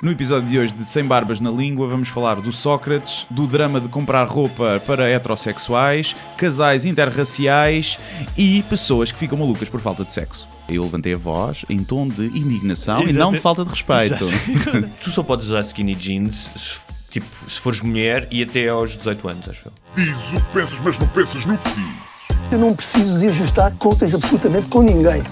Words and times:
No 0.00 0.12
episódio 0.12 0.48
de 0.48 0.56
hoje 0.56 0.72
de 0.72 0.84
Sem 0.84 1.04
Barbas 1.04 1.40
na 1.40 1.50
Língua, 1.50 1.88
vamos 1.88 2.08
falar 2.08 2.40
do 2.40 2.52
Sócrates, 2.52 3.26
do 3.28 3.48
drama 3.48 3.80
de 3.80 3.88
comprar 3.88 4.28
roupa 4.28 4.80
para 4.86 5.08
heterossexuais, 5.08 6.14
casais 6.36 6.84
interraciais 6.84 7.98
e 8.36 8.62
pessoas 8.70 9.10
que 9.10 9.18
ficam 9.18 9.36
malucas 9.36 9.68
por 9.68 9.80
falta 9.80 10.04
de 10.04 10.12
sexo. 10.12 10.46
Eu 10.68 10.84
levantei 10.84 11.14
a 11.14 11.16
voz 11.16 11.64
em 11.68 11.82
tom 11.82 12.06
de 12.06 12.26
indignação 12.26 13.02
e 13.08 13.12
não 13.12 13.32
de 13.32 13.40
falta 13.40 13.64
de 13.64 13.70
respeito. 13.70 14.24
tu 15.02 15.10
só 15.10 15.24
podes 15.24 15.46
usar 15.46 15.62
skinny 15.62 15.96
jeans 15.96 16.48
se, 16.56 16.74
tipo, 17.10 17.26
se 17.50 17.58
fores 17.58 17.80
mulher 17.80 18.28
e 18.30 18.40
até 18.40 18.68
aos 18.68 18.96
18 18.96 19.28
anos, 19.28 19.48
acho 19.48 19.66
eu. 19.66 19.72
Diz 19.96 20.32
o 20.32 20.36
que 20.36 20.52
pensas, 20.52 20.78
mas 20.78 20.96
não 20.96 21.08
pensas 21.08 21.44
no 21.44 21.58
que 21.58 21.70
dizes. 21.70 22.08
Eu 22.52 22.58
não 22.58 22.72
preciso 22.72 23.18
de 23.18 23.26
ajustar 23.26 23.72
contas 23.72 24.14
absolutamente 24.14 24.68
com 24.68 24.80
ninguém. 24.80 25.24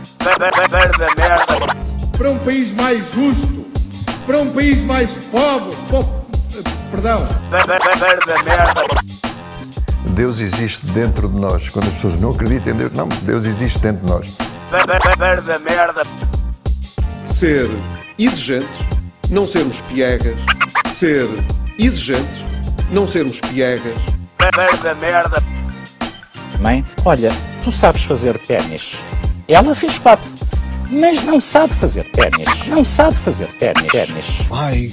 para 2.19 2.31
um 2.31 2.39
país 2.41 2.73
mais 2.73 3.13
justo, 3.13 3.66
para 4.27 4.39
um 4.41 4.51
país 4.51 4.83
mais 4.85 5.13
pobre, 5.31 5.75
po- 5.91 6.05
perdão, 6.91 7.27
Deus 10.15 10.41
existe 10.41 10.85
dentro 10.87 11.29
de 11.29 11.37
nós. 11.37 11.69
Quando 11.69 11.89
as 11.89 11.95
pessoas 11.95 12.21
não 12.21 12.31
acreditam 12.31 12.73
em 12.73 12.77
Deus, 12.77 12.93
não, 12.93 13.09
Deus 13.23 13.45
existe 13.45 13.79
dentro 13.81 14.05
de 14.05 14.13
nós. 14.13 14.37
ser 17.25 17.69
exigentes, 18.19 18.69
não 19.31 19.47
sermos 19.47 19.81
piegas, 19.83 20.37
ser 20.89 21.29
exigentes, 21.79 22.45
não 22.91 23.07
sermos 23.07 23.41
piegas, 23.41 23.95
Mãe, 26.61 26.85
olha, 27.05 27.31
tu 27.63 27.71
sabes 27.71 28.05
fazer 28.05 28.39
ténis. 28.39 28.97
Ela 29.49 29.75
fez 29.75 29.99
quatro, 29.99 30.29
mas 30.91 31.23
não 31.25 31.41
sabe 31.41 31.75
fazer 31.75 32.05
ténis. 32.11 32.67
Não 32.69 32.85
sabe 32.85 33.17
fazer 33.17 33.49
ténis. 33.59 33.87
ténis. 33.91 34.27
ai 34.53 34.91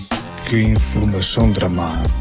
que 0.49 0.61
informação 0.61 1.51
dramática. 1.51 2.13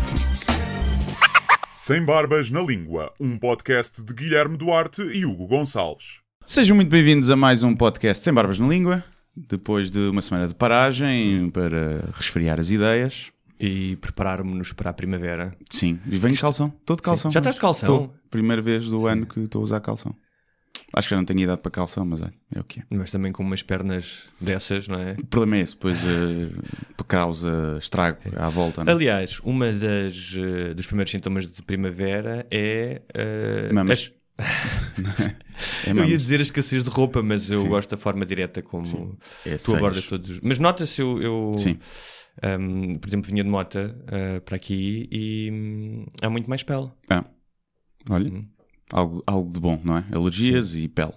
Sem 1.75 2.05
Barbas 2.05 2.51
na 2.51 2.61
Língua, 2.61 3.13
um 3.19 3.37
podcast 3.37 4.03
de 4.03 4.15
Guilherme 4.15 4.57
Duarte 4.57 5.03
e 5.03 5.27
Hugo 5.27 5.47
Gonçalves. 5.47 6.21
Sejam 6.45 6.77
muito 6.77 6.89
bem-vindos 6.89 7.31
a 7.31 7.37
mais 7.37 7.63
um 7.63 7.75
podcast 7.75 8.23
Sem 8.23 8.33
Barbas 8.33 8.59
na 8.61 8.69
Língua. 8.69 9.05
Depois 9.35 9.91
de 9.91 9.99
uma 9.99 10.23
semana 10.23 10.47
de 10.47 10.55
paragem 10.55 11.51
para 11.51 12.05
resfriar 12.15 12.61
as 12.61 12.71
ideias. 12.71 13.33
E 13.59 13.95
prepararmos-nos 13.97 14.73
para 14.73 14.91
a 14.91 14.93
primavera. 14.93 15.53
Sim, 15.71 16.01
e 16.07 16.17
venho 16.17 16.35
de 16.35 16.41
calção, 16.41 16.73
estou 16.81 16.97
de 16.97 17.03
calção. 17.03 17.31
Já 17.31 17.39
estás 17.39 17.55
de 17.55 17.61
calção? 17.61 17.95
Estou. 17.95 18.15
Primeira 18.29 18.61
vez 18.61 18.87
do 18.87 19.07
ano 19.07 19.25
que 19.25 19.39
estou 19.39 19.61
a 19.61 19.65
usar 19.65 19.81
calção. 19.81 20.13
Acho 20.95 21.09
que 21.09 21.15
já 21.15 21.17
não 21.17 21.25
tenho 21.25 21.41
idade 21.41 21.61
para 21.63 21.71
calção, 21.71 22.05
mas 22.05 22.21
olha, 22.21 22.35
é 22.55 22.61
o 22.61 22.65
que 22.65 22.81
é. 22.81 22.83
Mas 22.91 23.11
também 23.11 23.33
com 23.33 23.43
umas 23.43 23.63
pernas 23.63 24.29
dessas, 24.41 24.89
não 24.89 24.99
é? 24.99 25.13
O 25.19 25.27
problema 25.27 25.57
é 25.57 25.61
esse, 25.61 25.73
depois 25.73 26.03
uh, 26.03 27.05
causa 27.09 27.77
estrago 27.79 28.19
à 28.37 28.49
volta. 28.51 28.85
Não? 28.85 28.93
é? 28.93 28.97
Aliás, 28.97 29.41
uma 29.41 29.73
das 29.73 30.35
eh, 30.37 30.75
dos 30.75 30.87
primeiros 30.87 31.11
sintomas 31.11 31.47
de 31.47 31.63
primavera 31.63 32.47
é. 32.51 33.03
eh, 33.15 33.73
Mamas. 33.73 34.13
as- 34.13 34.13
É 35.87 35.91
eu 35.91 36.05
ia 36.05 36.17
dizer 36.17 36.41
a 36.41 36.43
escassez 36.43 36.83
de 36.83 36.91
roupa, 36.91 37.23
mas 37.23 37.49
eu 37.51 37.61
Sim. 37.63 37.69
gosto 37.69 37.91
da 37.91 37.97
forma 37.97 38.25
direta 38.25 38.63
como 38.63 39.17
É 39.45 39.57
tu 39.57 39.77
abordas 39.77 40.07
todos. 40.07 40.31
os- 40.31 40.41
Mas 40.41 40.59
nota-se, 40.59 41.01
eu, 41.01 41.21
eu 41.21 41.53
Sim. 41.59 41.79
um, 42.59 42.99
por 42.99 43.09
exemplo, 43.09 43.31
vinha 43.31 43.45
de 43.45 43.51
moto 43.51 43.77
uh, 43.77 44.41
para 44.43 44.57
aqui 44.57 45.09
e 45.13 45.51
hum, 45.53 46.07
há 46.23 46.31
muito 46.31 46.49
mais 46.49 46.63
pele. 46.63 46.91
Ah, 47.11 47.25
olha, 48.11 48.31
Hum. 48.33 48.47
Algo, 48.91 49.23
algo 49.27 49.53
de 49.53 49.61
bom, 49.61 49.81
não 49.85 49.99
é? 49.99 50.05
Alergias 50.13 50.75
e 50.75 50.89
pele. 50.89 51.13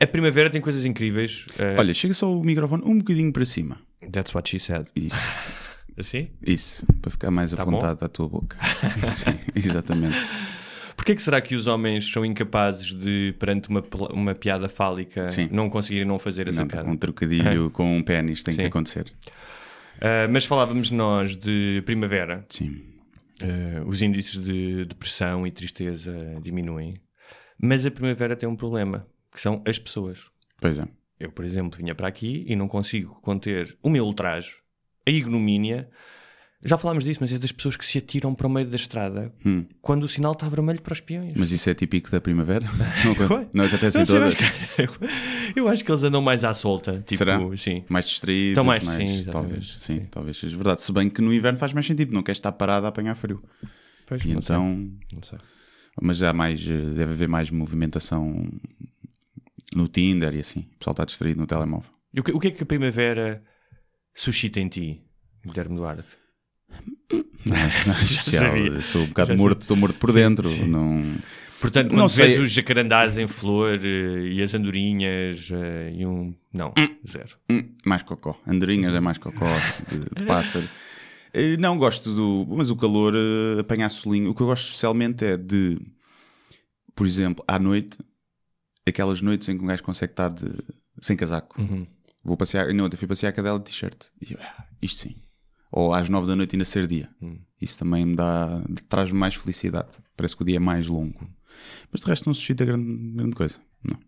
A 0.00 0.06
primavera 0.06 0.50
tem 0.50 0.60
coisas 0.60 0.84
incríveis. 0.84 1.46
uh, 1.58 1.78
Olha, 1.78 1.94
chega 1.94 2.14
só 2.14 2.32
o 2.32 2.42
microfone 2.44 2.82
um 2.84 2.98
bocadinho 2.98 3.32
para 3.32 3.44
cima. 3.44 3.78
That's 4.10 4.34
what 4.34 4.48
she 4.50 4.58
said. 4.58 4.86
Isso, 4.96 5.16
Assim? 5.96 6.28
isso, 6.44 6.84
para 7.00 7.10
ficar 7.10 7.30
mais 7.30 7.52
Tá 7.52 7.62
apontado 7.62 8.04
à 8.04 8.08
tua 8.08 8.28
boca. 8.28 8.56
Sim, 9.10 9.38
exatamente. 9.54 10.16
Porquê 10.96 11.14
que 11.14 11.22
será 11.22 11.40
que 11.40 11.54
os 11.54 11.66
homens 11.66 12.10
são 12.10 12.24
incapazes 12.24 12.92
de, 12.92 13.34
perante 13.38 13.68
uma, 13.68 13.82
uma 14.10 14.34
piada 14.34 14.68
fálica, 14.68 15.28
Sim. 15.28 15.48
não 15.52 15.68
conseguirem 15.70 16.06
não 16.06 16.18
fazer 16.18 16.48
essa 16.48 16.60
Não, 16.60 16.68
piada? 16.68 16.88
um 16.88 16.96
trocadilho 16.96 17.70
com 17.72 17.96
um 17.96 18.02
pênis 18.02 18.42
tem 18.42 18.54
que 18.54 18.62
Sim. 18.62 18.66
acontecer. 18.68 19.06
Uh, 19.98 20.26
mas 20.32 20.44
falávamos 20.44 20.90
nós 20.90 21.36
de 21.36 21.82
primavera. 21.86 22.44
Sim. 22.48 22.80
Uh, 23.42 23.88
os 23.88 24.00
índices 24.00 24.42
de 24.42 24.84
depressão 24.84 25.46
e 25.46 25.50
tristeza 25.50 26.16
diminuem. 26.42 27.00
Mas 27.60 27.84
a 27.86 27.90
primavera 27.90 28.36
tem 28.36 28.48
um 28.48 28.56
problema, 28.56 29.06
que 29.32 29.40
são 29.40 29.62
as 29.66 29.78
pessoas. 29.78 30.30
Pois 30.60 30.78
é. 30.78 30.84
Eu, 31.18 31.30
por 31.30 31.44
exemplo, 31.44 31.78
vinha 31.78 31.94
para 31.94 32.08
aqui 32.08 32.44
e 32.48 32.56
não 32.56 32.66
consigo 32.66 33.20
conter 33.20 33.76
o 33.82 33.88
meu 33.88 34.04
ultraje, 34.04 34.56
a 35.06 35.10
ignomínia. 35.10 35.88
Já 36.64 36.78
falámos 36.78 37.02
disso, 37.02 37.18
mas 37.20 37.32
é 37.32 37.38
das 37.38 37.50
pessoas 37.50 37.76
que 37.76 37.84
se 37.84 37.98
atiram 37.98 38.32
para 38.34 38.46
o 38.46 38.50
meio 38.50 38.66
da 38.68 38.76
estrada 38.76 39.32
Hum. 39.44 39.64
quando 39.80 40.04
o 40.04 40.08
sinal 40.08 40.32
está 40.32 40.48
vermelho 40.48 40.80
para 40.80 40.92
os 40.92 41.00
peões. 41.00 41.32
Mas 41.34 41.50
isso 41.50 41.68
é 41.68 41.74
típico 41.74 42.08
da 42.10 42.20
primavera? 42.20 42.64
Não, 43.52 43.64
acontece 43.64 44.00
em 44.00 44.06
sei, 44.06 44.16
eu 44.16 44.20
todas? 44.20 44.34
acho 44.34 44.36
que- 44.36 45.52
Eu 45.58 45.68
acho 45.68 45.84
que 45.84 45.90
eles 45.90 46.02
andam 46.04 46.22
mais 46.22 46.44
à 46.44 46.54
solta. 46.54 46.98
Tipo, 47.06 47.16
Será? 47.16 47.38
Sim. 47.56 47.84
Mais 47.88 48.06
distraídos, 48.06 48.50
Estão 48.50 48.64
mais- 48.64 48.84
mais, 48.84 49.10
sim, 49.10 49.24
talvez, 49.30 49.66
sim, 49.78 49.98
Sim. 50.00 50.06
talvez 50.10 50.36
seja 50.36 50.56
verdade. 50.56 50.82
Se 50.82 50.92
bem 50.92 51.10
que 51.10 51.20
no 51.20 51.34
inverno 51.34 51.58
faz 51.58 51.72
mais 51.72 51.84
sentido, 51.84 52.12
não 52.14 52.22
queres 52.22 52.38
estar 52.38 52.52
parado 52.52 52.86
a 52.86 52.90
apanhar 52.90 53.14
frio. 53.16 53.42
Pois, 54.06 54.22
E 54.24 54.28
não 54.28 54.38
então, 54.38 54.90
sei, 55.10 55.16
não 55.16 55.22
sei. 55.24 55.38
mas 56.00 56.16
já 56.18 56.30
há 56.30 56.32
mais, 56.32 56.64
deve 56.64 57.12
haver 57.12 57.28
mais 57.28 57.50
movimentação 57.50 58.48
no 59.74 59.88
Tinder 59.88 60.34
e 60.34 60.40
assim. 60.40 60.60
O 60.74 60.78
pessoal 60.78 60.92
está 60.92 61.04
distraído 61.04 61.40
no 61.40 61.46
telemóvel. 61.46 61.90
E 62.14 62.20
o 62.20 62.22
que, 62.22 62.32
o 62.32 62.38
que 62.38 62.48
é 62.48 62.50
que 62.50 62.62
a 62.62 62.66
primavera 62.66 63.42
suscita 64.14 64.60
em 64.60 64.68
ti, 64.68 65.02
Guilherme 65.44 65.76
Duarte? 65.76 66.04
Não 67.44 67.56
é, 67.56 67.68
especial. 68.02 68.54
Sou 68.82 69.02
um 69.02 69.06
bocado 69.06 69.28
Já 69.32 69.36
morto, 69.36 69.62
estou 69.62 69.76
morto 69.76 69.98
por 69.98 70.12
dentro. 70.12 70.48
sim. 70.48 70.66
Não... 70.66 71.02
Portanto, 71.60 71.90
quando 71.90 71.98
Não 71.98 72.08
vês 72.08 72.34
sei. 72.34 72.40
os 72.40 72.50
jacarandás 72.50 73.16
em 73.16 73.28
flor 73.28 73.78
eh, 73.84 74.26
e 74.32 74.42
as 74.42 74.52
andorinhas 74.52 75.48
eh, 75.52 75.92
e 75.94 76.04
um. 76.04 76.34
Não, 76.52 76.72
zero. 77.08 77.36
Hum, 77.48 77.68
mais 77.86 78.02
cocó. 78.02 78.36
Andorinhas 78.44 78.92
é 78.92 78.98
mais 78.98 79.16
cocó 79.16 79.46
de, 79.88 80.00
de 80.18 80.24
pássaro. 80.26 80.68
Eh, 81.32 81.56
Não 81.58 81.78
gosto 81.78 82.12
do. 82.12 82.46
Mas 82.56 82.68
o 82.68 82.74
calor 82.74 83.14
eh, 83.14 83.60
apanha 83.60 83.88
solinho. 83.88 84.30
O 84.30 84.34
que 84.34 84.40
eu 84.42 84.46
gosto 84.48 84.64
especialmente 84.64 85.24
é 85.24 85.36
de, 85.36 85.78
por 86.96 87.06
exemplo, 87.06 87.44
à 87.46 87.60
noite, 87.60 87.96
aquelas 88.84 89.22
noites 89.22 89.48
em 89.48 89.56
que 89.56 89.62
um 89.62 89.68
gajo 89.68 89.84
consegue 89.84 90.14
estar 90.14 90.30
de, 90.30 90.50
sem 91.00 91.16
casaco. 91.16 91.60
Uhum. 91.62 91.86
Vou 92.24 92.36
passear. 92.36 92.74
Não, 92.74 92.88
eu 92.90 92.98
fui 92.98 93.06
passear 93.06 93.28
a 93.30 93.32
cadela 93.32 93.60
de 93.60 93.66
t-shirt. 93.66 94.06
E 94.20 94.32
eu, 94.32 94.38
ah, 94.42 94.64
isto 94.82 94.98
sim. 95.02 95.14
Ou 95.72 95.94
às 95.94 96.08
nove 96.08 96.26
da 96.26 96.36
noite 96.36 96.54
ainda 96.54 96.64
ser 96.66 96.86
dia. 96.86 97.08
Hum. 97.20 97.38
Isso 97.60 97.78
também 97.78 98.04
me 98.04 98.14
dá. 98.14 98.62
traz-me 98.88 99.18
mais 99.18 99.34
felicidade. 99.34 99.88
Parece 100.16 100.36
que 100.36 100.42
o 100.42 100.44
dia 100.44 100.56
é 100.56 100.60
mais 100.60 100.86
longo. 100.86 101.26
Mas 101.90 102.02
de 102.02 102.06
resto 102.08 102.26
não 102.26 102.34
suscita 102.34 102.64
grande, 102.64 102.84
grande 103.14 103.34
coisa. 103.34 103.58
Não. 103.82 103.98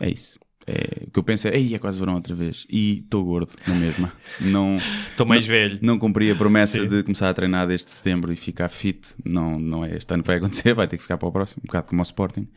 É 0.00 0.08
isso. 0.08 0.38
É, 0.68 1.04
o 1.06 1.10
que 1.12 1.18
eu 1.18 1.22
penso 1.22 1.46
é, 1.46 1.56
ei, 1.56 1.74
é 1.74 1.78
quase 1.78 1.98
verão 1.98 2.14
outra 2.14 2.34
vez. 2.34 2.66
E 2.68 2.98
estou 3.00 3.24
gordo 3.24 3.52
na 3.66 3.74
mesma. 3.74 4.12
Não, 4.40 4.76
Estou 5.10 5.24
mais 5.24 5.46
velho. 5.46 5.78
não 5.80 5.96
cumpri 5.96 6.28
a 6.30 6.34
promessa 6.34 6.80
Sim. 6.80 6.88
de 6.88 7.04
começar 7.04 7.30
a 7.30 7.34
treinar 7.34 7.68
desde 7.68 7.88
setembro 7.90 8.32
e 8.32 8.36
ficar 8.36 8.68
fit. 8.68 9.14
Não, 9.24 9.60
não 9.60 9.84
é 9.84 9.96
este 9.96 10.12
ano 10.12 10.24
que 10.24 10.26
vai 10.26 10.36
acontecer, 10.38 10.74
vai 10.74 10.88
ter 10.88 10.96
que 10.96 11.02
ficar 11.02 11.18
para 11.18 11.28
o 11.28 11.32
próximo, 11.32 11.62
um 11.64 11.66
bocado 11.68 11.86
como 11.86 12.00
o 12.00 12.04
Sporting. 12.04 12.48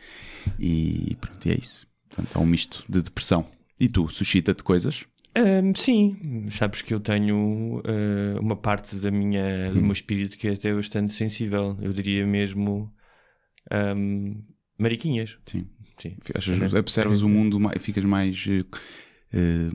E 0.59 1.15
pronto, 1.21 1.47
e 1.47 1.51
é 1.51 1.55
isso. 1.59 1.85
Portanto, 2.09 2.35
há 2.35 2.39
um 2.39 2.45
misto 2.47 2.83
de 2.89 3.01
depressão. 3.03 3.45
E 3.79 3.87
tu, 3.87 4.09
suscita-te 4.09 4.63
coisas? 4.63 5.05
Ahm, 5.35 5.73
sim, 5.75 6.47
sabes 6.49 6.81
que 6.81 6.93
eu 6.93 6.99
tenho 6.99 7.81
ah, 7.85 8.39
uma 8.39 8.55
parte 8.55 8.95
da 8.95 9.11
minha, 9.11 9.71
do 9.71 9.81
meu 9.81 9.91
espírito 9.91 10.37
que 10.37 10.47
é 10.47 10.53
até 10.53 10.73
bastante 10.73 11.13
sensível. 11.13 11.77
Eu 11.81 11.93
diria 11.93 12.25
mesmo. 12.25 12.91
ahm, 13.71 14.41
mariquinhas. 14.77 15.37
Sim. 15.45 15.67
Sim. 16.01 16.15
Achas, 16.33 16.73
observas 16.73 17.21
o 17.21 17.27
mundo, 17.27 17.59
ficas 17.77 18.05
mais 18.05 18.45
eh, 19.33 19.69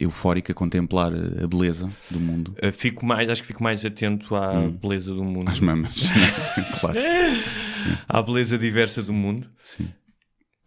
eufórico 0.00 0.52
a 0.52 0.54
contemplar 0.54 1.12
a 1.12 1.46
beleza 1.48 1.90
do 2.08 2.20
mundo. 2.20 2.54
Ah, 2.62 2.70
fico 2.70 3.04
mais, 3.04 3.28
acho 3.28 3.42
que 3.42 3.48
fico 3.48 3.62
mais 3.62 3.84
atento 3.84 4.36
à 4.36 4.68
beleza 4.68 5.12
do 5.12 5.24
mundo. 5.24 5.48
Às 5.48 5.60
mamas. 5.60 6.10
claro. 6.80 6.98
à 8.08 8.22
beleza 8.22 8.56
diversa 8.56 9.02
do 9.02 9.12
mundo. 9.12 9.50
Sim. 9.64 9.88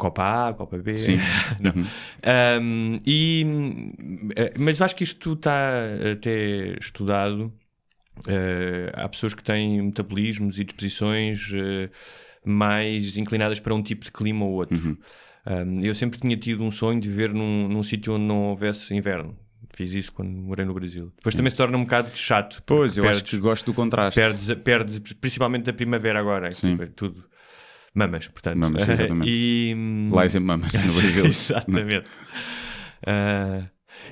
Copa 0.01 0.49
A, 0.49 0.53
Copa 0.53 0.79
B. 0.79 0.97
Sim. 0.97 1.19
Não. 1.61 1.71
Uhum. 1.75 1.85
Um, 2.59 2.99
e, 3.05 3.45
eh, 4.35 4.51
mas 4.57 4.81
acho 4.81 4.95
que 4.95 5.03
isto 5.03 5.33
está 5.33 5.73
até 6.11 6.75
estudado. 6.81 7.53
Eh, 8.27 8.91
há 8.95 9.07
pessoas 9.07 9.35
que 9.35 9.43
têm 9.43 9.79
metabolismos 9.79 10.57
e 10.57 10.63
disposições 10.63 11.51
eh, 11.53 11.91
mais 12.43 13.15
inclinadas 13.15 13.59
para 13.59 13.75
um 13.75 13.83
tipo 13.83 14.03
de 14.05 14.11
clima 14.11 14.43
ou 14.43 14.53
outro. 14.53 14.75
Uhum. 14.75 14.97
Um, 15.45 15.79
eu 15.83 15.93
sempre 15.93 16.19
tinha 16.19 16.35
tido 16.35 16.63
um 16.63 16.71
sonho 16.71 16.99
de 16.99 17.07
viver 17.07 17.31
num, 17.31 17.67
num 17.67 17.83
sítio 17.83 18.13
onde 18.13 18.25
não 18.25 18.41
houvesse 18.49 18.95
inverno. 18.95 19.37
Fiz 19.75 19.91
isso 19.91 20.11
quando 20.11 20.29
morei 20.31 20.65
no 20.65 20.73
Brasil. 20.73 21.11
Depois 21.17 21.35
também 21.35 21.49
se 21.51 21.55
torna 21.55 21.77
um 21.77 21.83
bocado 21.83 22.09
chato. 22.15 22.61
Pois, 22.65 22.97
eu 22.97 23.03
acho 23.03 23.19
perdes- 23.19 23.29
que 23.29 23.37
gosto 23.37 23.65
do 23.67 23.73
contraste. 23.73 24.19
perdes, 24.19 24.53
perdes 24.63 24.99
principalmente 25.13 25.63
da 25.65 25.73
primavera 25.73 26.19
agora. 26.19 26.51
Sim. 26.51 26.71
Tipo, 26.71 26.83
é 26.83 26.85
tudo 26.87 27.23
mamas, 27.93 28.27
portanto. 28.27 28.57
Mamas, 28.57 28.87
exatamente. 28.87 29.29
e, 29.31 29.73
hum, 29.75 30.09
Lá 30.13 30.25
é 30.25 30.29
sempre 30.29 30.47
mamas, 30.47 30.71
no 30.73 30.79
Brasil. 31.01 31.25
Exatamente. 31.25 32.09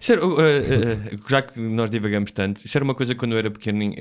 Era, 0.08 0.26
uh, 0.26 0.30
uh, 0.30 0.36
uh, 0.36 1.30
já 1.30 1.42
que 1.42 1.60
nós 1.60 1.90
divagamos 1.90 2.32
tanto, 2.32 2.64
isso 2.66 2.78
era 2.78 2.84
uma 2.84 2.94
coisa 2.94 3.14
que 3.14 3.20
quando 3.20 3.32
eu 3.32 3.40
era 3.40 3.50
pequeno 3.50 3.86
uh, 3.86 3.90
uh, 3.92 3.96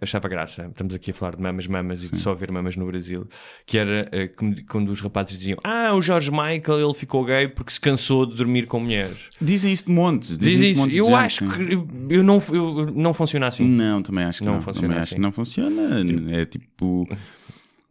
achava 0.00 0.28
graça. 0.28 0.66
Estamos 0.66 0.94
aqui 0.94 1.10
a 1.10 1.14
falar 1.14 1.36
de 1.36 1.42
mamas, 1.42 1.66
mamas 1.66 2.02
e 2.04 2.10
de 2.10 2.18
só 2.18 2.34
ver 2.34 2.50
mamas 2.50 2.76
no 2.76 2.84
Brasil. 2.86 3.28
Que 3.64 3.78
era 3.78 4.08
como- 4.36 4.54
quando 4.68 4.88
os 4.90 5.00
rapazes 5.00 5.38
diziam: 5.38 5.58
Ah, 5.62 5.94
o 5.94 6.02
George 6.02 6.30
Michael 6.30 6.80
ele 6.84 6.94
ficou 6.94 7.24
gay 7.24 7.46
porque 7.48 7.72
se 7.72 7.80
cansou 7.80 8.26
de 8.26 8.34
dormir 8.36 8.66
com 8.66 8.80
mulheres. 8.80 9.28
Dizem 9.40 9.72
isso 9.72 9.86
de 9.86 9.92
montes. 9.92 10.36
Dizem 10.36 10.58
Diz 10.60 10.70
isso 10.70 10.80
montes 10.80 10.96
Eu 10.96 11.04
gente, 11.04 11.14
acho 11.14 11.44
sim. 11.44 11.50
que 11.50 12.14
eu, 12.14 12.22
não, 12.24 12.42
eu, 12.50 12.92
não 12.94 13.12
funciona 13.12 13.46
assim. 13.48 13.64
Não, 13.66 14.02
também 14.02 14.24
acho 14.24 14.40
que 14.40 14.44
Não 14.44 14.54
não. 14.54 14.60
funciona 14.60 14.88
também 14.88 15.02
acho 15.02 15.04
assim. 15.04 15.14
que 15.14 15.20
não 15.20 15.32
funciona. 15.32 16.40
É 16.40 16.44
tipo. 16.46 17.08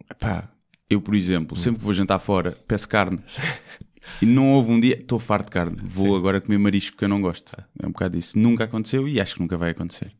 Epá, 0.10 0.50
eu, 0.92 1.02
por 1.02 1.16
exemplo, 1.16 1.58
sempre 1.58 1.80
que 1.80 1.86
vou 1.86 1.94
jantar 1.94 2.20
fora, 2.20 2.54
peço 2.68 2.88
carne. 2.88 3.20
E 4.20 4.26
não 4.26 4.52
houve 4.54 4.72
um 4.72 4.80
dia. 4.80 5.00
Estou 5.00 5.20
farto 5.20 5.46
de 5.46 5.52
carne. 5.52 5.78
Vou 5.84 6.16
agora 6.16 6.42
comer 6.42 6.58
marisco 6.58 6.98
que 6.98 7.06
eu 7.06 7.08
não 7.08 7.22
gosto. 7.22 7.56
É 7.80 7.86
um 7.86 7.92
bocado 7.92 8.18
isso. 8.18 8.38
Nunca 8.38 8.64
aconteceu 8.64 9.08
e 9.08 9.22
acho 9.22 9.36
que 9.36 9.42
nunca 9.42 9.56
vai 9.58 9.72
acontecer. 9.72 10.12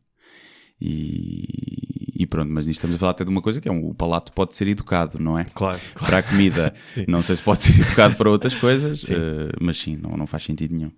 E, 0.80 2.22
e 2.22 2.26
pronto, 2.26 2.50
mas 2.50 2.66
nisto 2.66 2.78
estamos 2.78 2.96
a 2.96 2.98
falar 2.98 3.10
até 3.10 3.24
de 3.24 3.30
uma 3.30 3.42
coisa 3.42 3.60
que 3.60 3.68
é 3.68 3.72
um, 3.72 3.88
o 3.88 3.94
palato 3.94 4.32
pode 4.32 4.56
ser 4.56 4.68
educado, 4.68 5.18
não 5.20 5.38
é? 5.38 5.44
Claro, 5.52 5.80
Para 5.94 6.18
a 6.18 6.22
comida. 6.22 6.72
não 7.06 7.22
sei 7.22 7.36
se 7.36 7.42
pode 7.42 7.62
ser 7.62 7.80
educado 7.80 8.16
para 8.16 8.30
outras 8.30 8.54
coisas, 8.54 9.04
eh, 9.10 9.50
mas 9.60 9.78
sim, 9.78 9.96
não, 9.96 10.10
não 10.10 10.26
faz 10.26 10.44
sentido 10.44 10.74
nenhum. 10.74 10.92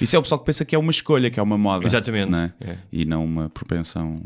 Isso 0.00 0.16
é 0.16 0.18
o 0.18 0.22
pessoal 0.22 0.38
que 0.38 0.46
pensa 0.46 0.64
que 0.64 0.74
é 0.74 0.78
uma 0.78 0.90
escolha, 0.90 1.30
que 1.30 1.38
é 1.38 1.42
uma 1.42 1.58
moda. 1.58 1.84
Exatamente, 1.84 2.30
não 2.30 2.38
é? 2.38 2.52
é. 2.60 2.78
E 2.92 3.04
não 3.04 3.24
uma 3.24 3.50
propensão 3.50 4.22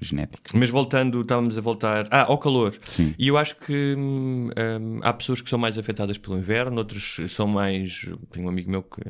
genética. 0.00 0.56
Mas 0.56 0.70
voltando, 0.70 1.20
estávamos 1.20 1.56
a 1.58 1.60
voltar. 1.60 2.06
Ah, 2.10 2.22
ao 2.24 2.38
calor. 2.38 2.74
Sim. 2.86 3.14
E 3.18 3.28
eu 3.28 3.36
acho 3.36 3.56
que 3.56 3.94
hum, 3.96 4.48
hum, 4.80 5.00
há 5.02 5.12
pessoas 5.12 5.40
que 5.40 5.48
são 5.50 5.58
mais 5.58 5.76
afetadas 5.78 6.18
pelo 6.18 6.38
inverno, 6.38 6.78
outros 6.78 7.18
são 7.30 7.46
mais. 7.46 8.06
Tenho 8.30 8.46
um 8.46 8.48
amigo 8.48 8.70
meu 8.70 8.82
que 8.82 9.00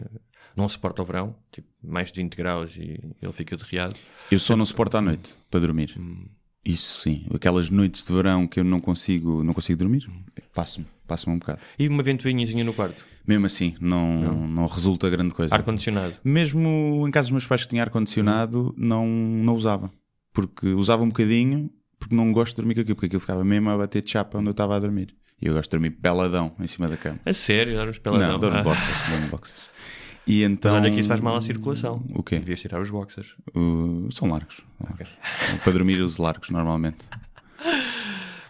não 0.56 0.68
suporta 0.68 1.02
o 1.02 1.04
verão, 1.04 1.34
tipo, 1.52 1.68
mais 1.82 2.10
de 2.10 2.20
20 2.22 2.34
graus 2.34 2.76
e 2.76 2.98
ele 3.22 3.32
fica 3.32 3.56
derriado. 3.56 3.94
Eu 4.30 4.38
só 4.40 4.56
não 4.56 4.64
suporto 4.66 4.96
à 4.96 5.00
noite 5.00 5.34
para 5.50 5.60
dormir. 5.60 5.94
Hum. 5.98 6.26
Isso 6.64 7.00
sim, 7.00 7.24
aquelas 7.32 7.70
noites 7.70 8.04
de 8.04 8.12
verão 8.12 8.46
que 8.46 8.60
eu 8.60 8.64
não 8.64 8.80
consigo, 8.80 9.42
não 9.42 9.54
consigo 9.54 9.78
dormir, 9.78 10.06
Hum. 10.10 10.22
passo-me, 10.52 10.86
passo-me 11.06 11.34
um 11.36 11.38
bocado. 11.38 11.60
E 11.78 11.88
uma 11.88 12.02
ventoinhazinha 12.02 12.62
no 12.64 12.74
quarto. 12.74 13.06
Mesmo 13.26 13.46
assim, 13.46 13.74
não, 13.80 14.46
não. 14.46 14.66
resulta 14.66 15.08
grande 15.08 15.32
coisa. 15.32 15.54
Ar-condicionado. 15.54 16.14
Mesmo 16.24 17.04
em 17.06 17.10
casa 17.10 17.26
dos 17.26 17.32
meus 17.32 17.46
pais 17.46 17.62
que 17.62 17.68
tinha 17.68 17.82
ar-condicionado, 17.82 18.74
não, 18.76 19.06
não 19.06 19.54
usava. 19.54 19.90
Porque 20.38 20.68
usava 20.68 21.02
um 21.02 21.08
bocadinho, 21.08 21.68
porque 21.98 22.14
não 22.14 22.32
gosto 22.32 22.54
de 22.54 22.62
dormir 22.62 22.74
com 22.76 22.80
aquilo, 22.82 22.94
porque 22.94 23.06
aquilo 23.06 23.20
ficava 23.20 23.44
mesmo 23.44 23.70
a 23.70 23.76
bater 23.76 24.02
de 24.02 24.10
chapa 24.12 24.38
onde 24.38 24.46
eu 24.46 24.52
estava 24.52 24.76
a 24.76 24.78
dormir. 24.78 25.16
E 25.42 25.46
eu 25.48 25.54
gosto 25.54 25.68
de 25.68 25.72
dormir 25.72 25.90
peladão 25.90 26.54
em 26.60 26.66
cima 26.68 26.86
da 26.86 26.96
cama. 26.96 27.18
A 27.26 27.32
sério, 27.32 27.74
dormes 27.74 27.98
peladão. 27.98 28.28
Não, 28.32 28.38
dormo 28.38 28.58
Ah. 28.58 28.62
boxers, 28.62 29.08
dormo 29.10 29.26
boxers. 29.28 29.60
E 30.30 30.44
então... 30.44 30.70
Mas 30.72 30.82
olha 30.82 30.90
que 30.92 31.00
isso 31.00 31.08
faz 31.08 31.20
mal 31.20 31.34
à 31.36 31.40
circulação. 31.40 32.04
O 32.14 32.22
quê? 32.22 32.38
Devias 32.38 32.60
tirar 32.60 32.80
os 32.80 32.90
boxers. 32.90 33.34
Uh, 33.56 34.08
são 34.12 34.28
largos. 34.28 34.60
largos. 34.78 35.08
Para 35.64 35.72
dormir 35.72 35.98
uso 36.02 36.22
largos, 36.22 36.50
normalmente. 36.50 36.98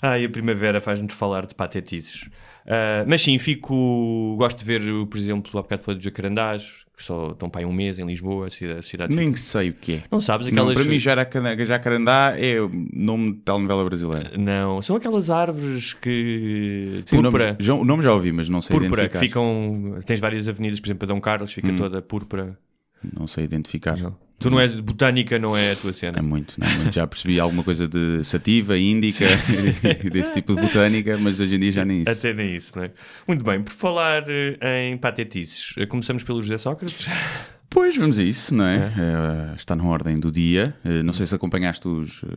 Ah, 0.00 0.18
e 0.18 0.24
a 0.26 0.28
primavera 0.28 0.80
faz-nos 0.80 1.12
falar 1.14 1.44
de 1.46 1.54
patetices. 1.56 2.28
Ah, 2.66 3.04
mas 3.06 3.22
sim, 3.22 3.36
fico. 3.38 4.36
Gosto 4.38 4.58
de 4.58 4.64
ver, 4.64 4.80
por 5.06 5.16
exemplo, 5.18 5.58
há 5.58 5.62
bocado 5.62 5.82
falei 5.82 5.96
dos 5.96 6.04
jacarandás, 6.04 6.84
que 6.98 7.04
só 7.04 7.28
estão 7.30 7.48
para 7.48 7.60
aí 7.60 7.64
um 7.64 7.72
mês 7.72 7.96
em 7.98 8.04
Lisboa, 8.04 8.50
cidade. 8.50 8.84
cidade 8.86 9.14
Nem 9.14 9.34
sei 9.36 9.70
o 9.70 9.72
que 9.72 9.92
é. 9.94 10.02
Não 10.10 10.20
sabes 10.20 10.50
Não, 10.50 10.64
aquelas. 10.68 10.82
para 10.82 10.90
mim, 10.92 10.98
Jacarandá 11.64 12.34
é 12.36 12.60
o 12.60 12.68
nome 12.92 13.34
de 13.34 13.38
telenovela 13.38 13.84
brasileira. 13.84 14.32
Não, 14.36 14.82
são 14.82 14.96
aquelas 14.96 15.30
árvores 15.30 15.94
que. 15.94 17.02
Sim, 17.06 17.18
o 17.18 17.22
nome, 17.22 17.38
púrpura. 17.38 17.56
já, 17.60 17.74
o 17.74 17.84
nome 17.84 18.02
já 18.02 18.12
ouvi, 18.12 18.32
mas 18.32 18.48
não 18.48 18.60
sei 18.60 18.76
Púrpura, 18.76 19.08
que 19.08 19.16
ficam. 19.18 19.98
Tens 20.04 20.18
várias 20.18 20.48
avenidas, 20.48 20.80
por 20.80 20.88
exemplo, 20.88 21.04
a 21.04 21.08
Dom 21.14 21.20
Carlos, 21.20 21.50
Hum. 21.50 21.54
fica 21.54 21.72
toda 21.74 22.02
púrpura. 22.02 22.58
Não 23.16 23.26
sei 23.28 23.44
identificar. 23.44 23.96
Tu 24.38 24.48
não 24.50 24.60
és 24.60 24.74
de 24.76 24.80
botânica, 24.82 25.36
não 25.38 25.56
é 25.56 25.72
a 25.72 25.76
tua 25.76 25.92
cena. 25.92 26.18
É 26.18 26.22
muito, 26.22 26.54
não 26.60 26.66
é 26.66 26.74
muito. 26.76 26.94
Já 26.94 27.06
percebi 27.06 27.40
alguma 27.40 27.64
coisa 27.64 27.88
de 27.88 28.22
sativa, 28.22 28.78
índica, 28.78 29.26
desse 30.12 30.32
tipo 30.32 30.54
de 30.54 30.60
botânica, 30.62 31.16
mas 31.18 31.40
hoje 31.40 31.56
em 31.56 31.58
dia 31.58 31.72
já 31.72 31.84
nem 31.84 32.02
isso. 32.02 32.10
Até 32.10 32.32
nem 32.32 32.54
isso, 32.56 32.72
não 32.76 32.84
é? 32.84 32.90
Muito 33.26 33.42
bem, 33.44 33.62
por 33.62 33.72
falar 33.72 34.24
eh, 34.28 34.88
em 34.90 34.96
patetices, 34.96 35.74
eh, 35.76 35.86
começamos 35.86 36.22
pelo 36.22 36.40
José 36.40 36.56
Sócrates. 36.58 37.06
Pois, 37.70 37.96
vamos 37.96 38.18
a 38.18 38.22
isso, 38.22 38.54
não 38.54 38.64
é? 38.64 38.92
Eh, 38.96 39.54
está 39.56 39.74
na 39.76 39.84
ordem 39.84 40.18
do 40.18 40.30
dia. 40.32 40.74
Eh, 40.84 41.02
não 41.02 41.12
sei 41.12 41.26
se 41.26 41.34
acompanhaste 41.34 41.86
os, 41.86 42.22
eh, 42.24 42.28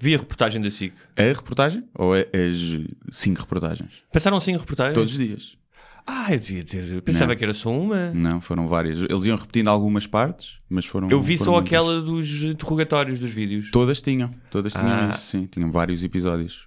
Vi 0.00 0.14
a 0.14 0.18
reportagem 0.18 0.60
da 0.60 0.70
SIC. 0.70 0.92
a 1.16 1.22
reportagem 1.22 1.84
ou 1.94 2.14
a- 2.14 2.18
as 2.20 3.14
cinco 3.14 3.40
reportagens. 3.42 3.90
Passaram 4.12 4.40
cinco 4.40 4.60
reportagens? 4.60 4.94
Todos 4.94 5.12
os 5.12 5.18
dias. 5.18 5.59
Ah, 6.06 6.32
eu 6.32 6.38
devia 6.38 6.62
ter. 6.64 7.02
Pensava 7.02 7.28
Não. 7.32 7.36
que 7.36 7.44
era 7.44 7.54
só 7.54 7.70
uma. 7.70 8.10
Não, 8.12 8.40
foram 8.40 8.66
várias. 8.66 9.00
Eles 9.02 9.24
iam 9.24 9.36
repetindo 9.36 9.68
algumas 9.68 10.06
partes, 10.06 10.58
mas 10.68 10.84
foram. 10.86 11.08
Eu 11.10 11.22
vi 11.22 11.36
foram 11.38 11.44
só 11.44 11.52
muitas. 11.52 11.68
aquela 11.68 12.00
dos 12.02 12.42
interrogatórios 12.42 13.18
dos 13.18 13.30
vídeos. 13.30 13.70
Todas 13.70 14.00
tinham, 14.02 14.34
todas 14.50 14.72
tinham 14.72 14.88
Ah. 14.88 15.10
isso, 15.10 15.26
sim. 15.26 15.46
Tinham 15.46 15.70
vários 15.70 16.02
episódios. 16.02 16.66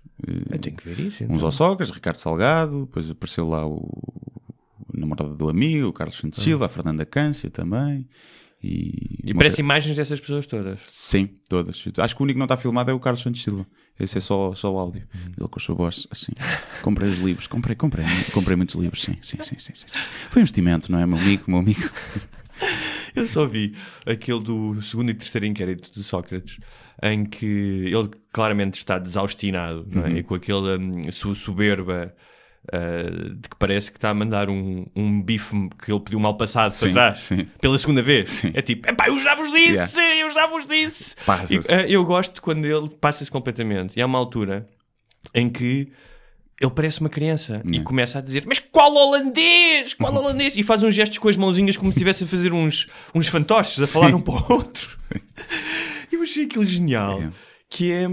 Eu 0.49 0.59
tenho 0.59 0.75
que 0.75 0.87
ver 0.87 0.99
isso. 1.07 1.23
Então. 1.23 1.35
Uns 1.35 1.43
ao 1.43 1.51
Sócrates, 1.51 1.93
Ricardo 1.93 2.17
Salgado, 2.17 2.85
depois 2.85 3.09
apareceu 3.09 3.47
lá 3.47 3.65
o, 3.67 3.75
o 3.77 4.97
namorado 4.97 5.35
do 5.35 5.49
amigo, 5.49 5.87
o 5.87 5.93
Carlos 5.93 6.17
Santos 6.17 6.41
Silva, 6.43 6.65
a 6.65 6.69
Fernanda 6.69 7.05
Cância 7.05 7.49
também. 7.49 8.07
E, 8.63 9.19
E 9.25 9.31
uma 9.33 9.39
parece 9.39 9.57
ca- 9.57 9.61
imagens 9.61 9.95
dessas 9.95 10.19
pessoas 10.21 10.45
todas. 10.45 10.79
Sim, 10.87 11.29
todas. 11.49 11.83
Acho 11.97 12.15
que 12.15 12.21
o 12.21 12.23
único 12.23 12.35
que 12.35 12.39
não 12.39 12.45
está 12.45 12.55
filmado 12.55 12.89
é 12.89 12.93
o 12.93 12.99
Carlos 12.99 13.21
Santos 13.21 13.41
Silva. 13.43 13.67
Esse 13.99 14.17
é 14.19 14.21
só, 14.21 14.55
só 14.55 14.73
o 14.73 14.79
áudio. 14.79 15.03
Uhum. 15.13 15.31
Ele 15.37 15.47
com 15.49 15.59
a 15.59 15.61
sua 15.61 15.75
voz 15.75 16.07
assim. 16.09 16.31
Comprei 16.81 17.09
os 17.09 17.19
livros, 17.19 17.45
comprei, 17.47 17.75
comprei, 17.75 18.05
comprei 18.33 18.55
muitos 18.55 18.75
livros, 18.75 19.01
sim, 19.01 19.17
sim, 19.21 19.37
sim, 19.41 19.57
sim, 19.59 19.73
sim. 19.75 19.85
Foi 20.29 20.39
um 20.39 20.43
investimento, 20.43 20.91
não 20.91 20.99
é, 20.99 21.05
meu 21.05 21.17
amigo, 21.17 21.43
meu 21.47 21.59
amigo? 21.59 21.81
Eu 23.15 23.27
só 23.27 23.45
vi 23.45 23.75
aquele 24.05 24.39
do 24.39 24.81
segundo 24.81 25.09
e 25.11 25.13
terceiro 25.13 25.45
inquérito 25.45 25.91
de 25.93 26.03
Sócrates, 26.03 26.57
em 27.01 27.25
que 27.25 27.45
ele 27.45 28.09
claramente 28.31 28.75
está 28.75 28.97
desaustinado, 28.97 29.87
é? 29.93 29.97
Uhum. 29.97 30.17
E 30.17 30.23
com 30.23 30.35
aquela 30.35 30.77
hum, 30.79 31.11
sua 31.11 31.35
soberba 31.35 32.13
ah, 32.71 33.33
de 33.35 33.49
que 33.49 33.55
parece 33.59 33.91
que 33.91 33.97
está 33.97 34.09
a 34.09 34.13
mandar 34.13 34.49
um, 34.49 34.85
um 34.95 35.21
bife 35.21 35.69
que 35.83 35.91
ele 35.91 35.99
pediu 35.99 36.19
mal 36.19 36.37
passado 36.37 36.69
Sim, 36.69 36.85
para 36.85 36.93
trás, 36.93 37.23
sim. 37.23 37.47
pela 37.59 37.77
segunda 37.77 38.01
vez. 38.01 38.31
Sim. 38.31 38.51
É 38.53 38.61
tipo, 38.61 38.89
epá, 38.89 39.07
eu 39.07 39.19
já 39.19 39.35
vos 39.35 39.51
disse, 39.51 39.63
Yeah. 39.73 40.15
eu 40.15 40.29
já 40.29 40.47
vos 40.47 40.65
disse. 40.65 41.15
E, 41.49 41.73
ah, 41.73 41.87
eu 41.87 42.03
gosto 42.05 42.41
quando 42.41 42.65
ele 42.65 42.89
passa-se 42.89 43.29
completamente. 43.29 43.97
E 43.97 44.01
há 44.01 44.05
uma 44.05 44.17
altura 44.17 44.67
em 45.33 45.49
que 45.49 45.91
ele 46.61 46.71
parece 46.71 47.01
uma 47.01 47.09
criança 47.09 47.61
e 47.69 47.81
começa 47.81 48.19
a 48.19 48.21
dizer: 48.21 48.43
Mas 48.45 48.59
qual 48.59 48.93
holandês? 48.93 49.93
Qual 49.93 50.13
holandês? 50.15 50.55
E 50.55 50.63
faz 50.63 50.83
uns 50.83 50.93
gestos 50.95 51.17
com 51.17 51.27
as 51.27 51.35
mãozinhas 51.35 51.75
como 51.75 51.91
se 51.91 51.97
estivesse 51.97 52.23
a 52.23 52.27
fazer 52.27 52.53
uns, 52.53 52.87
uns 53.13 53.27
fantoches, 53.27 53.83
a 53.83 53.87
falar 53.91 54.13
um 54.15 54.21
para 54.21 54.33
o 54.35 54.53
outro. 54.53 54.97
Eu 56.11 56.21
achei 56.21 56.45
aquilo 56.45 56.65
genial. 56.65 57.21
É. 57.21 57.29
Que 57.69 57.91
é. 57.91 58.07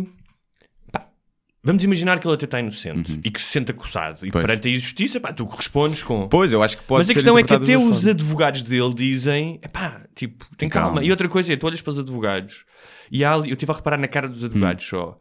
Vamos 1.62 1.82
imaginar 1.84 2.18
que 2.18 2.26
ele 2.26 2.34
até 2.34 2.44
está 2.44 2.58
inocente 2.60 3.20
e 3.24 3.30
que 3.30 3.40
se 3.40 3.46
sente 3.48 3.70
acusado. 3.70 4.20
E 4.22 4.26
Uhum. 4.26 4.30
Pois. 4.32 4.44
perante 4.46 4.68
a 4.68 4.70
injustiça, 4.70 5.20
pá, 5.20 5.32
tu 5.32 5.44
respondes 5.44 6.02
com. 6.02 6.28
Pois, 6.28 6.52
eu 6.52 6.62
acho 6.62 6.76
que 6.78 6.84
pode 6.84 7.00
Mas 7.06 7.10
a 7.10 7.14
questão 7.14 7.38
é 7.38 7.42
que 7.42 7.52
até 7.52 7.76
os 7.78 8.06
advogados 8.06 8.62
dele 8.62 8.94
dizem: 8.94 9.60
pá, 9.72 10.02
tipo, 10.14 10.44
tem 10.56 10.68
calma. 10.68 10.88
Calma. 10.94 11.04
E 11.04 11.10
outra 11.10 11.28
coisa 11.28 11.52
é, 11.52 11.56
tu 11.56 11.66
olhas 11.66 11.80
para 11.82 11.90
os 11.90 11.98
advogados 11.98 12.64
e 13.10 13.24
há 13.24 13.32
eu 13.36 13.44
estive 13.44 13.72
a 13.72 13.74
reparar 13.74 13.98
na 13.98 14.08
cara 14.08 14.28
dos 14.28 14.44
advogados 14.44 14.84
Hum. 14.86 14.88
só. 14.90 15.18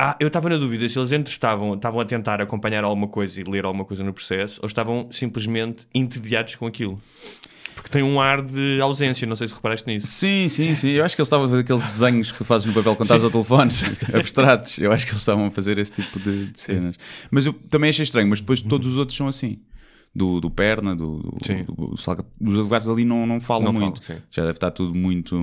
Ah, 0.00 0.16
eu 0.20 0.28
estava 0.28 0.48
na 0.48 0.56
dúvida 0.56 0.88
se 0.88 0.96
eles 0.96 1.10
entre 1.10 1.32
estavam, 1.32 1.74
estavam 1.74 1.98
a 2.00 2.04
tentar 2.04 2.40
acompanhar 2.40 2.84
alguma 2.84 3.08
coisa 3.08 3.40
e 3.40 3.42
ler 3.42 3.64
alguma 3.64 3.84
coisa 3.84 4.04
no 4.04 4.12
processo 4.12 4.60
ou 4.62 4.68
estavam 4.68 5.10
simplesmente 5.10 5.88
entediados 5.92 6.54
com 6.54 6.66
aquilo. 6.68 7.02
Porque 7.88 7.98
tem 7.98 8.02
um 8.02 8.20
ar 8.20 8.42
de 8.42 8.78
ausência, 8.82 9.26
não 9.26 9.34
sei 9.34 9.48
se 9.48 9.54
reparaste 9.54 9.86
nisso. 9.86 10.06
Sim, 10.06 10.48
sim, 10.50 10.74
sim. 10.74 10.90
Eu 10.90 11.04
acho 11.04 11.16
que 11.16 11.22
eles 11.22 11.26
estavam 11.28 11.46
a 11.46 11.48
fazer 11.48 11.62
aqueles 11.62 11.84
desenhos 11.86 12.30
que 12.30 12.36
tu 12.38 12.44
fazes 12.44 12.66
no 12.66 12.74
papel 12.74 12.94
quando 12.94 13.06
estás 13.06 13.24
ao 13.24 13.30
telefone, 13.30 13.70
abstratos. 14.14 14.78
Eu 14.78 14.92
acho 14.92 15.06
que 15.06 15.12
eles 15.12 15.22
estavam 15.22 15.46
a 15.46 15.50
fazer 15.50 15.78
esse 15.78 15.92
tipo 15.92 16.18
de, 16.20 16.46
de 16.46 16.60
cenas. 16.60 16.96
Mas 17.30 17.46
eu 17.46 17.52
também 17.54 17.88
achei 17.90 18.02
estranho, 18.02 18.28
mas 18.28 18.40
depois 18.40 18.60
todos 18.60 18.86
os 18.88 18.96
outros 18.98 19.16
são 19.16 19.26
assim. 19.26 19.58
Do, 20.14 20.40
do 20.40 20.50
Perna, 20.50 20.94
do, 20.96 21.18
do, 21.18 21.30
do- 21.64 21.74
do 21.74 21.94
os 21.94 22.08
advogados 22.58 22.88
ali 22.88 23.04
não, 23.04 23.26
não 23.26 23.40
falam 23.40 23.72
Não 23.72 23.80
muito. 23.80 24.02
sim. 24.04 24.16
Já 24.30 24.42
deve 24.42 24.56
estar 24.56 24.70
tudo 24.70 24.94
muito 24.94 25.36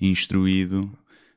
instruído. 0.00 0.90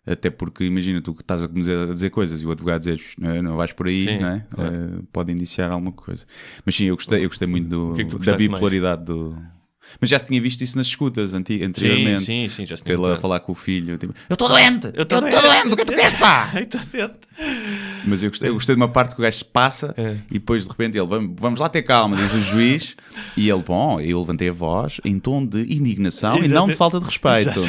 Até 0.07 0.29
porque 0.31 0.63
imagina 0.63 1.01
tu 1.01 1.13
que 1.13 1.21
estás 1.21 1.43
a 1.43 1.47
dizer, 1.47 1.77
a 1.89 1.93
dizer 1.93 2.09
coisas 2.09 2.41
e 2.41 2.45
o 2.45 2.51
advogado 2.51 2.81
diz 2.81 3.13
não, 3.19 3.41
não 3.43 3.55
vais 3.57 3.71
por 3.73 3.87
aí, 3.87 4.05
Sim, 4.05 4.23
é? 4.23 4.45
claro. 4.49 4.73
Eh, 4.75 5.01
pode 5.13 5.31
indiciar 5.31 5.69
alguma 5.71 5.91
coisa. 5.91 6.25
Mas 6.65 6.75
sim, 6.75 6.85
eu 6.85 6.95
gostei, 6.95 7.23
eu 7.23 7.29
gostei 7.29 7.47
muito 7.47 7.67
do- 7.69 7.93
é 7.93 7.97
que 7.97 8.05
tu 8.05 8.11
da 8.13 8.17
gostaste 8.17 8.29
mais? 8.31 8.49
bipolaridade 8.49 9.05
do. 9.05 9.37
Mas 9.99 10.09
já 10.09 10.19
se 10.19 10.27
tinha 10.27 10.41
visto 10.41 10.61
isso 10.61 10.77
nas 10.77 10.87
escutas 10.87 11.33
anti- 11.33 11.63
anteriormente. 11.63 12.25
Sim, 12.25 12.47
sim, 12.49 12.55
sim, 12.57 12.65
já 12.65 12.77
se 12.77 12.83
tinha 12.83 12.95
a 12.95 12.99
notado. 12.99 13.21
falar 13.21 13.39
com 13.39 13.51
o 13.51 13.55
filho, 13.55 13.97
tipo, 13.97 14.13
eu 14.29 14.33
estou 14.33 14.47
doente, 14.47 14.91
eu 14.93 15.03
estou 15.03 15.19
doente. 15.21 15.41
doente, 15.41 15.67
o 15.67 15.75
que 15.75 15.81
é 15.81 15.85
que 15.85 15.91
tu 15.91 15.93
queres, 15.97 16.13
pá? 16.19 16.51
Ai, 16.55 16.65
tô 16.65 16.77
dentro. 16.91 17.17
Mas 18.05 18.21
eu 18.21 18.29
gostei, 18.29 18.49
eu 18.49 18.53
gostei 18.53 18.75
de 18.75 18.81
uma 18.81 18.87
parte 18.89 19.15
que 19.15 19.21
o 19.21 19.23
gajo 19.23 19.37
se 19.37 19.45
passa 19.45 19.93
É. 19.97 20.15
e 20.29 20.33
depois 20.33 20.63
de 20.63 20.69
repente 20.69 20.97
ele, 20.97 21.07
vamos, 21.07 21.35
vamos 21.39 21.59
lá 21.59 21.69
ter 21.69 21.81
calma, 21.83 22.17
diz 22.17 22.33
o 22.33 22.39
juiz, 22.41 22.95
e 23.37 23.49
ele, 23.49 23.63
bom, 23.63 23.99
eu 23.99 24.19
levantei 24.19 24.49
a 24.49 24.51
voz 24.51 24.99
em 25.05 25.17
tom 25.19 25.45
de 25.45 25.61
indignação 25.73 26.37
e 26.37 26.47
não 26.47 26.65
de 26.67 26.71
Exato. 26.73 26.77
falta 26.77 26.99
de 26.99 27.05
respeito. 27.05 27.59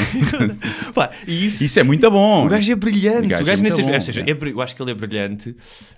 Pá, 0.95 1.11
isso, 1.27 1.65
Isso 1.65 1.79
é 1.81 1.83
muito 1.83 2.11
bom. 2.11 2.47
O 2.47 2.49
gajo 2.49 2.73
é 2.73 2.75
brilhante. 2.77 3.27
O 3.27 3.29
gajo 3.29 3.43
O 3.43 3.47
gajo 3.47 3.61
é 3.61 3.63
nesse- 3.69 3.83
bom, 3.83 3.93
ou 3.95 4.01
seja, 4.01 4.21
é. 4.23 4.31
é 4.31 4.37
eu 4.53 4.61
acho 4.61 4.75
que 4.77 4.83
ele 4.83 4.91
é 4.91 4.95
brilhante 4.95 5.57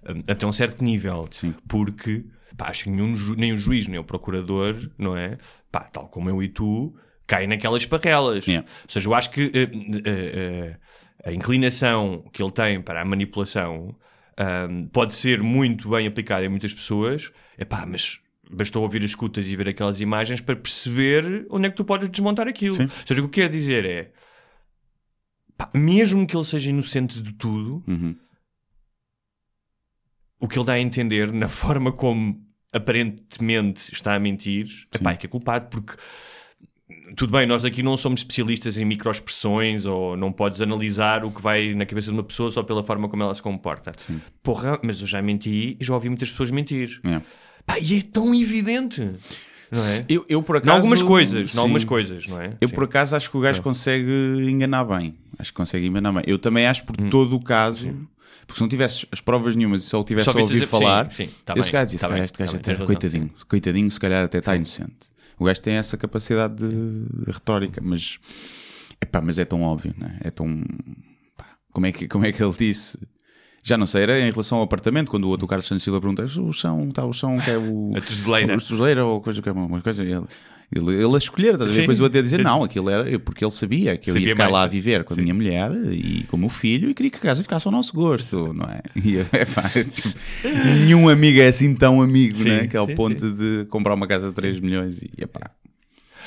hum, 0.09 0.23
até 0.29 0.47
um 0.47 0.53
certo 0.53 0.83
nível. 0.85 1.27
Sim. 1.31 1.55
Porque 1.69 2.25
pá, 2.57 2.69
acho 2.69 2.85
que 2.85 2.91
nenhum, 2.91 3.15
nem 3.37 3.53
o 3.53 3.57
juiz, 3.59 3.87
nem 3.89 3.99
o 3.99 4.05
procurador, 4.05 4.77
não 4.99 5.17
é? 5.17 5.39
Pá, 5.73 5.81
tal 5.81 6.07
como 6.09 6.29
eu 6.29 6.41
e 6.43 6.49
tu, 6.49 6.95
cai 7.27 7.47
naquelas 7.47 7.85
parrelas. 7.87 8.47
Yeah. 8.47 8.69
Ou 8.85 8.91
seja, 8.91 9.09
eu 9.09 9.15
acho 9.15 9.31
que 9.31 9.51
eh, 9.55 9.63
eh, 9.63 10.03
eh, 10.05 10.77
a 11.25 11.33
inclinação 11.33 12.29
que 12.33 12.43
ele 12.43 12.53
tem 12.53 12.81
para 12.83 13.01
a 13.01 13.05
manipulação 13.05 13.97
pode 14.93 15.15
ser 15.15 15.43
muito 15.43 15.89
bem 15.89 16.07
aplicada 16.07 16.45
em 16.45 16.49
muitas 16.49 16.75
pessoas, 16.75 17.31
epá, 17.57 17.87
mas 17.87 18.19
bastou 18.51 18.83
ouvir 18.83 18.99
as 18.99 19.11
escutas 19.11 19.47
e 19.47 19.55
ver 19.57 19.69
aquelas 19.69 20.01
imagens 20.01 20.41
para 20.41 20.57
perceber 20.57 21.47
onde 21.49 21.67
é 21.69 21.71
que 21.71 21.77
tu 21.77 21.85
podes 21.85 22.09
desmontar 22.09 22.47
aquilo. 22.49 22.75
Sim. 22.75 22.85
Ou 22.85 23.07
seja, 23.07 23.23
o 23.23 23.29
que 23.29 23.41
eu 23.41 23.45
quero 23.45 23.53
dizer 23.53 23.85
é, 23.87 24.13
pá, 25.57 25.71
mesmo 25.73 26.27
que 26.27 26.37
ele 26.37 26.45
seja 26.45 26.69
inocente 26.71 27.23
de 27.23 27.33
tudo, 27.35 27.83
Uhum. 27.87 28.17
o 30.41 30.49
que 30.49 30.59
ele 30.59 30.67
dá 30.67 30.73
a 30.75 30.81
entender 30.81 31.33
na 31.33 31.49
forma 31.49 31.93
como 31.93 32.45
aparentemente 32.73 33.93
está 33.93 34.15
a 34.15 34.19
mentir, 34.19 34.87
epá, 34.95 35.13
é 35.13 35.17
que 35.17 35.27
é 35.27 35.29
culpado, 35.29 35.67
porque 35.69 35.95
tudo 37.17 37.33
bem, 37.33 37.47
nós 37.47 37.65
aqui 37.65 37.83
não 37.83 37.97
somos 37.97 38.21
especialistas 38.21 38.77
em 38.77 38.85
microexpressões 38.85 39.85
ou 39.85 40.17
não 40.17 40.33
podes 40.33 40.61
analisar 40.61 41.25
o 41.25 41.31
que 41.31 41.43
vai 41.43 41.75
na 41.75 41.85
cabeça 41.85 42.09
de 42.09 42.15
uma 42.17 42.23
pessoa 42.23 42.51
só 42.51 42.63
pela 42.63 42.83
forma 42.83 43.09
como 43.09 43.23
ela 43.23 43.35
se 43.35 43.43
comporta. 43.43 43.93
Porra, 44.43 44.79
mas 44.83 45.01
eu 45.01 45.07
já 45.07 45.21
menti 45.21 45.77
e 45.81 45.85
já 45.85 45.95
ouvi 45.95 46.09
muitas 46.09 46.31
pessoas 46.31 46.51
mentir. 46.51 47.01
Pá, 47.67 47.79
e 47.79 47.99
é 47.99 48.03
tão 48.03 48.35
evidente, 48.35 49.01
não 49.01 49.85
é? 49.87 50.05
Eu, 50.09 50.25
eu 50.29 50.43
por 50.43 50.57
Em 50.57 50.59
acaso. 50.59 50.77
algumas 50.77 51.03
coisas, 51.03 51.51
sim. 51.53 51.57
em 51.57 51.61
algumas 51.61 51.85
coisas, 51.85 52.27
não 52.27 52.41
é? 52.41 52.57
Eu 52.61 52.69
Sim. 52.69 52.75
por 52.75 52.85
acaso 52.85 53.17
acho 53.17 53.31
que 53.31 53.37
o 53.37 53.41
gajo 53.41 53.63
consegue 53.63 54.11
enganar 54.51 54.85
bem. 54.85 55.15
Acho 55.39 55.51
que 55.51 55.57
consegue 55.57 55.87
enganar 55.87 56.13
bem. 56.13 56.25
Eu 56.27 56.39
também 56.39 56.67
acho 56.67 56.85
por 56.85 56.97
todo 57.09 57.37
o 57.37 57.41
caso. 57.43 57.95
Porque 58.47 58.55
se 58.55 58.61
não 58.61 58.69
tivesse 58.69 59.07
as 59.11 59.21
provas 59.21 59.55
nenhumas 59.57 59.83
e 59.83 59.87
só 59.87 60.01
o 60.01 60.05
tivesse. 60.05 60.31
Só 60.31 60.37
a 60.39 60.43
ouvir 60.43 60.55
dizer- 60.55 60.67
falar, 60.67 61.11
sim, 61.11 61.27
sim, 61.27 61.33
tá 61.45 61.55
esse 61.57 61.63
bem, 61.63 61.73
gajo 61.73 61.91
disse: 61.93 61.99
tá 62.03 62.09
"Cara, 62.09 62.15
bem, 62.15 62.25
este 62.25 62.39
gajo 62.39 62.53
tá 62.53 62.53
bem, 62.53 62.61
até, 62.61 62.65
tens 62.71 62.79
razão, 62.79 62.87
coitadinho, 62.87 63.31
coitadinho, 63.49 63.91
se 63.91 64.01
calhar 64.01 64.25
até 64.25 64.39
está 64.39 64.57
inocente. 64.57 65.13
O 65.39 65.45
gajo 65.45 65.61
tem 65.63 65.75
essa 65.75 65.97
capacidade 65.97 66.55
de, 66.57 67.31
retórica, 67.31 67.81
mas, 67.83 68.19
epá, 69.01 69.21
mas 69.21 69.39
é 69.39 69.45
tão 69.45 69.63
óbvio, 69.63 69.95
não 69.99 70.09
é? 70.23 70.31
Tão. 70.31 70.63
pá, 71.37 71.47
como, 71.73 71.87
é 71.87 71.93
que, 71.93 72.07
como 72.09 72.25
é 72.27 72.33
que 72.33 72.43
ele 72.43 72.55
disse? 72.59 72.99
Já 73.65 73.79
não 73.79 73.87
sei, 73.87 74.03
era 74.03 74.19
em 74.21 74.31
relação 74.31 74.59
ao 74.59 74.65
apartamento, 74.65 75.09
quando 75.11 75.25
o 75.25 75.29
outro 75.29 75.47
Carlos 75.47 75.67
Santos 75.69 75.85
Silva 75.85 76.01
pergunta 76.01 76.25
o 76.25 76.53
chão, 76.53 76.89
está 76.89 77.05
o 77.05 77.13
chão 77.13 77.39
que 77.39 77.51
é 77.51 77.57
o. 77.57 77.93
A 77.97 78.01
tesoureira. 78.01 78.55
A 78.57 78.59
tesoureira 78.59 79.05
ou 79.05 79.21
coisa 79.21 79.41
que 79.41 79.49
é 79.49 79.53
uma 79.53 79.81
coisa. 79.81 80.03
Ele, 80.03 80.25
ele, 80.75 80.95
ele 81.05 81.15
a 81.15 81.19
escolher? 81.19 81.59
Sim. 81.69 81.77
depois 81.81 82.01
o 82.01 82.03
outro 82.05 82.19
a 82.19 82.23
dizer 82.23 82.43
não, 82.43 82.65
aquilo 82.65 82.89
era 82.91 83.19
porque 83.19 83.45
ele 83.45 83.51
sabia 83.51 83.97
que 83.97 84.11
eu 84.11 84.15
Sabia 84.15 84.29
ia 84.29 84.35
ficar 84.35 84.45
mais. 84.45 84.53
lá 84.55 84.63
a 84.63 84.67
viver 84.67 85.05
com 85.05 85.15
a 85.15 85.17
minha 85.17 85.35
mulher 85.35 85.71
e 85.93 86.25
com 86.29 86.37
o 86.37 86.41
meu 86.41 86.49
filho 86.49 86.89
e 86.91 86.95
queria 86.95 87.11
que 87.11 87.19
a 87.19 87.21
casa 87.21 87.43
ficasse 87.43 87.67
ao 87.69 87.73
nosso 87.73 87.93
gosto, 87.95 88.53
não 88.55 88.67
é? 88.67 88.81
E, 89.05 89.19
epá, 89.19 89.69
tipo, 89.69 90.09
nenhum 90.45 91.09
amigo 91.09 91.41
é 91.41 91.49
assim 91.49 91.75
tão 91.75 92.01
amigo, 92.01 92.37
Sim, 92.37 92.49
né? 92.49 92.67
Que 92.67 92.77
é 92.77 92.87
sim, 92.87 92.95
ponto 92.95 93.31
de 93.33 93.67
comprar 93.69 93.95
uma 93.95 94.07
casa 94.07 94.29
de 94.29 94.35
3 94.35 94.61
milhões 94.61 95.03
e 95.03 95.11
epá. 95.19 95.51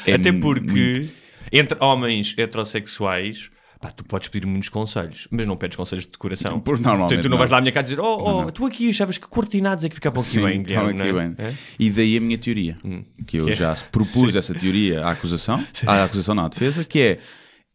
é 0.05 0.13
Até 0.13 0.31
mu- 0.31 0.41
porque 0.41 0.71
muito- 0.71 1.09
entre 1.51 1.77
homens 1.83 2.33
heterossexuais, 2.37 3.49
pá, 3.79 3.91
tu 3.91 4.03
podes 4.03 4.27
pedir 4.29 4.46
muitos 4.46 4.70
conselhos, 4.70 5.27
mas 5.32 5.46
não 5.46 5.55
pedes 5.58 5.75
conselhos 5.75 6.05
de 6.05 6.12
decoração. 6.12 6.60
Pois, 6.60 6.79
normalmente 6.79 7.10
Portanto, 7.10 7.24
tu 7.24 7.29
não, 7.29 7.32
não. 7.32 7.38
vais 7.38 7.51
lá 7.51 7.58
à 7.58 7.62
minha 7.62 7.72
casa 7.72 7.89
dizer, 7.89 8.00
oh, 8.00 8.17
oh 8.24 8.41
não. 8.44 8.51
tu 8.51 8.65
aqui 8.65 8.89
achavas 8.89 9.17
que 9.17 9.27
cortinados 9.27 9.84
é 9.84 9.89
que 9.89 9.96
ficavam 9.96 10.22
aqui 10.22 10.29
Sim, 10.29 10.44
bem, 10.44 10.63
Guilherme, 10.63 11.01
aqui 11.01 11.10
é? 11.10 11.13
bem. 11.13 11.36
É? 11.38 11.53
E 11.79 11.89
daí 11.89 12.17
a 12.17 12.22
minha 12.22 12.38
teoria, 12.38 12.77
que 13.25 13.38
eu 13.38 13.46
Que 13.46 13.51
é? 13.51 13.55
já 13.55 13.75
propus 13.91 14.36
essa 14.36 14.53
teoria 14.53 15.05
à 15.05 15.12
acusação, 15.12 15.65
à 15.86 16.03
acusação 16.03 16.36
não, 16.36 16.46
à 16.46 16.50
defesa, 16.50 16.84
que 16.84 17.00
é 17.00 17.20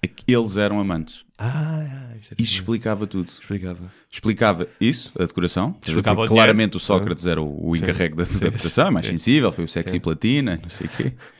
que 0.09 0.33
eles 0.33 0.57
eram 0.57 0.81
amantes. 0.81 1.25
Ah, 1.39 1.85
isso 2.19 2.35
Isto 2.39 2.55
explicava 2.55 3.07
tudo. 3.07 3.29
explicava. 3.29 3.93
Explicava 4.11 4.69
isso, 4.81 5.13
a 5.19 5.25
decoração. 5.25 5.77
Explicava 5.85 6.23
o 6.23 6.27
claramente 6.27 6.73
dinheiro. 6.73 6.77
o 6.77 6.81
Sócrates 6.81 7.27
era 7.27 7.41
o, 7.41 7.69
o 7.69 7.77
encarregue 7.77 8.17
da, 8.17 8.25
da 8.25 8.49
decoração, 8.51 8.89
é 8.89 8.91
mais 8.91 9.07
sensível, 9.07 9.51
foi 9.53 9.65
o 9.65 9.69
sexy 9.69 10.01
platina, 10.01 10.59
não 10.63 10.69
sei 10.69 10.87
o 10.87 10.91
quê. 10.91 11.13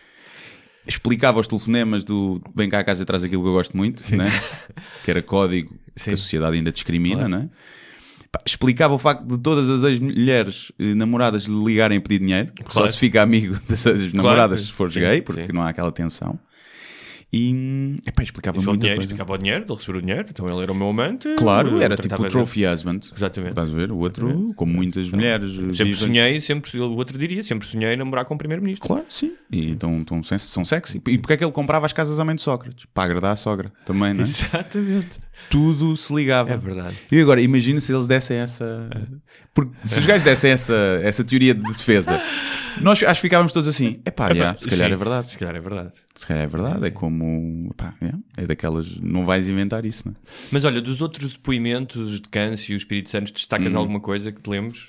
Explicava 0.91 1.39
os 1.39 1.47
telefonemas 1.47 2.03
do 2.03 2.43
vem 2.55 2.69
cá 2.69 2.81
a 2.81 2.85
casa 2.85 3.03
e 3.03 3.07
traz 3.07 3.23
aquilo 3.23 3.43
que 3.43 3.49
eu 3.49 3.53
gosto 3.53 3.77
muito, 3.77 4.03
né? 4.17 4.29
que 5.05 5.11
era 5.11 5.23
código 5.23 5.73
que 5.95 6.03
Sim. 6.03 6.13
a 6.13 6.17
sociedade 6.17 6.57
ainda 6.57 6.73
discrimina, 6.73 7.29
né? 7.29 7.49
Pá, 8.33 8.41
Explicava 8.45 8.93
o 8.95 8.99
facto 8.99 9.25
de 9.25 9.39
todas 9.39 9.71
as 9.71 9.83
ex-mulheres 9.85 10.73
eh, 10.81 10.95
namoradas 10.95 11.45
lhe 11.45 11.65
ligarem 11.65 11.99
a 11.99 12.01
pedir 12.01 12.19
dinheiro, 12.19 12.49
porque 12.55 12.73
só 12.73 12.81
Claro. 12.81 12.93
se 12.93 12.99
fica 12.99 13.23
amigo 13.23 13.57
das 13.69 13.87
ex-namoradas 13.87 14.63
se 14.63 14.73
fores 14.73 14.93
Sim, 14.95 15.01
gay, 15.01 15.23
porque 15.23 15.47
sim. 15.47 15.53
não 15.53 15.63
há 15.63 15.69
aquela 15.69 15.93
tensão. 15.93 16.39
E 17.33 17.97
epá, 18.07 18.25
explicava 18.25 18.57
João 18.61 18.73
muita 18.75 18.81
dinheiro, 18.81 18.99
coisa. 18.99 19.13
explicava 19.13 19.33
o 19.33 19.39
dinheiro, 19.39 19.65
ele 19.65 19.75
recebeu 19.75 19.99
o 19.99 20.03
dinheiro, 20.03 20.27
então 20.31 20.49
ele 20.51 20.63
era 20.63 20.73
o 20.73 20.75
meu 20.75 20.89
amante. 20.89 21.29
Claro, 21.39 21.71
eu 21.77 21.81
era 21.83 21.97
tipo 21.97 22.21
o 22.21 22.29
trophy 22.29 22.67
husband. 22.67 23.01
Exatamente. 23.17 23.51
Estás 23.51 23.71
a 23.73 23.75
ver? 23.77 23.93
O 23.93 23.99
outro, 23.99 24.53
como 24.57 24.73
muitas 24.73 25.09
mulheres. 25.13 25.53
Sempre 25.55 25.71
vivem- 25.71 25.95
sonhei, 25.95 26.41
sempre, 26.41 26.81
o 26.81 26.97
outro 26.97 27.17
diria, 27.17 27.43
sempre 27.45 27.69
sonhei 27.69 27.97
namorar 27.97 28.25
com 28.25 28.35
o 28.35 28.39
primeiro-ministro. 28.39 28.87
Claro, 28.87 29.05
sim. 29.09 29.33
E 29.51 29.71
então, 29.71 29.99
então 29.99 30.21
são 30.23 30.65
sexy. 30.65 31.01
E 31.07 31.19
porque 31.19 31.35
é 31.35 31.37
que 31.37 31.45
ele 31.45 31.53
comprava 31.53 31.87
as 31.87 31.93
casas 31.93 32.19
à 32.19 32.25
mãe 32.25 32.35
de 32.35 32.43
Sócrates? 32.43 32.87
Para 32.93 33.05
agradar 33.05 33.33
a 33.33 33.37
sogra 33.37 33.73
também, 33.85 34.13
não 34.13 34.21
é? 34.21 34.23
Exatamente. 34.25 35.09
Tudo 35.49 35.97
se 35.97 36.15
ligava. 36.15 36.53
É 36.53 36.57
verdade. 36.57 36.97
E 37.11 37.21
agora, 37.21 37.41
imagina 37.41 37.81
se 37.81 37.93
eles 37.93 38.07
dessem 38.07 38.37
essa. 38.39 38.89
Porque 39.55 39.73
se 39.85 39.99
os 39.99 40.07
gajos 40.07 40.23
dessem 40.23 40.51
essa, 40.51 40.75
essa 41.03 41.25
teoria 41.25 41.55
de 41.55 41.63
defesa, 41.63 42.21
nós 42.83 43.03
acho 43.03 43.21
que 43.21 43.27
ficávamos 43.27 43.53
todos 43.53 43.69
assim: 43.69 44.01
é 44.05 44.11
pá, 44.11 44.35
já, 44.35 44.55
se 44.55 44.69
calhar 44.69 44.89
Sim, 44.89 44.95
é 44.95 44.97
verdade. 44.97 45.31
Se 45.31 45.39
calhar 45.39 45.57
é 45.57 45.61
verdade. 45.61 45.93
Se 46.15 46.27
calhar 46.27 46.45
é 46.45 46.47
verdade. 46.47 46.87
É 46.87 46.91
como. 46.91 47.73
pá, 47.77 47.95
é, 48.01 48.43
é 48.43 48.47
daquelas. 48.47 48.97
Não 48.97 49.25
vais 49.25 49.49
inventar 49.49 49.85
isso, 49.85 50.03
não 50.07 50.13
é? 50.13 50.17
Mas 50.53 50.65
olha, 50.65 50.81
dos 50.81 51.01
outros 51.01 51.33
depoimentos 51.33 52.21
de 52.21 52.29
Câncio 52.29 52.73
e 52.73 52.75
o 52.75 52.77
Espírito 52.77 53.11
Santo, 53.11 53.33
destacas 53.33 53.73
Uhum. 53.73 53.79
alguma 53.79 54.01
coisa 54.01 54.31
que 54.31 54.41
te 54.43 54.51
lembres? 54.51 54.89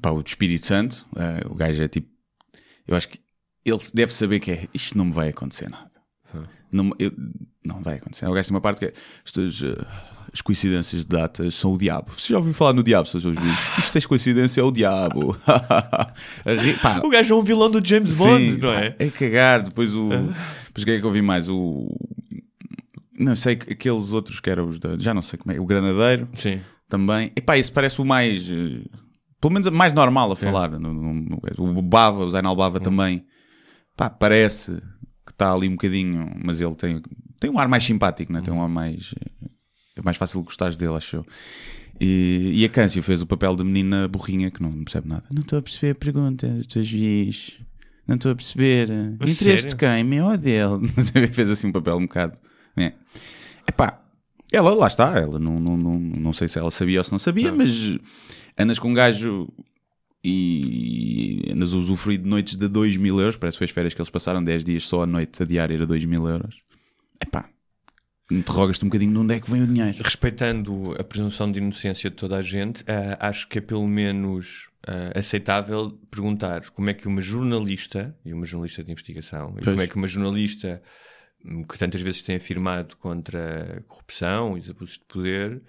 Pá, 0.00 0.10
o 0.10 0.22
do 0.22 0.26
Espírito 0.26 0.66
Santo, 0.66 1.06
eh, 1.16 1.42
o 1.48 1.54
gajo 1.54 1.82
é 1.82 1.88
tipo. 1.88 2.08
Eu 2.86 2.96
acho 2.96 3.08
que 3.08 3.18
ele 3.64 3.78
deve 3.94 4.12
saber 4.12 4.40
que 4.40 4.50
é. 4.50 4.68
Isto 4.74 4.96
não 4.98 5.04
me 5.06 5.12
vai 5.12 5.28
acontecer 5.28 5.68
nada. 5.70 5.90
Não, 6.74 6.90
eu- 6.98 7.12
não 7.64 7.80
vai 7.80 7.94
acontecer. 7.96 8.26
O 8.26 8.32
gajo 8.32 8.48
tem 8.48 8.54
uma 8.54 8.60
parte 8.60 8.78
que 8.80 8.84
é. 8.86 8.92
Estas, 9.24 9.62
eh, 9.62 9.86
as 10.32 10.40
coincidências 10.40 11.02
de 11.02 11.08
datas 11.08 11.54
são 11.54 11.72
o 11.74 11.78
diabo. 11.78 12.10
Você 12.16 12.32
já 12.32 12.38
ouviu 12.38 12.52
falar 12.52 12.72
no 12.72 12.82
diabo, 12.82 13.06
seus 13.08 13.22
juízes? 13.22 13.42
Isto 13.78 13.98
é 13.98 14.00
coincidência, 14.00 14.60
é 14.60 14.64
o 14.64 14.72
diabo. 14.72 15.36
Pá, 16.82 17.00
O 17.04 17.08
gajo 17.08 17.34
é 17.34 17.36
um 17.38 17.42
vilão 17.42 17.70
do 17.70 17.84
James 17.86 18.10
sim, 18.10 18.24
Bond, 18.24 18.58
não 18.58 18.72
pá, 18.72 18.80
é? 18.80 18.96
É 18.98 19.10
cagar. 19.10 19.62
Depois 19.62 19.94
o. 19.94 20.08
Depois 20.08 20.82
o 20.82 20.84
que 20.84 20.90
é 20.90 21.00
que 21.00 21.06
eu 21.06 21.10
vi 21.12 21.22
mais? 21.22 21.48
O. 21.48 21.88
Não 23.18 23.36
sei, 23.36 23.52
aqueles 23.54 24.10
outros 24.10 24.40
que 24.40 24.50
eram 24.50 24.68
os 24.68 24.78
da. 24.80 24.98
Já 24.98 25.14
não 25.14 25.22
sei 25.22 25.38
como 25.38 25.54
é. 25.54 25.60
O 25.60 25.64
Granadeiro 25.66 26.28
Sim. 26.34 26.60
também. 26.88 27.30
Epá, 27.36 27.56
esse 27.56 27.70
parece 27.70 28.00
o 28.00 28.04
mais. 28.04 28.48
eh, 28.50 28.82
Pelo 29.40 29.52
menos 29.52 29.68
mais 29.70 29.92
normal 29.92 30.30
É. 30.30 30.32
a 30.32 30.36
falar. 30.36 30.70
No- 30.72 30.92
no- 30.92 31.14
no- 31.14 31.78
o 31.78 31.82
Bava, 31.82 32.24
o 32.24 32.30
Zainal 32.30 32.56
Bava 32.56 32.80
também. 32.80 33.24
Pá, 33.96 34.10
parece 34.10 34.82
está 35.34 35.52
ali 35.52 35.68
um 35.68 35.72
bocadinho. 35.72 36.32
Mas 36.42 36.60
ele 36.60 36.74
tem, 36.74 37.02
tem 37.38 37.50
um 37.50 37.58
ar 37.58 37.68
mais 37.68 37.84
simpático, 37.84 38.32
né? 38.32 38.40
tem 38.40 38.52
um 38.52 38.62
ar 38.62 38.68
mais. 38.68 39.14
É 39.96 40.02
mais 40.02 40.16
fácil 40.16 40.42
gostares 40.42 40.76
dele, 40.76 40.94
acho 40.94 41.16
eu. 41.16 41.26
E, 42.00 42.52
e 42.54 42.64
a 42.64 42.68
Câncio 42.68 43.02
fez 43.02 43.22
o 43.22 43.26
papel 43.26 43.54
de 43.54 43.62
menina 43.62 44.08
burrinha 44.08 44.50
que 44.50 44.60
não 44.60 44.72
percebe 44.82 45.08
nada. 45.08 45.24
Não 45.30 45.42
estou 45.42 45.58
a 45.58 45.62
perceber 45.62 45.90
a 45.90 45.94
pergunta 45.94 46.48
teu 46.68 46.82
juiz. 46.82 47.52
Não 48.06 48.16
estou 48.16 48.32
a 48.32 48.34
perceber. 48.34 48.90
A 48.90 49.04
Interesse 49.24 49.66
de 49.66 49.72
sério? 49.72 49.78
quem? 49.78 50.04
Meu 50.04 50.26
ou 50.26 50.36
dele? 50.36 50.88
fez 51.32 51.50
assim 51.50 51.68
um 51.68 51.72
papel 51.72 51.96
um 51.96 52.02
bocado. 52.02 52.36
É. 52.76 52.92
Epá, 53.68 54.02
ela 54.52 54.74
lá 54.74 54.88
está, 54.88 55.18
ela 55.18 55.38
não, 55.38 55.58
não, 55.58 55.76
não, 55.76 55.98
não 55.98 56.32
sei 56.32 56.48
se 56.48 56.58
ela 56.58 56.70
sabia 56.70 57.00
ou 57.00 57.04
se 57.04 57.12
não 57.12 57.18
sabia, 57.18 57.52
mas 57.52 57.98
andas 58.58 58.78
com 58.78 58.90
um 58.90 58.94
gajo 58.94 59.48
e 60.24 61.42
andas 61.50 61.74
a 61.74 61.76
usufruir 61.76 62.18
de 62.18 62.28
noites 62.28 62.56
de 62.56 62.66
2 62.66 62.96
mil 62.96 63.20
euros, 63.20 63.36
parece 63.36 63.56
que 63.56 63.58
foi 63.58 63.66
as 63.66 63.70
férias 63.70 63.92
que 63.92 64.00
eles 64.00 64.10
passaram 64.10 64.42
10 64.42 64.64
dias 64.64 64.84
só 64.84 65.02
a 65.02 65.06
noite, 65.06 65.42
a 65.42 65.46
diária 65.46 65.74
era 65.74 65.86
2 65.86 66.04
mil 66.06 66.26
euros. 66.26 66.62
Epá, 67.20 67.48
interrogas-te 68.30 68.84
um 68.84 68.88
bocadinho 68.88 69.12
de 69.12 69.18
onde 69.18 69.34
é 69.34 69.40
que 69.40 69.50
vem 69.50 69.62
o 69.62 69.66
dinheiro. 69.66 70.02
Respeitando 70.02 70.94
a 70.98 71.04
presunção 71.04 71.52
de 71.52 71.58
inocência 71.58 72.08
de 72.08 72.16
toda 72.16 72.36
a 72.36 72.42
gente, 72.42 72.82
ah, 72.86 73.28
acho 73.28 73.46
que 73.48 73.58
é 73.58 73.60
pelo 73.60 73.86
menos 73.86 74.68
ah, 74.86 75.18
aceitável 75.18 75.98
perguntar 76.10 76.70
como 76.70 76.88
é 76.88 76.94
que 76.94 77.06
uma 77.06 77.20
jornalista, 77.20 78.16
e 78.24 78.32
uma 78.32 78.46
jornalista 78.46 78.82
de 78.82 78.90
investigação, 78.90 79.50
e 79.58 79.62
Pois. 79.62 79.66
como 79.66 79.82
é 79.82 79.86
que 79.86 79.96
uma 79.96 80.06
jornalista 80.06 80.82
hum, 81.44 81.64
que 81.64 81.76
tantas 81.76 82.00
vezes 82.00 82.22
tem 82.22 82.36
afirmado 82.36 82.96
contra 82.96 83.78
a 83.78 83.82
corrupção 83.82 84.56
e 84.56 84.60
os 84.60 84.70
abusos 84.70 84.96
de 84.96 85.04
poder, 85.04 85.62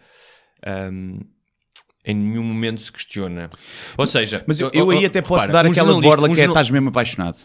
hum, 0.91 1.19
em 2.05 2.13
nenhum 2.15 2.43
momento 2.43 2.81
se 2.81 2.91
questiona. 2.91 3.49
Ou 3.97 4.05
seja, 4.07 4.43
Mas 4.47 4.59
eu, 4.59 4.69
eu 4.73 4.89
aí 4.91 5.05
até 5.05 5.21
posso 5.21 5.51
dar 5.51 5.65
aquela 5.65 5.93
de 5.95 6.01
borla 6.01 6.29
que 6.29 6.41
é 6.41 6.45
estás 6.45 6.69
mesmo 6.69 6.89
apaixonado 6.89 7.37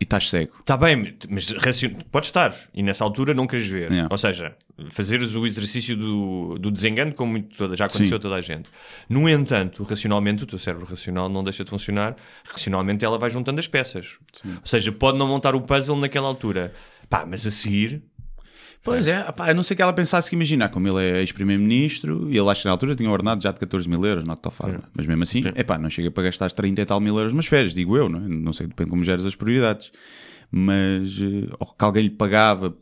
e 0.00 0.04
estás 0.04 0.28
cego. 0.28 0.52
Está 0.60 0.76
bem, 0.76 1.16
mas 1.28 1.48
racion... 1.50 1.90
pode 2.10 2.26
estar. 2.26 2.54
E 2.74 2.82
nessa 2.82 3.02
altura 3.02 3.32
não 3.32 3.46
queres 3.46 3.66
ver. 3.66 3.90
Yeah. 3.90 4.08
Ou 4.10 4.18
seja, 4.18 4.54
fazeres 4.90 5.34
o 5.34 5.46
exercício 5.46 5.96
do, 5.96 6.58
do 6.58 6.70
desengano, 6.70 7.14
como 7.14 7.32
muito 7.32 7.56
toda- 7.56 7.74
já 7.74 7.86
aconteceu 7.86 8.16
a 8.16 8.18
Sim. 8.18 8.22
toda 8.22 8.34
a 8.34 8.40
gente. 8.42 8.68
No 9.08 9.26
entanto, 9.28 9.82
racionalmente, 9.84 10.44
o 10.44 10.46
teu 10.46 10.58
cérebro 10.58 10.86
racional 10.86 11.28
não 11.30 11.42
deixa 11.42 11.64
de 11.64 11.70
funcionar. 11.70 12.14
Racionalmente, 12.44 13.04
ela 13.04 13.18
vai 13.18 13.30
juntando 13.30 13.58
as 13.58 13.66
peças. 13.66 14.18
Ou 14.44 14.66
seja, 14.66 14.92
pode 14.92 15.16
não 15.16 15.26
montar 15.28 15.54
o 15.54 15.62
puzzle 15.62 15.96
naquela 15.96 16.28
altura. 16.28 16.72
Pá, 17.08 17.24
mas 17.26 17.46
a 17.46 17.50
seguir. 17.50 18.02
Pois 18.86 19.08
é, 19.08 19.20
pá, 19.32 19.50
a 19.50 19.54
não 19.54 19.62
ser 19.64 19.74
que 19.74 19.82
ela 19.82 19.92
pensasse 19.92 20.30
que 20.30 20.36
imaginar, 20.36 20.68
como 20.68 20.86
ele 20.86 21.04
é 21.04 21.20
ex-primeiro-ministro 21.20 22.28
e 22.30 22.38
ele 22.38 22.48
acho 22.48 22.62
que 22.62 22.68
na 22.68 22.72
altura 22.72 22.94
tinha 22.94 23.10
ordenado 23.10 23.42
já 23.42 23.50
de 23.50 23.58
14 23.58 23.88
mil 23.88 24.02
euros 24.06 24.24
na 24.24 24.34
Octofarma, 24.34 24.84
mas 24.94 25.04
mesmo 25.04 25.22
assim, 25.24 25.42
é 25.54 25.64
pá, 25.64 25.76
não 25.76 25.90
chega 25.90 26.10
para 26.10 26.22
gastar 26.22 26.50
30 26.52 26.80
e 26.80 26.84
tal 26.84 27.00
mil 27.00 27.16
euros 27.16 27.32
nas 27.32 27.46
férias, 27.46 27.74
digo 27.74 27.96
eu, 27.96 28.08
não, 28.08 28.20
é? 28.20 28.28
não 28.28 28.52
sei, 28.52 28.68
depende 28.68 28.90
como 28.90 29.02
geres 29.02 29.26
as 29.26 29.34
prioridades. 29.34 29.90
mas 30.50 31.18
eh, 31.20 31.52
ou 31.58 31.66
que 31.66 31.84
alguém 31.84 32.04
lhe 32.04 32.10
pagava 32.10 32.76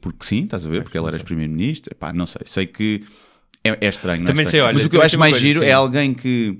porque 0.00 0.24
sim, 0.24 0.44
estás 0.44 0.64
a 0.64 0.70
ver, 0.70 0.82
porque 0.82 0.96
ele 0.96 1.06
era 1.06 1.16
ex-primeiro-ministro, 1.16 1.94
não 2.14 2.26
sei, 2.26 2.42
sei 2.44 2.66
que 2.66 3.04
é, 3.64 3.86
é 3.86 3.88
estranho. 3.88 4.22
é 4.22 4.26
Também 4.26 4.44
estranho. 4.44 4.50
sei, 4.50 4.60
olha, 4.60 4.74
mas 4.74 4.84
o 4.84 4.88
que 4.88 4.96
eu 4.96 5.02
acho 5.02 5.18
mais 5.18 5.32
coisa, 5.32 5.46
giro 5.46 5.60
sim. 5.60 5.66
é 5.66 5.72
alguém 5.72 6.14
que 6.14 6.58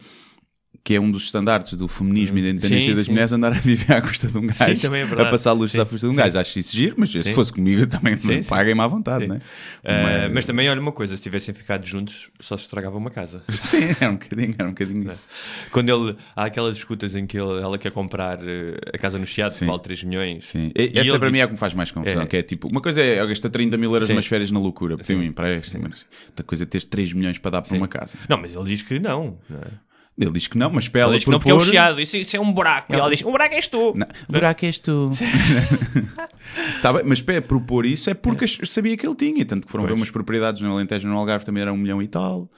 que 0.84 0.94
é 0.94 1.00
um 1.00 1.10
dos 1.10 1.24
estandartes 1.24 1.76
do 1.76 1.86
feminismo 1.86 2.38
e 2.38 2.42
da 2.42 2.48
independência 2.48 2.90
Sim, 2.92 2.96
das 2.96 3.04
sim. 3.06 3.10
mulheres 3.12 3.32
andar 3.32 3.52
a 3.52 3.58
viver 3.58 3.92
à 3.92 4.00
custa 4.00 4.26
de 4.26 4.38
um 4.38 4.46
gajo, 4.46 4.80
também 4.80 5.02
é 5.02 5.04
a 5.04 5.26
passar 5.26 5.54
Sim, 5.54 5.80
à 5.80 5.84
custa 5.84 5.98
de 5.98 6.06
um 6.06 6.10
sim. 6.10 6.16
gajo. 6.16 6.38
Acho 6.38 6.58
isso 6.58 6.74
giro, 6.74 6.94
mas 6.96 7.10
se 7.10 7.22
Sim. 7.24 7.32
fosse 7.34 7.52
comigo 7.52 7.86
também 7.86 8.16
Sim, 8.18 8.42
sim. 8.42 8.48
paguem-me 8.48 8.80
à 8.80 8.86
vontade, 8.86 9.24
Sim. 9.24 9.28
né? 9.30 9.38
Ah, 9.84 10.30
mas 10.32 10.44
também, 10.46 10.68
olha 10.70 10.80
uma 10.80 10.92
coisa, 10.92 11.14
se 11.16 11.22
tivessem 11.22 11.54
ficado 11.54 11.84
juntos, 11.84 12.30
só 12.40 12.56
se 12.56 12.62
estragava 12.62 12.96
uma 12.96 13.10
casa. 13.10 13.42
Sim, 13.50 13.80
era 14.00 14.10
um 14.10 14.14
bocadinho, 14.16 14.54
era 14.58 14.68
um 14.68 14.72
bocadinho 14.72 15.06
isso. 15.06 15.28
Quando 15.70 15.88
ele, 15.90 16.16
há 16.34 16.44
aquelas 16.46 16.76
escutas 16.78 17.14
em 17.14 17.26
que 17.26 17.38
ele- 17.38 17.60
ela 17.60 17.76
quer 17.76 17.90
comprar 17.92 18.38
eh, 18.42 18.78
a 18.94 18.98
casa 18.98 19.18
no 19.18 19.26
Chiado, 19.26 19.52
que 19.52 19.58
Sim. 19.58 19.66
vale 19.66 19.80
3 19.82 20.02
milhões. 20.04 20.46
Sim. 20.46 20.72
E 20.74 20.92
E, 20.94 20.98
essa 20.98 21.10
ele 21.10 21.18
para 21.18 21.30
mim 21.30 21.38
é 21.38 21.44
o 21.44 21.48
que 21.48 21.52
me 21.54 21.58
faz 21.58 21.74
mais 21.74 21.90
confusão, 21.90 22.22
É. 22.22 22.26
que 22.26 22.36
é 22.36 22.42
tipo, 22.42 22.68
uma 22.68 22.80
coisa 22.80 23.02
é 23.02 23.20
eu 23.20 23.28
gastar 23.28 23.50
30 23.50 23.76
mil 23.76 23.92
euros 23.92 24.06
Sim. 24.06 24.14
umas 24.14 24.26
férias 24.26 24.50
na 24.50 24.58
loucura, 24.58 24.96
porque 24.96 25.12
tem 25.12 25.16
um 25.20 25.22
empréstimo, 25.24 25.86
mas 25.88 26.06
outra 26.28 26.44
coisa 26.44 26.64
é 26.64 26.66
teres 26.66 26.84
3 26.84 27.12
milhões 27.12 27.36
para 27.38 27.50
dar 27.52 27.62
para 27.62 27.76
uma 27.76 27.88
casa. 27.88 28.16
Não, 28.28 28.38
mas 28.40 28.54
ele 28.54 28.64
diz 28.64 28.82
que 28.82 28.98
não. 28.98 29.38
não 29.50 29.58
é? 29.58 29.87
Ele 30.20 30.32
diz 30.32 30.48
que 30.48 30.58
não, 30.58 30.68
mas 30.70 30.88
para 30.88 31.00
Ele 31.02 31.04
ela 31.10 31.14
diz 31.14 31.24
que 31.24 31.30
não 31.30 31.38
porque 31.38 31.50
é 31.50 31.54
propor... 31.54 31.68
um 31.68 31.70
chiado, 31.70 32.00
isso, 32.00 32.16
isso 32.16 32.36
é 32.36 32.40
um 32.40 32.52
buraco. 32.52 32.92
E 32.92 32.96
ela 32.96 33.08
diz: 33.08 33.22
o 33.22 33.30
buraco 33.30 33.54
és 33.54 33.68
tu. 33.68 33.94
Não, 33.94 34.06
buraco 34.28 34.64
és 34.64 34.78
tu. 34.80 35.10
tá 36.82 36.92
bem, 36.92 37.02
mas 37.04 37.22
para 37.22 37.40
propor 37.42 37.86
isso 37.86 38.10
é 38.10 38.14
porque 38.14 38.44
ach- 38.44 38.60
sabia 38.68 38.96
que 38.96 39.06
ele 39.06 39.14
tinha, 39.14 39.44
tanto 39.44 39.66
que 39.66 39.70
foram 39.70 39.84
ver 39.84 39.90
Pois. 39.90 40.00
umas 40.00 40.10
propriedades 40.10 40.60
no 40.60 40.72
Alentejo 40.72 41.06
no 41.08 41.16
Algarve 41.16 41.44
também 41.44 41.62
era 41.62 41.72
um 41.72 41.76
milhão 41.76 42.02
e 42.02 42.08
tal. 42.08 42.50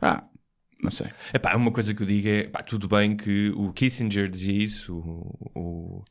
Ah, 0.00 0.24
não 0.82 0.90
sei. 0.90 1.08
Epá, 1.34 1.54
uma 1.56 1.70
coisa 1.70 1.92
que 1.94 2.02
eu 2.02 2.06
digo 2.06 2.28
é: 2.28 2.44
pá, 2.44 2.62
tudo 2.62 2.88
bem 2.88 3.16
que 3.16 3.50
o 3.56 3.72
Kissinger 3.72 4.28
dizia 4.28 4.52
isso, 4.52 4.94
o, 4.96 6.04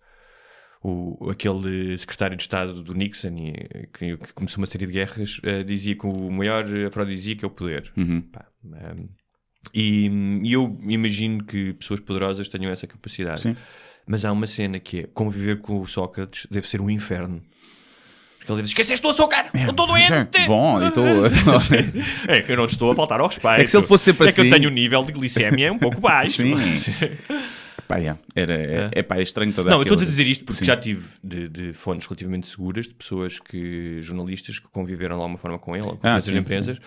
o, 0.83 1.13
o- 1.23 1.29
aquele 1.29 1.97
secretário 1.97 2.35
de 2.37 2.43
Estado 2.43 2.81
do 2.83 2.93
Nixon, 2.93 3.35
que, 3.97 4.17
que 4.17 4.33
começou 4.33 4.57
uma 4.59 4.67
série 4.67 4.85
de 4.85 4.93
guerras, 4.93 5.39
eh, 5.43 5.63
dizia 5.63 5.95
que 5.95 6.05
o 6.05 6.29
maior 6.31 6.65
afrodisíaco 6.87 7.45
é 7.45 7.47
o 7.47 7.51
poder. 7.51 7.91
Uhum. 7.97 8.21
Pá, 8.21 8.45
ehm, 8.65 9.07
e, 9.73 10.09
e 10.43 10.53
eu 10.53 10.77
imagino 10.87 11.43
que 11.43 11.73
pessoas 11.73 11.99
poderosas 11.99 12.47
tenham 12.47 12.71
essa 12.71 12.87
capacidade. 12.87 13.41
Sim. 13.41 13.55
Mas 14.07 14.25
há 14.25 14.31
uma 14.31 14.47
cena 14.47 14.79
que 14.79 15.01
é 15.01 15.03
conviver 15.13 15.59
com 15.61 15.79
o 15.81 15.87
Sócrates 15.87 16.47
deve 16.49 16.67
ser 16.67 16.81
um 16.81 16.89
inferno. 16.89 17.41
Porque 18.39 18.51
ele 18.51 18.61
diz: 18.61 18.71
Esqueceste 18.71 19.05
o 19.05 19.09
açúcar! 19.11 19.51
eu 19.53 19.69
estou 19.69 19.85
doente! 19.85 20.11
É, 20.13 20.27
bom, 20.47 20.81
eu 20.81 20.87
estou- 20.87 21.05
é 22.27 22.41
que 22.41 22.51
eu 22.51 22.57
não 22.57 22.65
te 22.65 22.71
estou 22.71 22.91
a 22.91 22.95
faltar 22.95 23.19
ao 23.19 23.27
respeito. 23.27 23.61
É 23.61 23.63
que 23.63 23.67
se 23.69 23.77
ele 23.77 23.85
fosse 23.85 24.05
sempre 24.05 24.27
É 24.27 24.31
que 24.31 24.39
eu 24.39 24.45
assim- 24.45 24.51
tenho 24.53 24.69
um 24.69 24.73
nível 24.73 25.03
de 25.03 25.11
glicémia 25.11 25.71
um 25.71 25.77
pouco 25.77 26.01
baixo. 26.01 26.31
Sim. 26.31 26.55
Pá, 27.87 27.97
yeah, 27.97 28.19
era, 28.35 28.53
é, 28.53 28.89
é, 28.93 29.01
pá, 29.03 29.17
é 29.17 29.23
estranho 29.23 29.51
toda 29.51 29.71
Não, 29.71 29.77
eu 29.77 29.81
estou 29.81 29.97
a 29.99 30.05
dizer 30.05 30.27
isto 30.27 30.45
porque 30.45 30.59
Sim. 30.59 30.65
já 30.65 30.77
tive 30.77 31.05
de, 31.23 31.49
de 31.49 31.73
fontes 31.73 32.05
relativamente 32.07 32.47
seguras, 32.47 32.87
de 32.87 32.93
pessoas 32.93 33.39
que, 33.39 33.99
jornalistas 34.03 34.59
que 34.59 34.67
conviveram 34.69 35.15
de 35.15 35.21
alguma 35.23 35.39
forma 35.39 35.57
com 35.57 35.75
ele, 35.75 35.87
ou 35.87 35.97
com 35.97 36.07
Ah, 36.07 36.19
empresas, 36.31 36.77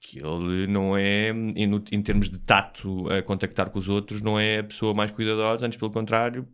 que 0.00 0.18
ele 0.18 0.66
não 0.66 0.96
é, 0.96 1.30
em, 1.30 1.82
em 1.92 2.02
termos 2.02 2.28
de 2.28 2.38
tato 2.38 3.08
a 3.10 3.22
contactar 3.22 3.70
com 3.70 3.78
os 3.78 3.88
outros, 3.88 4.22
não 4.22 4.38
é 4.38 4.58
a 4.58 4.64
pessoa 4.64 4.94
mais 4.94 5.10
cuidadosa, 5.10 5.66
antes 5.66 5.78
pelo 5.78 5.90
contrário, 5.90 6.46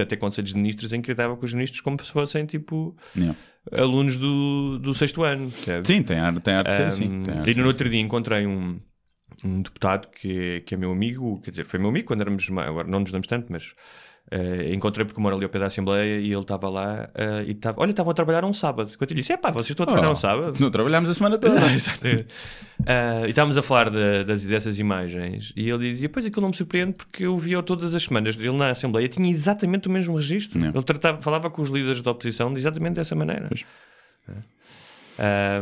até 0.00 0.16
conselhos 0.16 0.50
de 0.52 0.56
ministros 0.56 0.92
em 0.92 1.00
que 1.00 1.06
tratava 1.14 1.36
com 1.36 1.44
os 1.44 1.52
ministros 1.52 1.80
como 1.80 2.02
se 2.02 2.10
fossem 2.10 2.46
tipo 2.46 2.96
Yeah. 3.16 3.38
alunos 3.72 4.16
do, 4.16 4.78
do 4.78 4.94
sexto 4.94 5.22
ano. 5.22 5.50
percebes? 5.50 5.86
Sim, 5.86 6.02
tem 6.02 6.18
ar, 6.18 6.38
tem 6.40 6.54
ar 6.54 6.64
de 6.64 6.74
ser 6.74 6.82
assim. 6.84 7.08
Um, 7.08 7.22
tem 7.22 7.34
ar 7.34 7.42
de 7.42 7.50
e 7.50 7.54
ser 7.54 7.60
no 7.60 7.66
outro 7.66 7.88
dia 7.88 8.00
encontrei 8.00 8.46
um, 8.46 8.80
um 9.44 9.62
deputado 9.62 10.08
que 10.08 10.56
é, 10.56 10.60
que 10.60 10.74
é 10.74 10.78
meu 10.78 10.90
amigo, 10.92 11.40
quer 11.40 11.50
dizer, 11.50 11.64
foi 11.64 11.78
meu 11.78 11.88
amigo 11.88 12.06
quando 12.06 12.22
éramos, 12.22 12.48
agora 12.50 12.88
não 12.88 13.00
nos 13.00 13.12
damos 13.12 13.26
tanto, 13.26 13.50
mas 13.50 13.74
eh, 14.32 14.72
encontrei 14.72 15.04
porque 15.04 15.20
moro 15.20 15.36
ali 15.36 15.44
ao 15.44 15.50
pé 15.50 15.58
da 15.58 15.66
Assembleia 15.66 16.18
e 16.18 16.30
ele 16.32 16.40
estava 16.40 16.68
lá 16.68 17.08
eh, 17.14 17.44
e 17.48 17.50
estava, 17.52 17.80
olha, 17.80 17.90
estavam 17.90 18.10
a 18.10 18.14
trabalhar 18.14 18.44
um 18.44 18.52
sábado. 18.52 18.92
Quando 18.96 19.10
eu 19.10 19.16
disse, 19.16 19.32
é 19.32 19.36
pá, 19.36 19.50
vocês 19.50 19.70
estão 19.70 19.84
a 19.84 19.86
trabalhar 19.86 20.08
Oh, 20.08 20.12
um 20.12 20.16
sábado? 20.16 20.56
Não 20.58 20.70
trabalhámos 20.70 21.10
a 21.10 21.14
semana 21.14 21.36
toda. 21.38 21.54
Exatamente. 21.72 22.26
Ah, 22.86 23.22
e 23.26 23.30
estávamos 23.30 23.56
a 23.58 23.62
falar 23.62 23.90
da- 23.90 24.22
das, 24.22 24.42
dessas 24.42 24.78
imagens 24.78 25.52
e 25.56 25.68
ele 25.68 25.90
dizia: 25.90 26.08
Pois 26.08 26.24
aquilo 26.26 26.42
não 26.42 26.48
me 26.48 26.56
surpreende 26.56 26.94
porque 26.94 27.24
eu 27.24 27.36
via 27.36 27.62
todas 27.62 27.94
as 27.94 28.02
semanas 28.04 28.34
dele 28.34 28.56
na 28.56 28.70
Assembleia, 28.70 29.06
tinha 29.08 29.30
exatamente 29.30 29.88
o 29.88 29.90
mesmo 29.90 30.16
registro. 30.16 30.58
Não. 30.58 30.68
Ele 30.70 30.82
tratava, 30.82 31.20
falava 31.20 31.50
com 31.50 31.60
os 31.62 31.68
líderes 31.68 32.00
da 32.02 32.10
oposição 32.10 32.52
de 32.52 32.58
exatamente 32.58 32.94
dessa 32.94 33.14
maneira. 33.14 33.48
Ah, 35.18 35.60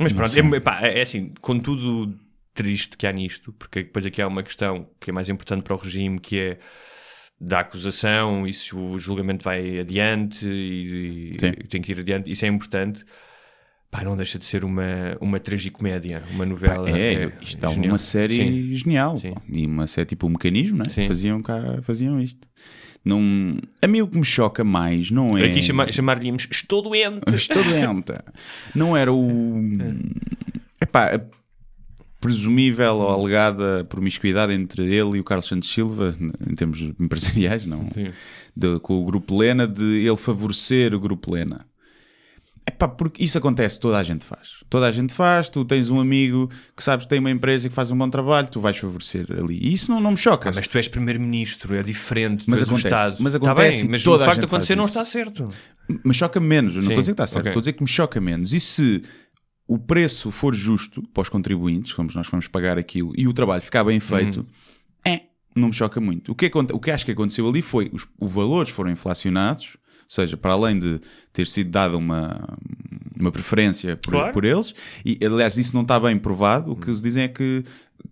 mas 0.00 0.12
pronto, 0.12 0.54
é, 0.54 0.60
pá, 0.60 0.80
é 0.82 1.02
assim, 1.02 1.32
com 1.40 1.58
tudo 1.58 2.14
triste 2.54 2.96
que 2.96 3.06
há 3.06 3.12
nisto, 3.12 3.52
porque 3.52 3.82
depois 3.82 4.04
aqui 4.06 4.20
há 4.22 4.26
uma 4.28 4.42
questão 4.42 4.86
que 5.00 5.10
é 5.10 5.12
mais 5.12 5.28
importante 5.28 5.62
para 5.62 5.74
o 5.74 5.76
regime, 5.76 6.18
que 6.18 6.38
é 6.38 6.58
da 7.40 7.60
acusação 7.60 8.46
e 8.46 8.52
se 8.52 8.76
o 8.76 8.98
julgamento 8.98 9.42
vai 9.42 9.78
adiante 9.78 10.46
e, 10.46 11.32
e 11.40 11.66
tem 11.68 11.80
que 11.80 11.92
ir 11.92 12.00
adiante, 12.00 12.30
isso 12.30 12.44
é 12.44 12.48
importante. 12.48 13.04
Pá, 13.90 14.04
não 14.04 14.16
deixa 14.16 14.38
de 14.38 14.46
ser 14.46 14.64
uma, 14.64 15.16
uma 15.20 15.40
tragicomédia, 15.40 16.22
uma 16.30 16.46
novela. 16.46 16.88
É, 16.88 17.32
isto 17.40 17.64
é 17.64 17.68
uma 17.68 17.98
série 17.98 18.36
Sim. 18.36 18.74
genial. 18.74 19.18
Sim. 19.18 19.32
pá. 19.32 19.42
E 19.48 19.66
uma 19.66 19.86
série 19.88 20.06
tipo 20.06 20.26
um 20.26 20.30
mecanismo, 20.30 20.78
né? 20.78 21.06
Faziam, 21.08 21.42
cá, 21.42 21.80
faziam 21.82 22.20
isto. 22.20 22.46
Não, 23.04 23.18
a 23.80 23.86
mim 23.88 24.02
o 24.02 24.06
que 24.06 24.18
me 24.18 24.24
choca 24.24 24.62
mais 24.62 25.10
não 25.10 25.36
é. 25.36 25.46
Aqui 25.46 25.62
chama- 25.62 25.90
chamar-lhe-íamos 25.90 26.46
Estou 26.50 26.82
doente. 26.82 27.34
Estou 27.34 27.64
doente. 27.64 28.12
Não 28.76 28.94
era 28.96 29.10
o. 29.12 29.58
Epá, 30.80 31.14
a 31.16 31.20
presumível 32.20 32.96
ou 32.96 33.08
alegada 33.10 33.84
promiscuidade 33.88 34.52
entre 34.52 34.82
ele 34.94 35.16
e 35.16 35.20
o 35.20 35.24
Carlos 35.24 35.48
Santos 35.48 35.72
Silva, 35.72 36.14
em 36.48 36.54
termos 36.54 36.80
empresariais, 37.00 37.64
não? 37.66 37.88
Sim. 37.90 38.08
De- 38.54 38.78
com 38.80 38.94
o 39.00 39.04
Grupo 39.04 39.36
Lena, 39.38 39.66
de 39.66 39.82
ele 40.06 40.16
favorecer 40.16 40.94
o 40.94 41.00
Grupo 41.00 41.32
Lena. 41.32 41.64
Epá, 42.68 42.86
porque 42.86 43.24
isso 43.24 43.36
acontece, 43.38 43.80
toda 43.80 43.98
a 43.98 44.02
gente 44.02 44.24
faz. 44.24 44.60
Toda 44.68 44.86
a 44.86 44.90
gente 44.92 45.14
faz, 45.14 45.48
tu 45.48 45.64
tens 45.64 45.90
um 45.90 45.98
amigo 45.98 46.48
que 46.76 46.84
sabes 46.84 47.06
que 47.06 47.10
tem 47.10 47.18
uma 47.18 47.30
empresa 47.30 47.68
que 47.68 47.74
faz 47.74 47.90
um 47.90 47.96
bom 47.96 48.08
trabalho, 48.08 48.48
tu 48.48 48.60
vais 48.60 48.76
favorecer 48.76 49.26
ali. 49.32 49.58
E 49.60 49.72
isso 49.72 49.90
não, 49.90 50.00
não 50.00 50.10
me 50.12 50.16
choca. 50.16 50.50
Ah, 50.50 50.52
mas 50.54 50.68
tu 50.68 50.76
és 50.76 50.86
primeiro-ministro, 50.86 51.74
é 51.74 51.82
diferente. 51.82 52.44
tu 52.44 52.50
Mas 52.50 52.60
és 52.60 52.68
o 52.68 52.72
acontece, 52.72 52.94
Estado. 52.94 53.16
mas 53.18 53.32
Tá 53.32 53.38
acontece 53.38 53.78
bem, 53.78 53.86
e 53.86 53.90
mas 53.90 54.02
toda 54.04 54.22
o 54.22 54.26
facto 54.26 54.40
de 54.40 54.44
acontecer 54.44 54.76
não 54.76 54.84
está 54.84 55.04
certo. 55.04 55.48
Mas 56.04 56.16
choca 56.16 56.38
menos, 56.38 56.74
eu 56.76 56.82
não 56.82 56.88
Sim, 56.88 56.88
estou 56.92 56.98
a 56.98 57.02
dizer 57.02 57.12
que 57.12 57.22
está 57.22 57.26
certo, 57.26 57.40
ok. 57.40 57.50
estou 57.50 57.58
a 57.60 57.62
dizer 57.62 57.72
que 57.72 57.82
me 57.82 57.88
choca 57.88 58.20
menos. 58.20 58.52
E 58.52 58.60
se 58.60 59.02
o 59.72 59.78
preço 59.78 60.30
for 60.32 60.52
justo 60.54 61.00
para 61.14 61.20
os 61.22 61.28
contribuintes, 61.28 61.92
como 61.92 62.10
nós 62.14 62.26
vamos 62.28 62.48
pagar 62.48 62.76
aquilo, 62.76 63.12
e 63.16 63.28
o 63.28 63.32
trabalho 63.32 63.62
ficar 63.62 63.84
bem 63.84 64.00
feito, 64.00 64.44
é, 65.04 65.22
não 65.54 65.68
me 65.68 65.74
choca 65.74 66.00
muito. 66.00 66.32
O 66.32 66.34
que, 66.34 66.50
o 66.72 66.80
que 66.80 66.90
acho 66.90 67.04
que 67.04 67.12
aconteceu 67.12 67.46
ali 67.48 67.62
foi 67.62 67.88
os, 67.92 68.04
os 68.20 68.32
valores 68.32 68.70
foram 68.70 68.90
inflacionados, 68.90 69.76
ou 69.76 70.10
seja, 70.14 70.36
para 70.36 70.54
além 70.54 70.76
de 70.78 71.00
ter 71.32 71.46
sido 71.46 71.70
dada 71.70 71.96
uma, 71.96 72.58
uma 73.18 73.30
preferência 73.30 73.96
por, 73.96 74.10
Claro. 74.10 74.32
por 74.32 74.44
eles, 74.44 74.74
e 75.04 75.16
aliás 75.24 75.56
isso 75.56 75.72
não 75.74 75.82
está 75.82 76.00
bem 76.00 76.18
provado, 76.18 76.72
o 76.72 76.76
que 76.76 76.90
eles 76.90 77.00
dizem 77.00 77.22
é 77.22 77.28
que 77.28 77.64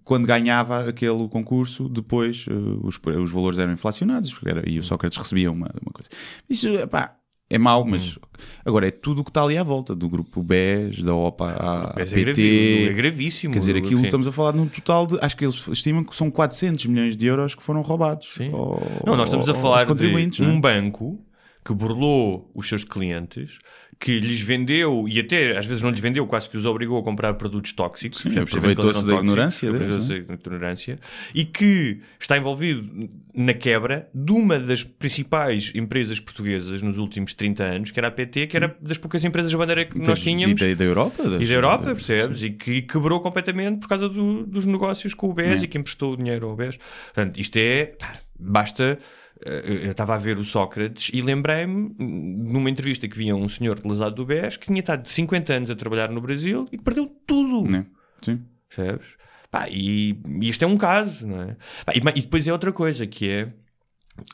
quando 0.04 0.26
ganhava 0.26 0.88
aquele 0.88 1.26
concurso, 1.28 1.88
depois 1.88 2.46
eh, 2.48 2.52
os, 2.82 3.00
os 3.20 3.30
valores 3.32 3.58
eram 3.58 3.72
inflacionados 3.72 4.32
era- 4.46 4.62
e 4.68 4.78
o 4.78 4.82
Sócrates 4.84 5.18
recebia 5.18 5.50
uma, 5.50 5.70
uma 5.82 5.92
coisa. 5.92 6.08
Isso, 6.48 6.68
pá, 6.88 7.16
é 7.50 7.56
mau, 7.58 7.84
mas 7.84 8.18
agora 8.64 8.88
é 8.88 8.90
tudo 8.90 9.22
o 9.22 9.24
que 9.24 9.30
está 9.30 9.42
ali 9.42 9.56
à 9.56 9.62
volta, 9.62 9.94
do 9.94 10.08
grupo 10.08 10.42
BES, 10.42 11.02
da 11.02 11.14
OPA, 11.14 11.50
à 11.58 11.92
Mas 11.96 12.12
é, 12.12 12.14
PT. 12.14 12.24
gravi- 12.24 12.88
é 12.88 12.92
gravíssimo. 12.92 13.52
Quer 13.54 13.58
dizer, 13.60 13.76
aquilo 13.76 14.00
Sim. 14.00 14.04
estamos 14.06 14.26
a 14.26 14.32
falar 14.32 14.52
num 14.52 14.66
total 14.68 15.06
de. 15.06 15.18
Acho 15.20 15.36
que 15.36 15.44
eles 15.44 15.66
estimam 15.68 16.04
que 16.04 16.14
são 16.14 16.30
400 16.30 16.84
milhões 16.86 17.16
de 17.16 17.26
euros 17.26 17.54
que 17.54 17.62
foram 17.62 17.80
roubados. 17.80 18.28
Sim. 18.36 18.50
ao- 18.52 18.82
Não, 19.06 19.16
nós 19.16 19.28
estamos 19.28 19.48
a 19.48 19.54
falar 19.54 19.84
de 19.94 20.42
é? 20.42 20.46
um 20.46 20.60
banco 20.60 21.18
que 21.64 21.72
burlou 21.74 22.50
os 22.54 22.66
seus 22.68 22.84
clientes, 22.84 23.58
que 24.00 24.20
lhes 24.20 24.40
vendeu, 24.40 25.06
e 25.08 25.18
até 25.18 25.58
às 25.58 25.66
vezes 25.66 25.82
não 25.82 25.90
lhes 25.90 25.98
vendeu, 25.98 26.24
quase 26.26 26.48
que 26.48 26.56
os 26.56 26.64
obrigou 26.64 26.98
a 26.98 27.02
comprar 27.02 27.34
produtos 27.34 27.72
tóxicos. 27.72 28.20
Sim, 28.20 28.28
eles 28.28 28.42
aproveitou-se 28.54 29.04
da 29.04 29.14
ignorância 29.16 29.72
deles, 29.72 29.86
aproveitou-se 29.94 30.26
da 30.28 30.34
ignorância, 30.34 30.98
e 31.34 31.44
que 31.44 32.00
está 32.20 32.38
envolvido 32.38 33.10
na 33.34 33.52
quebra 33.54 34.08
de 34.14 34.30
uma 34.32 34.58
das 34.58 34.84
principais 34.84 35.72
empresas 35.74 36.20
portuguesas 36.20 36.80
nos 36.82 36.96
últimos 36.96 37.34
30 37.34 37.64
anos, 37.64 37.90
que 37.90 37.98
era 37.98 38.06
a 38.06 38.10
PT, 38.12 38.46
que 38.46 38.56
era 38.56 38.76
das 38.80 38.98
poucas 38.98 39.24
empresas 39.24 39.50
de 39.50 39.56
bandeira 39.56 39.84
que 39.84 39.98
nós 39.98 40.20
tínhamos. 40.20 40.60
E 40.60 40.68
da, 40.68 40.74
da 40.74 40.84
Europa? 40.84 41.22
das- 41.28 41.42
E 41.42 41.46
da 41.46 41.54
Europa, 41.54 41.84
percebes? 41.94 42.42
E 42.42 42.50
que 42.50 42.82
quebrou 42.82 43.20
completamente 43.20 43.80
por 43.80 43.88
causa 43.88 44.08
do- 44.08 44.46
dos 44.46 44.64
negócios 44.64 45.12
com 45.12 45.28
o 45.28 45.34
BES 45.34 45.62
É. 45.62 45.64
e 45.64 45.68
que 45.68 45.76
emprestou 45.76 46.12
o 46.12 46.16
dinheiro 46.16 46.46
ao 46.48 46.54
BES. 46.54 46.78
Portanto, 47.12 47.38
isto 47.40 47.56
é. 47.56 47.94
Basta. 48.38 48.98
Eh, 49.44 49.86
Eu 49.86 49.90
estava 49.90 50.14
a 50.14 50.18
ver 50.18 50.38
o 50.38 50.44
Sócrates 50.44 51.10
e 51.12 51.20
lembrei-me, 51.22 51.94
numa 51.98 52.68
entrevista 52.70 53.06
que 53.08 53.16
via 53.16 53.34
um 53.36 53.48
senhor 53.48 53.80
lesado 53.84 54.14
do 54.16 54.24
BES 54.26 54.56
que 54.56 54.66
tinha 54.66 54.80
estado 54.80 55.08
50 55.08 55.52
anos 55.52 55.70
a 55.70 55.76
trabalhar 55.76 56.10
no 56.10 56.20
Brasil 56.20 56.66
e 56.72 56.78
que 56.78 56.84
perdeu 56.84 57.06
tudo. 57.26 57.70
Né? 57.70 57.86
Sim. 58.22 58.42
Percebes? 58.68 59.06
Pá, 59.50 59.66
e, 59.70 60.20
e 60.40 60.48
isto 60.48 60.62
é 60.64 60.66
um 60.68 60.76
caso, 60.76 61.26
não 61.26 61.40
é? 61.42 61.56
Pá, 61.84 61.92
e, 61.94 62.18
e 62.18 62.22
depois 62.22 62.46
é 62.46 62.52
outra 62.52 62.72
coisa 62.72 63.06
que 63.06 63.30
é. 63.30 63.48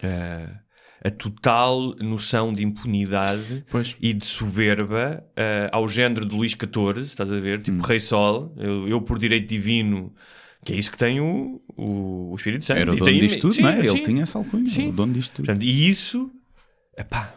eh, 0.03 0.49
a 1.07 1.11
total 1.11 1.95
noção 2.01 2.51
de 2.51 2.65
impunidade 2.65 3.63
Pois. 3.71 3.95
e 4.01 4.15
de 4.15 4.25
soberba 4.25 5.23
eh, 5.37 5.69
ao 5.71 5.87
género 5.87 6.25
de 6.25 6.35
Luís 6.35 6.53
XIV, 6.53 7.03
estás 7.03 7.31
a 7.31 7.39
ver? 7.39 7.59
Hum. 7.59 7.63
Tipo 7.63 7.83
Rei 7.87 8.01
Sol, 8.01 8.55
eu, 8.57 8.89
eu 8.89 9.03
por 9.03 9.19
direito 9.19 9.47
divino, 9.47 10.15
que 10.65 10.73
é 10.73 10.77
isso 10.77 10.91
que 10.91 10.99
tem 10.99 11.21
o, 11.21 11.61
o, 11.77 12.31
o 12.33 12.37
Espírito 12.37 12.65
Santo. 12.65 12.79
Era 12.81 12.93
o 12.93 12.97
dono 12.97 13.11
tem- 13.11 13.21
disto 13.21 13.41
tudo, 13.41 13.55
sim, 13.55 13.63
não 13.63 13.69
é? 13.71 13.79
Ele 13.79 13.89
sim. 13.91 14.03
tinha 14.03 14.23
essa 14.23 14.39
alcunha, 14.39 14.71
Sim. 14.71 14.89
o 14.89 14.93
dono 14.93 15.13
disto 15.13 15.33
tudo. 15.35 15.47
Portanto, 15.47 15.63
e 15.65 15.89
isso, 15.89 16.31
epá, 16.99 17.35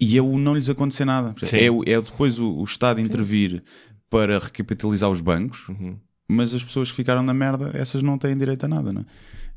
E 0.00 0.16
é 0.16 0.22
o 0.22 0.38
não 0.38 0.54
lhes 0.54 0.68
acontecer 0.70 1.04
nada. 1.04 1.34
É, 1.52 1.66
é 1.92 2.00
depois 2.00 2.38
o, 2.38 2.50
o 2.58 2.64
Estado 2.64 3.00
intervir 3.00 3.62
para 4.08 4.38
recapitalizar 4.38 5.10
os 5.10 5.20
bancos, 5.20 5.68
Uhum. 5.68 5.96
mas 6.28 6.54
as 6.54 6.62
pessoas 6.62 6.90
que 6.90 6.96
ficaram 6.96 7.22
na 7.22 7.34
merda, 7.34 7.70
essas 7.74 8.02
não 8.02 8.16
têm 8.18 8.36
direito 8.36 8.64
a 8.64 8.68
nada, 8.68 8.92
não 8.92 9.00
é? 9.02 9.04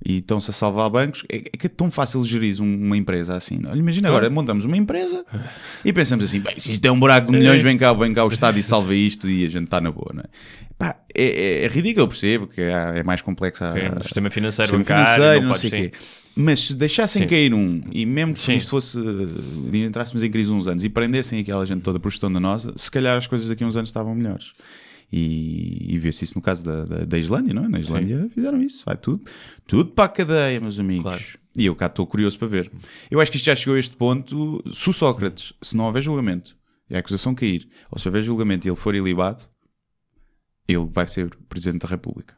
E 0.06 0.18
estão-se 0.20 0.50
a 0.50 0.54
salvar 0.54 0.90
bancos. 0.90 1.24
É, 1.30 1.38
é 1.38 1.42
que 1.42 1.66
é 1.66 1.70
tão 1.70 1.92
fácil 1.92 2.24
gerir 2.24 2.62
um- 2.62 2.86
uma 2.86 2.96
empresa 2.96 3.36
assim. 3.36 3.58
Não? 3.58 3.74
é? 3.74 3.76
Imagina 3.78 4.08
agora, 4.08 4.30
montamos 4.30 4.64
uma 4.64 4.78
empresa 4.78 5.26
e 5.84 5.92
pensamos 5.92 6.24
assim: 6.26 6.40
bem, 6.40 6.58
se 6.58 6.72
isto 6.72 6.86
é 6.86 6.92
um 6.92 7.00
buraco 7.00 7.32
de 7.32 7.38
milhões, 7.38 7.62
vem 7.62 7.78
cá, 7.78 7.92
vem 7.94 8.14
cá 8.14 8.24
o 8.24 8.30
Estado 8.30 8.58
e 8.58 8.64
salva 8.64 8.96
isto 8.96 9.30
e 9.30 9.46
a 9.46 9.50
gente 9.50 9.66
está 9.66 9.82
na 9.82 9.92
boa, 9.92 10.12
não 10.14 10.22
é? 10.22 10.26
Pá, 10.78 10.96
é, 11.14 11.24
é, 11.24 11.66
é 11.66 11.68
ridículo, 11.68 12.06
eu 12.06 12.08
percebo 12.08 12.48
que 12.48 12.62
é, 12.62 13.04
mais 13.04 13.22
complexo. 13.22 13.66
a- 13.66 13.72
Ok, 13.72 13.90
o 14.00 14.04
sistema 14.04 14.30
financeiro, 14.30 14.70
sistema 14.70 14.84
bancário, 14.84 15.14
financeiro, 15.16 15.42
não 15.42 15.48
não 15.50 15.56
sei 15.56 15.68
o 15.70 15.72
sim. 15.72 15.82
quê. 15.90 15.92
Mas 16.36 16.60
se 16.68 16.74
deixassem 16.76 17.24
Sim. 17.24 17.28
cair 17.28 17.54
um, 17.54 17.82
e 17.92 18.06
mesmo 18.06 18.34
que 18.34 18.40
Sim. 18.40 18.56
isto 18.56 18.70
fosse, 18.70 18.98
entrássemos 19.74 20.24
em 20.24 20.32
crise 20.32 20.50
uns 20.52 20.68
anos 20.68 20.84
e 20.86 20.90
prendessem 20.90 21.40
aquela 21.40 21.66
gente 21.66 21.82
toda 21.82 22.00
por 22.00 22.10
gestão 22.10 22.32
da 22.32 22.40
nossa, 22.40 22.72
se 22.78 22.90
calhar 22.90 23.18
as 23.18 23.28
coisas 23.28 23.50
daqui 23.50 23.64
a 23.64 23.68
uns 23.68 23.76
anos 23.76 23.90
estavam 23.90 24.16
melhores. 24.16 24.54
E, 25.12 25.94
e 25.94 25.98
vê-se 25.98 26.24
isso 26.24 26.36
no 26.36 26.42
caso 26.42 26.64
da, 26.64 26.86
da, 26.86 27.06
da 27.06 27.18
Islândia, 27.18 27.54
não 27.54 27.66
é? 27.66 27.68
Na 27.68 27.80
Islândia 27.80 28.30
fizeram 28.30 28.62
isso, 28.62 28.84
vai 28.86 28.96
tudo, 28.96 29.24
tudo 29.66 29.92
para 29.92 30.06
a 30.06 30.10
cadeia, 30.10 30.60
meus 30.60 30.80
amigos. 30.80 31.04
Claro. 31.04 31.24
E 31.58 31.66
eu 31.66 31.76
cá 31.76 31.88
estou 31.88 32.06
curioso 32.06 32.38
para 32.38 32.48
ver. 32.48 32.72
Eu 33.10 33.20
acho 33.20 33.32
que 33.32 33.38
isto 33.38 33.46
já 33.46 33.56
chegou 33.56 33.76
a 33.76 33.80
este 33.80 33.96
ponto. 33.96 34.64
Se 34.72 34.90
o 34.90 34.94
Sócrates, 34.94 35.54
se 35.62 35.76
não 35.76 35.86
houver 35.86 36.02
julgamento 36.02 36.56
e 36.90 36.96
a 36.96 37.00
acusação 37.00 37.34
cair, 37.34 37.68
ou 37.90 37.98
se 38.00 38.08
houver 38.08 38.22
julgamento 38.22 38.68
e 38.68 38.70
ele 38.70 38.78
for 38.78 38.94
ilibado, 38.94 39.44
ele 40.68 40.88
vai 40.92 41.08
ser 41.08 41.36
Presidente 41.50 41.82
da 41.82 41.88
República. 41.88 42.36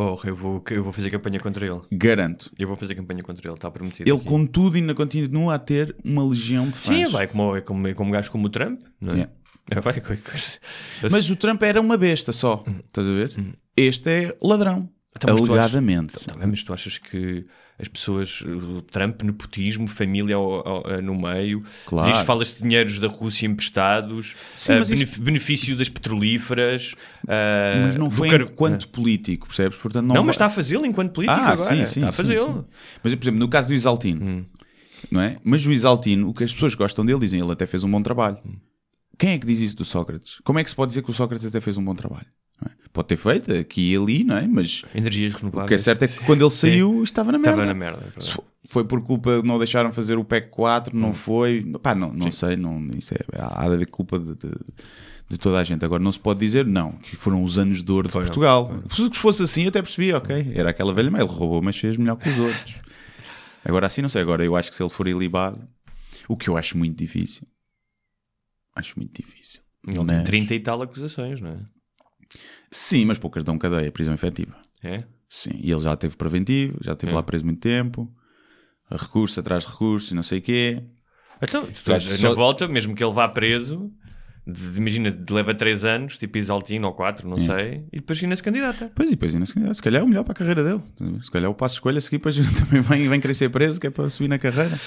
Porra, 0.00 0.30
eu 0.30 0.34
vou, 0.34 0.64
eu 0.70 0.82
vou 0.82 0.94
fazer 0.94 1.10
campanha 1.10 1.38
contra 1.38 1.66
ele. 1.66 1.78
Garanto. 1.92 2.50
Eu 2.58 2.66
vou 2.66 2.74
fazer 2.74 2.94
campanha 2.94 3.22
contra 3.22 3.46
ele, 3.46 3.54
está 3.54 3.70
prometido. 3.70 4.08
Ele, 4.08 4.16
aqui. 4.16 4.24
contudo, 4.24 4.78
ainda 4.78 4.94
continua 4.94 5.54
a 5.56 5.58
ter 5.58 5.94
uma 6.02 6.26
legião 6.26 6.70
de 6.70 6.78
fãs. 6.78 7.06
Sim, 7.06 7.12
vai 7.12 7.26
como, 7.26 7.54
é 7.54 7.60
como, 7.60 7.86
é 7.86 7.92
como 7.92 8.08
um 8.08 8.12
gajo 8.12 8.30
como 8.30 8.46
o 8.46 8.48
Trump, 8.48 8.80
não 8.98 9.12
é? 9.12 9.16
Yeah. 9.16 9.32
É, 9.70 9.74
vai, 9.82 10.00
co- 10.00 10.16
co- 10.16 11.08
Mas 11.10 11.28
o 11.28 11.36
Trump 11.36 11.62
era 11.62 11.78
uma 11.78 11.98
besta 11.98 12.32
só. 12.32 12.64
Estás 12.82 13.06
a 13.06 13.12
ver? 13.12 13.36
Este 13.76 14.08
é 14.08 14.36
ladrão. 14.40 14.88
Então, 15.14 15.34
mas 15.36 15.44
tu 15.46 15.52
Alegadamente. 15.52 16.24
Tá 16.24 16.34
bem, 16.34 16.46
mas 16.46 16.62
tu 16.62 16.72
achas 16.72 16.96
que 16.96 17.44
as 17.80 17.88
pessoas, 17.88 18.40
o 18.42 18.82
Trump, 18.82 19.22
nepotismo, 19.22 19.86
família 19.88 20.36
ao- 20.36 20.68
ao- 20.68 21.02
no 21.02 21.18
meio, 21.18 21.64
Claro. 21.86 22.12
diz 22.12 22.20
falas 22.22 22.54
de 22.54 22.62
dinheiros 22.62 22.98
da 22.98 23.08
Rússia 23.08 23.46
emprestados, 23.46 24.34
Sim, 24.54 24.74
ah, 24.74 24.78
mas 24.80 24.90
isso- 24.90 25.04
benef- 25.04 25.20
benefício 25.20 25.76
das 25.76 25.88
petrolíferas. 25.88 26.94
ah, 27.26 27.82
Mas 27.86 27.96
não 27.96 28.10
foi 28.10 28.28
car- 28.30 28.42
enquanto 28.42 28.88
político, 28.88 29.46
percebes? 29.46 29.78
Portanto, 29.78 30.02
não, 30.06 30.14
Não, 30.14 30.22
vai- 30.22 30.26
mas 30.26 30.34
está 30.36 30.46
a 30.46 30.50
fazê-lo 30.50 30.84
enquanto 30.84 31.12
político 31.12 31.40
Ah, 31.40 31.48
agora. 31.52 31.74
sim, 31.74 31.84
sim. 31.86 32.00
está 32.00 32.08
a 32.08 32.12
fazê-lo. 32.12 32.68
Mas, 33.02 33.14
por 33.14 33.22
exemplo, 33.24 33.40
no 33.40 33.48
caso 33.48 33.68
do 33.68 33.74
Isaltino, 33.74 34.46
não 35.10 35.20
é? 35.20 35.38
Mas 35.42 35.64
o 35.66 35.72
Isaltino, 35.72 36.28
o 36.28 36.34
que 36.34 36.44
as 36.44 36.52
pessoas 36.52 36.74
gostam 36.74 37.04
dele, 37.06 37.18
dizem 37.20 37.40
ele 37.40 37.50
até 37.52 37.66
fez 37.66 37.82
um 37.84 37.90
bom 37.90 38.02
trabalho. 38.02 38.38
Quem 39.18 39.30
é 39.32 39.38
que 39.38 39.46
diz 39.46 39.60
isso 39.60 39.76
do 39.76 39.84
Sócrates? 39.84 40.40
Como 40.44 40.58
é 40.58 40.64
que 40.64 40.70
se 40.70 40.76
pode 40.76 40.90
dizer 40.90 41.02
que 41.02 41.10
o 41.10 41.14
Sócrates 41.14 41.44
até 41.46 41.60
fez 41.60 41.76
um 41.76 41.84
bom 41.84 41.94
trabalho? 41.94 42.26
É? 42.66 42.70
Pode 42.92 43.08
ter 43.08 43.16
feito 43.16 43.52
aqui 43.52 43.92
e 43.92 43.96
ali, 43.96 44.24
não 44.24 44.36
é? 44.36 44.48
Mas 44.48 44.82
Energias 44.94 45.34
o 45.34 45.38
renováveis. 45.38 45.68
que 45.68 45.74
é 45.74 45.78
certo 45.78 46.02
é 46.02 46.08
que 46.08 46.18
quando 46.24 46.42
ele 46.42 46.50
saiu 46.50 47.02
estava 47.02 47.30
na 47.30 47.38
merda. 47.38 47.62
Estava 47.62 47.66
na 47.66 47.74
merda. 47.74 48.12
é 48.16 48.50
foi 48.68 48.84
por 48.84 49.02
culpa 49.02 49.40
de 49.40 49.46
não 49.46 49.58
deixaram 49.58 49.92
fazer 49.92 50.18
o 50.18 50.24
PEC 50.24 50.48
4, 50.50 50.96
não 50.96 51.14
foi. 51.14 51.64
Pá, 51.82 51.94
não, 51.94 52.12
não 52.12 52.30
sei, 52.30 52.56
não, 52.56 52.88
isso 52.96 53.14
é, 53.14 53.18
há 53.38 53.66
de 53.68 53.74
haver 53.74 53.86
culpa 53.86 54.18
de, 54.18 54.34
de, 54.34 54.50
de 55.28 55.38
toda 55.38 55.58
a 55.58 55.64
gente. 55.64 55.84
Agora 55.84 56.02
não 56.02 56.12
se 56.12 56.18
pode 56.20 56.40
dizer, 56.40 56.66
não, 56.66 56.92
que 56.92 57.16
foram 57.16 57.42
os 57.42 57.58
anos 57.58 57.82
de 57.82 57.90
ouro 57.90 58.08
de 58.08 58.12
Foram, 58.12 58.26
Portugal. 58.26 58.82
Se 58.90 59.08
fosse 59.14 59.42
assim, 59.42 59.62
eu 59.62 59.68
até 59.68 59.80
percebi, 59.80 60.12
ok. 60.12 60.52
Era 60.54 60.70
aquela 60.70 60.92
velha, 60.92 61.10
mas 61.10 61.22
ele 61.22 61.30
roubou, 61.30 61.62
mas 61.62 61.78
fez 61.78 61.96
melhor 61.96 62.16
que 62.16 62.28
os 62.28 62.38
outros. 62.38 62.74
Agora 63.64 63.86
assim, 63.86 64.02
não 64.02 64.08
sei. 64.08 64.20
Agora 64.22 64.44
eu 64.44 64.54
acho 64.56 64.70
que 64.70 64.76
se 64.76 64.82
ele 64.82 64.90
for 64.90 65.08
ilibado, 65.08 65.60
o 66.28 66.36
que 66.36 66.48
eu 66.48 66.56
acho 66.56 66.76
muito 66.76 66.96
difícil, 66.98 67.46
acho 68.74 68.98
muito 68.98 69.14
difícil. 69.20 69.62
Ele 69.86 69.96
tem 69.96 70.04
Mas- 70.04 70.24
30 70.24 70.54
e 70.54 70.60
tal 70.60 70.82
acusações, 70.82 71.40
não 71.40 71.50
é? 71.50 71.58
Sim, 72.70 73.04
mas 73.06 73.18
poucas 73.18 73.42
dão 73.44 73.58
cadeia, 73.58 73.90
prisão 73.90 74.14
efetiva. 74.14 74.54
É? 74.82 75.04
Sim, 75.28 75.52
e 75.62 75.70
ele 75.70 75.80
já 75.80 75.96
teve 75.96 76.16
preventivo, 76.16 76.78
já 76.82 76.92
esteve 76.92 77.12
É. 77.12 77.14
lá 77.14 77.22
preso 77.22 77.44
muito 77.44 77.60
tempo, 77.60 78.10
recurso 78.90 79.38
atrás 79.40 79.64
de 79.64 79.70
recurso 79.70 80.12
e 80.12 80.16
não 80.16 80.22
sei 80.22 80.38
o 80.38 80.42
quê. 80.42 80.82
Então, 81.42 81.66
na 81.86 82.00
só- 82.00 82.34
volta, 82.34 82.68
mesmo 82.68 82.94
que 82.94 83.02
ele 83.02 83.12
vá 83.14 83.28
preso, 83.28 83.90
de- 84.46 84.70
de- 84.72 84.78
imagina, 84.78 85.10
de- 85.10 85.32
leva 85.32 85.54
3 85.54 85.84
anos, 85.84 86.18
tipo 86.18 86.36
Isaltino 86.38 86.86
ou 86.88 86.94
4, 86.94 87.28
não 87.28 87.38
sei, 87.38 87.84
e 87.92 87.96
depois 88.00 88.22
ainda 88.22 88.36
se 88.36 88.42
candidata. 88.42 88.90
Pois 88.94 89.08
e 89.08 89.12
depois 89.12 89.34
ainda 89.34 89.46
se 89.46 89.54
calhar, 89.54 89.74
se 89.74 89.82
calhar 89.82 90.00
é 90.02 90.04
o 90.04 90.08
melhor 90.08 90.24
para 90.24 90.32
a 90.32 90.36
carreira 90.36 90.62
dele. 90.64 90.82
Se 91.22 91.30
calhar 91.30 91.50
o 91.50 91.54
passo 91.54 91.74
escolha 91.76 91.98
a 91.98 92.00
seguir, 92.00 92.18
depois 92.18 92.36
também 92.68 92.80
vem, 92.82 93.08
vem 93.08 93.20
querer 93.20 93.34
ser 93.34 93.48
preso, 93.50 93.80
que 93.80 93.86
é 93.86 93.90
para 93.90 94.08
subir 94.08 94.28
na 94.28 94.38
carreira. 94.38 94.78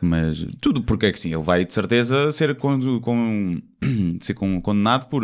Mas 0.00 0.44
tudo 0.60 0.82
porque 0.82 1.06
é 1.06 1.12
que 1.12 1.20
sim, 1.20 1.32
ele 1.32 1.42
vai 1.42 1.64
de 1.64 1.72
certeza 1.72 2.32
ser, 2.32 2.56
con- 2.56 3.00
com, 3.00 3.62
ser 4.20 4.34
con- 4.34 4.60
condenado 4.60 5.08
por, 5.08 5.22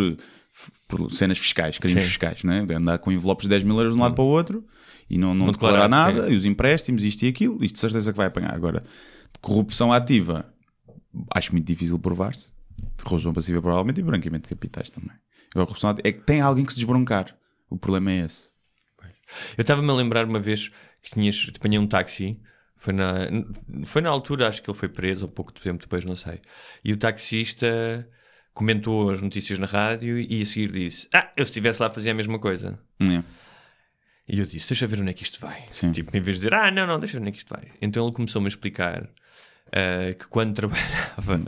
por 0.87 1.11
cenas 1.13 1.39
fiscais, 1.39 1.79
crimes 1.79 2.03
Sim. 2.05 2.09
fiscais, 2.09 2.43
não 2.43 2.53
é? 2.53 2.67
De 2.67 2.75
andar 2.75 2.99
com 2.99 3.13
envelopes 3.13 3.45
de 3.45 3.51
10 3.51 3.65
mil 3.65 3.77
euros 3.77 3.93
de 3.93 3.99
um 3.99 4.03
lado 4.03 4.15
para 4.15 4.25
o 4.25 4.27
outro 4.27 4.65
e 5.09 5.17
não, 5.17 5.35
não, 5.35 5.47
Não 5.47 5.53
declarar 5.53 5.83
declarar, 5.85 6.13
nada, 6.13 6.27
sim. 6.27 6.33
e 6.33 6.37
os 6.37 6.45
empréstimos, 6.45 7.03
isto 7.03 7.23
e 7.25 7.29
aquilo, 7.29 7.63
isto 7.65 7.75
de 7.75 7.81
certeza 7.81 8.13
que 8.13 8.17
vai 8.17 8.27
apanhar. 8.27 8.55
Agora, 8.55 8.81
de 8.81 9.39
corrupção 9.41 9.93
ativa, 9.93 10.53
acho 11.35 11.53
muito 11.53 11.67
difícil 11.67 11.99
provar-se. 11.99 12.53
De 12.97 13.05
corrupção 13.05 13.33
passiva, 13.33 13.61
provavelmente, 13.61 14.01
e 14.01 14.03
branqueamento 14.03 14.49
de 14.49 14.55
capitais 14.55 14.91
também. 14.91 15.17
Agora, 15.51 15.67
corrupção 15.67 15.91
ativa, 15.91 16.07
é 16.07 16.13
que 16.13 16.21
tem 16.21 16.41
alguém 16.41 16.65
que 16.65 16.73
se 16.73 16.79
desbroncar. 16.79 17.37
O 17.71 17.79
problema 17.79 18.11
é 18.13 18.27
esse. 18.27 18.51
Eu 19.57 19.63
estava-me 19.63 19.91
a 19.91 19.95
lembrar 19.95 20.25
uma 20.25 20.41
vez 20.41 20.69
que 21.03 21.11
tinhas, 21.13 21.51
apanhei 21.55 21.79
um 21.79 21.87
táxi, 21.87 22.41
foi 22.77 22.93
na, 22.95 23.27
foi 23.85 24.01
na 24.01 24.09
altura, 24.09 24.49
acho 24.49 24.63
que 24.63 24.71
ele 24.71 24.79
foi 24.79 24.89
preso, 24.89 25.27
ou 25.27 25.31
pouco 25.31 25.53
tempo 25.53 25.83
depois, 25.83 26.05
não 26.05 26.17
sei. 26.17 26.41
E 26.85 26.93
o 26.93 26.97
taxista 26.97 28.09
comentou 28.59 29.11
as 29.11 29.23
notícias 29.23 29.59
na 29.59 29.67
rádio 29.67 30.19
e 30.19 30.43
a 30.43 30.45
seguir 30.47 30.73
disse: 30.73 31.07
Ah, 31.15 31.31
eu 31.37 31.45
se 31.45 31.51
estivesse 31.51 31.81
lá 31.81 31.89
fazia 31.91 32.11
a 32.11 32.15
mesma 32.15 32.39
coisa. 32.41 32.79
É. 33.01 33.23
E 34.29 34.41
eu 34.41 34.47
disse: 34.47 34.69
Deixa 34.69 34.87
ver 34.87 35.01
onde 35.01 35.11
é 35.11 35.13
que 35.15 35.23
isto 35.23 35.41
vai. 35.41 35.63
Sim. 35.71 35.93
Tipo, 35.93 36.15
em 36.17 36.21
vez 36.21 36.37
de 36.37 36.43
dizer: 36.45 36.55
Ah, 36.55 36.71
não, 36.71 36.87
não, 36.87 36.99
deixa 36.99 37.15
ver 37.15 37.21
onde 37.21 37.29
é 37.29 37.33
que 37.33 37.39
isto 37.39 37.55
vai. 37.55 37.69
Então 37.81 38.05
ele 38.05 38.13
começou-me 38.15 38.47
a 38.47 38.49
explicar 38.49 39.09
ah, 39.73 40.13
que 40.19 40.27
quando 40.29 40.55
trabalhava 40.55 41.41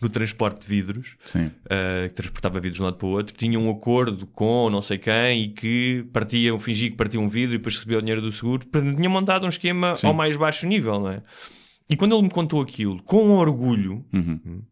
no 0.00 0.08
transporte 0.10 0.60
de 0.60 0.66
vidros, 0.66 1.16
uh, 1.34 2.08
que 2.08 2.14
transportava 2.14 2.60
vidros 2.60 2.76
de 2.76 2.82
um 2.82 2.84
lado 2.84 2.96
para 2.98 3.06
o 3.06 3.10
outro, 3.10 3.34
tinha 3.34 3.58
um 3.58 3.70
acordo 3.70 4.26
com 4.26 4.68
não 4.68 4.82
sei 4.82 4.98
quem 4.98 5.42
e 5.44 5.48
que 5.48 6.04
partiam, 6.12 6.58
fingia 6.60 6.90
que 6.90 6.96
partiam 6.96 7.22
um 7.24 7.28
vidro 7.28 7.54
e 7.54 7.58
depois 7.58 7.76
recebia 7.76 7.96
o 7.98 8.00
dinheiro 8.02 8.20
do 8.20 8.30
seguro. 8.30 8.66
Portanto, 8.68 8.94
tinha 8.96 9.08
montado 9.08 9.46
um 9.46 9.48
esquema 9.48 9.96
Sim. 9.96 10.08
ao 10.08 10.12
mais 10.14 10.36
baixo 10.36 10.66
nível, 10.66 11.00
não 11.00 11.10
é? 11.10 11.22
E 11.88 11.96
quando 11.96 12.14
ele 12.14 12.22
me 12.22 12.30
contou 12.30 12.60
aquilo, 12.60 13.02
com 13.02 13.30
orgulho, 13.30 14.04
Uhum. 14.12 14.62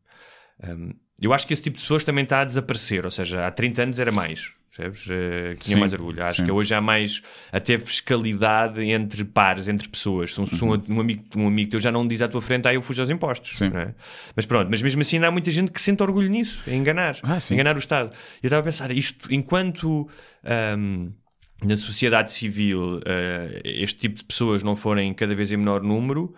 um, 0.64 0.92
eu 1.20 1.32
acho 1.32 1.46
que 1.46 1.52
esse 1.52 1.62
tipo 1.62 1.76
de 1.76 1.82
pessoas 1.82 2.04
também 2.04 2.24
está 2.24 2.40
a 2.40 2.44
desaparecer. 2.44 3.04
Ou 3.04 3.10
seja, 3.10 3.46
há 3.46 3.50
30 3.50 3.82
anos 3.82 3.98
era 3.98 4.12
mais. 4.12 4.52
Percebes? 4.76 5.06
Uh, 5.06 5.56
que 5.56 5.64
tinha 5.64 5.74
Sim, 5.74 5.80
mais 5.80 5.92
orgulho. 5.92 6.22
Acho 6.22 6.38
sim. 6.38 6.44
que 6.44 6.52
hoje 6.52 6.72
há 6.72 6.80
mais 6.80 7.20
até 7.50 7.76
fiscalidade 7.78 8.80
entre 8.84 9.24
pares, 9.24 9.66
entre 9.66 9.88
pessoas. 9.88 10.32
Se 10.34 10.40
um, 10.40 10.46
se 10.46 10.64
um- 10.64 10.80
um 10.88 11.00
amigo, 11.00 11.24
um 11.36 11.48
amigo 11.48 11.70
teu 11.72 11.80
já 11.80 11.90
não 11.90 12.06
diz 12.06 12.22
à 12.22 12.28
tua 12.28 12.40
frente, 12.40 12.68
ah, 12.68 12.72
eu 12.74 12.80
fujo 12.80 13.00
aos 13.02 13.10
impostos. 13.10 13.60
É? 13.62 13.92
Mas 14.36 14.46
pronto, 14.46 14.68
mas 14.70 14.80
mesmo 14.80 15.00
assim 15.02 15.16
ainda 15.16 15.26
há 15.28 15.30
muita 15.32 15.50
gente 15.50 15.72
que 15.72 15.82
sente 15.82 16.00
orgulho 16.02 16.28
nisso, 16.30 16.62
em 16.68 16.76
enganar, 16.78 17.16
Ah, 17.24 17.38
enganar 17.50 17.74
o 17.74 17.78
Estado. 17.80 18.10
Eu 18.42 18.46
estava 18.46 18.60
a 18.60 18.64
pensar, 18.64 18.92
isto, 18.92 19.32
enquanto 19.34 20.08
ahm, 20.44 21.08
na 21.64 21.76
sociedade 21.76 22.30
civil 22.30 23.00
ah, 23.04 23.60
este 23.64 23.98
tipo 23.98 24.16
de 24.18 24.24
pessoas 24.24 24.62
não 24.62 24.76
forem 24.76 25.12
cada 25.12 25.34
vez 25.34 25.50
em 25.50 25.56
menor 25.56 25.82
número, 25.82 26.34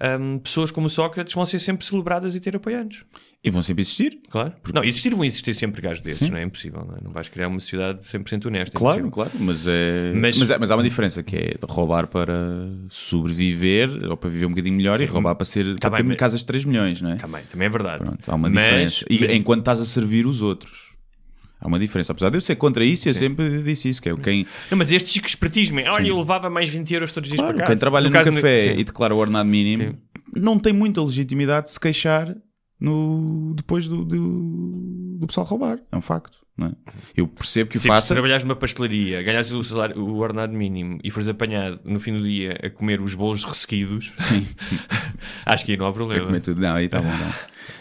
ahm, 0.00 0.38
pessoas 0.38 0.70
como 0.70 0.88
Sócrates 0.90 1.32
vão 1.34 1.44
ser 1.46 1.58
sempre 1.58 1.84
celebradas 1.86 2.34
e 2.34 2.40
ter 2.40 2.54
apoiantes. 2.56 3.02
E 3.42 3.50
vão 3.50 3.62
sempre 3.62 3.82
existir. 3.82 4.20
Claro. 4.30 4.52
Não, 4.72 4.82
existir 4.82 5.14
vão 5.14 5.24
existir 5.24 5.54
sempre 5.54 5.82
gajos 5.82 6.00
desses, 6.02 6.20
Sim. 6.26 6.30
não 6.30 6.38
é 6.38 6.42
impossível. 6.42 6.84
Não, 6.86 6.96
é? 6.96 7.00
não 7.02 7.10
vais 7.12 7.28
criar 7.28 7.48
uma 7.48 7.60
sociedade 7.60 8.00
100% 8.02 8.46
honesta. 8.46 8.76
é 8.76 8.78
Claro, 8.78 9.06
impossível. 9.06 9.30
claro, 9.30 9.44
mas, 9.44 9.66
é... 9.66 10.12
Mas- 10.14 10.38
Mas... 10.38 10.50
é- 10.50 10.58
mas 10.58 10.70
há 10.70 10.76
uma 10.76 10.82
diferença 10.82 11.22
que 11.22 11.36
é 11.36 11.54
roubar 11.68 12.06
para 12.06 12.32
sobreviver 12.88 13.90
ou 14.10 14.16
para 14.16 14.30
viver 14.30 14.46
um 14.46 14.50
bocadinho 14.50 14.76
melhor 14.76 15.00
e 15.00 15.04
roubar 15.06 15.34
para 15.34 15.44
ser 15.44 15.76
Tá 15.78 15.88
para 15.90 15.98
ter 15.98 16.02
mas- 16.08 16.16
casas 16.16 16.40
de 16.40 16.46
3 16.46 16.64
milhões, 16.64 17.00
não 17.00 17.10
é? 17.12 17.16
Também, 17.16 17.44
também 17.44 17.66
é 17.66 17.70
verdade. 17.70 18.02
Pronto, 18.02 18.30
há 18.30 18.34
uma 18.34 18.50
diferença. 18.50 19.04
E 19.10 19.20
mas- 19.20 19.30
enquanto 19.32 19.60
estás 19.60 19.80
a 19.80 19.84
servir 19.84 20.26
os 20.26 20.42
outros, 20.42 20.93
há 21.64 21.66
uma 21.66 21.78
diferença. 21.78 22.12
Apesar 22.12 22.28
de 22.30 22.36
eu 22.36 22.40
ser 22.42 22.54
contra 22.56 22.84
isso, 22.84 23.08
eu 23.08 23.14
sempre 23.14 23.62
disse 23.62 23.88
isso, 23.88 24.00
que 24.02 24.08
é 24.10 24.16
quem, 24.16 24.46
Não, 24.70 24.76
mas 24.78 24.92
este 24.92 25.08
chico 25.08 25.26
espertismo, 25.26 25.80
é, 25.80 25.88
olha, 25.90 26.08
eu 26.08 26.18
levava 26.18 26.50
mais 26.50 26.68
20 26.68 26.92
euros 26.94 27.10
todos 27.10 27.28
os 27.28 27.32
dias 27.34 27.40
claro, 27.40 27.54
para 27.56 27.64
casa. 27.64 27.74
quem 27.74 27.80
trabalha 27.80 28.06
no, 28.06 28.12
caso- 28.12 28.30
café 28.32 28.74
sim. 28.74 28.78
e 28.80 28.84
declara 28.84 29.14
o 29.14 29.18
ordenado 29.18 29.48
mínimo 29.48 29.82
Sim. 29.92 29.96
não 30.40 30.58
tem 30.58 30.72
muita 30.72 31.02
legitimidade 31.02 31.66
de 31.66 31.72
se 31.72 31.80
queixar 31.80 32.36
no... 32.78 33.54
depois 33.56 33.88
do, 33.88 34.04
do, 34.04 35.16
do 35.18 35.26
pessoal 35.26 35.46
roubar. 35.46 35.78
É 35.90 35.96
um 35.96 36.00
facto. 36.02 36.38
É? 36.60 36.70
Eu 37.16 37.26
percebo 37.26 37.68
que 37.70 37.78
o 37.78 37.80
Tipo, 37.80 37.92
se 37.94 37.98
faça. 38.00 38.14
trabalhares 38.14 38.44
numa 38.44 38.54
pastelaria, 38.54 39.20
ganhas 39.22 39.50
o, 39.50 39.64
salário, 39.64 40.00
o 40.00 40.18
ordenado 40.18 40.52
mínimo 40.52 41.00
e 41.02 41.10
fores 41.10 41.28
apanhado 41.28 41.80
no 41.84 41.98
fim 41.98 42.12
do 42.12 42.22
dia 42.22 42.56
a 42.62 42.70
comer 42.70 43.00
os 43.00 43.12
bolos 43.12 43.42
ressequidos, 43.44 44.12
Sim. 44.18 44.46
acho 45.44 45.64
que 45.64 45.72
aí 45.72 45.78
não 45.78 45.86
há 45.86 45.92
problema. 45.92 46.30
Não, 46.56 46.74
aí 46.74 46.84
está 46.86 46.98
bom, 46.98 47.08
não. 47.08 47.34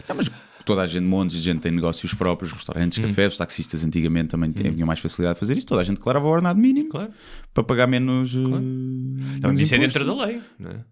Não, 0.09 0.15
mas 0.15 0.31
toda 0.65 0.81
a 0.81 0.87
gente, 0.87 1.03
montes 1.05 1.37
de 1.37 1.41
gente 1.43 1.59
tem 1.61 1.71
negócios 1.71 2.13
próprios, 2.13 2.51
restaurantes, 2.51 2.99
Hum. 2.99 3.07
cafés, 3.07 3.33
os 3.33 3.37
taxistas 3.37 3.83
antigamente 3.83 4.29
também 4.29 4.51
tinham 4.51 4.85
mais 4.87 4.99
facilidade 4.99 5.35
de 5.35 5.39
fazer 5.39 5.57
isso. 5.57 5.65
Toda 5.67 5.81
a 5.81 5.83
gente 5.83 5.97
declarava 5.97 6.25
o 6.25 6.29
ordenado 6.29 6.59
mínimo 6.59 6.89
Claro. 6.89 7.11
para 7.53 7.63
pagar 7.63 7.87
menos. 7.87 8.35
eh, 8.35 8.39
Não, 8.39 8.57
menos 8.59 9.39
mas 9.43 9.59
isso 9.59 9.75
é 9.75 9.77
dentro 9.77 10.05
da 10.05 10.25
lei. 10.25 10.41
Não 10.59 10.69
é? 10.71 10.85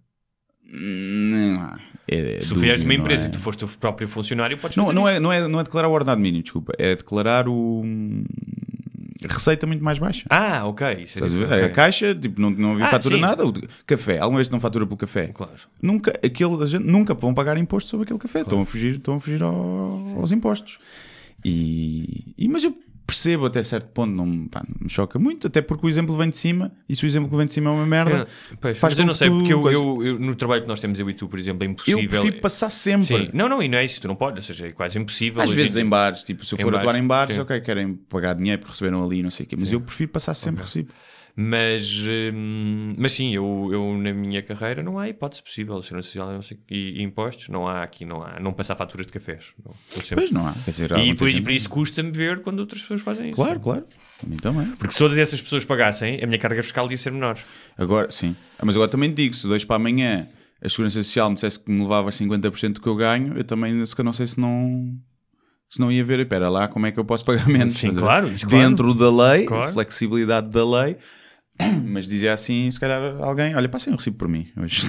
Não, 0.74 1.78
é 2.08 2.40
Se 2.42 2.48
tu 2.50 2.56
fizeres 2.56 2.82
uma 2.84 2.94
não 2.94 3.02
empresa 3.02 3.26
é? 3.26 3.28
e 3.28 3.32
tu 3.32 3.40
foste 3.40 3.66
o 3.66 3.68
próprio 3.68 4.08
funcionário, 4.08 4.58
podes 4.58 4.78
Não, 4.78 4.94
não, 4.94 5.02
isso. 5.08 5.18
é, 5.18 5.20
não, 5.20 5.32
é, 5.34 5.48
não 5.48 5.60
é 5.60 5.64
declarar 5.64 5.90
o 5.90 5.92
ordenado 5.92 6.22
mínimo, 6.22 6.44
desculpa. 6.44 6.74
É 6.78 6.96
declarar 6.96 7.48
o. 7.50 7.84
Receita 9.30 9.68
muito 9.68 9.84
mais 9.84 10.00
baixa. 10.00 10.26
Ah, 10.30 10.66
ok. 10.66 10.86
É 10.88 11.02
Estás 11.04 11.24
a 11.26 11.28
ver? 11.38 11.44
diferente, 11.44 11.66
A 11.66 11.70
caixa, 11.70 12.16
tipo, 12.16 12.42
não, 12.42 12.50
não 12.50 12.72
havia 12.74 12.86
Ah, 12.86 12.90
fatura 12.90 13.16
sim. 13.16 13.22
nada. 13.22 13.46
O 13.46 13.54
café, 13.86 14.18
alguma 14.20 14.38
vez 14.38 14.50
não 14.50 14.60
fatura 14.60 14.86
pelo 14.86 14.98
café? 14.98 15.28
Claro. 15.28 15.54
Nunca, 15.82 16.12
aquele, 16.24 16.64
a 16.64 16.66
gente, 16.66 16.86
nunca 16.86 17.14
vão 17.14 17.34
pagar 17.34 17.58
imposto 17.58 17.90
sobre 17.90 18.06
aquele 18.06 18.20
café. 18.20 18.42
Estão 18.42 18.62
a 18.62 18.66
fugir, 18.66 18.96
estão 18.96 19.16
a 19.16 19.20
fugir 19.20 19.44
ao- 19.44 20.16
aos 20.18 20.32
impostos. 20.32 20.80
E, 21.46 22.34
e- 22.38 22.48
mas 22.48 22.64
eu 22.64 22.76
percebo 23.12 23.46
até 23.46 23.62
certo 23.64 23.88
ponto, 23.90 24.12
não, 24.14 24.26
me- 24.26 24.48
pá, 24.48 24.64
não 24.68 24.86
me 24.86 24.90
choca 24.90 25.20
muito, 25.20 25.48
até 25.48 25.62
porque 25.62 25.86
o 25.86 25.90
exemplo 25.90 26.16
vem 26.18 26.30
de 26.30 26.38
cima, 26.38 26.72
e 26.88 26.96
se 26.96 27.04
o 27.04 27.08
exemplo 27.08 27.30
que 27.30 27.36
vem 27.36 27.46
de 27.46 27.54
cima 27.54 27.70
é 27.70 27.74
uma 27.74 27.86
merda, 27.86 28.20
Eu- 28.52 28.58
pois, 28.60 28.78
faz 28.78 28.94
mas 28.94 29.00
eu 29.00 29.06
não 29.06 29.14
sei, 29.14 29.30
tu- 29.30 29.38
porque 29.38 29.54
eu, 29.54 29.72
eu- 29.72 30.04
eu- 30.06 30.20
no 30.20 30.34
trabalho 30.36 30.62
que 30.62 30.68
nós 30.68 30.80
temos, 30.80 30.98
eu 31.00 31.10
e 31.10 31.14
tu, 31.14 31.28
por 31.28 31.38
exemplo, 31.38 31.64
é 31.64 31.68
eu 31.68 31.72
impossível. 31.72 32.08
prefiro 32.10 32.40
passar 32.42 32.70
sempre. 32.70 33.06
Sim. 33.26 33.30
Não, 33.34 33.50
não, 33.50 33.62
e 33.62 33.68
não 33.68 33.78
é 33.78 33.86
isso, 33.86 34.00
tu 34.02 34.08
não 34.08 34.16
podes, 34.16 34.38
ou 34.50 34.56
seja, 34.56 34.68
é 34.68 34.72
quase 34.72 34.98
impossível. 34.98 35.42
Às 35.42 35.48
hoje 35.50 35.56
vezes 35.58 35.76
em 35.76 35.86
bares, 35.88 36.24
tipo, 36.24 36.46
se 36.46 36.54
eu 36.54 36.60
for 36.60 36.74
atuar 36.76 36.96
em 36.96 37.06
bares, 37.06 37.36
sim. 37.36 37.42
ok, 37.42 37.60
querem 37.62 37.94
pagar 37.94 38.34
dinheiro 38.36 38.60
porque 38.60 38.72
receberam 38.72 39.04
ali, 39.04 39.22
não 39.22 39.30
sei 39.30 39.46
o 39.46 39.50
quê, 39.50 39.56
mas 39.58 39.72
eu 39.72 39.82
prefiro 39.82 40.10
passar 40.12 40.34
sempre 40.34 40.62
recibo. 40.64 40.90
Mas, 41.36 41.90
hum, 42.34 42.94
mas 42.98 43.14
sim, 43.14 43.34
eu, 43.34 43.70
eu 43.72 43.98
na 43.98 44.14
minha 44.14 44.42
carreira 44.42 44.84
não 44.84 45.00
há 45.00 45.08
hipótese 45.10 45.42
possível, 45.42 45.82
segurança 45.82 46.08
social 46.08 46.32
não 46.32 46.42
sei, 46.42 46.58
e, 46.70 47.00
e 47.00 47.04
impostos, 47.04 47.48
não 47.50 47.68
há 47.68 47.84
aqui, 47.84 48.04
não 48.06 48.22
há, 48.22 48.40
não 48.40 48.52
passar 48.54 48.76
faturas 48.76 49.06
de 49.06 49.14
cafés. 49.14 49.54
Não, 49.66 49.74
sempre- 50.02 50.16
Pois 50.16 50.32
não 50.32 50.46
há, 50.46 50.54
quer 50.66 50.72
dizer, 50.72 50.94
há 50.94 51.00
e, 51.00 51.16
por, 51.16 51.28
e 51.28 51.32
gente- 51.32 51.44
por 51.44 51.52
isso 51.52 51.70
custa-me 51.70 52.12
ver 52.12 52.42
quando 52.42 52.60
outras 52.60 52.82
pessoas 52.82 53.02
fazem 53.02 53.28
isso. 53.28 53.36
Claro, 53.36 53.60
claro, 53.60 53.86
mim 54.28 54.38
também. 54.38 54.68
Porque 54.78 54.92
se 54.94 55.00
todas 55.00 55.18
essas 55.18 55.42
pessoas 55.42 55.64
pagassem, 55.64 56.22
a 56.22 56.28
minha 56.28 56.38
carga 56.40 56.62
fiscal 56.62 56.90
ia 56.92 56.98
ser 56.98 57.12
menor. 57.12 57.38
Agora, 57.78 58.12
sim. 58.12 58.36
Ah, 58.60 58.66
Mas 58.66 58.76
agora 58.76 58.90
também 58.92 59.14
digo, 59.14 59.34
se 59.36 59.48
dois 59.48 59.64
para 59.64 59.78
amanhã 59.78 60.28
a 60.62 60.70
Segurança 60.70 61.02
Social 61.02 61.30
me 61.30 61.36
dissesse 61.36 61.60
que 61.60 61.72
me 61.72 61.82
levava 61.82 62.12
50% 62.12 62.74
do 62.74 62.82
que 62.82 62.88
eu 62.88 62.96
ganho, 62.96 63.36
eu 63.38 63.44
também 63.44 63.84
se 63.86 64.04
não 64.04 64.14
sei 64.14 64.28
se 64.28 64.40
não. 64.40 64.96
Se 65.70 65.80
não 65.80 65.90
ia 65.90 66.04
ver, 66.04 66.20
espera 66.20 66.50
lá, 66.50 66.68
como 66.68 66.86
é 66.86 66.92
que 66.92 67.00
eu 67.00 67.06
posso 67.06 67.24
pagar 67.24 67.48
menos? 67.50 67.76
Sim, 67.76 67.94
claro, 67.96 68.28
isso, 68.28 68.46
claro. 68.46 68.68
Dentro 68.70 68.94
da 68.94 69.10
lei, 69.32 69.46
Claro. 69.46 69.72
flexibilidade 69.72 70.50
da 70.50 70.66
lei, 70.70 70.98
mas 71.86 72.08
dizia 72.08 72.34
assim, 72.34 72.70
se 72.72 72.80
calhar 72.80 73.02
alguém, 73.22 73.56
olha, 73.56 73.68
passem 73.70 73.92
um 73.94 73.96
recibo 73.96 74.18
por 74.18 74.28
mim, 74.28 74.48
hoje, 74.58 74.82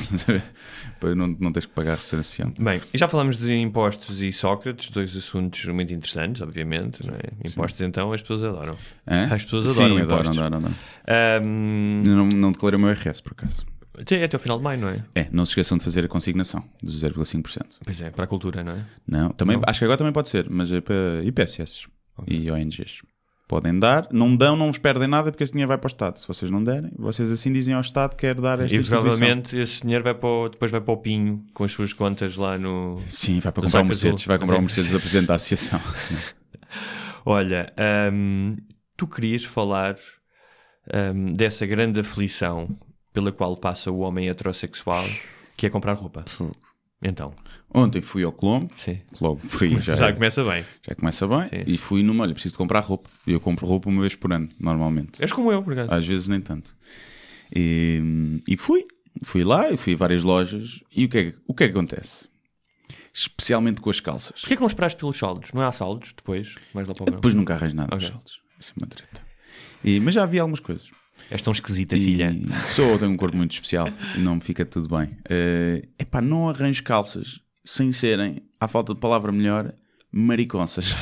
não, 1.17 1.29
não 1.39 1.53
teres 1.53 1.67
que 1.67 1.73
pagar 1.73 1.95
a 1.95 1.97
Segurança 1.97 2.29
Social. 2.29 2.53
Bem, 2.59 2.81
e 2.93 2.99
já 2.99 3.09
falámos 3.09 3.37
de 3.37 3.53
impostos 3.55 4.21
e 4.21 4.33
Sócrates, 4.33 4.91
dois 4.91 5.17
assuntos 5.17 5.65
muito 5.67 5.93
interessantes, 5.93 6.43
obviamente. 6.43 7.07
Não 7.07 7.15
é? 7.15 7.49
Impostos, 7.49 7.81
então, 7.83 8.13
as 8.13 8.21
pessoas 8.21 8.45
adoram. 8.45 8.77
Hã? 9.07 9.29
As 9.35 9.45
pessoas 9.45 9.71
adoram 9.79 9.97
Sim, 9.97 10.03
impostos. 10.03 10.29
adoram, 10.39 10.47
adoram, 10.59 10.73
adoram. 11.07 11.43
Eu 12.05 12.17
Não, 12.17 12.27
não 12.29 12.53
declarei 12.53 12.79
o 12.79 12.81
meu 12.81 12.91
RS, 12.93 13.21
por 13.21 13.33
acaso. 13.33 13.67
até, 13.99 14.25
até 14.25 14.37
o 14.37 14.41
final 14.41 14.59
de 14.59 14.65
maio, 14.65 14.81
não 14.81 14.89
é? 14.89 15.05
É, 15.15 15.29
não 15.33 15.45
se 15.45 15.51
esqueçam 15.51 15.77
de 15.79 15.85
fazer 15.85 16.05
a 16.05 16.09
consignação 16.09 16.65
de 16.83 16.93
0,5%. 16.93 17.63
Pois 17.85 18.01
é, 18.01 18.11
para 18.11 18.25
a 18.25 18.27
cultura, 18.27 18.63
não 18.63 18.73
é? 18.73 18.85
Não, 19.07 19.31
também, 19.31 19.61
acho 19.67 19.79
que 19.81 19.85
agora 19.85 19.99
também 19.99 20.13
pode 20.13 20.29
ser, 20.29 20.49
mas 20.49 20.73
é 20.73 20.81
para 20.81 21.23
IPSS 21.25 21.87
e 22.27 22.51
ONGs. 22.51 23.03
Podem 23.49 23.79
dar, 23.79 24.07
não 24.11 24.35
dão, 24.35 24.57
não 24.57 24.69
vos 24.69 24.79
perdem 24.79 25.07
nada 25.07 25.31
porque 25.31 25.45
esse 25.45 25.53
dinheiro 25.53 25.69
vai 25.69 25.77
para 25.77 25.87
o 25.87 25.91
Estado. 25.93 26.19
Se 26.19 26.27
vocês 26.27 26.51
não 26.51 26.63
derem, 26.65 26.91
vocês 26.97 27.31
assim 27.31 27.53
dizem 27.53 27.75
ao 27.75 27.81
Estado 27.83 28.11
que 28.11 28.27
quer 28.27 28.35
dar 28.41 28.59
esta 28.61 28.75
E 28.75 28.83
provavelmente 28.83 29.59
esse 29.59 29.83
dinheiro 29.83 30.03
vai 30.03 30.15
para 30.15 30.29
o- 30.29 30.49
depois 30.49 30.71
vai 30.71 30.81
para 30.81 30.95
o 30.95 30.97
Pinho 30.97 31.45
com 31.53 31.65
as 31.65 31.73
suas 31.73 31.93
contas 31.93 32.37
lá 32.37 32.57
no. 32.57 33.03
Sim, 33.07 33.41
vai 33.41 33.53
para 33.53 33.63
comprar 33.65 33.83
um 33.83 33.85
Mercedes, 33.85 34.25
vai 34.25 34.39
comprar 34.39 34.55
um 34.57 34.59
Sim. 34.61 34.63
Mercedes 34.65 34.93
da 34.93 34.99
Presidente 34.99 35.27
da 35.27 35.35
Associação. 35.35 35.81
Olha, 37.27 37.73
ahm, 37.77 38.57
tu 38.97 39.07
querias 39.07 39.45
falar 39.45 39.97
ahm, 40.93 41.35
dessa 41.35 41.67
grande 41.67 42.01
aflição 42.01 42.77
pela 43.13 43.31
qual 43.31 43.57
passa 43.57 43.91
o 43.91 43.99
homem 43.99 44.29
heterossexual 44.29 45.05
que 45.57 45.67
é 45.67 45.71
comprar 45.71 45.93
roupa. 45.93 46.25
Então, 47.03 47.33
Ontem 47.75 48.01
fui 48.03 48.23
ao 48.23 48.33
Colombo, 48.33 48.71
sim. 48.77 49.01
logo 49.21 49.41
aí 49.61 49.77
já, 49.81 49.95
Já 49.95 50.13
começa 50.13 50.45
bem. 50.45 50.65
já 50.87 50.95
começa 50.95 51.27
bem, 51.27 51.49
Sim. 51.49 51.63
e 51.67 51.77
fui 51.79 52.03
numa, 52.03 52.23
olha, 52.25 52.33
preciso 52.35 52.53
de 52.55 52.59
comprar 52.59 52.81
roupa. 52.81 53.09
E 53.27 53.33
eu 53.33 53.41
compro 53.41 53.67
roupa 53.67 53.89
uma 53.89 54.01
vez 54.03 54.15
por 54.15 54.33
ano, 54.33 54.49
normalmente. 54.61 55.21
És 55.23 55.33
como 55.33 55.51
eu, 55.51 55.63
por 55.63 55.73
acaso. 55.73 55.93
Às 55.93 56.07
vezes 56.07 56.29
nem 56.29 56.41
tanto. 56.41 56.77
E, 57.55 58.41
e 58.47 58.57
fui. 58.57 58.87
Fui 59.25 59.43
lá, 59.45 59.71
e 59.71 59.77
fui 59.77 59.95
a 59.95 59.97
várias 59.97 60.23
lojas. 60.23 60.81
E 60.95 61.05
o 61.05 61.09
que, 61.09 61.19
é, 61.19 61.25
que- 61.33 61.39
o 61.47 61.53
que 61.55 61.65
é 61.65 61.69
que 61.69 61.73
acontece? 61.77 62.29
Especialmente 63.13 63.81
com 63.81 63.91
as 63.91 64.01
calças. 64.01 64.41
Porquê 64.41 64.55
que 64.57 64.61
não 64.63 64.67
esperaste 64.69 64.99
pelos 64.99 65.17
saldos? 65.19 65.53
Não 65.53 65.61
há 65.63 65.71
saldos 65.73 66.13
depois? 66.17 66.55
Mais 66.73 66.87
lá 66.89 66.95
para 66.95 67.03
o? 67.03 67.15
Depois 67.17 67.35
nunca 67.35 67.55
arranjo 67.55 67.77
nada 67.77 67.95
nos 67.95 68.05
Ok. 68.05 68.15
saltos. 68.15 68.41
Isso 68.59 68.73
é 68.77 68.81
uma 68.83 68.87
treta. 68.87 69.21
E, 69.85 70.01
mas 70.01 70.15
já 70.15 70.23
havia 70.23 70.41
algumas 70.41 70.61
coisas. 70.61 70.91
És 71.33 71.43
tão 71.43 71.53
esquisita, 71.53 71.97
E 71.97 72.01
filha. 72.01 72.37
Sou, 72.65 72.99
tenho 72.99 73.11
um 73.11 73.17
corpo 73.17 73.37
muito 73.37 73.53
especial 73.53 73.89
não 74.17 74.37
me 74.37 74.41
fica 74.41 74.65
tudo 74.65 74.89
bem. 74.97 75.09
É 75.29 75.83
epá, 75.99 76.21
não 76.21 76.49
arranjo 76.49 76.83
calças 76.83 77.41
sem 77.65 77.93
serem, 77.93 78.43
à 78.61 78.67
falta 78.69 78.93
de 78.95 79.01
palavra 79.01 79.31
melhor, 79.33 79.73
mariconças. 80.11 80.95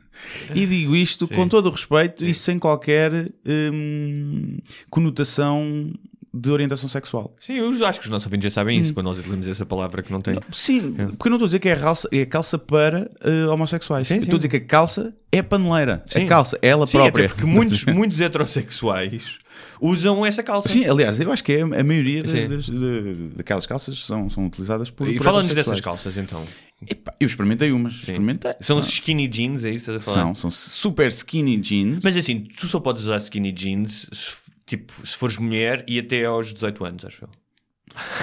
e 0.54 0.64
digo 0.66 0.94
isto 0.96 1.26
com 1.28 1.46
todo 1.48 1.66
o 1.66 1.70
respeito 1.70 2.24
e 2.24 2.32
sem 2.32 2.58
qualquer 2.58 3.30
hum, 3.46 4.58
conotação 4.90 5.92
de 6.36 6.50
orientação 6.50 6.88
sexual. 6.88 7.34
Sim, 7.38 7.54
eu 7.58 7.86
acho 7.86 8.00
que 8.00 8.06
os 8.06 8.10
nossos 8.10 8.26
ouvintes 8.26 8.52
já 8.52 8.60
sabem 8.60 8.78
Hum. 8.78 8.80
isso 8.82 8.92
quando 8.92 9.06
nós 9.06 9.18
utilizamos 9.18 9.46
essa 9.46 9.64
palavra 9.64 10.02
que 10.02 10.10
não 10.10 10.20
tem. 10.20 10.36
Sim, 10.50 10.92
porque 11.16 11.28
eu 11.28 11.30
não 11.30 11.36
estou 11.36 11.44
a 11.44 11.48
dizer 11.48 11.58
que 11.60 11.68
é, 11.68 11.76
calça, 11.76 12.08
é 12.10 12.26
calça 12.26 12.58
para 12.58 13.08
eh, 13.22 13.46
homossexuais. 13.46 14.06
Sim, 14.08 14.14
Eu 14.14 14.20
Estou 14.22 14.32
a 14.38 14.40
sim. 14.40 14.48
dizer 14.48 14.48
que 14.48 14.64
a 14.64 14.68
calça 14.68 15.14
é 15.30 15.42
paneleira. 15.42 16.02
Sim. 16.08 16.24
A 16.24 16.28
calça 16.28 16.58
é 16.60 16.68
ela 16.68 16.86
Sim, 16.88 16.98
própria. 16.98 17.28
porque 17.28 17.44
muitos, 17.46 17.84
muitos 17.86 18.20
heterossexuais 18.20 19.38
usam 19.80 20.24
essa 20.24 20.42
calça. 20.42 20.68
Sim, 20.68 20.84
aliás, 20.86 21.20
eu 21.20 21.30
acho 21.32 21.42
que 21.44 21.52
é 21.52 21.62
a 21.62 21.84
maioria 21.84 22.22
das, 22.22 22.66
de- 22.66 23.28
daquelas 23.36 23.66
calças 23.66 23.98
são, 24.04 24.28
são 24.30 24.46
utilizadas 24.46 24.90
por. 24.90 25.06
E 25.08 25.16
heterossexuais. 25.16 25.54
dessas 25.54 25.80
calças 25.80 26.16
então. 26.16 26.42
Epá, 26.88 27.14
eu 27.18 27.26
experimentei 27.26 27.72
umas, 27.72 27.94
experimentei. 27.94 28.52
São 28.60 28.76
Ah, 28.78 28.80
skinny 28.80 29.26
jeans, 29.28 29.64
é 29.64 29.70
isso 29.70 29.84
que 29.86 29.90
estás 29.96 30.08
a 30.08 30.12
falar? 30.12 30.34
são, 30.34 30.34
são 30.34 30.50
super 30.50 31.08
skinny 31.08 31.56
jeans. 31.56 32.02
Mas 32.04 32.16
assim, 32.16 32.40
tu 32.40 32.66
só 32.68 32.78
podes 32.80 33.02
usar 33.04 33.18
skinny 33.18 33.52
jeans 33.52 34.06
se, 34.12 34.32
tipo, 34.66 34.92
se 35.06 35.16
fores 35.16 35.36
mulher 35.38 35.84
e 35.88 35.98
até 35.98 36.24
aos 36.24 36.52
18 36.52 36.84
anos, 36.84 37.04
acho 37.04 37.24
eu. 37.24 37.28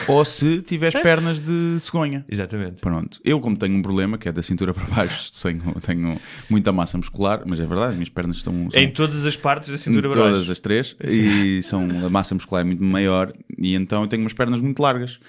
Ou 0.08 0.26
se 0.26 0.62
tiveres 0.62 1.02
pernas 1.02 1.42
de 1.42 1.80
cegonha. 1.80 2.26
Exatamente. 2.30 2.82
Pronto, 2.82 3.20
eu 3.24 3.40
como 3.40 3.56
tenho 3.58 3.76
um 3.76 3.82
problema 3.82 4.18
que 4.18 4.28
é 4.28 4.32
da 4.32 4.42
cintura 4.44 4.74
para 4.74 4.86
baixo, 4.86 5.32
tenho, 5.42 5.62
tenho 5.82 6.20
muita 6.50 6.72
massa 6.72 6.98
muscular, 6.98 7.44
mas 7.46 7.60
é 7.60 7.66
verdade, 7.66 7.90
as 7.90 7.96
minhas 7.96 8.10
pernas 8.10 8.38
estão, 8.38 8.70
são 8.70 8.80
Em 8.82 8.90
todas 8.90 9.26
as 9.26 9.38
partes 9.38 9.70
da 9.72 9.78
cintura 9.78 10.08
em 10.08 10.12
para 10.12 10.22
todas 10.22 10.38
baixo. 10.40 10.52
as 10.52 10.60
três 10.60 10.96
e 11.04 11.62
são 11.64 11.88
a 12.06 12.10
massa 12.10 12.36
muscular 12.36 12.62
é 12.62 12.66
muito 12.66 12.84
maior 12.84 13.32
e 13.58 13.76
então 13.76 14.02
eu 14.04 14.08
tenho 14.08 14.24
umas 14.24 14.34
pernas 14.34 14.60
muito 14.62 14.82
largas. 14.82 15.20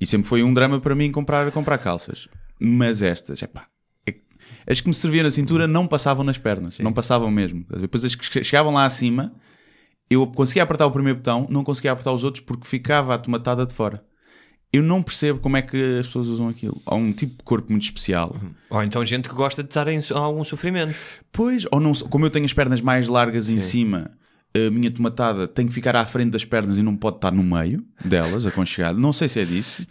E 0.00 0.06
sempre 0.06 0.28
foi 0.28 0.42
um 0.44 0.54
drama 0.54 0.80
para 0.80 0.94
mim 0.94 1.10
comprar 1.10 1.50
comprar 1.50 1.78
calças. 1.78 2.28
Mas 2.60 3.02
estas 3.02 3.42
epá, 3.42 3.66
é- 4.08 4.14
as 4.70 4.80
que 4.80 4.88
me 4.88 4.94
serviam 4.94 5.24
na 5.24 5.30
cintura 5.30 5.66
não 5.66 5.86
passavam 5.88 6.24
nas 6.24 6.38
pernas 6.38 6.78
não 6.78 6.92
passavam 6.92 7.30
mesmo. 7.30 7.64
Depois 7.80 8.04
as 8.04 8.14
que 8.14 8.24
che- 8.24 8.44
chegavam 8.44 8.72
lá 8.74 8.84
acima 8.84 9.32
eu 10.10 10.26
conseguia 10.26 10.62
apertar 10.62 10.86
o 10.86 10.90
primeiro 10.90 11.18
botão 11.18 11.46
não 11.50 11.62
conseguia 11.64 11.92
apertar 11.92 12.12
os 12.12 12.24
outros 12.24 12.42
porque 12.44 12.66
ficava 12.66 13.14
a 13.14 13.18
tomatada 13.18 13.64
de 13.66 13.74
fora 13.74 14.02
eu 14.72 14.82
não 14.82 15.02
percebo 15.02 15.38
como 15.40 15.56
é 15.56 15.62
que 15.62 15.98
as 15.98 16.06
pessoas 16.06 16.26
usam 16.26 16.48
aquilo 16.48 16.80
há 16.84 16.94
um 16.94 17.10
tipo 17.12 17.38
de 17.38 17.42
corpo 17.44 17.70
muito 17.70 17.84
especial 17.84 18.36
Ou 18.68 18.82
então 18.82 19.04
gente 19.04 19.28
que 19.28 19.34
gosta 19.34 19.62
de 19.62 19.68
estar 19.70 19.88
em 19.88 19.98
algum 20.14 20.44
sofrimento. 20.44 20.94
Pois, 21.32 21.64
ou 21.72 21.80
não, 21.80 21.92
como 21.94 22.26
eu 22.26 22.30
tenho 22.30 22.44
as 22.44 22.52
pernas 22.52 22.80
mais 22.82 23.08
largas 23.08 23.48
em 23.48 23.58
cima, 23.60 24.10
a 24.54 24.70
minha 24.70 24.90
tomatada 24.90 25.48
tem 25.48 25.66
que 25.66 25.72
ficar 25.72 25.96
à 25.96 26.04
frente 26.04 26.32
das 26.32 26.44
pernas 26.44 26.76
e 26.76 26.82
não 26.82 26.94
pode 26.96 27.16
estar 27.16 27.30
no 27.32 27.42
meio 27.42 27.82
delas, 28.04 28.44
aconchegado. 28.44 28.98
Não 28.98 29.10
sei 29.12 29.26
se 29.28 29.40
é 29.40 29.44
disso. 29.46 29.86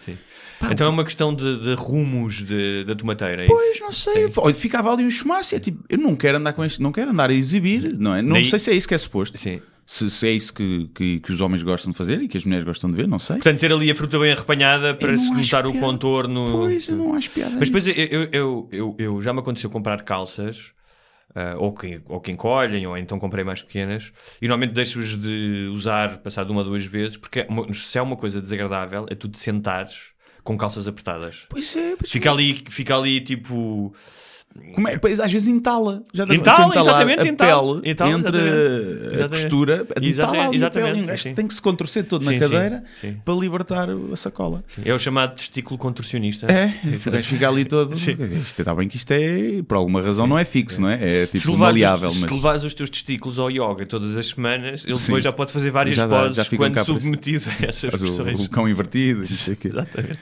então 0.71 0.85
é 0.85 0.89
uma 0.91 1.03
questão 1.03 1.33
de, 1.33 1.59
de 1.59 1.73
rumos 1.73 2.43
de- 2.45 2.83
da 2.83 2.93
tomateira. 2.95 3.45
é? 3.45 3.47
Pois, 3.47 3.79
não 3.79 3.91
sei. 3.91 4.31
Olha, 4.37 4.53
Ficava 4.53 4.91
ali 4.93 5.03
um 5.03 5.09
chumaço. 5.09 5.55
É 5.55 5.59
tipo, 5.59 5.83
eu 5.89 5.97
não 5.97 6.15
quero 6.15 6.37
andar 6.37 6.53
com 6.53 6.63
isto, 6.63 6.83
não 6.83 6.91
quero 6.91 7.09
andar 7.09 7.31
a 7.31 7.33
exibir, 7.33 7.97
não 7.97 8.13
é? 8.13 8.21
Não 8.21 8.33
Nem- 8.33 8.43
sei 8.43 8.59
se 8.59 8.69
é 8.69 8.75
isso 8.75 8.87
que 8.87 8.93
é 8.93 8.97
suposto. 8.99 9.37
Sim. 9.39 9.59
Se, 9.89 10.09
se 10.09 10.27
é 10.27 10.31
isso 10.31 10.53
que, 10.53 10.89
que, 10.93 11.19
que 11.21 11.31
os 11.31 11.39
homens 11.39 11.63
gostam 11.63 11.91
de 11.91 11.97
fazer 11.97 12.21
e 12.21 12.27
que 12.27 12.37
as 12.37 12.43
mulheres 12.43 12.65
gostam 12.65 12.91
de 12.91 12.97
ver, 12.97 13.07
não 13.07 13.17
sei. 13.17 13.37
Portanto, 13.37 13.57
ter 13.57 13.71
ali 13.71 13.89
a 13.89 13.95
fruta 13.95 14.19
bem 14.19 14.33
arrepanhada 14.33 14.93
para 14.93 15.17
se 15.17 15.31
notar 15.31 15.65
o 15.65 15.73
contorno. 15.79 16.51
Pois, 16.51 16.89
eu 16.89 16.97
não 16.97 17.13
acho 17.13 17.31
piada. 17.31 17.55
Mas 17.57 17.69
depois 17.69 17.87
eu, 17.87 18.23
eu, 18.33 18.69
eu, 18.69 18.95
eu, 18.99 19.21
já 19.21 19.31
me 19.31 19.39
aconteceu 19.39 19.69
comprar 19.69 20.01
calças, 20.01 20.73
ah, 21.33 21.55
ou, 21.57 21.73
que, 21.73 22.01
ou 22.05 22.19
que 22.19 22.31
encolhem, 22.31 22.85
ou 22.85 22.97
então 22.97 23.17
comprei 23.17 23.45
mais 23.45 23.61
pequenas, 23.61 24.11
e 24.41 24.47
normalmente 24.49 24.73
deixo-os 24.73 25.17
de 25.17 25.69
usar 25.71 26.17
passado 26.17 26.51
uma 26.51 26.59
ou 26.59 26.67
duas 26.67 26.83
vezes, 26.83 27.15
porque 27.15 27.39
é 27.39 27.47
se 27.73 27.97
é 27.97 28.01
uma 28.01 28.17
coisa 28.17 28.41
desagradável, 28.41 29.05
é 29.09 29.15
tu 29.15 29.29
te 29.29 29.39
sentares 29.39 30.11
com 30.43 30.57
calças 30.57 30.85
apertadas. 30.85 31.45
Pois 31.47 31.75
é, 31.75 31.95
pois 31.95 32.11
Fica 32.11 32.31
ali, 32.31 32.61
fica 32.69 32.97
ali 32.97 33.21
tipo. 33.21 33.93
Como 34.73 34.87
é? 34.87 34.97
Pois, 34.97 35.19
às 35.19 35.31
vezes 35.31 35.47
entala. 35.47 36.03
Já 36.13 36.25
te 36.25 36.35
Entala, 36.35 36.75
exatamente, 36.79 37.21
a 37.21 37.27
entala. 37.27 37.81
pele 37.81 37.91
Entala, 37.91 38.11
entre 38.11 38.37
exatamente. 38.37 39.23
a 39.23 39.29
costura. 39.29 39.87
Entala 40.01 40.55
Exatamente, 40.55 41.05
pele. 41.05 41.17
Sim. 41.17 41.33
tem 41.33 41.47
que 41.47 41.53
se 41.53 41.61
contorcer 41.61 42.05
todo 42.05 42.21
Sim, 42.23 42.25
na 42.27 42.31
sim, 42.33 42.39
cadeira 42.39 42.83
sim. 43.01 43.17
para 43.23 43.33
libertar 43.33 43.89
a 43.89 44.15
sacola. 44.15 44.63
É 44.83 44.93
o 44.93 44.99
chamado 44.99 45.35
testículo 45.35 45.77
contorcionista. 45.77 46.47
É, 46.51 46.69
fica 47.23 47.47
ali 47.47 47.65
todo. 47.65 47.95
Sim. 47.95 48.17
Isto 48.41 48.61
está 48.61 48.75
bem 48.75 48.87
que 48.87 48.97
isto 48.97 49.11
é, 49.11 49.61
por 49.67 49.75
alguma 49.75 50.01
razão, 50.01 50.27
não 50.27 50.37
é 50.37 50.45
fixo, 50.45 50.81
não 50.81 50.89
é? 50.89 51.23
É 51.23 51.25
tipo 51.27 51.57
maleável, 51.57 52.09
os, 52.09 52.17
se 52.17 52.25
levares 52.25 52.63
os 52.63 52.73
teus 52.73 52.89
testículos 52.89 53.39
ao 53.39 53.49
yoga 53.49 53.85
todas 53.85 54.15
as 54.15 54.27
semanas, 54.27 54.83
ele 54.85 54.97
Sim. 54.97 55.05
depois 55.07 55.23
já 55.23 55.31
pode 55.31 55.51
fazer 55.51 55.71
várias 55.71 55.95
Já 55.95 56.07
dá, 56.07 56.19
poses 56.19 56.35
já 56.35 56.57
quando 56.57 56.83
submetido 56.83 57.45
a 57.49 57.65
essas 57.65 57.93
o, 57.93 57.97
pressões. 57.97 58.45
o 58.45 58.49
cão 58.49 58.67
invertido. 58.67 59.23
Exatamente. 59.23 60.19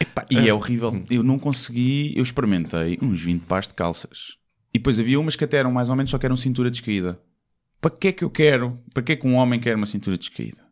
Epá, 0.00 0.24
e 0.30 0.48
é 0.48 0.52
horrível. 0.54 1.04
Eu 1.10 1.22
não 1.22 1.38
consegui. 1.38 2.12
Eu 2.16 2.22
experimentei 2.22 2.98
uns 3.00 3.20
20 3.20 3.42
pares 3.42 3.68
de 3.68 3.74
calças. 3.74 4.36
E 4.72 4.78
depois 4.78 4.98
havia 4.98 5.20
umas 5.20 5.36
que 5.36 5.44
até 5.44 5.58
eram 5.58 5.70
mais 5.70 5.88
ou 5.88 5.96
menos 5.96 6.10
só 6.10 6.18
que 6.18 6.26
eram 6.26 6.36
cintura 6.36 6.70
descaída. 6.70 7.18
Para 7.80 7.90
que 7.90 8.08
é 8.08 8.12
que 8.12 8.24
eu 8.24 8.30
quero? 8.30 8.78
Para 8.92 9.02
que 9.02 9.12
é 9.12 9.16
que 9.16 9.26
um 9.26 9.34
homem 9.34 9.60
quer 9.60 9.76
uma 9.76 9.86
cintura 9.86 10.16
descaída? 10.18 10.64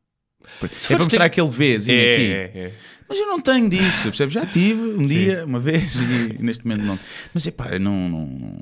É 0.90 0.94
para 0.96 1.04
mostrar 1.04 1.24
aquele 1.26 1.48
Vzinho 1.48 1.96
É, 1.96 2.14
aqui. 2.14 2.24
é, 2.32 2.64
é. 2.66 2.74
Mas 3.08 3.18
eu 3.18 3.26
não 3.26 3.40
tenho 3.40 3.68
disso, 3.68 4.04
percebes? 4.04 4.34
Já 4.34 4.44
tive 4.46 4.80
um 4.82 5.06
dia, 5.06 5.44
uma 5.44 5.58
vez, 5.60 5.94
e 5.96 6.42
neste 6.42 6.66
momento 6.66 6.84
não. 6.84 6.98
Mas 7.32 7.46
epá, 7.46 7.68
eu 7.70 7.78
não. 7.78 8.08
não, 8.08 8.26
não 8.26 8.58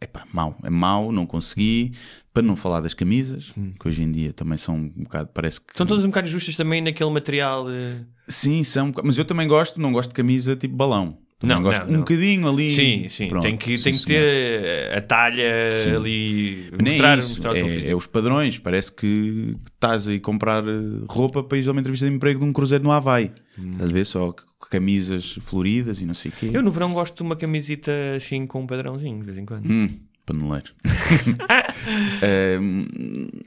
epá, 0.00 0.26
mau. 0.32 0.58
É 0.62 0.68
mau, 0.68 1.10
não 1.12 1.24
consegui. 1.24 1.92
Para 2.34 2.42
não 2.42 2.54
falar 2.56 2.80
das 2.80 2.92
camisas, 2.92 3.52
que 3.80 3.88
hoje 3.88 4.02
em 4.02 4.10
dia 4.12 4.32
também 4.32 4.58
são 4.58 4.76
um 4.76 4.88
bocado. 5.04 5.30
Parece 5.32 5.60
que. 5.60 5.68
São 5.76 5.86
todas 5.86 6.04
um 6.04 6.08
bocado 6.08 6.28
justas 6.28 6.54
também 6.56 6.82
naquele 6.82 7.10
material. 7.10 7.66
eh, 7.70 8.00
Sim, 8.28 8.64
são. 8.64 8.92
Mas 9.04 9.18
eu 9.18 9.24
também 9.24 9.46
gosto, 9.46 9.80
não 9.80 9.92
gosto 9.92 10.10
de 10.10 10.14
camisa 10.14 10.56
tipo 10.56 10.74
balão. 10.74 11.18
Também 11.38 11.54
Não, 11.56 11.62
gosto 11.62 11.82
não, 11.82 11.88
um 11.88 11.92
não. 11.92 11.98
bocadinho 12.00 12.48
ali. 12.48 12.70
Sim, 12.74 13.08
sim. 13.10 13.28
Pronto, 13.28 13.42
tem 13.42 13.58
que, 13.58 13.76
sim, 13.76 13.84
tem 13.84 13.92
que 13.92 14.06
ter 14.06 14.96
a 14.96 15.02
talha 15.02 15.76
Sim. 15.76 15.94
ali. 15.96 16.70
Nem 16.72 16.92
Mostrar, 16.94 17.16
é 17.16 17.18
isso, 17.18 17.28
mostrar 17.28 17.56
é, 17.56 17.90
é 17.90 17.94
os 17.94 18.06
padrões. 18.06 18.58
Parece 18.58 18.90
que 18.90 19.54
estás 19.74 20.08
a 20.08 20.14
ir 20.14 20.20
comprar 20.20 20.64
eh, 20.66 20.70
roupa 21.10 21.42
para 21.42 21.58
ir 21.58 21.68
a 21.68 21.72
uma 21.72 21.80
entrevista 21.80 22.08
de 22.08 22.14
emprego 22.14 22.40
de 22.40 22.46
um 22.46 22.54
cruzeiro 22.54 22.82
no 22.82 22.90
Havaí. 22.90 23.32
Estás 23.72 23.90
a 23.90 23.92
ver? 23.92 24.06
Só 24.06 24.34
camisas 24.70 25.38
floridas 25.42 26.00
e 26.00 26.06
não 26.06 26.14
sei 26.14 26.30
o 26.30 26.34
quê. 26.34 26.50
Eu 26.54 26.62
no 26.62 26.70
verão 26.70 26.92
gosto 26.94 27.14
de 27.16 27.22
uma 27.22 27.36
camisita 27.36 27.92
assim 28.16 28.46
com 28.46 28.62
um 28.62 28.66
padrãozinho, 28.66 29.18
de 29.20 29.26
vez 29.26 29.36
em 29.36 29.44
quando. 29.44 29.70
Hum, 29.70 29.90
paneleiro. 30.26 30.72
Ehm, 32.22 32.86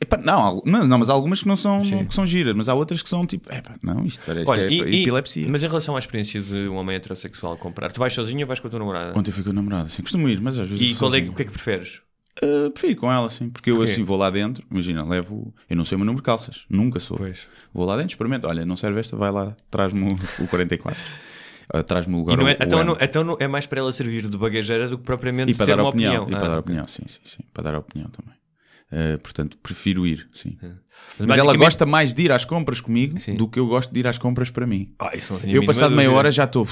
epá, 0.01 0.17
não, 0.17 0.61
não, 0.65 0.97
mas 0.97 1.09
há 1.09 1.13
algumas 1.13 1.41
que 1.41 1.47
não 1.47 1.57
são, 1.57 1.81
que 1.81 2.13
são 2.13 2.25
giras, 2.25 2.55
mas 2.55 2.69
há 2.69 2.73
outras 2.73 3.01
que 3.01 3.09
são 3.09 3.21
tipo, 3.25 3.51
epá, 3.53 3.75
não, 3.83 4.05
isto 4.05 4.21
parece 4.25 4.49
Olha, 4.49 4.61
é, 4.61 4.69
e- 4.69 4.81
e- 4.81 5.01
epilepsia. 5.01 5.47
mas 5.49 5.61
em 5.61 5.67
relação 5.67 5.95
à 5.95 5.99
experiência 5.99 6.41
de 6.41 6.67
um 6.69 6.75
homem 6.75 6.95
heterossexual 6.95 7.57
comprar, 7.57 7.91
tu 7.91 7.99
vais 7.99 8.13
sozinho 8.13 8.41
ou 8.41 8.47
vais 8.47 8.59
com 8.59 8.67
a 8.67 8.69
tua 8.69 8.79
namorada? 8.79 9.17
Ontem 9.17 9.31
fui 9.31 9.43
com 9.43 9.49
a 9.49 9.53
namorada, 9.53 9.87
assim, 9.87 10.01
costumo 10.01 10.27
ir, 10.29 10.39
mas 10.41 10.57
às 10.57 10.67
vezes. 10.67 10.95
E 10.95 10.97
qual 10.97 11.13
é, 11.13 11.19
o 11.19 11.33
que 11.33 11.41
é 11.41 11.45
que 11.45 11.51
preferes? 11.51 12.01
Uh, 12.41 12.69
prefiro 12.71 12.93
ir 12.93 12.95
com 12.95 13.11
ela, 13.11 13.29
sim, 13.29 13.49
porque 13.49 13.69
eu 13.69 13.81
assim 13.81 14.01
vou 14.01 14.15
lá 14.17 14.29
dentro, 14.29 14.63
imagina, 14.71 15.03
levo, 15.03 15.53
eu 15.69 15.75
não 15.75 15.83
sei 15.83 15.95
o 15.97 15.99
meu 15.99 16.05
número 16.05 16.21
de 16.21 16.25
calças, 16.25 16.65
nunca 16.69 16.99
sou. 16.99 17.17
Pois. 17.17 17.47
Vou 17.73 17.85
lá 17.85 17.97
dentro, 17.97 18.11
experimento, 18.11 18.47
olha, 18.47 18.65
não 18.65 18.77
serve 18.77 18.99
esta, 19.01 19.17
vai 19.17 19.31
lá, 19.31 19.57
traz-me 19.69 20.13
o, 20.13 20.43
o 20.43 20.47
44. 20.47 20.97
Uh, 21.73 21.83
traz-me 21.83 22.15
o 22.15 22.21
agora 22.21 22.37
não 22.41 22.47
é, 22.47 22.53
o- 22.53 22.63
então, 22.63 22.83
não, 22.83 22.97
então 22.99 23.23
não- 23.23 23.37
é 23.39 23.47
mais 23.47 23.65
para 23.67 23.79
ela 23.79 23.93
servir 23.93 24.27
de 24.27 24.37
bagageira 24.37 24.87
do 24.89 24.97
que 24.97 25.03
propriamente 25.03 25.51
E 25.51 25.55
para 25.55 25.67
ter 25.67 25.75
dar 25.75 25.83
uma 25.83 25.89
opinião, 25.89 26.23
opinião. 26.23 26.37
e 26.37 26.39
para 26.39 26.45
Ah, 26.47 26.49
dar 26.49 26.57
ok. 26.59 26.59
opinião, 26.61 26.87
sim, 26.87 27.03
sim, 27.07 27.19
sim, 27.23 27.43
para 27.53 27.63
dar 27.63 27.75
opinião 27.77 28.09
também. 28.09 28.33
Uh, 28.91 29.19
portanto, 29.19 29.55
prefiro 29.61 30.07
ir, 30.07 30.27
sim. 30.33 30.57
Mas 31.19 31.27
Mas 31.27 31.37
ela 31.37 31.55
gosta 31.55 31.85
mais 31.85 32.11
de 32.11 32.23
ir 32.23 32.31
às 32.31 32.43
compras 32.43 32.81
comigo 32.81 33.19
Sim. 33.19 33.35
do 33.35 33.47
que 33.47 33.59
eu 33.59 33.67
gosto 33.67 33.93
de 33.93 33.99
ir 33.99 34.07
às 34.07 34.17
compras 34.17 34.49
para 34.49 34.65
mim. 34.65 34.91
Ah, 34.97 35.11
a 35.13 35.47
Eu, 35.47 35.63
passado 35.63 35.95
meia 35.95 36.11
hora, 36.11 36.31
já 36.31 36.45
estou. 36.45 36.67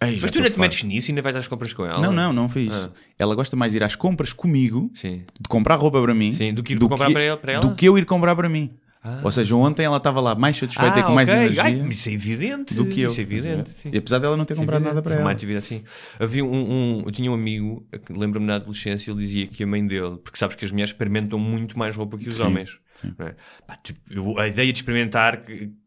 Ei, 0.00 0.18
Mas 0.20 0.30
tu 0.30 0.38
ainda 0.38 0.50
te 0.50 0.58
metes 0.58 0.82
nisso 0.82 1.08
e 1.08 1.12
ainda 1.12 1.20
vais 1.22 1.36
às 1.36 1.46
compras 1.48 1.72
com 1.74 1.84
ela? 1.84 2.00
Não, 2.00 2.10
não, 2.12 2.32
não 2.32 2.48
foi 2.48 2.62
isso. 2.62 2.90
Ah. 2.94 2.98
Ela 3.18 3.34
gosta 3.34 3.54
mais 3.54 3.72
de 3.72 3.78
ir 3.78 3.82
às 3.84 3.94
compras 3.94 4.32
comigo, 4.32 4.90
Sim. 4.94 5.24
de 5.38 5.48
comprar 5.48 5.74
roupa 5.76 6.00
para 6.00 6.14
mim, 6.14 6.32
Sim, 6.32 6.54
do 6.54 6.62
que 6.62 6.72
ir 6.74 6.78
comprar 6.78 7.10
para 7.10 7.22
ela- 7.22 7.36
para 7.36 7.52
ela? 7.52 7.60
do 7.60 7.74
que 7.74 7.86
eu 7.86 7.98
ir 7.98 8.04
comprar 8.06 8.34
para 8.34 8.48
mim. 8.48 8.70
Ou 9.22 9.30
seja, 9.32 9.54
ontem 9.56 9.84
ela 9.84 9.96
estava 9.98 10.20
lá 10.20 10.34
mais 10.34 10.56
satisfeita 10.56 11.00
e 11.00 11.02
com 11.02 11.12
mais 11.12 11.28
Ah, 11.28 11.32
ok. 11.32 11.42
energia 11.44 11.62
Ai, 11.64 11.88
isso 11.88 12.08
é 12.08 12.12
evidente. 12.12 12.74
do 12.74 12.86
que 12.86 13.00
eu. 13.00 13.10
Isso 13.10 13.20
é 13.20 13.22
evidente. 13.22 13.70
sim. 13.82 13.90
E 13.92 13.98
apesar 13.98 14.18
dela 14.18 14.36
não 14.36 14.44
ter 14.44 14.54
Isso 14.54 14.62
é 14.62 14.64
comprado 14.64 14.82
evidente. 14.82 14.94
nada 14.96 15.02
para 15.02 15.12
Foi 15.14 15.22
ela. 15.22 15.30
atividade 15.32 15.64
assim. 15.66 15.82
Havia 16.18 16.44
um, 16.44 16.48
um- 16.98 17.02
eu 17.06 17.12
tinha 17.12 17.30
um 17.30 17.34
amigo, 17.34 17.86
que 18.04 18.12
lembro-me 18.12 18.46
na 18.46 18.56
adolescência, 18.56 19.10
ele 19.10 19.20
dizia 19.20 19.46
que 19.46 19.62
a 19.62 19.66
mãe 19.66 19.86
dele, 19.86 20.16
porque 20.22 20.38
sabes 20.38 20.56
que 20.56 20.64
as 20.64 20.70
mulheres 20.70 20.90
experimentam 20.92 21.38
muito 21.38 21.78
mais 21.78 21.94
roupa 21.96 22.16
que 22.18 22.28
os 22.28 22.36
Sim, 22.36 22.42
homens. 22.44 22.78
não 23.18 23.26
é? 23.26 23.34
Pá, 23.66 23.76
tipo, 23.82 24.00
eu- 24.10 24.38
a 24.38 24.48
ideia 24.48 24.72
de 24.72 24.78
experimentar 24.78 25.42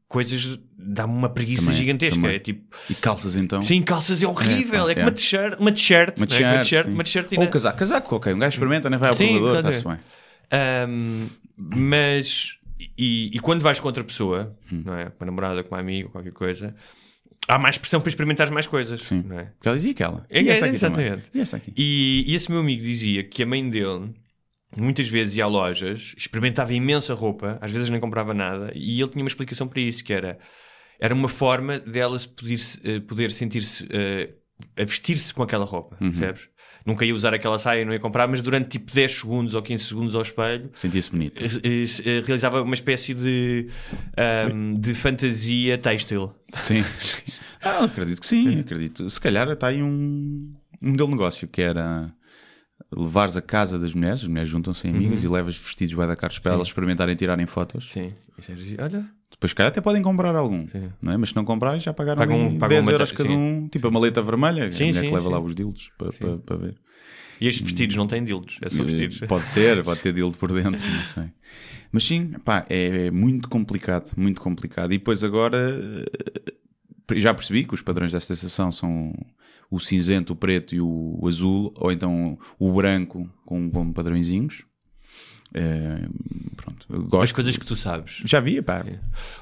coisas 0.07 0.59
dá-me 0.75 1.13
uma 1.13 1.29
preguiça 1.29 1.61
Também, 1.63 1.75
gigantesca. 1.77 2.15
também. 2.15 2.35
É 2.35 2.39
tipo, 2.39 2.75
E 2.89 2.95
calças 2.95 3.35
então? 3.35 3.61
sim, 3.61 3.81
calças 3.83 4.23
é 4.23 4.27
horrível. 4.27 4.85
pá, 4.85 4.91
É, 4.91 4.93
que 4.95 4.99
é. 5.01 5.03
uma 5.03 5.11
t-shirt, 5.11 5.59
uma 5.59 5.71
t-shirt, 5.71 6.17
Uma 6.17 6.25
é? 6.25 6.51
Uma 6.53 6.59
t-shirt, 6.61 6.85
sim. 6.85 6.93
uma 6.93 7.03
t-shirt 7.03 7.27
Ou 7.37 7.47
casaco. 7.47 7.77
Casaco, 7.77 8.15
ok. 8.15 8.33
Um 8.33 8.39
gajo 8.39 8.55
experimenta, 8.55 8.89
nem 8.89 8.97
vai 8.97 9.09
ao 9.09 9.15
Sim, 9.15 9.33
provador, 9.39 9.57
está-se 9.57 9.85
bem. 9.87 9.97
Ahm, 10.51 11.27
mas 11.57 12.57
e, 12.97 13.31
e 13.33 13.39
quando 13.39 13.61
vais 13.61 13.79
com 13.79 13.87
outra 13.87 14.03
pessoa, 14.03 14.57
Hum. 14.71 14.83
não 14.85 14.95
é? 14.97 15.05
Com 15.09 15.23
uma 15.23 15.25
namorada, 15.25 15.63
com 15.63 15.75
uma 15.75 15.81
amiga, 15.81 16.09
qualquer 16.09 16.31
coisa, 16.31 16.75
há 17.47 17.57
mais 17.59 17.77
pressão 17.77 17.99
para 17.99 18.09
experimentar 18.09 18.49
mais 18.51 18.67
coisas. 18.67 19.01
Sim. 19.05 19.23
Não 19.27 19.39
é? 19.39 19.45
Porque 19.45 19.67
ela 19.67 19.77
dizia 19.77 19.91
aquela. 19.91 20.25
É, 20.29 20.41
E 20.41 20.49
esta 20.49 20.65
é, 20.65 20.69
aqui 20.69 20.79
também. 20.79 21.05
exatamente. 21.05 21.31
E 21.33 21.39
esta 21.41 21.57
aqui. 21.57 21.73
E, 21.75 22.23
e 22.27 22.35
esse 22.35 22.49
meu 22.51 22.59
amigo 22.61 22.81
dizia 22.83 23.23
que 23.23 23.43
a 23.43 23.45
mãe 23.45 23.67
dele 23.69 24.13
muitas 24.77 25.07
vezes 25.09 25.35
ia 25.35 25.43
a 25.45 25.47
lojas, 25.47 26.13
experimentava 26.15 26.73
imensa 26.73 27.13
roupa, 27.15 27.57
às 27.59 27.71
vezes 27.71 27.89
nem 27.89 27.99
comprava 27.99 28.33
nada, 28.35 28.71
e 28.75 29.01
ele 29.01 29.09
tinha 29.09 29.23
uma 29.23 29.27
explicação 29.29 29.67
para 29.67 29.81
isso, 29.81 30.03
que 30.03 30.13
era 30.13 30.37
era 31.01 31.13
uma 31.15 31.29
forma 31.29 31.79
dela 31.79 32.19
poder, 32.37 32.59
eh, 32.83 32.99
poder 32.99 33.31
sentir-se 33.31 33.87
eh, 33.89 34.33
a 34.77 34.83
vestir-se 34.83 35.33
com 35.33 35.41
aquela 35.41 35.63
roupa, 35.65 35.97
Uhum. 36.01 36.09
percebes? 36.11 36.49
Nunca 36.89 37.05
ia 37.05 37.13
usar 37.13 37.35
aquela 37.35 37.59
saia, 37.59 37.85
não 37.85 37.93
ia 37.93 37.99
comprar, 37.99 38.27
mas 38.27 38.41
durante 38.41 38.69
tipo 38.69 38.91
10 38.91 39.19
segundos 39.19 39.53
ou 39.53 39.61
15 39.61 39.83
segundos 39.83 40.15
ao 40.15 40.23
espelho 40.23 40.71
Sentia-se 40.73 41.11
bonito. 41.11 41.43
eh, 41.43 41.47
eh, 41.63 42.23
realizava 42.25 42.63
uma 42.63 42.73
espécie 42.73 43.13
de, 43.13 43.67
ahm, 44.17 44.73
de 44.73 44.95
fantasia 44.95 45.77
têxtil. 45.77 46.33
Sim. 46.59 46.83
Ah, 47.61 47.83
acredito 47.83 48.21
que 48.21 48.25
sim, 48.25 48.61
acredito. 48.61 49.09
Se 49.09 49.19
calhar 49.19 49.49
está 49.49 49.67
aí 49.67 49.83
um, 49.83 50.49
um 50.81 50.91
modelo 50.91 51.09
de 51.09 51.15
negócio 51.15 51.45
que 51.45 51.61
era 51.61 52.09
levares 52.89 53.35
a 53.35 53.41
casa 53.41 53.77
das 53.77 53.93
mulheres, 53.93 54.21
as 54.21 54.27
mulheres 54.27 54.49
juntam-se 54.49 54.87
em 54.87 54.91
amigas 54.91 55.25
e 55.25 55.27
levas 55.27 55.57
vestidos 55.57 55.93
bué 55.93 56.07
da 56.07 56.15
caros 56.15 56.39
para 56.39 56.53
elas 56.53 56.67
experimentarem 56.69 57.13
e 57.13 57.17
tirarem 57.17 57.45
fotos. 57.45 57.93
Uhum. 57.93 58.03
Sim, 58.03 58.13
isso 58.37 58.51
é 58.79 58.81
olha, 58.81 59.05
Depois, 59.31 59.51
se 59.51 59.55
calhar, 59.55 59.69
até 59.71 59.79
podem 59.79 60.01
comprar 60.01 60.35
algum, 60.35 60.67
Sim. 60.67 60.89
não 61.01 61.13
é? 61.13 61.17
mas 61.17 61.29
se 61.29 61.35
não 61.35 61.45
comprarem, 61.45 61.79
já 61.79 61.93
pagaram 61.93 62.19
Pagam- 62.19 62.47
ali 62.47 62.57
pagam 62.57 62.75
10 62.77 62.85
uma 62.85 62.91
euros 62.91 63.11
cada 63.11 63.29
sim. 63.29 63.35
um, 63.35 63.67
tipo 63.69 63.87
a 63.87 63.91
maleta 63.91 64.21
vermelha, 64.21 64.71
Sim, 64.71 64.85
a 64.85 64.87
mulher 64.87 65.05
que 65.05 65.13
leva 65.13 65.29
lá 65.29 65.39
os 65.39 65.55
dildos 65.55 65.91
para, 65.97 66.11
para, 66.11 66.37
para 66.39 66.57
ver. 66.57 66.75
e 67.39 67.47
estes 67.47 67.63
vestidos 67.63 67.95
não 67.95 68.05
têm 68.07 68.23
dildos, 68.23 68.57
é 68.61 68.69
só 68.69 68.83
vestidos. 68.83 69.21
Eh, 69.21 69.27
Pode 69.27 69.45
ter, 69.53 69.81
pode 69.85 70.01
ter 70.01 70.11
dildo 70.13 70.37
por 70.37 70.51
dentro, 70.51 70.71
não 70.85 71.05
sei. 71.05 71.25
Mas 71.91 72.03
sim, 72.03 72.31
pá, 72.43 72.65
é 72.69 73.09
muito 73.11 73.47
complicado, 73.49 74.11
muito 74.17 74.41
complicado. 74.41 74.91
E 74.93 74.97
depois 74.97 75.23
agora 75.23 75.57
eh, 77.09 77.15
já 77.19 77.33
percebi 77.33 77.63
que 77.63 77.73
os 77.73 77.81
padrões 77.81 78.11
desta 78.11 78.33
estação 78.33 78.71
são 78.71 79.13
o 79.71 79.79
cinzento, 79.79 80.33
o 80.33 80.35
preto 80.35 80.75
e 80.75 80.81
o 80.81 81.19
azul, 81.27 81.71
ou 81.77 81.91
então 81.91 82.37
o 82.57 82.73
branco 82.73 83.29
com, 83.45 83.69
com 83.69 83.93
padrõezinhos. 83.93 84.63
Eh, 85.53 86.05
pronto, 86.55 86.85
eu 86.89 87.01
As 87.01 87.07
gosto. 87.07 87.35
coisas 87.35 87.57
que 87.57 87.65
tu 87.65 87.75
sabes. 87.75 88.21
Já 88.23 88.39
vi, 88.39 88.61
pá. 88.61 88.85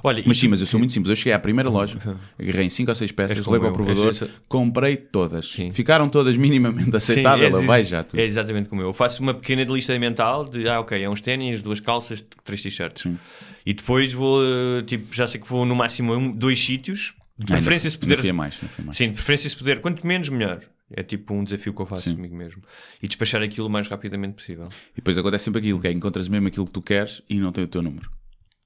Olha, 0.04 0.24
Mas 0.26 0.38
sim, 0.38 0.48
mas 0.48 0.62
eu 0.62 0.66
sou 0.68 0.80
muito 0.80 0.94
simples. 0.94 1.10
Eu 1.10 1.16
cheguei 1.18 1.34
à 1.34 1.40
primeira 1.40 1.70
loja, 1.70 1.98
agarrei 2.40 2.66
em 2.66 2.70
5 2.70 2.90
ou 2.92 2.96
6 2.96 3.12
peças, 3.12 3.46
levei 3.46 3.60
para 3.60 3.70
o 3.70 3.74
provador, 3.74 4.14
isso. 4.14 4.30
comprei 4.48 4.96
todas. 4.96 5.50
Sim. 5.52 5.74
Ficaram 5.74 6.08
todas 6.08 6.38
minimamente 6.38 6.92
Sim, 6.92 6.98
aceitáveis. 6.98 7.54
és 7.54 7.66
vai 7.66 7.82
isso. 7.82 7.90
já 7.90 8.04
tudo. 8.04 8.20
É 8.20 8.24
exatamente 8.24 8.70
como 8.70 8.82
eu. 8.82 8.88
Eu 8.88 8.94
faço 8.94 9.22
uma 9.22 9.34
pequena 9.34 9.64
lista 9.66 9.98
mental 10.00 10.46
de, 10.46 10.68
ah, 10.70 10.80
ok, 10.80 11.02
é 11.04 11.10
uns 11.10 11.20
ténis, 11.20 11.62
duas 11.62 11.80
calças, 11.82 12.24
três 12.46 12.62
t-shirts. 12.62 13.04
Sim. 13.04 13.18
E 13.66 13.74
depois 13.74 14.14
vou, 14.14 14.42
tipo, 14.84 15.14
já 15.14 15.28
sei 15.28 15.42
que 15.42 15.48
vou 15.50 15.66
no 15.66 15.76
máximo 15.76 16.34
dois 16.34 16.58
sítios, 16.64 17.14
de 17.38 17.52
preferência 17.52 17.90
se 17.90 17.98
puder. 17.98 18.18
fui 18.18 18.30
a 18.30 18.34
mais, 18.34 18.56
fui 18.56 18.68
a 18.80 18.86
mais. 18.86 18.98
Sim, 18.98 19.08
de 19.08 19.14
preferência 19.14 19.50
se 19.50 19.56
puder, 19.58 19.82
quanto 19.82 20.08
menos, 20.08 20.30
melhor. 20.30 20.62
É 20.92 21.04
tipo 21.04 21.34
um 21.34 21.44
desafio 21.44 21.74
que 21.74 21.82
eu 21.82 21.86
faço 21.86 22.04
Sim. 22.10 22.16
comigo 22.16 22.36
mesmo. 22.36 22.62
E 23.02 23.08
despachar 23.08 23.42
aquilo 23.44 23.68
o 23.68 23.70
mais 23.70 23.88
rapidamente 23.88 24.36
possível. 24.36 24.70
E 24.94 24.96
depois 24.98 25.18
acontece 25.18 25.44
sempre 25.46 25.60
aquilo, 25.60 25.82
que 25.82 25.88
é 25.88 25.92
encontras 25.92 26.30
mesmo 26.30 26.48
aquilo 26.48 26.66
que 26.66 26.72
tu 26.72 26.82
queres 26.82 27.22
e 27.30 27.38
não 27.38 27.52
tem 27.52 27.64
o 27.64 27.68
teu 27.68 27.82
número. 27.82 28.10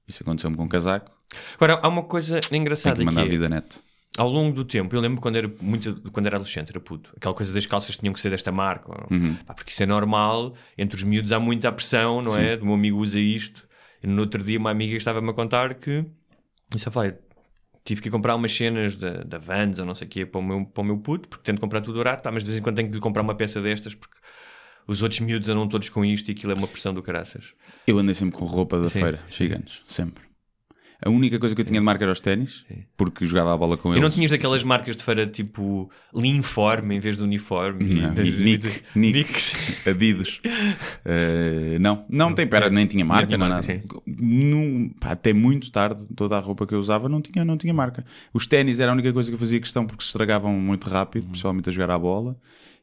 Isso 0.06 0.22
aconteceu-me 0.22 0.56
com 0.56 0.64
um 0.64 0.68
casaco, 0.68 1.10
Agora, 1.54 1.80
há 1.82 1.88
uma 1.88 2.02
coisa 2.02 2.40
tem 2.40 2.60
engraçada 2.60 2.96
que 2.96 3.04
mandar 3.04 3.22
que 3.22 3.26
a 3.26 3.30
é, 3.30 3.30
vida 3.30 3.48
net. 3.48 3.66
ao 4.18 4.28
longo 4.28 4.54
do 4.54 4.64
tempo, 4.66 4.94
eu 4.94 5.00
lembro 5.00 5.18
quando 5.22 5.36
era, 5.36 5.50
muito, 5.62 5.94
quando 6.12 6.26
era 6.26 6.36
adolescente, 6.36 6.68
era 6.68 6.78
puto, 6.78 7.10
aquela 7.16 7.34
coisa 7.34 7.50
das 7.54 7.64
calças 7.64 7.96
tinham 7.96 8.12
que 8.12 8.20
ser 8.20 8.28
desta 8.28 8.52
marca, 8.52 8.92
Uhum. 9.10 9.34
pá, 9.46 9.54
porque 9.54 9.70
isso 9.70 9.82
é 9.82 9.86
normal, 9.86 10.54
entre 10.76 10.96
os 10.96 11.02
miúdos 11.02 11.32
há 11.32 11.40
muita 11.40 11.72
pressão, 11.72 12.20
não 12.20 12.36
é? 12.36 12.54
Do 12.58 12.66
meu 12.66 12.74
amigo 12.74 12.98
usa 12.98 13.18
isto. 13.18 13.66
E 14.02 14.06
no 14.06 14.20
outro 14.20 14.44
dia 14.44 14.58
uma 14.58 14.70
amiga 14.70 14.94
estava-me 14.94 15.30
a 15.30 15.32
contar 15.32 15.74
que, 15.76 16.04
isso 16.76 16.90
vai, 16.90 17.14
tive 17.84 18.00
que 18.00 18.10
comprar 18.10 18.34
umas 18.34 18.52
cenas 18.54 18.96
da, 18.96 19.22
da 19.24 19.38
Vans 19.38 19.78
ou 19.78 19.84
não 19.84 19.94
sei 19.94 20.06
o 20.06 20.10
quê 20.10 20.26
para 20.26 20.40
o, 20.40 20.42
meu, 20.42 20.64
para 20.64 20.80
o 20.80 20.84
meu 20.84 20.98
puto, 20.98 21.28
porque 21.28 21.44
tento 21.44 21.60
comprar 21.60 21.80
tudo 21.80 21.98
barato, 21.98 22.22
pá, 22.22 22.30
mas 22.30 22.42
de 22.42 22.50
vez 22.50 22.60
em 22.60 22.62
quando 22.62 22.76
tenho 22.76 22.88
que 22.88 22.94
lhe 22.94 23.00
comprar 23.00 23.22
uma 23.22 23.34
peça 23.34 23.60
destas, 23.60 23.94
porque 23.94 24.16
os 24.86 25.02
outros 25.02 25.20
miúdos 25.20 25.48
andam 25.48 25.68
todos 25.68 25.88
com 25.88 26.04
isto 26.04 26.28
e 26.28 26.32
aquilo 26.32 26.52
é 26.52 26.54
uma 26.54 26.68
pressão 26.68 26.92
do 26.94 27.02
caraças. 27.02 27.54
Eu 27.86 27.98
andei 27.98 28.14
sempre 28.14 28.36
com 28.36 28.44
roupa 28.44 28.78
da 28.80 28.88
Sim, 28.88 29.00
feira, 29.00 29.20
gigantes, 29.28 29.82
sempre. 29.86 30.31
A 31.04 31.10
única 31.10 31.36
coisa 31.38 31.52
que 31.54 31.60
eu 31.60 31.64
tinha 31.64 31.80
de 31.80 31.84
marca 31.84 32.04
era 32.04 32.12
os 32.12 32.20
ténis, 32.20 32.64
porque 32.96 33.24
jogava 33.26 33.52
a 33.52 33.56
bola 33.56 33.76
com 33.76 33.88
E 33.88 33.92
eles. 33.92 34.02
não 34.02 34.08
tinhas 34.10 34.30
daquelas 34.30 34.62
marcas 34.62 34.96
de 34.96 35.02
feira 35.02 35.26
tipo 35.26 35.90
linforme 36.14 36.94
em 36.96 37.00
vez 37.00 37.16
de 37.16 37.22
uniforme? 37.24 37.84
Não, 37.94 38.14
de- 38.14 38.22
e 38.22 38.30
Nick, 38.30 38.68
de- 38.68 38.82
Nick. 38.94 39.32
Adidas. 39.84 40.40
Eh, 41.04 41.76
não, 41.80 42.04
não 42.08 42.32
tem, 42.32 42.46
pera, 42.46 42.70
nem 42.70 42.86
tinha 42.86 43.04
marca, 43.04 43.36
não 43.36 43.48
nada. 43.48 43.66
Não- 44.06 44.90
pá, 45.00 45.10
até 45.10 45.32
muito 45.32 45.70
tarde, 45.72 46.06
toda 46.14 46.36
a 46.36 46.40
roupa 46.40 46.66
que 46.66 46.74
eu 46.74 46.78
usava 46.78 47.08
não 47.08 47.20
tinha, 47.20 47.44
não 47.44 47.56
tinha 47.56 47.74
marca. 47.74 48.04
Os 48.32 48.46
ténis 48.46 48.78
era 48.80 48.92
a 48.92 48.94
única 48.94 49.12
coisa 49.12 49.28
que 49.30 49.34
eu 49.34 49.38
fazia 49.38 49.60
questão 49.60 49.84
porque 49.86 50.02
se 50.02 50.08
estragavam 50.08 50.52
muito 50.52 50.88
rápido, 50.88 51.24
Uhum. 51.24 51.30
principalmente 51.30 51.68
a 51.68 51.72
jogar 51.72 51.90
à 51.90 51.98
bola. 51.98 52.36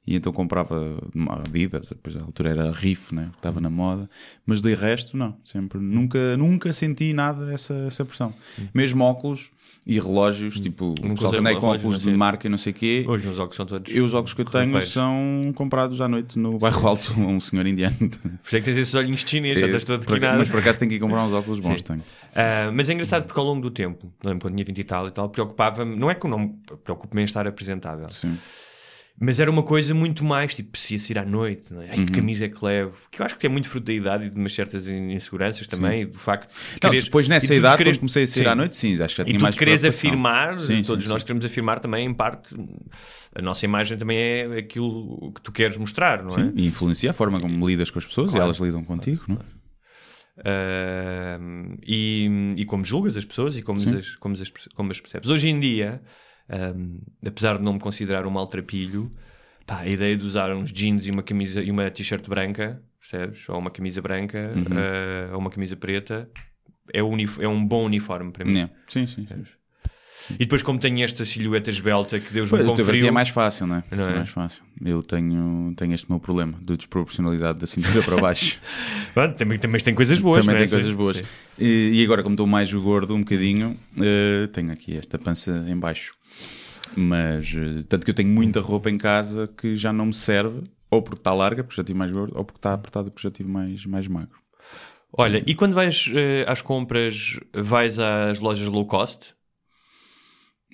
E 0.09 0.15
então 0.15 0.33
comprava 0.33 0.97
uma 1.13 1.35
Adidas, 1.45 1.87
depois 1.87 2.15
à 2.17 2.21
altura 2.21 2.49
era 2.49 2.71
Riff, 2.71 3.13
né? 3.13 3.29
estava 3.35 3.61
na 3.61 3.69
moda, 3.69 4.09
mas 4.43 4.59
de 4.59 4.73
resto 4.73 5.15
não, 5.15 5.37
sempre, 5.43 5.79
nunca, 5.79 6.35
nunca 6.35 6.73
senti 6.73 7.13
nada 7.13 7.53
essa, 7.53 7.73
essa 7.87 8.03
pressão. 8.03 8.33
Mesmo 8.73 9.03
óculos 9.03 9.51
e 9.85 9.99
relógios, 9.99 10.59
tipo, 10.59 10.87
o 10.91 10.93
pessoal 10.95 11.15
que 11.17 11.25
usei 11.25 11.39
andei 11.39 11.55
com 11.55 11.67
óculos 11.67 11.99
de 11.99 12.05
sei. 12.05 12.13
marca 12.15 12.47
e 12.47 12.49
não 12.49 12.57
sei 12.57 12.71
o 12.71 12.75
quê, 12.75 13.05
Hoje 13.07 13.25
meus 13.25 13.37
óculos 13.39 13.55
são 13.55 13.65
todos. 13.67 13.91
eu 13.93 14.03
os 14.03 14.13
óculos 14.15 14.33
que 14.33 14.41
eu 14.41 14.45
tenho 14.45 14.81
são 14.81 15.51
comprados 15.55 16.01
à 16.01 16.07
noite 16.07 16.37
no 16.39 16.57
bairro 16.59 16.87
alto, 16.87 17.13
a 17.15 17.19
um 17.19 17.39
senhor 17.39 17.65
indiano. 17.67 17.95
Por 17.97 18.55
é 18.55 18.59
que 18.59 18.61
tens 18.65 18.77
esses 18.77 18.93
olhinhos 18.95 19.21
chineses, 19.21 19.59
já 19.61 19.67
estás 19.67 19.83
todo 19.85 19.99
Por 20.05 20.17
acaso- 20.17 20.19
quinado. 20.19 20.37
mas 20.39 20.49
por 20.49 20.59
acaso 20.59 20.79
tenho 20.79 20.89
que 20.89 20.95
ir 20.95 20.99
comprar 20.99 21.23
uns 21.23 21.33
óculos 21.33 21.59
bons, 21.59 21.77
Sim. 21.79 21.83
tenho. 21.85 22.03
Ah, 22.35 22.71
mas 22.73 22.89
é 22.89 22.93
engraçado 22.93 23.25
porque 23.25 23.39
ao 23.39 23.45
longo 23.45 23.61
do 23.61 23.69
tempo, 23.71 24.11
lembro 24.23 24.41
quando 24.41 24.55
tinha 24.55 24.65
20 24.65 24.77
e 24.79 24.83
tal 24.83 25.07
e 25.07 25.11
tal, 25.11 25.29
preocupava-me, 25.29 25.95
não 25.95 26.09
é 26.09 26.15
que 26.15 26.25
eu 26.25 26.29
não 26.31 26.39
me 26.39 26.55
preocupo-me 26.83 27.21
em 27.21 27.25
estar 27.25 27.47
apresentável, 27.47 28.09
Sim. 28.11 28.37
Mas 29.21 29.39
era 29.39 29.51
uma 29.51 29.63
coisa 29.63 29.93
muito 29.93 30.23
mais, 30.23 30.55
tipo, 30.55 30.71
precisa 30.71 31.11
ir 31.11 31.17
à 31.17 31.25
noite, 31.25 31.73
não 31.73 31.81
é? 31.81 31.89
Ai, 31.91 31.97
Uhum. 31.99 32.05
que 32.05 32.11
camisa 32.13 32.45
é 32.45 32.49
que 32.49 32.63
levo? 32.63 32.95
Que 33.11 33.21
eu 33.21 33.25
acho 33.25 33.37
que 33.37 33.45
é 33.45 33.49
muito 33.49 33.67
fruto 33.67 33.85
da 33.87 33.93
idade 33.93 34.25
e 34.27 34.29
de 34.29 34.39
umas 34.39 34.53
certas 34.53 34.87
in- 34.87 35.11
inseguranças 35.11 35.67
também, 35.67 36.03
e 36.03 36.05
do 36.05 36.17
facto 36.17 36.47
de 36.49 36.55
Não, 36.73 36.79
quereres- 36.79 37.03
depois 37.03 37.25
e 37.27 37.29
nessa 37.29 37.53
idade, 37.53 37.77
quereres- 37.77 37.97
quando 37.97 38.01
comecei 38.01 38.23
a 38.23 38.27
sair 38.27 38.43
Sim. 38.43 38.47
à 38.49 38.55
noite, 38.55 38.75
sim, 38.77 38.93
acho 38.93 39.15
que 39.15 39.17
já 39.17 39.23
E 39.23 39.25
tinha 39.27 39.39
tu 39.39 39.43
mais 39.43 39.55
queres 39.57 39.81
preocupação. 39.81 40.09
afirmar, 40.09 40.59
Sim, 40.59 40.81
todos 40.83 41.03
sim, 41.05 41.09
nós 41.09 41.21
sim. 41.21 41.25
queremos 41.27 41.45
afirmar 41.45 41.79
também, 41.79 42.05
em 42.05 42.13
parte, 42.13 42.55
a 43.35 43.41
nossa 43.41 43.65
imagem 43.65 43.97
também 43.97 44.17
é 44.17 44.57
aquilo 44.57 45.31
que 45.33 45.41
tu 45.41 45.51
queres 45.51 45.75
mostrar, 45.77 46.23
não 46.23 46.35
é? 46.35 46.43
Sim, 46.45 46.53
E 46.55 46.67
influencia 46.67 47.11
a 47.11 47.13
forma 47.13 47.39
como 47.41 47.67
lidas 47.67 47.91
com 47.91 47.99
as 47.99 48.05
pessoas 48.05 48.31
Claro. 48.31 48.43
e 48.43 48.45
elas 48.45 48.57
lidam 48.57 48.83
contigo, 48.83 49.23
não 49.27 49.35
é? 49.35 49.59
Ahm, 50.45 51.75
e, 51.85 52.53
e 52.57 52.65
como 52.65 52.85
julgas 52.85 53.17
as 53.17 53.25
pessoas 53.25 53.57
e 53.57 53.61
como, 53.61 53.79
Sim. 53.79 53.97
as, 53.97 54.15
como, 54.15 54.35
as, 54.35 54.49
como 54.73 54.91
as 54.91 54.99
percebes. 55.01 55.29
Hoje 55.29 55.49
em 55.49 55.59
dia, 55.59 56.01
ahm, 56.49 56.97
apesar 57.25 57.57
de 57.57 57.63
não 57.63 57.73
me 57.73 57.79
considerar 57.79 58.25
um 58.25 58.29
maltrapilho, 58.29 59.11
pá, 59.65 59.79
a 59.81 59.87
ideia 59.87 60.15
de 60.17 60.25
usar 60.25 60.53
uns 60.55 60.71
jeans 60.71 61.05
e 61.05 61.11
uma 61.11 61.23
camisa 61.23 61.61
e 61.61 61.69
uma 61.71 61.89
t-shirt 61.89 62.27
branca, 62.27 62.81
percebes? 62.99 63.47
Ou 63.49 63.57
uma 63.57 63.71
camisa 63.71 64.01
branca, 64.01 64.51
Uhum. 64.55 64.65
ah, 64.77 65.33
ou 65.33 65.39
uma 65.39 65.49
camisa 65.49 65.75
preta, 65.75 66.29
é, 66.93 66.99
é 66.99 67.47
um 67.47 67.65
bom 67.65 67.85
uniforme 67.85 68.31
para 68.31 68.45
mim. 68.45 68.59
É. 68.59 68.69
Sim, 68.87 69.05
sim. 69.07 69.25
sim. 69.27 69.43
E 70.35 70.39
depois, 70.39 70.61
como 70.61 70.79
tenho 70.79 71.03
esta 71.03 71.25
silhueta 71.25 71.69
esbelta 71.69 72.19
que 72.19 72.31
Deus 72.31 72.49
Pois, 72.49 72.61
me 72.61 72.67
conferiu, 72.67 73.07
é 73.07 73.11
mais 73.11 73.29
fácil, 73.29 73.67
não 73.67 73.77
é? 73.77 73.83
Não 73.91 74.05
é 74.05 74.11
é? 74.11 74.15
mais 74.17 74.29
fácil. 74.29 74.63
Eu 74.83 75.01
tenho, 75.01 75.73
tenho 75.75 75.93
este 75.93 76.09
meu 76.09 76.19
problema 76.19 76.57
de 76.61 76.77
desproporcionalidade 76.77 77.59
da 77.59 77.67
cintura 77.67 78.01
para 78.03 78.17
baixo. 78.17 78.59
Pronto, 79.13 79.35
também, 79.35 79.57
também 79.57 79.81
tem 79.81 79.93
coisas 79.93 80.21
boas. 80.21 80.45
Também 80.45 80.61
é? 80.61 80.65
tem 80.65 80.69
coisas 80.69 80.93
boas. 80.93 81.21
E, 81.57 81.91
e 81.93 82.03
agora, 82.03 82.21
como 82.21 82.33
estou 82.33 82.47
mais 82.47 82.71
gordo 82.71 83.15
um 83.15 83.19
bocadinho, 83.19 83.75
eh, 83.97 84.47
tenho 84.53 84.71
aqui 84.71 84.95
esta 84.97 85.17
pança 85.17 85.65
em 85.67 85.77
baixo. 85.77 86.13
Mas, 86.95 87.53
eh, 87.55 87.83
tanto 87.87 88.05
que 88.05 88.11
eu 88.11 88.15
tenho 88.15 88.29
muita 88.29 88.59
roupa 88.61 88.89
em 88.89 88.97
casa 88.97 89.49
que 89.57 89.75
já 89.75 89.91
não 89.91 90.07
me 90.07 90.13
serve, 90.13 90.63
ou 90.91 91.01
porque 91.01 91.19
está 91.19 91.33
larga, 91.33 91.63
porque 91.63 91.75
já 91.75 91.81
estive 91.81 91.97
mais 91.97 92.11
gordo, 92.11 92.37
ou 92.37 92.43
porque 92.43 92.57
está 92.57 92.73
apertada, 92.73 93.09
porque 93.09 93.23
já 93.23 93.29
estive 93.29 93.49
mais, 93.49 93.85
mais 93.85 94.07
magro. 94.07 94.37
Olha, 95.11 95.43
e 95.45 95.55
quando 95.55 95.73
vais 95.73 96.09
eh, 96.13 96.45
às 96.47 96.61
compras, 96.61 97.39
vais 97.53 97.97
às 97.97 98.39
lojas 98.39 98.67
low 98.67 98.85
cost? 98.85 99.33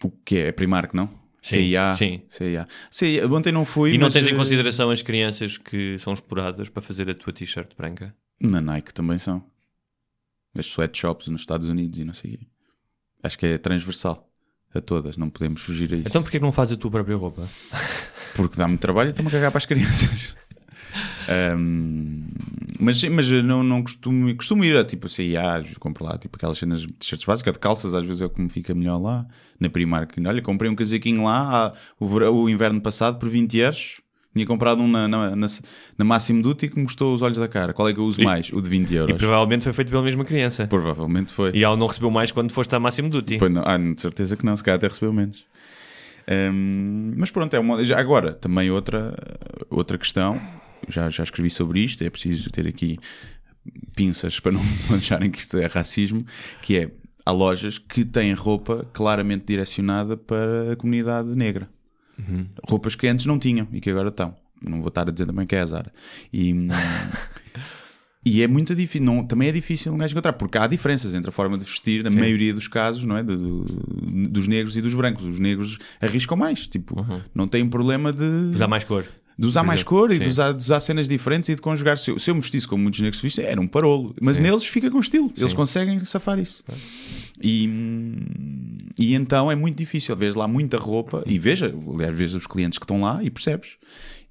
O 0.03 0.09
que 0.09 0.37
é? 0.37 0.47
É 0.47 0.51
Primark, 0.51 0.93
não? 0.93 1.07
Sim, 1.41 1.55
CIA. 1.57 1.95
sim. 1.95 2.21
CIA. 2.27 2.67
CIA. 2.89 3.27
Ontem 3.27 3.51
não 3.51 3.63
fui, 3.63 3.93
E 3.93 3.97
não 3.97 4.07
mas, 4.07 4.13
tens 4.13 4.27
em 4.27 4.33
eh, 4.33 4.35
consideração 4.35 4.89
as 4.89 5.01
crianças 5.03 5.57
que 5.57 5.97
são 5.99 6.13
exploradas 6.13 6.69
para 6.69 6.81
fazer 6.81 7.07
a 7.09 7.13
tua 7.13 7.31
t-shirt 7.31 7.75
branca? 7.77 8.15
Na 8.39 8.59
Nike 8.59 8.93
também 8.93 9.19
são. 9.19 9.43
As 10.57 10.65
sweatshops 10.65 11.27
nos 11.27 11.41
Estados 11.41 11.67
Unidos 11.69 11.99
e 11.99 12.03
não 12.03 12.13
sei 12.13 12.33
o 12.33 12.37
quê. 12.39 12.47
Acho 13.21 13.37
que 13.37 13.45
é 13.45 13.57
transversal 13.57 14.27
a 14.73 14.81
todas, 14.81 15.17
não 15.17 15.29
podemos 15.29 15.61
fugir 15.61 15.93
a 15.93 15.97
isso. 15.97 16.07
Então 16.09 16.21
porquê 16.21 16.39
que 16.39 16.43
não 16.43 16.51
fazes 16.51 16.73
a 16.75 16.79
tua 16.79 16.91
própria 16.91 17.15
roupa? 17.15 17.47
Porque 18.35 18.57
dá-me 18.57 18.77
trabalho 18.77 19.07
e 19.07 19.11
estou-me 19.11 19.29
a 19.29 19.31
cagar 19.31 19.51
para 19.51 19.57
as 19.59 19.65
crianças. 19.65 20.35
Ahm, 21.27 22.27
mas 22.79 23.03
mas 23.05 23.29
não, 23.43 23.63
não 23.63 23.81
costumo, 23.81 24.33
costumo 24.35 24.63
ir 24.63 24.75
a 24.77 24.83
tipo 24.83 25.07
assim, 25.07 25.35
ah, 25.35 25.63
compro 25.79 26.03
lá 26.03 26.17
tipo 26.17 26.35
aquelas 26.37 26.57
cenas 26.57 26.81
de 26.81 26.87
t-shirts 26.93 27.25
básicas, 27.25 27.53
de 27.53 27.59
calças, 27.59 27.93
às 27.93 28.03
vezes 28.05 28.21
é 28.21 28.25
o 28.25 28.29
que 28.29 28.41
me 28.41 28.49
fica 28.49 28.73
melhor 28.75 28.97
lá, 28.99 29.25
na 29.59 29.69
Primark. 29.69 30.13
Olha, 30.25 30.41
comprei 30.41 30.69
um 30.69 30.75
casaquinho 30.75 31.23
lá 31.23 31.73
o, 31.99 32.05
o 32.05 32.49
inverno 32.49 32.79
passado 32.81 33.17
por 33.17 33.29
20 33.29 33.57
euros. 33.57 34.01
Tinha 34.33 34.45
comprado 34.45 34.81
um 34.81 34.87
na, 34.89 35.07
na, 35.07 35.33
na, 35.33 35.47
na 35.97 36.03
Máximo 36.03 36.41
Duty 36.43 36.67
que 36.67 36.77
me 36.77 36.83
custou 36.83 37.13
os 37.15 37.21
olhos 37.21 37.37
da 37.37 37.47
cara. 37.47 37.71
Qual 37.73 37.87
é 37.87 37.93
que 37.93 37.99
eu 38.01 38.03
uso 38.03 38.21
mais? 38.21 38.51
O 38.51 38.61
de 38.61 38.67
20 38.67 38.91
E 38.91 38.95
euros. 38.95 39.17
provavelmente 39.17 39.63
foi 39.63 39.71
feito 39.71 39.89
pela 39.91 40.03
mesma 40.03 40.25
criança. 40.25 40.67
Provavelmente 40.67 41.31
foi. 41.31 41.51
E 41.55 41.63
ela 41.63 41.77
não 41.77 41.87
recebeu 41.87 42.11
mais 42.11 42.33
quando 42.33 42.51
foste 42.51 42.75
à 42.75 42.79
máximo 42.79 43.07
duty. 43.09 43.37
Pois 43.37 43.49
não, 43.49 43.63
ah, 43.65 43.77
de 43.77 44.01
certeza 44.01 44.35
que 44.35 44.45
não, 44.45 44.53
se 44.53 44.61
calhar 44.61 44.75
até 44.77 44.89
recebeu 44.89 45.13
menos. 45.13 45.45
Hum, 46.29 47.13
mas 47.15 47.31
pronto, 47.31 47.53
é 47.55 47.59
uma, 47.59 47.81
já 47.85 47.97
agora 47.97 48.33
também 48.33 48.69
outra, 48.69 49.13
outra 49.69 49.97
questão, 49.97 50.37
já, 50.89 51.09
já 51.09 51.23
escrevi 51.23 51.49
sobre 51.49 51.79
isto, 51.79 52.03
é 52.03 52.09
preciso 52.09 52.49
ter 52.49 52.67
aqui 52.67 52.97
pinças 53.95 54.39
para 54.39 54.51
não 54.51 54.61
acharem 54.95 55.31
que 55.31 55.39
isto 55.39 55.57
é 55.57 55.65
racismo, 55.65 56.25
que 56.61 56.77
é, 56.77 56.91
há 57.25 57.31
lojas 57.31 57.77
que 57.77 58.05
têm 58.05 58.33
roupa 58.33 58.87
claramente 58.93 59.45
direcionada 59.45 60.15
para 60.15 60.73
a 60.73 60.75
comunidade 60.75 61.29
negra. 61.35 61.69
Roupas 62.67 62.95
que 62.95 63.07
antes 63.07 63.25
não 63.25 63.37
tinham 63.37 63.67
e 63.71 63.81
que 63.81 63.89
agora 63.89 64.09
estão. 64.09 64.35
Não 64.61 64.79
vou 64.79 64.87
estar 64.87 65.07
a 65.07 65.11
dizer 65.11 65.25
também 65.25 65.45
que 65.45 65.55
é 65.55 65.61
a 65.61 65.65
Zara. 65.65 65.91
E, 66.31 66.53
e 68.25 68.41
é 68.41 68.47
muito 68.47 68.73
difícil, 68.73 69.05
não, 69.05 69.25
também 69.25 69.49
é 69.49 69.51
difícil 69.51 69.93
um 69.93 69.97
gajo 69.97 70.13
encontrar, 70.13 70.33
porque 70.33 70.57
há 70.57 70.65
diferenças 70.65 71.13
entre 71.13 71.29
a 71.29 71.31
forma 71.31 71.57
de 71.57 71.65
vestir, 71.65 72.03
na 72.03 72.09
maioria 72.09 72.53
dos 72.53 72.67
casos, 72.67 73.03
não 73.03 73.17
é? 73.17 73.23
Dos 73.23 74.47
negros 74.47 74.77
e 74.77 74.81
dos 74.81 74.95
brancos. 74.95 75.25
Os 75.25 75.39
negros 75.39 75.77
arriscam 75.99 76.37
mais, 76.37 76.67
tipo, 76.67 76.95
não 77.33 77.47
têm 77.47 77.67
problema 77.67 78.13
de, 78.13 78.23
Usar 78.53 78.67
mais 78.67 78.83
cor. 78.85 79.05
De 79.37 79.45
usar 79.45 79.63
mais 79.63 79.83
cor 79.83 80.11
e 80.11 80.17
Sim. 80.17 80.23
de 80.23 80.29
usar, 80.29 80.51
de 80.53 80.63
usar 80.63 80.79
cenas 80.79 81.07
diferentes 81.07 81.49
e 81.49 81.55
de 81.55 81.61
conjugar. 81.61 81.97
Se 81.97 82.11
eu, 82.11 82.17
se 82.17 82.29
eu 82.31 82.35
me 82.35 82.41
vestisse 82.41 82.67
como 82.67 82.83
muitos 82.83 83.01
negros 83.01 83.19
se 83.19 83.41
era 83.41 83.59
um 83.59 83.67
parolo, 83.67 84.15
mas 84.21 84.39
neles 84.39 84.63
fica 84.63 84.89
com 84.89 84.99
estilo, 84.99 85.31
eles 85.37 85.53
conseguem 85.53 85.99
safar 86.05 86.39
isso. 86.39 86.63
E, 87.41 87.67
hum, 87.67 88.15
e 88.97 89.13
então 89.13 89.51
é 89.51 89.55
muito 89.55 89.77
difícil, 89.77 90.15
vês 90.15 90.35
lá 90.35 90.47
muita 90.47 90.77
roupa 90.77 91.23
e 91.25 91.37
veja, 91.37 91.73
aliás, 91.93 92.15
vês 92.15 92.33
os 92.33 92.47
clientes 92.47 92.79
que 92.79 92.85
estão 92.85 93.01
lá 93.01 93.21
e 93.21 93.29
percebes. 93.29 93.71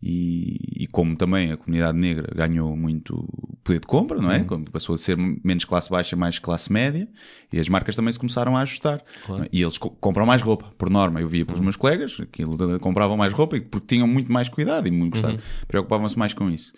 E, 0.07 0.83
e 0.83 0.87
como 0.89 1.17
também 1.17 1.51
a 1.51 1.57
comunidade 1.57 1.97
negra 1.97 2.29
ganhou 2.35 2.77
muito 2.77 3.27
poder 3.65 3.81
de 3.81 3.87
compra, 3.87 4.21
não 4.21 4.31
é? 4.31 4.41
Uhum. 4.51 4.65
Passou 4.65 4.95
a 4.95 4.99
ser 4.99 5.17
menos 5.43 5.65
classe 5.65 5.89
baixa, 5.89 6.15
mais 6.15 6.39
classe 6.39 6.71
média, 6.71 7.09
e 7.51 7.59
as 7.59 7.71
marcas 7.71 7.97
também 7.97 8.13
se 8.13 8.19
começaram 8.19 8.55
a 8.55 8.61
ajustar. 8.61 9.01
é? 9.41 9.49
E 9.51 9.63
eles 9.63 9.79
co- 9.79 9.89
compram 9.89 10.27
mais 10.27 10.43
roupa, 10.43 10.67
por 10.77 10.91
norma. 10.91 11.23
Eu 11.23 11.29
via 11.29 11.41
Uhum. 11.41 11.47
pelos 11.47 11.61
meus 11.63 11.77
colegas 11.77 12.19
que 12.31 12.45
compravam 12.81 13.17
mais 13.17 13.33
roupa 13.33 13.59
porque 13.71 13.87
tinham 13.95 14.07
muito 14.07 14.31
mais 14.31 14.51
cuidado 14.51 14.87
e 14.87 14.91
muito 14.91 15.17
Uhum. 15.27 15.39
preocupavam-se 15.67 16.19
mais 16.19 16.35
com 16.35 16.51
isso. 16.51 16.75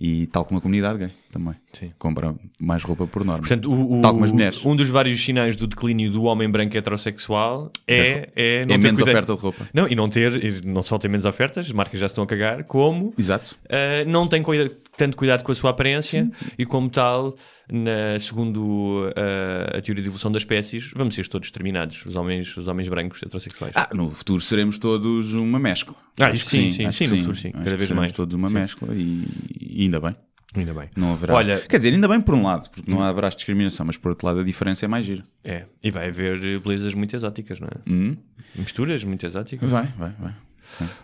E 0.00 0.28
tal 0.28 0.44
como 0.44 0.58
a 0.58 0.60
comunidade 0.60 0.96
gay 1.00 1.10
também. 1.32 1.54
Sim. 1.72 1.90
Compra 1.98 2.32
mais 2.60 2.84
roupa 2.84 3.04
por 3.06 3.24
norma. 3.24 3.40
Portanto, 3.40 3.68
o, 3.68 3.98
o- 3.98 4.00
Tal 4.00 4.12
como 4.12 4.24
as 4.24 4.30
mulheres. 4.30 4.64
um 4.64 4.76
dos 4.76 4.88
vários 4.88 5.20
sinais 5.20 5.56
do 5.56 5.66
declínio 5.66 6.10
do 6.12 6.22
homem 6.22 6.48
branco 6.48 6.76
heterossexual 6.78 7.72
é, 7.86 8.28
é, 8.36 8.66
não 8.66 8.74
é 8.74 8.78
ter 8.78 8.84
menos 8.84 9.00
cuidado- 9.00 9.08
oferta 9.24 9.34
de 9.34 9.40
roupa. 9.40 9.68
Não, 9.74 9.88
e 9.88 9.94
não 9.96 10.08
ter, 10.08 10.64
não 10.64 10.82
só 10.82 10.98
ter 10.98 11.08
menos 11.08 11.24
ofertas, 11.26 11.66
as 11.66 11.72
marcas 11.72 11.98
já 11.98 12.06
estão 12.06 12.22
a 12.22 12.26
cagar, 12.28 12.62
como 12.64 13.12
Exato. 13.18 13.56
Uh, 13.64 14.08
não 14.08 14.28
tem 14.28 14.40
cuida- 14.42 14.70
tanto 14.96 15.16
cuidado 15.16 15.42
com 15.42 15.50
a 15.50 15.54
sua 15.54 15.70
aparência 15.70 16.30
e 16.58 16.64
como 16.64 16.88
tal, 16.90 17.34
na- 17.70 18.18
segundo 18.20 19.08
uh, 19.08 19.76
a 19.78 19.80
teoria 19.82 20.02
de 20.02 20.08
evolução 20.08 20.30
das 20.30 20.42
espécies, 20.42 20.90
vamos 20.94 21.14
ser 21.14 21.26
todos 21.28 21.48
exterminados, 21.48 22.04
os 22.06 22.14
homens, 22.16 22.56
os 22.56 22.68
homens 22.68 22.88
brancos 22.88 23.20
heterossexuais. 23.22 23.72
Ah, 23.76 23.88
no 23.94 24.10
futuro 24.10 24.40
seremos 24.40 24.78
todos 24.78 25.34
uma 25.34 25.58
mescla. 25.58 25.96
Ah, 26.20 26.26
Acho 26.26 26.44
que 26.44 26.50
sim, 26.50 26.72
sim, 26.72 26.92
sim, 26.92 27.04
que 27.04 27.10
no 27.10 27.16
futuro 27.18 27.36
sim, 27.36 27.50
cada 27.52 27.76
vez 27.76 27.90
mais. 27.90 28.10
todos 28.12 28.34
uma 28.34 28.48
Sim. 28.48 28.54
mescla 28.54 28.88
e, 28.92 29.24
e 29.60 29.87
ainda 29.88 30.00
bem. 30.00 30.16
Ainda 30.54 30.72
bem. 30.72 30.88
Não 30.96 31.12
haverá. 31.12 31.34
Olha- 31.34 31.60
Quer 31.60 31.76
dizer, 31.76 31.92
ainda 31.92 32.08
bem 32.08 32.20
por 32.20 32.34
um 32.34 32.42
lado, 32.42 32.70
porque 32.70 32.90
não 32.90 33.02
haverá 33.02 33.28
discriminação, 33.28 33.84
mas 33.84 33.96
por 33.98 34.10
outro 34.10 34.26
lado 34.26 34.40
a 34.40 34.44
diferença 34.44 34.84
é 34.86 34.88
mais 34.88 35.04
gira. 35.04 35.22
É, 35.44 35.66
e 35.82 35.90
vai 35.90 36.08
haver 36.08 36.42
eh, 36.44 36.58
belezas 36.58 36.94
muito 36.94 37.14
exóticas, 37.14 37.60
não 37.60 37.68
é? 37.68 37.90
Hum? 37.90 38.16
Misturas 38.54 39.04
muito 39.04 39.26
exóticas. 39.26 39.70
Vai, 39.70 39.86
vai, 39.98 40.12
vai. 40.18 40.34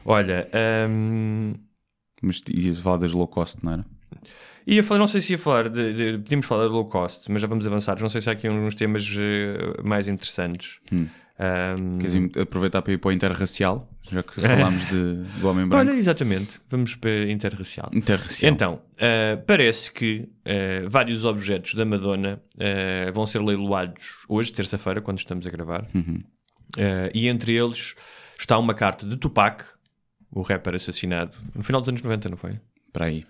Olha, 0.05 0.49
hum, 0.89 1.55
Mas 2.23 2.43
ia 2.49 2.75
falar 2.77 2.97
das 2.99 3.13
low 3.13 3.29
cost, 3.29 3.59
não 3.63 3.73
era? 3.73 3.85
ia 4.67 4.83
falar, 4.83 4.99
não 5.01 5.07
sei 5.07 5.21
se 5.21 5.33
ia 5.33 5.39
falar, 5.39 5.69
de, 5.69 5.93
de- 5.93 6.19
podíamos 6.23 6.47
falar 6.47 6.65
de 6.67 6.73
low 6.73 6.87
cost, 6.87 7.31
mas 7.31 7.43
já 7.43 7.47
vamos 7.49 7.67
avançar. 7.67 8.01
Não 8.01 8.09
sei 8.09 8.21
se 8.23 8.31
há 8.31 8.33
aqui 8.33 8.49
uns 8.49 8.75
temas 8.75 9.07
eh, 9.19 9.83
mais 9.83 10.09
interessantes. 10.09 10.79
Quer 11.37 12.07
dizer, 12.07 12.31
aproveitar 12.41 12.81
para 12.81 12.93
ir 12.93 12.99
para 12.99 13.09
o 13.09 13.13
interracial, 13.13 13.91
já 14.03 14.23
que 14.23 14.39
falámos 14.41 14.87
de, 14.87 15.25
do 15.41 15.49
homem 15.49 15.67
branco. 15.67 15.91
olha, 15.91 15.99
exatamente, 15.99 16.61
vamos 16.71 16.95
para 16.95 17.31
interracial. 17.31 17.91
Interracial. 17.93 18.53
Então, 18.53 18.75
uh, 18.75 19.43
parece 19.45 19.91
que 19.91 20.29
uh, 20.47 20.89
vários 20.89 21.25
objetos 21.25 21.75
da 21.75 21.85
Madonna 21.85 22.41
uh, 22.55 23.13
vão 23.13 23.27
ser 23.27 23.41
leiloados 23.41 24.05
hoje, 24.29 24.53
terça-feira, 24.53 25.01
quando 25.01 25.19
estamos 25.19 25.45
a 25.47 25.51
gravar. 25.51 25.87
Uhum. 25.93 26.23
Uh, 26.77 27.11
e 27.13 27.29
entre 27.29 27.53
eles 27.53 27.95
está 28.39 28.57
uma 28.57 28.75
carta 28.75 29.05
de 29.05 29.17
Tupac, 29.17 29.65
o 30.31 30.43
rapper 30.43 30.75
assassinado 30.75 31.37
no 31.55 31.63
final 31.63 31.81
dos 31.81 31.89
anos 31.89 32.03
90, 32.03 32.29
não 32.29 32.37
foi? 32.37 32.59
Para 32.95 33.07
aí. 33.07 33.25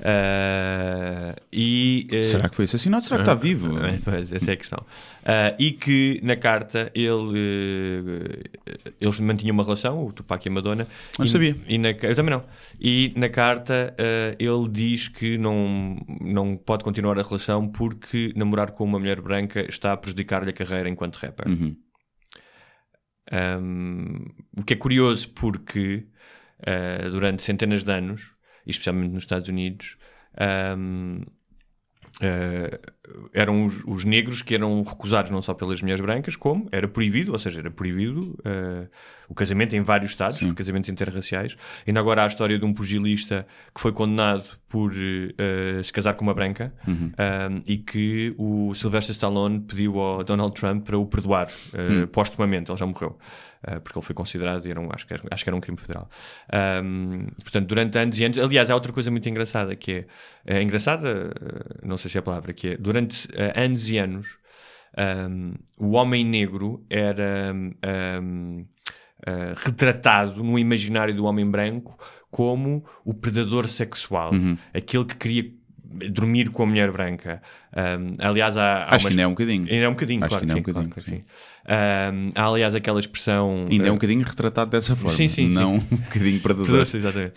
Uh, 0.00 1.40
e 1.52 2.08
E, 2.12 2.16
eh, 2.16 2.24
Será 2.24 2.48
que 2.48 2.56
foi 2.56 2.64
assassinado? 2.64 3.04
Será 3.04 3.18
que 3.18 3.22
está 3.22 3.34
vivo? 3.34 3.78
É, 3.78 3.98
pois, 4.04 4.32
essa 4.32 4.50
é 4.50 4.54
a 4.54 4.56
questão. 4.56 4.84
Ah, 5.24 5.54
e 5.56 5.70
que 5.70 6.20
na 6.22 6.34
carta 6.36 6.90
ele, 6.94 8.42
eh, 8.66 8.90
eles 9.00 9.20
mantinham 9.20 9.54
uma 9.54 9.62
relação, 9.62 10.04
o 10.04 10.12
Tupac 10.12 10.44
e 10.44 10.48
a 10.48 10.52
Madonna. 10.52 10.88
Não 11.16 11.24
e, 11.24 11.28
sabia. 11.28 11.56
E 11.68 11.78
na, 11.78 11.90
eu 11.90 12.14
também 12.16 12.34
não. 12.34 12.44
E 12.80 13.12
na 13.16 13.28
carta 13.28 13.94
ele 14.36 14.68
diz 14.68 15.06
que 15.06 15.38
não, 15.38 15.96
não 16.20 16.56
pode 16.56 16.82
continuar 16.82 17.16
a 17.20 17.22
relação 17.22 17.68
porque 17.68 18.32
namorar 18.34 18.72
com 18.72 18.82
uma 18.82 18.98
mulher 18.98 19.20
branca 19.20 19.64
está 19.68 19.92
a 19.92 19.96
prejudicar-lhe 19.96 20.50
a 20.50 20.52
carreira 20.52 20.88
enquanto 20.88 21.16
rapper. 21.16 21.48
Uhum. 21.48 21.76
Um, 23.32 24.26
o 24.58 24.64
que 24.64 24.74
é 24.74 24.76
curioso 24.76 25.28
porque 25.30 26.04
uh, 26.60 27.10
durante 27.10 27.42
centenas 27.42 27.84
de 27.84 27.92
anos, 27.92 28.31
especialmente 28.66 29.12
nos 29.12 29.22
Estados 29.24 29.48
Unidos, 29.48 29.96
um, 30.78 31.20
uh, 32.20 33.28
eram 33.32 33.66
os, 33.66 33.82
os 33.86 34.04
negros 34.04 34.42
que 34.42 34.54
eram 34.54 34.82
recusados 34.82 35.30
não 35.30 35.42
só 35.42 35.54
pelas 35.54 35.80
mulheres 35.80 36.00
brancas, 36.00 36.36
como 36.36 36.68
era 36.70 36.86
proibido, 36.88 37.32
ou 37.32 37.38
seja, 37.38 37.60
era 37.60 37.70
proibido 37.70 38.38
uh, 38.40 38.88
o 39.28 39.34
casamento 39.34 39.74
em 39.74 39.80
vários 39.80 40.10
estados, 40.10 40.40
casamentos 40.54 40.90
interraciais. 40.90 41.56
Ainda 41.86 42.00
agora 42.00 42.22
há 42.22 42.24
a 42.24 42.28
história 42.28 42.58
de 42.58 42.64
um 42.64 42.72
pugilista 42.74 43.46
que 43.74 43.80
foi 43.80 43.92
condenado 43.92 44.44
por 44.68 44.92
uh, 44.92 45.84
se 45.84 45.92
casar 45.92 46.14
com 46.14 46.22
uma 46.24 46.34
branca 46.34 46.72
Uhum. 46.86 47.12
um, 47.12 47.62
e 47.66 47.76
que 47.78 48.34
o 48.38 48.74
Sylvester 48.74 49.12
Stallone 49.12 49.60
pediu 49.60 49.98
ao 49.98 50.24
Donald 50.24 50.54
Trump 50.54 50.84
para 50.84 50.98
o 50.98 51.06
perdoar 51.06 51.48
uh, 51.48 52.06
postumamente, 52.08 52.70
ele 52.70 52.78
já 52.78 52.86
morreu. 52.86 53.18
Uh, 53.68 53.80
porque 53.80 53.98
ele 53.98 54.06
foi 54.06 54.14
considerado, 54.14 54.66
e 54.66 54.70
era 54.70 54.80
um, 54.80 54.88
acho, 54.92 55.06
que 55.06 55.14
era, 55.14 55.22
acho 55.30 55.44
que 55.44 55.50
era 55.50 55.56
um 55.56 55.60
crime 55.60 55.78
federal. 55.78 56.08
Um, 56.84 57.26
portanto, 57.42 57.66
durante 57.66 57.98
anos 57.98 58.18
e 58.18 58.24
anos. 58.24 58.38
Aliás, 58.38 58.70
há 58.70 58.74
outra 58.74 58.92
coisa 58.92 59.10
muito 59.10 59.28
engraçada 59.28 59.74
que 59.76 60.06
é. 60.46 60.58
é 60.58 60.62
engraçada, 60.62 61.32
uh, 61.32 61.86
não 61.86 61.96
sei 61.96 62.10
se 62.10 62.16
é 62.18 62.20
a 62.20 62.22
palavra, 62.22 62.52
que 62.52 62.68
é 62.68 62.76
durante 62.76 63.26
uh, 63.28 63.52
anos 63.54 63.88
e 63.88 63.98
anos 63.98 64.42
um, 64.98 65.54
o 65.78 65.92
homem 65.92 66.24
negro 66.24 66.84
era 66.90 67.52
um, 67.54 68.66
retratado 69.56 70.42
no 70.42 70.58
imaginário 70.58 71.14
do 71.14 71.24
homem 71.24 71.48
branco 71.48 71.96
como 72.30 72.84
o 73.04 73.14
predador 73.14 73.68
sexual, 73.68 74.32
Uhum. 74.32 74.56
aquele 74.74 75.04
que 75.04 75.16
queria 75.16 75.52
dormir 76.10 76.50
com 76.50 76.62
a 76.62 76.66
mulher 76.66 76.90
branca. 76.90 77.42
Um, 77.74 78.14
aliás, 78.18 78.56
há, 78.56 78.84
há 78.84 78.94
Acho 78.94 78.94
umas- 78.94 79.02
que 79.02 79.08
ainda 79.08 79.22
é 79.22 79.26
um 79.26 79.30
bocadinho. 79.30 79.62
Ainda 79.70 79.84
é 79.84 79.88
um 79.88 79.92
bocadinho, 79.92 80.20
Acho 80.24 80.28
claro 80.28 80.46
que 80.46 80.52
que 80.52 80.58
ainda 80.58 80.60
é 80.60 80.64
sim. 80.64 80.70
um 80.70 80.74
claro 80.74 80.88
bocadinho, 80.88 81.18
que 81.20 81.24
sim. 81.26 81.32
Um, 81.64 82.30
há, 82.34 82.46
aliás, 82.46 82.74
aquela 82.74 83.00
expressão... 83.00 83.66
Ainda 83.70 83.86
é 83.86 83.90
um 83.90 83.92
uh, 83.92 83.96
bocadinho 83.96 84.24
retratado 84.24 84.70
dessa 84.70 84.96
forma. 84.96 85.16
Sim, 85.16 85.28
sim, 85.28 85.48
Não 85.48 85.80
sim. 85.80 85.86
um 85.92 85.96
bocadinho 85.96 86.40
predador. 86.40 86.80
Exatamente. 86.80 87.34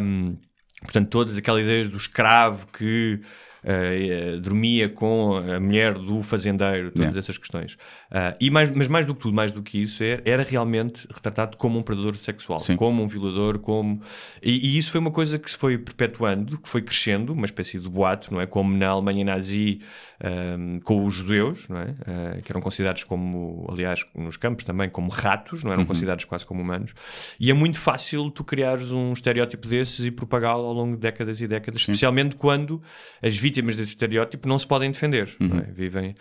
Um, 0.00 0.36
portanto, 0.82 1.08
todas 1.08 1.36
aquelas 1.36 1.62
ideias 1.62 1.88
do 1.88 1.96
escravo 1.96 2.66
que 2.72 3.20
uh, 3.64 4.36
uh, 4.36 4.40
dormia 4.40 4.88
com 4.88 5.36
a 5.36 5.60
mulher 5.60 5.94
do 5.94 6.22
fazendeiro, 6.22 6.90
todas 6.90 7.02
Yeah. 7.02 7.18
essas 7.18 7.38
questões. 7.38 7.74
Uh, 8.10 8.36
e 8.40 8.50
mais, 8.50 8.70
mas 8.70 8.88
mais 8.88 9.06
do 9.06 9.14
que 9.14 9.20
tudo, 9.22 9.34
mais 9.34 9.50
do 9.50 9.62
que 9.62 9.82
isso, 9.82 10.02
era, 10.02 10.22
era 10.24 10.42
realmente 10.42 11.06
retratado 11.12 11.56
como 11.56 11.78
um 11.78 11.82
predador 11.82 12.16
sexual, 12.16 12.60
Sim. 12.60 12.76
como 12.76 13.02
um 13.02 13.06
violador, 13.06 13.58
como... 13.58 14.00
E, 14.42 14.68
e 14.74 14.78
isso 14.78 14.90
foi 14.90 15.00
uma 15.00 15.10
coisa 15.10 15.38
que 15.38 15.50
se 15.50 15.56
foi 15.56 15.78
perpetuando, 15.78 16.58
que 16.58 16.68
foi 16.68 16.82
crescendo, 16.82 17.32
uma 17.32 17.46
espécie 17.46 17.78
de 17.78 17.88
boato, 17.88 18.32
não 18.32 18.40
é? 18.40 18.46
Como 18.46 18.76
na 18.76 18.88
Alemanha 18.88 19.24
nazi 19.24 19.80
um, 20.22 20.80
com 20.80 21.04
os 21.04 21.14
judeus, 21.14 21.68
não 21.68 21.78
é? 21.78 21.90
Uh, 21.90 22.42
que 22.42 22.52
eram 22.52 22.60
considerados 22.60 23.04
como, 23.04 23.66
aliás, 23.70 24.04
nos 24.14 24.36
campos 24.36 24.64
também, 24.64 24.88
como 24.88 25.10
ratos, 25.10 25.64
não 25.64 25.72
eram 25.72 25.84
considerados 25.84 26.24
quase 26.24 26.46
como 26.46 26.62
humanos. 26.62 26.94
E 27.38 27.50
é 27.50 27.54
muito 27.54 27.78
fácil 27.78 28.30
tu 28.30 28.44
criares 28.44 28.90
um 28.90 29.12
estereótipo 29.12 29.66
desses 29.66 30.04
e 30.04 30.10
propagá-lo 30.10 30.64
ao 30.64 30.72
longo 30.72 30.94
de 30.94 31.00
décadas 31.00 31.40
e 31.40 31.46
décadas, 31.46 31.80
especialmente 31.80 32.36
quando 32.36 32.82
as 33.22 33.36
vítimas 33.36 33.51
desse 33.60 33.82
estereótipo 33.82 34.48
não 34.48 34.58
se 34.58 34.66
podem 34.66 34.90
defender, 34.90 35.34
não 35.40 35.58
é? 35.58 35.62
Vivem... 35.62 36.14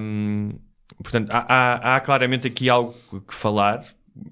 um, 0.00 0.50
portanto, 1.02 1.30
há, 1.30 1.38
há- 1.48 1.96
há 1.96 2.00
claramente 2.00 2.46
aqui 2.46 2.68
algo 2.68 2.94
que 3.26 3.32
falar. 3.34 3.84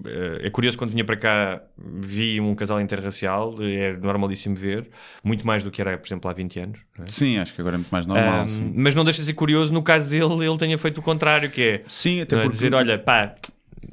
Eh, 0.05 0.41
É 0.47 0.49
curioso 0.49 0.77
quando 0.77 0.91
vinha 0.91 1.05
para 1.05 1.15
cá 1.15 1.61
vi 1.77 2.39
um 2.41 2.53
casal 2.53 2.79
interracial, 2.81 3.55
é 3.61 3.93
normalíssimo 3.97 4.55
ver, 4.55 4.87
muito 5.23 5.47
mais 5.47 5.63
do 5.63 5.71
que 5.71 5.81
era, 5.81 5.97
por 5.97 6.05
exemplo, 6.07 6.29
há 6.29 6.33
20 6.33 6.59
anos. 6.59 6.79
é? 6.99 7.03
Sim, 7.07 7.37
acho 7.39 7.55
que 7.55 7.61
agora 7.61 7.75
é 7.75 7.79
muito 7.79 7.89
mais 7.89 8.05
normal. 8.05 8.43
Um, 8.43 8.47
sim. 8.47 8.73
mas 8.75 8.93
não 8.93 9.03
deixa 9.05 9.21
de 9.21 9.27
ser 9.27 9.33
curioso 9.33 9.73
no 9.73 9.81
caso 9.81 10.09
dele, 10.09 10.45
ele 10.45 10.57
tenha 10.57 10.77
feito 10.77 10.97
o 10.99 11.01
contrário, 11.01 11.49
que 11.49 11.61
é 11.63 11.83
Sim, 11.87 12.21
até 12.21 12.35
é? 12.35 12.41
porque, 12.41 12.55
dizer, 12.55 12.73
olha, 12.75 12.99
pá, 12.99 13.33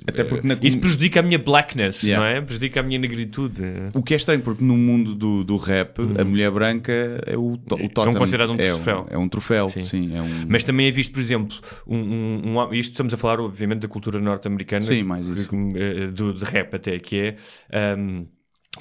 até 0.07 0.25
porque 0.25 0.47
na- 0.47 0.57
isso 0.63 0.79
prejudica 0.79 1.21
a 1.21 1.23
minha 1.23 1.39
blackness, 1.39 2.03
Yeah. 2.03 2.25
não 2.25 2.37
é? 2.37 2.41
Prejudica 2.41 2.81
a 2.81 2.83
minha 2.83 2.99
negritude. 2.99 3.63
o 3.95 4.03
que 4.03 4.15
é 4.15 4.17
estranho, 4.17 4.41
porque 4.41 4.63
no 4.65 4.77
mundo 4.77 5.15
do, 5.15 5.43
do 5.45 5.57
rap, 5.57 5.99
a 6.19 6.25
mulher 6.25 6.51
branca 6.51 6.93
é 7.27 7.37
o, 7.37 7.57
to, 7.57 7.75
o 7.77 7.89
totem. 7.89 8.13
Uhum. 8.13 8.19
considerado 8.19 8.51
um 8.53 8.55
é 8.55 8.69
troféu. 8.73 9.07
É 9.11 9.19
um 9.19 9.29
troféu, 9.29 9.71
Sim. 9.71 9.83
sim. 9.85 10.17
é 10.17 10.23
um... 10.23 10.47
Mas 10.49 10.65
também 10.65 10.87
é 10.87 10.91
visto, 10.91 11.13
por 11.13 11.21
exemplo, 11.21 11.57
um, 11.87 11.97
um, 11.99 12.59
um- 12.59 12.75
isto 12.75 12.93
estamos 12.93 13.13
a 13.15 13.17
falar, 13.17 13.41
obviamente, 13.41 13.81
da 13.81 13.89
cultura 13.89 14.19
norte-americana, 14.21 14.83
Sim, 14.83 15.03
mais 15.03 15.27
isso. 15.27 15.49
que- 15.49 15.57
eh, 15.79 16.07
do, 16.09 16.33
de 16.35 16.45
rap 16.45 16.75
até, 16.75 16.99
que 16.99 17.37
é 17.71 17.97
um, 17.99 18.27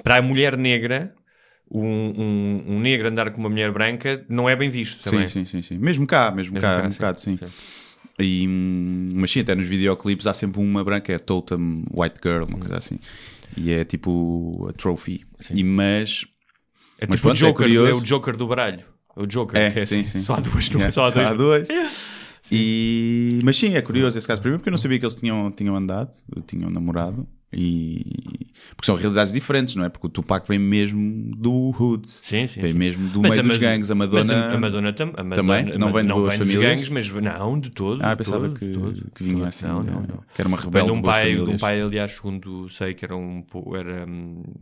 para 0.03 0.17
a 0.17 0.21
mulher 0.21 0.57
negra, 0.57 1.13
um, 1.71 1.81
um, 1.83 2.63
um 2.75 2.79
negro 2.79 3.07
andar 3.07 3.31
com 3.31 3.39
uma 3.39 3.49
mulher 3.49 3.71
branca 3.71 4.23
não 4.29 4.47
é 4.47 4.55
bem 4.55 4.69
visto 4.69 5.03
também. 5.03 5.27
Sim, 5.27 5.45
sim, 5.45 5.61
sim, 5.61 5.75
sim. 5.75 5.77
Mesmo 5.77 6.05
cá, 6.05 6.29
mesmo, 6.31 6.53
Mesmo 6.53 6.61
cá, 6.61 6.81
cá, 6.81 6.87
um 6.87 6.91
sim, 6.91 6.95
bocado, 6.97 7.19
sim. 7.19 7.37
sim. 7.37 7.45
E, 8.19 8.47
hum, 8.47 9.09
mas 9.15 9.29
sim, 9.31 9.41
até 9.41 9.53
nos 9.55 9.67
videoclipes 9.67 10.25
há 10.25 10.33
sempre 10.33 10.61
uma 10.61 10.83
branca, 10.83 11.11
é 11.11 11.19
Totem 11.19 11.83
White 11.91 12.19
Girl, 12.23 12.45
uma 12.45 12.59
coisa 12.59 12.77
assim. 12.77 12.97
E 13.57 13.71
é 13.71 13.83
tipo 13.83 14.67
a 14.69 14.73
trophy. 14.73 15.25
E, 15.53 15.63
mas 15.63 16.25
É 16.97 17.05
Mas 17.07 17.19
tipo 17.19 17.29
o 17.29 17.35
pronto, 17.35 17.37
é 17.37 17.39
Joker, 17.39 17.65
é, 17.65 17.69
curioso. 17.69 18.01
o 18.01 18.03
Joker 18.03 18.37
do 18.37 18.47
baralho. 18.47 18.83
O 19.15 19.25
Joker, 19.25 19.59
É, 19.59 19.67
é 19.67 19.85
sim, 19.85 20.01
assim, 20.01 20.05
sim. 20.05 20.21
só 20.21 20.35
há 20.35 20.39
duas, 20.39 20.69
É, 20.75 20.91
só 20.91 21.03
há 21.05 21.11
só 21.11 21.19
há 21.21 21.33
dois. 21.33 21.67
duas. 21.67 22.05
E, 22.51 23.39
mas 23.43 23.57
sim, 23.57 23.73
é 23.73 23.81
curioso 23.81 24.19
esse 24.19 24.27
caso 24.27 24.39
primeiro 24.39 24.59
porque 24.59 24.69
eu 24.69 24.71
não 24.71 24.77
sabia 24.77 24.99
que 24.99 25.05
eles 25.05 25.15
tinham, 25.15 25.49
tinham 25.51 25.75
andado, 25.75 26.11
tinham 26.45 26.69
namorado. 26.69 27.27
E 27.57 28.03
porque 28.75 28.85
são 28.87 28.95
realidades 28.95 29.31
diferentes, 29.31 29.75
não 29.75 29.85
é? 29.85 29.89
Porque 29.89 30.07
o 30.07 30.09
Tupac 30.09 30.45
vem 30.47 30.59
mesmo 30.59 31.31
do 31.35 31.73
hood, 31.79 32.09
Sim, 32.09 32.45
sim, 32.47 32.61
vem 32.61 32.71
sim. 32.73 32.77
mesmo 32.77 33.07
do 33.09 33.21
Mas 33.21 33.31
meio 33.31 33.43
dos 33.43 33.57
gangues. 33.57 33.89
A 33.91 33.95
Madonna, 33.95 34.53
a, 34.53 34.57
Madonna 34.57 34.91
tam- 34.93 35.13
a 35.15 35.23
Madonna- 35.23 35.35
Também? 35.35 35.73
a 35.75 35.77
Não 35.77 35.93
vem 35.93 36.03
de 36.03 36.09
não 36.09 36.15
boas 36.17 36.29
vem 36.29 36.39
dos 36.39 36.47
famílias? 36.51 36.71
gangues, 36.81 36.89
mas 36.89 37.23
não, 37.23 37.59
de 37.59 37.69
todo. 37.69 38.03
Ah, 38.03 38.09
de 38.11 38.17
pensava 38.17 38.47
todo, 38.49 38.59
que, 38.59 38.67
todo, 38.71 39.11
que 39.15 39.23
vinha 39.23 39.47
assim. 39.47 39.65
Não, 39.67 39.81
não, 39.81 40.01
não. 40.01 40.23
que 40.33 40.41
era 40.41 40.47
uma 40.47 40.57
rebelde 40.57 40.87
de 40.87 40.93
de 40.93 40.99
um 40.99 41.01
pai, 41.01 41.35
de 41.35 41.41
um 41.41 41.57
pai, 41.57 41.81
aliás, 41.81 42.11
segundo 42.11 42.69
sei 42.69 42.93
que 42.93 43.05
era 43.05 43.15
um 43.15 43.43
era, 43.77 44.05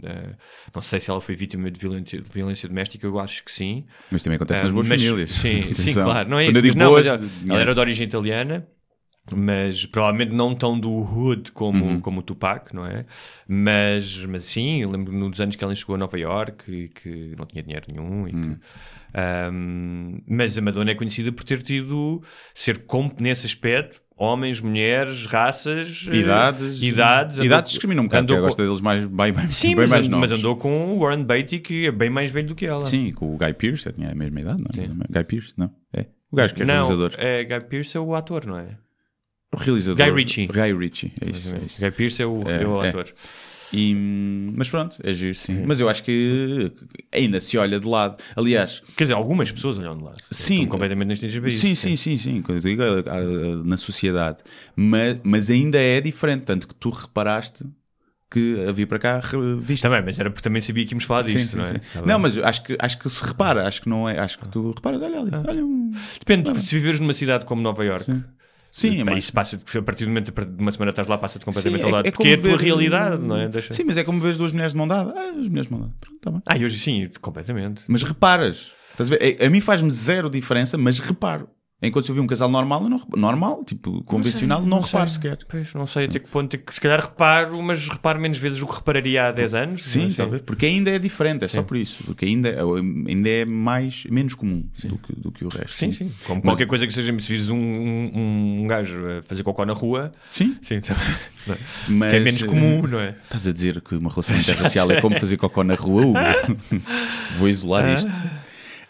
eh, 0.04 0.36
não 0.74 0.82
sei 0.82 1.00
se 1.00 1.10
ela 1.10 1.20
foi 1.22 1.36
vítima 1.36 1.72
de 1.72 1.80
violência, 1.80 2.22
de 2.22 2.30
violência 2.32 2.70
doméstica, 2.70 3.08
eu 3.08 3.20
acho 3.20 3.44
que 3.44 3.52
sim. 3.52 3.86
Mas 4.12 4.22
também 4.22 4.36
acontece 4.36 4.62
nas 4.64 4.72
Ah, 4.72 4.74
boas 4.74 4.88
mas- 4.88 5.02
famílias. 5.02 5.32
Sim, 5.32 5.62
sim, 5.74 5.94
claro. 5.94 6.30
Não 6.30 6.40
é 6.40 6.46
Quando 6.46 6.58
isso. 6.66 6.68
mas 6.68 6.76
não, 6.76 6.92
mas 6.94 7.08
ela, 7.08 7.30
ela 7.50 7.60
era 7.60 7.74
de 7.74 7.80
origem 7.80 8.06
italiana, 8.08 8.68
mas 9.32 9.86
provavelmente 9.86 10.34
não 10.34 10.54
tão 10.54 10.78
do 10.80 10.92
hood 10.92 11.52
como, 11.54 11.86
Uhum. 11.86 12.02
como 12.02 12.20
o 12.20 12.24
Tupac, 12.24 12.74
não 12.76 12.86
é? 12.86 13.06
Mas, 13.48 14.18
mas 14.26 14.44
sim, 14.44 14.82
eu 14.82 14.90
lembro 14.92 15.14
nos 15.14 15.40
anos 15.40 15.56
que 15.56 15.64
ela 15.64 15.74
chegou 15.76 15.96
a 15.96 15.98
Nova 15.98 16.20
York 16.20 16.70
e 16.72 16.88
que 16.90 17.34
não 17.38 17.46
tinha 17.46 17.64
dinheiro 17.64 17.86
nenhum. 17.88 18.28
E 18.28 18.36
Hum. 18.36 18.42
que, 18.56 18.58
Ahm, 19.16 20.22
mas 20.28 20.58
a 20.58 20.62
Madonna 20.62 20.90
é 20.92 20.96
conhecida 20.96 21.32
por 21.32 21.44
ter 21.44 21.62
tido, 21.62 22.24
ser 22.54 22.84
nesse 23.20 23.46
aspecto, 23.46 24.02
homens, 24.18 24.60
mulheres, 24.60 25.28
raças, 25.28 26.08
eh, 26.12 26.16
idades. 26.16 26.82
idades, 26.82 27.36
andou- 27.36 27.46
idades 27.46 27.72
discriminam 27.74 28.04
um 28.04 28.08
bocado, 28.08 28.24
andou 28.24 28.38
eu 28.38 28.42
gosto 28.44 28.58
com- 28.58 28.64
deles 28.64 28.82
mais, 28.82 29.06
bem, 29.06 29.32
bem, 29.32 29.52
Sim, 29.52 29.76
bem 29.76 29.88
mais 29.88 30.08
and- 30.08 30.10
novos. 30.10 30.30
mas 30.30 30.40
andou 30.40 30.56
com 30.56 30.96
o 30.96 31.00
Warren 31.00 31.24
Beatty, 31.24 31.60
que 31.60 31.86
é 31.88 31.92
bem 31.92 32.10
mais 32.10 32.32
velho 32.32 32.48
do 32.48 32.56
que 32.56 32.66
ela. 32.66 32.86
Sim, 32.86 33.12
com 33.12 33.34
o 33.36 33.38
Guy 33.38 33.54
Pearce, 33.54 33.92
tinha 33.94 34.10
a 34.12 34.16
mesma 34.16 34.42
idade, 34.42 34.64
não 34.64 34.84
é? 34.84 34.88
Sim. 34.88 34.98
Guy 35.10 35.24
Pearce, 35.26 35.54
não. 35.58 35.72
É. 35.94 36.08
O 36.32 36.36
gajo 36.36 36.56
que 36.56 36.64
é 36.64 36.66
não, 36.66 36.74
realizador. 36.88 37.12
é, 37.20 37.44
Guy 37.44 37.60
Pearce 37.70 37.96
é 37.96 38.00
o 38.00 38.16
ator, 38.16 38.46
não 38.48 38.58
é? 38.58 38.78
O 39.54 39.58
realizador. 39.58 40.06
Guy 40.06 40.12
Ritchie. 40.14 40.48
Guy 40.48 40.74
Ritchie, 40.74 41.12
é 41.22 41.30
isso. 41.30 41.56
É 41.56 41.60
isso. 41.60 41.82
Guy 41.82 41.92
Pearce 41.92 42.22
é 42.22 42.26
o, 42.26 42.44
É, 42.48 42.64
é 42.64 42.68
o 42.68 42.84
é. 42.84 42.90
ator. 42.90 43.14
E, 43.72 43.96
mas 44.56 44.70
pronto, 44.70 44.98
é 45.04 45.12
giro, 45.14 45.34
sim. 45.34 45.64
Mas 45.66 45.80
eu 45.80 45.90
acho 45.90 46.04
que 46.04 46.72
ainda 47.12 47.42
se 47.42 47.58
olha 47.58 47.80
de 47.80 47.88
lado. 47.88 48.18
Aliás, 48.36 48.84
Quer 48.96 49.06
dizer, 49.06 49.14
algumas 49.14 49.52
pessoas 49.52 49.80
olham 49.80 49.98
de 49.98 50.04
lado. 50.04 50.18
Sim. 50.30 50.54
Estão 50.54 50.68
completamente 50.68 51.40
para 51.40 51.50
isso. 51.50 51.60
sim, 51.62 51.74
sim, 51.74 51.96
sim, 51.96 52.18
sim, 52.18 52.42
quando 52.44 52.62
digo 52.62 52.84
a- 52.84 53.18
a- 53.18 53.64
na 53.66 53.76
sociedade. 53.78 54.44
Mas, 54.76 55.18
mas 55.24 55.50
ainda 55.50 55.80
é 55.80 56.00
diferente, 56.00 56.44
tanto 56.44 56.68
que 56.68 56.76
tu 56.76 56.92
reparaste 56.92 57.66
que 58.30 58.64
havia 58.68 58.86
para 58.86 59.00
cá 59.00 59.20
revistas. 59.20 59.82
Também, 59.82 60.04
mas 60.06 60.20
era 60.20 60.30
porque 60.30 60.44
também 60.44 60.62
sabia 60.62 60.86
que 60.86 60.94
íamos 60.94 61.04
falar 61.04 61.24
Sim, 61.24 61.38
disto, 61.40 61.52
sim, 61.52 61.58
não 61.58 61.66
é? 61.66 61.74
sim. 61.74 61.80
Tá 61.94 62.02
Não, 62.04 62.20
mas 62.20 62.38
acho 62.38 62.64
que, 62.64 62.78
acho 62.80 62.98
que 63.00 63.10
se 63.10 63.24
repara, 63.24 63.68
acho 63.68 63.82
que 63.82 63.90
não 63.90 64.08
é. 64.08 64.20
Acho 64.20 64.38
que 64.40 64.48
tu 64.50 64.72
reparas, 64.72 65.02
olha 65.02 65.20
ali, 65.20 65.32
olha 65.48 65.66
um. 65.66 65.92
Depende, 66.20 66.60
se 66.64 66.76
viveres 66.76 67.00
numa 67.00 67.14
cidade 67.14 67.46
como 67.46 67.62
Nova 67.62 67.84
York, 67.84 68.06
Sim, 68.06 68.24
é 68.76 68.90
Bem, 68.90 69.04
mais. 69.06 69.24
isso 69.26 69.34
passa 69.34 69.56
a 69.78 69.82
partir 69.84 70.06
do 70.06 70.10
momento 70.10 70.32
de 70.32 70.62
uma 70.62 70.72
semana 70.72 70.90
estás 70.90 71.08
lá, 71.08 71.18
passa-te 71.18 71.46
completamente 71.46 71.80
Sim, 71.82 71.86
ao 71.86 71.92
lado. 71.92 72.08
é 72.08 72.12
porque 72.12 72.28
é 72.28 72.34
a 72.34 72.38
tua 72.38 72.50
ver- 72.58 72.60
realidade, 72.60 73.22
não 73.22 73.38
é? 73.38 73.48
Deixa... 73.48 73.74
Sim, 73.74 73.84
mas 73.86 73.98
é 73.98 74.04
como 74.04 74.20
vês 74.20 74.36
duas 74.38 74.52
mulheres 74.52 74.72
de 74.74 74.78
mão 74.78 74.88
dada. 74.88 75.14
Ah, 75.16 75.30
as 75.40 75.48
mulheres 75.48 75.68
de 75.68 75.72
mão 75.72 75.82
dada. 75.82 75.94
Pronto, 76.02 76.20
tá 76.20 76.32
bem. 76.32 76.42
Ah, 76.46 76.58
e 76.58 76.66
hoje 76.66 76.80
sim, 76.80 77.10
completamente. 77.22 77.82
Mas 77.88 78.02
reparas. 78.04 78.72
Estás 78.92 79.12
a, 79.12 79.16
ver? 79.16 79.38
É- 79.42 79.46
a 79.46 79.50
mim 79.50 79.60
faz-me 79.62 79.90
zero 79.92 80.30
diferença, 80.30 80.78
mas 80.78 81.00
reparo. 81.00 81.48
Enquanto 81.86 82.06
se 82.06 82.12
eu 82.12 82.16
vi 82.16 82.22
um 82.22 82.28
casal 82.28 82.50
normal, 82.50 82.84
eu 82.84 82.90
não, 82.90 83.02
normal, 83.16 83.64
tipo, 83.66 84.02
convencional, 84.04 84.62
não, 84.66 84.80
reparo 84.80 85.10
sei. 85.10 85.16
sequer. 85.16 85.38
Pois, 85.48 85.74
não 85.74 85.86
sei 85.86 86.06
até 86.06 86.18
que 86.20 86.30
ponto 86.30 86.56
é 86.56 86.58
que 86.58 86.74
se 86.74 86.80
calhar 86.80 87.02
reparo, 87.02 87.62
mas 87.62 87.90
reparo 87.90 88.20
menos 88.20 88.38
vezes 88.38 88.60
do 88.60 88.68
que 88.68 88.74
repararia 88.74 89.28
há 89.28 89.32
10 89.32 89.54
anos. 89.54 89.84
Sim, 89.86 90.12
talvez. 90.16 90.42
Porque 90.44 90.66
ainda 90.66 90.90
é 90.92 90.98
diferente, 90.98 91.44
é 91.44 91.48
só 91.48 91.60
Sim. 91.60 91.68
por 91.68 91.76
isso. 91.78 92.04
Porque 92.06 92.26
ainda, 92.26 92.56
ainda 93.08 93.30
é 93.30 93.44
mais, 93.46 94.06
menos 94.06 94.34
comum 94.34 94.64
do 94.84 94.98
que, 94.98 95.14
do 95.14 95.32
que 95.32 95.44
o 95.44 95.50
resto. 95.50 95.74
Sim, 95.78 95.92
sim. 95.92 96.12
Como 96.26 96.42
Mas- 96.44 96.54
qualquer 96.54 96.68
coisa 96.68 96.88
que 96.88 96.94
seja, 96.94 97.12
se 97.20 97.28
vires 97.28 97.50
um, 97.50 97.58
um, 97.58 98.62
um 98.64 98.68
gajo 98.68 99.06
a 99.20 99.22
fazer 99.24 99.44
cocó 99.44 99.66
na 99.66 99.74
rua, 99.74 100.12
Sim, 100.32 100.58
sim, 100.62 100.76
então, 100.76 100.96
mas... 101.90 102.12
que 102.12 102.16
é 102.16 102.20
menos 102.20 102.44
comum, 102.44 102.88
não 102.88 103.00
é? 103.00 103.10
Estás 103.24 103.46
a 103.46 103.52
dizer 103.52 103.82
que 103.82 103.96
uma 103.96 104.10
relação 104.10 104.38
interracial 104.38 104.90
é 104.92 105.02
como 105.02 105.20
fazer 105.20 105.38
cocó 105.38 105.64
na 105.64 105.76
rua? 105.76 106.04
Hugo? 106.06 106.14
Vou 107.38 107.50
isolar 107.50 107.94
isto. 107.94 108.12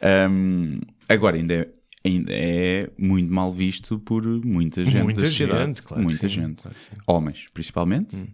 Ahm, 0.01 0.79
agora, 1.07 1.37
ainda 1.37 1.53
é, 1.53 1.57
ainda 1.57 1.73
é 2.05 2.89
muito 2.97 3.31
mal 3.33 3.51
visto 3.53 3.97
por 3.99 4.25
muita 4.45 4.83
gente 4.85 5.03
Muita 5.03 5.21
da 5.21 5.27
sociedade. 5.27 5.65
gente, 5.67 5.81
claro 5.83 6.03
muita 6.03 6.27
sim, 6.27 6.35
gente. 6.35 6.61
claro. 6.61 6.77
Homens, 7.07 7.45
principalmente. 7.53 8.15
Hum. 8.15 8.27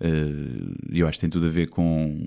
Eh, 0.00 0.98
eu 1.00 1.06
acho 1.08 1.16
que 1.18 1.22
tem 1.22 1.30
tudo 1.30 1.46
a 1.46 1.50
ver 1.50 1.68
com 1.68 2.24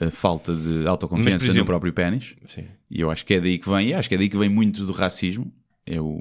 a 0.00 0.10
falta 0.10 0.54
de 0.54 0.86
autoconfiança 0.86 1.44
exemplo- 1.46 1.60
no 1.60 1.64
próprio 1.66 1.92
pênis. 1.92 2.34
Sim. 2.46 2.64
E 2.90 3.00
eu 3.00 3.10
acho 3.10 3.24
que 3.24 3.34
é 3.34 3.40
daí 3.40 3.58
que 3.58 3.68
vem, 3.68 3.88
e 3.88 3.94
acho 3.94 4.08
que 4.08 4.14
é 4.14 4.18
daí 4.18 4.28
que 4.28 4.36
vem 4.36 4.48
muito 4.48 4.84
do 4.84 4.92
racismo. 4.92 5.50
É 5.86 6.00
o... 6.00 6.20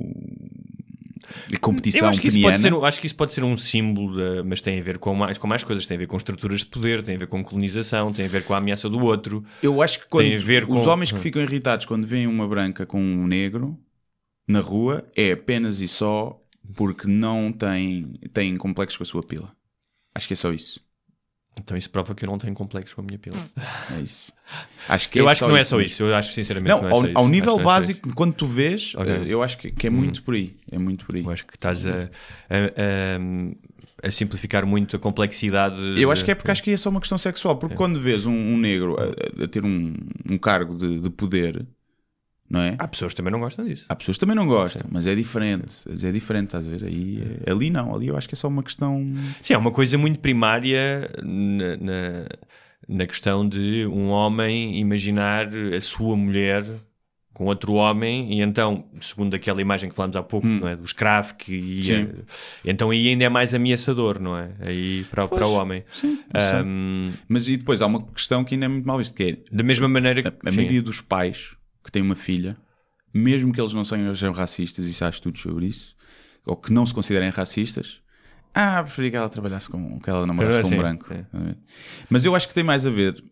A 1.53 1.57
competição 1.59 2.01
Eu 2.07 2.09
acho 2.09 2.21
que, 2.21 2.27
isso 2.27 2.41
pode 2.41 2.59
ser, 2.59 2.73
acho 2.86 2.99
que 3.01 3.07
isso 3.07 3.15
pode 3.15 3.33
ser 3.33 3.43
um 3.43 3.55
símbolo, 3.57 4.15
de- 4.15 4.43
mas 4.43 4.61
tem 4.61 4.79
a 4.79 4.83
ver 4.83 4.97
com 4.97 5.13
mais, 5.13 5.38
com 5.38 5.47
mais 5.47 5.63
coisas. 5.63 5.86
Tem 5.86 5.95
a 5.95 5.99
ver 5.99 6.07
com 6.07 6.17
estruturas 6.17 6.59
de 6.61 6.65
poder, 6.67 7.03
tem 7.03 7.15
a 7.15 7.17
ver 7.19 7.27
com 7.27 7.43
colonização, 7.43 8.11
tem 8.13 8.25
a 8.25 8.29
ver 8.29 8.43
com 8.43 8.53
a 8.53 8.57
ameaça 8.57 8.89
do 8.89 8.99
outro. 9.03 9.43
Eu 9.61 9.81
acho 9.81 9.99
que 9.99 10.07
quando 10.07 10.25
os 10.69 10.83
com- 10.83 10.89
homens 10.89 11.11
que 11.11 11.19
ficam 11.23 11.41
irritados 11.41 11.86
quando 11.86 12.05
veem 12.07 12.27
uma 12.27 12.47
branca 12.47 12.86
com 12.86 12.99
um 13.01 13.27
negro 13.27 13.77
na 14.47 14.59
rua 14.59 15.05
é 15.15 15.31
apenas 15.31 15.81
e 15.81 15.88
só 15.88 16.41
porque 16.75 17.07
não 17.07 17.51
têm, 17.51 18.13
têm 18.33 18.57
complexos 18.57 18.97
com 18.97 19.03
a 19.03 19.05
sua 19.05 19.23
pila. 19.23 19.55
Acho 20.15 20.27
que 20.27 20.33
é 20.33 20.38
só 20.38 20.51
isso. 20.51 20.79
Então 21.58 21.76
isso 21.78 21.89
prova 21.89 22.14
que 22.14 22.26
eu 22.26 22.30
não 22.30 22.38
tenho 22.38 22.53
complexos 22.53 22.93
com 22.93 23.01
a 23.01 23.03
minha 23.06 23.18
pila. 23.18 23.38
É 23.97 24.01
isso. 24.01 24.32
Acho 24.89 25.10
que 25.10 25.20
eu 25.20 25.28
é 25.28 25.32
acho 25.32 25.39
só 25.39 25.45
que 25.45 25.51
não 25.51 25.58
é 25.58 25.62
isso 25.62 25.70
só 25.70 25.78
mesmo. 25.78 25.91
isso. 25.91 26.03
Eu 26.03 26.16
acho 26.16 26.34
sinceramente 26.34 26.70
Não, 26.70 26.78
que 26.80 26.84
não 26.84 26.89
é 26.89 26.93
ao, 26.93 26.99
só 26.99 27.08
isso. 27.08 27.18
ao 27.18 27.24
Acho 27.24 27.32
nível 27.32 27.60
é 27.60 27.64
básico, 27.64 28.14
quando 28.14 28.34
tu 28.34 28.45
vês, 28.45 28.93
Ok. 28.95 29.12
eh, 29.12 29.24
eu 29.28 29.41
acho 29.41 29.58
que, 29.58 29.72
que 29.72 29.88
é 29.88 29.89
muito 29.89 30.22
por 30.22 30.36
aí. 30.36 30.56
É 30.72 30.78
muito 30.78 31.06
por 31.06 31.16
aí. 31.16 31.24
Eu 31.24 31.30
acho 31.32 31.45
que 31.47 31.56
estás 31.56 31.86
a, 31.88 31.91
a- 31.91 32.06
a- 34.03 34.08
a 34.08 34.12
simplificar 34.12 34.66
muito 34.66 34.95
a 34.95 34.99
complexidade. 34.99 35.78
Eu 35.99 36.12
acho 36.12 36.24
que 36.24 36.30
é 36.30 36.36
porque 36.36 36.51
acho 36.51 36.62
que 36.62 36.72
é 36.72 36.78
só 36.78 36.89
uma 36.89 36.99
questão 36.99 37.18
sexual. 37.18 37.56
Porque 37.58 37.74
quando 37.76 37.99
vês 37.99 38.26
um, 38.26 38.32
um 38.34 38.58
negro 38.58 38.95
a 39.41 39.47
ter 39.47 39.64
um, 39.66 39.93
um 40.30 40.38
cargo 40.38 40.76
de, 40.76 40.99
de 40.99 41.10
poder, 41.10 41.66
não 42.49 42.59
é? 42.61 42.75
Há 42.77 42.87
pessoas 42.87 43.11
que 43.13 43.17
também 43.17 43.31
não 43.31 43.39
gostam 43.39 43.65
disso. 43.65 43.85
Há 43.89 43.95
pessoas 43.95 44.17
que 44.17 44.19
também 44.21 44.35
não 44.35 44.45
gostam, 44.47 44.85
mas 44.91 45.07
é 45.07 45.15
diferente. 45.15 45.73
Mas 45.89 46.03
é 46.03 46.11
diferente, 46.11 46.45
estás 46.45 46.67
a 46.67 46.69
ver? 46.69 46.83
Aí, 46.85 47.23
é- 47.45 47.51
ali 47.51 47.69
não, 47.69 47.93
ali 47.95 48.07
eu 48.07 48.17
acho 48.17 48.27
que 48.27 48.35
é 48.35 48.37
só 48.37 48.47
uma 48.47 48.63
questão. 48.63 49.05
Sim, 49.41 49.53
é 49.53 49.57
uma 49.57 49.71
coisa 49.71 49.97
muito 49.97 50.19
primária 50.19 51.09
na, 51.23 51.77
na, 51.77 52.27
na 52.87 53.07
questão 53.07 53.47
de 53.47 53.85
um 53.87 54.09
homem 54.09 54.77
imaginar 54.79 55.47
a 55.75 55.81
sua 55.81 56.15
mulher 56.15 56.63
com 57.33 57.45
outro 57.47 57.73
homem 57.73 58.31
e 58.33 58.41
então, 58.41 58.85
segundo 59.01 59.33
aquela 59.35 59.59
imagem 59.59 59.89
que 59.89 59.95
falámos 59.95 60.15
há 60.15 60.23
pouco, 60.23 60.47
não 60.47 60.69
é? 60.69 60.75
do 60.77 60.85
escravo 60.85 61.35
que 61.35 61.53
ia, 61.53 61.83
Sim. 61.83 62.09
então 62.63 62.91
aí 62.91 63.09
ainda 63.09 63.25
é 63.25 63.29
mais 63.29 63.53
ameaçador, 63.53 64.21
não 64.21 64.37
é? 64.37 64.51
Aí 64.65 65.03
para, 65.11 65.27
para 65.27 65.45
o 65.45 65.51
homem. 65.53 65.83
Sim. 65.91 66.19
Ahm, 66.33 67.11
Mas 67.27 67.49
e 67.49 67.57
depois 67.57 67.81
há 67.81 67.87
uma 67.87 68.01
questão 68.05 68.41
que 68.45 68.53
ainda 68.55 68.65
é 68.67 68.69
muito 68.69 68.85
mal 68.87 68.97
vista, 68.97 69.13
que 69.13 69.23
é 69.23 69.37
da 69.53 69.63
mesma 69.63 69.89
maneira 69.89 70.21
que 70.21 70.27
a, 70.29 70.33
a 70.45 70.49
sim. 70.49 70.55
maioria 70.57 70.81
dos 70.81 71.01
pais 71.01 71.57
que 71.86 71.91
têm 71.91 72.01
uma 72.01 72.15
filha, 72.15 72.57
mesmo 73.13 73.53
que 73.53 73.61
eles 73.61 73.71
não 73.71 73.83
sejam 73.83 74.33
racistas, 74.33 74.86
e 74.86 75.03
há 75.03 75.09
estudos 75.09 75.41
sobre 75.41 75.67
isso, 75.67 75.95
ou 76.45 76.57
que 76.57 76.73
não 76.73 76.86
se 76.86 76.93
considerem 76.93 77.29
racistas, 77.29 78.01
ah, 78.53 78.81
preferia 78.83 79.11
que 79.11 79.17
ela 79.17 79.29
trabalhasse 79.29 79.69
com 79.69 79.99
que 79.99 80.09
ela 80.09 80.25
namorasse 80.25 80.61
com 80.61 80.67
um 80.67 80.77
branco. 80.77 81.05
ver? 81.09 81.57
Mas 82.09 82.25
eu 82.25 82.36
acho 82.36 82.47
que 82.47 82.53
tem 82.53 82.63
mais 82.63 82.86
a 82.86 82.89
ver, 82.89 83.23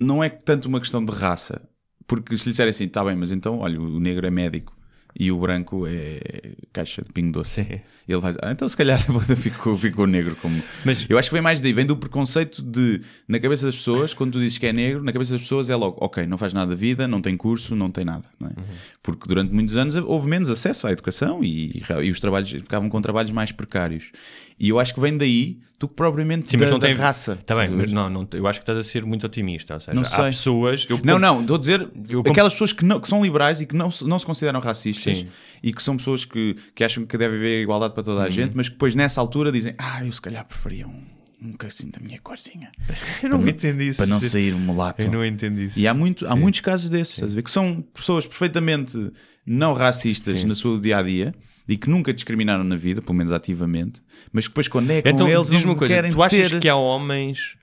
não 0.00 0.22
é 0.22 0.28
tanto 0.28 0.68
uma 0.68 0.78
questão 0.78 1.04
de 1.04 1.12
raça, 1.12 1.60
porque 2.06 2.36
se 2.36 2.46
lhe 2.46 2.50
disserem 2.50 2.70
assim, 2.70 2.84
está 2.84 3.04
bem, 3.04 3.16
mas 3.16 3.30
então, 3.30 3.58
olha, 3.58 3.80
o 3.80 3.98
negro 3.98 4.26
é 4.26 4.30
médico 4.30 4.77
e 5.18 5.32
o 5.32 5.38
branco 5.38 5.84
é 5.86 6.52
caixa 6.72 7.02
de 7.02 7.12
pingo 7.12 7.32
doce. 7.32 7.64
Sim. 7.64 7.80
Ele 8.08 8.20
vai 8.20 8.34
ah, 8.40 8.52
então 8.52 8.68
se 8.68 8.76
calhar 8.76 9.04
eu 9.28 9.36
fico, 9.36 9.74
fico 9.74 10.02
o 10.04 10.06
negro 10.06 10.36
como. 10.36 10.62
Mas- 10.84 11.04
eu 11.08 11.18
acho 11.18 11.28
que 11.28 11.34
vem 11.34 11.42
mais 11.42 11.60
daí, 11.60 11.72
vem 11.72 11.84
do 11.84 11.96
preconceito 11.96 12.62
de, 12.62 13.00
na 13.26 13.40
cabeça 13.40 13.66
das 13.66 13.76
pessoas, 13.76 14.14
quando 14.14 14.32
tu 14.32 14.38
dizes 14.38 14.58
que 14.58 14.66
é 14.66 14.72
negro, 14.72 15.02
na 15.02 15.12
cabeça 15.12 15.32
das 15.32 15.40
pessoas 15.42 15.68
é 15.70 15.76
logo, 15.76 15.98
ok, 16.00 16.26
não 16.26 16.38
faz 16.38 16.52
nada 16.52 16.70
da 16.70 16.76
vida, 16.76 17.08
não 17.08 17.20
tem 17.20 17.36
curso, 17.36 17.74
não 17.74 17.90
tem 17.90 18.04
nada. 18.04 18.24
Não 18.38 18.48
é? 18.48 18.50
Uhum. 18.50 18.66
Porque 19.02 19.26
durante 19.26 19.52
muitos 19.52 19.76
anos 19.76 19.96
houve 19.96 20.28
menos 20.28 20.48
acesso 20.48 20.86
à 20.86 20.92
educação 20.92 21.42
e, 21.42 21.82
e 22.02 22.10
os 22.10 22.20
trabalhos 22.20 22.50
ficavam 22.50 22.88
com 22.88 23.00
trabalhos 23.02 23.32
mais 23.32 23.50
precários. 23.50 24.12
E 24.60 24.68
eu 24.70 24.80
acho 24.80 24.92
que 24.92 25.00
vem 25.00 25.16
daí 25.16 25.58
do 25.78 25.86
que 25.86 25.94
propriamente 25.94 26.50
Sim, 26.50 26.56
da, 26.56 26.64
mas 26.64 26.70
não 26.72 26.78
da 26.80 26.88
tem 26.88 26.96
raça. 26.96 27.34
Está 27.40 27.54
bem, 27.54 27.68
mas 27.70 27.92
não, 27.92 28.10
não, 28.10 28.28
eu 28.32 28.46
acho 28.48 28.58
que 28.58 28.62
estás 28.64 28.76
a 28.78 28.82
ser 28.82 29.04
muito 29.06 29.24
otimista. 29.24 29.74
Ou 29.74 29.80
seja, 29.80 29.94
Não 29.94 30.02
sei. 30.02 30.24
pessoas. 30.24 30.86
eu- 30.90 31.00
Não, 31.04 31.18
não, 31.18 31.40
estou 31.40 31.54
a 31.56 31.58
dizer 31.60 31.88
Eu 32.08 32.20
aquelas 32.20 32.52
pessoas 32.54 32.72
que, 32.72 32.84
não- 32.84 32.98
que 33.00 33.06
são 33.06 33.22
liberais 33.22 33.60
e 33.60 33.66
que 33.66 33.76
não, 33.76 33.88
se- 33.90 34.04
não 34.04 34.18
se 34.18 34.26
consideram 34.26 34.58
racistas 34.58 35.18
Sim. 35.18 35.28
e 35.62 35.72
que 35.72 35.80
são 35.82 35.96
pessoas 35.96 36.24
que, 36.24 36.56
que 36.74 36.82
acham 36.82 37.06
que 37.06 37.16
deve 37.16 37.36
haver 37.36 37.62
igualdade 37.62 37.94
para 37.94 38.02
toda 38.02 38.22
a 38.22 38.24
Uhum. 38.24 38.30
gente, 38.32 38.56
mas 38.56 38.68
que 38.68 38.74
depois 38.74 38.96
nessa 38.96 39.20
altura 39.20 39.52
dizem: 39.52 39.74
Ah, 39.78 40.04
eu 40.04 40.10
se 40.10 40.20
calhar 40.20 40.44
preferia 40.44 40.88
um, 40.88 41.02
um 41.40 41.52
cacinho 41.52 41.92
da 41.92 42.00
minha 42.00 42.18
corzinha 42.20 42.72
Eu 43.22 43.28
não 43.28 43.46
entendi 43.46 43.84
isso. 43.90 43.98
para 43.98 44.06
não 44.06 44.20
sair 44.20 44.52
mulato. 44.56 45.06
Eu 45.06 45.12
não 45.12 45.24
entendi 45.24 45.66
isso. 45.66 45.78
E 45.78 45.86
há, 45.86 45.94
muito, 45.94 46.26
há 46.26 46.34
muitos 46.34 46.60
casos 46.60 46.90
desses, 46.90 47.14
estás 47.14 47.30
a 47.30 47.34
ver? 47.36 47.42
Que 47.42 47.50
são 47.52 47.80
pessoas 47.94 48.26
perfeitamente 48.26 48.98
não 49.46 49.72
racistas 49.72 50.42
no 50.42 50.56
seu 50.56 50.80
dia 50.80 50.98
a 50.98 51.02
dia 51.04 51.32
e 51.68 51.76
que 51.76 51.90
nunca 51.90 52.12
discriminaram 52.14 52.64
na 52.64 52.76
vida, 52.76 53.02
pelo 53.02 53.14
menos 53.14 53.30
ativamente, 53.32 54.00
mas 54.32 54.44
que 54.46 54.50
depois 54.50 54.66
quando 54.68 54.90
é 54.90 55.02
com 55.02 55.08
Então, 55.08 55.28
eles 55.28 55.50
não 55.50 55.60
uma 55.60 55.76
coisa: 55.76 55.94
querem 55.94 56.10
tu 56.12 56.22
achas 56.22 56.50
ter... 56.50 56.60
que 56.60 56.68
há 56.68 56.74
homens 56.76 57.56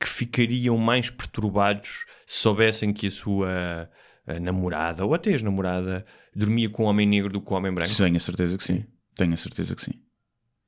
que 0.00 0.08
ficariam 0.08 0.76
mais 0.76 1.08
perturbados 1.10 2.04
se 2.26 2.38
soubessem 2.40 2.92
que 2.92 3.06
a 3.06 3.10
sua 3.10 3.88
eh, 4.26 4.40
namorada 4.40 5.04
ou 5.04 5.14
até 5.14 5.30
ex-namorada 5.30 6.04
dormia 6.34 6.68
com 6.68 6.84
um 6.84 6.86
homem 6.86 7.06
negro 7.06 7.32
do 7.32 7.40
que 7.40 7.52
um 7.52 7.56
homem 7.56 7.72
branco? 7.72 7.94
Tenho 7.96 8.16
a 8.16 8.20
certeza 8.20 8.58
que 8.58 8.64
sim. 8.64 8.84
Tenho 9.14 9.32
a 9.34 9.36
certeza 9.36 9.76
que 9.76 9.82
sim. 9.82 9.92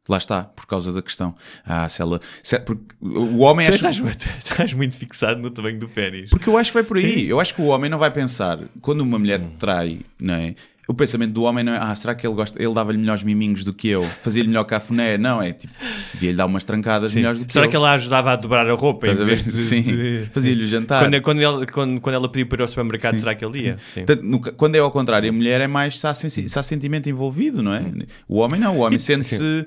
Lá 0.06 0.18
está, 0.18 0.44
por 0.44 0.66
causa 0.66 0.92
da 0.92 1.00
questão. 1.00 1.34
Ah, 1.64 1.88
se 1.88 2.02
ela. 2.02 2.20
se- 2.42 2.60
porque 2.60 2.94
o 3.00 3.38
homem 3.38 3.66
acha. 3.66 3.76
estás, 3.76 3.98
muito- 3.98 4.28
estás 4.44 4.72
muito 4.74 4.98
fixado 4.98 5.40
no 5.40 5.50
tamanho 5.50 5.80
do 5.80 5.88
pênis. 5.88 6.28
Porque 6.28 6.48
eu 6.48 6.58
acho 6.58 6.70
que 6.70 6.74
vai 6.74 6.84
por 6.84 6.98
aí. 6.98 7.26
Eu 7.26 7.40
acho 7.40 7.54
que 7.54 7.62
o 7.62 7.66
homem 7.66 7.88
não 7.90 7.98
vai 7.98 8.10
pensar. 8.10 8.58
Quando 8.82 9.00
uma 9.00 9.18
mulher 9.18 9.40
te 9.40 9.48
trai, 9.56 10.00
não 10.20 10.34
é? 10.34 10.54
O 10.86 10.92
pensamento 10.92 11.32
do 11.32 11.44
homem 11.44 11.64
não 11.64 11.72
é. 11.72 11.78
Ah, 11.80 11.94
será 11.96 12.14
que 12.14 12.26
ele 12.26 12.34
gosta. 12.34 12.62
Ele 12.62 12.74
dava-lhe 12.74 12.98
melhores 12.98 13.22
miminhos 13.22 13.64
do 13.64 13.72
que 13.72 13.88
eu? 13.88 14.04
Fazia-lhe 14.20 14.48
melhor 14.48 14.64
cafuné? 14.64 15.16
Não, 15.16 15.40
é 15.40 15.52
tipo. 15.52 15.72
Devia-lhe 16.12 16.36
dar 16.36 16.44
umas 16.44 16.62
trancadas 16.62 17.14
melhores 17.14 17.38
do 17.40 17.46
que 17.46 17.52
Será 17.54 17.64
eu. 17.64 17.70
que 17.70 17.76
ela 17.76 17.92
ajudava 17.92 18.32
a 18.32 18.36
dobrar 18.36 18.68
a 18.68 18.72
roupa? 18.74 19.06
Estás 19.06 19.18
em 19.20 19.24
vez 19.24 19.44
de- 19.44 19.58
Sim. 19.58 19.82
de- 19.82 20.26
Fazia-lhe 20.30 20.62
o 20.64 20.66
jantar. 20.66 21.02
Quando, 21.02 21.22
quando, 21.22 21.40
ela, 21.40 21.66
quando, 21.66 22.00
quando 22.02 22.14
ela 22.16 22.28
pediu 22.30 22.46
para 22.48 22.58
ir 22.58 22.62
ao 22.62 22.68
supermercado, 22.68 23.18
será 23.18 23.34
que 23.34 23.42
ele 23.42 23.60
ia? 23.62 23.78
Sim. 23.78 24.04
Portanto, 24.04 24.22
no 24.24 24.40
quando 24.40 24.76
é 24.76 24.78
ao 24.80 24.90
contrário, 24.90 25.28
a 25.28 25.32
mulher 25.32 25.60
é 25.62 25.66
mais 25.66 25.98
se 25.98 26.06
há, 26.06 26.14
se 26.14 26.58
há 26.58 26.62
sentimento 26.62 27.08
envolvido, 27.08 27.62
não 27.62 27.72
é? 27.72 27.82
O 28.28 28.38
homem 28.40 28.60
não, 28.60 28.76
o 28.76 28.80
homem 28.80 28.98
sente-se 28.98 29.66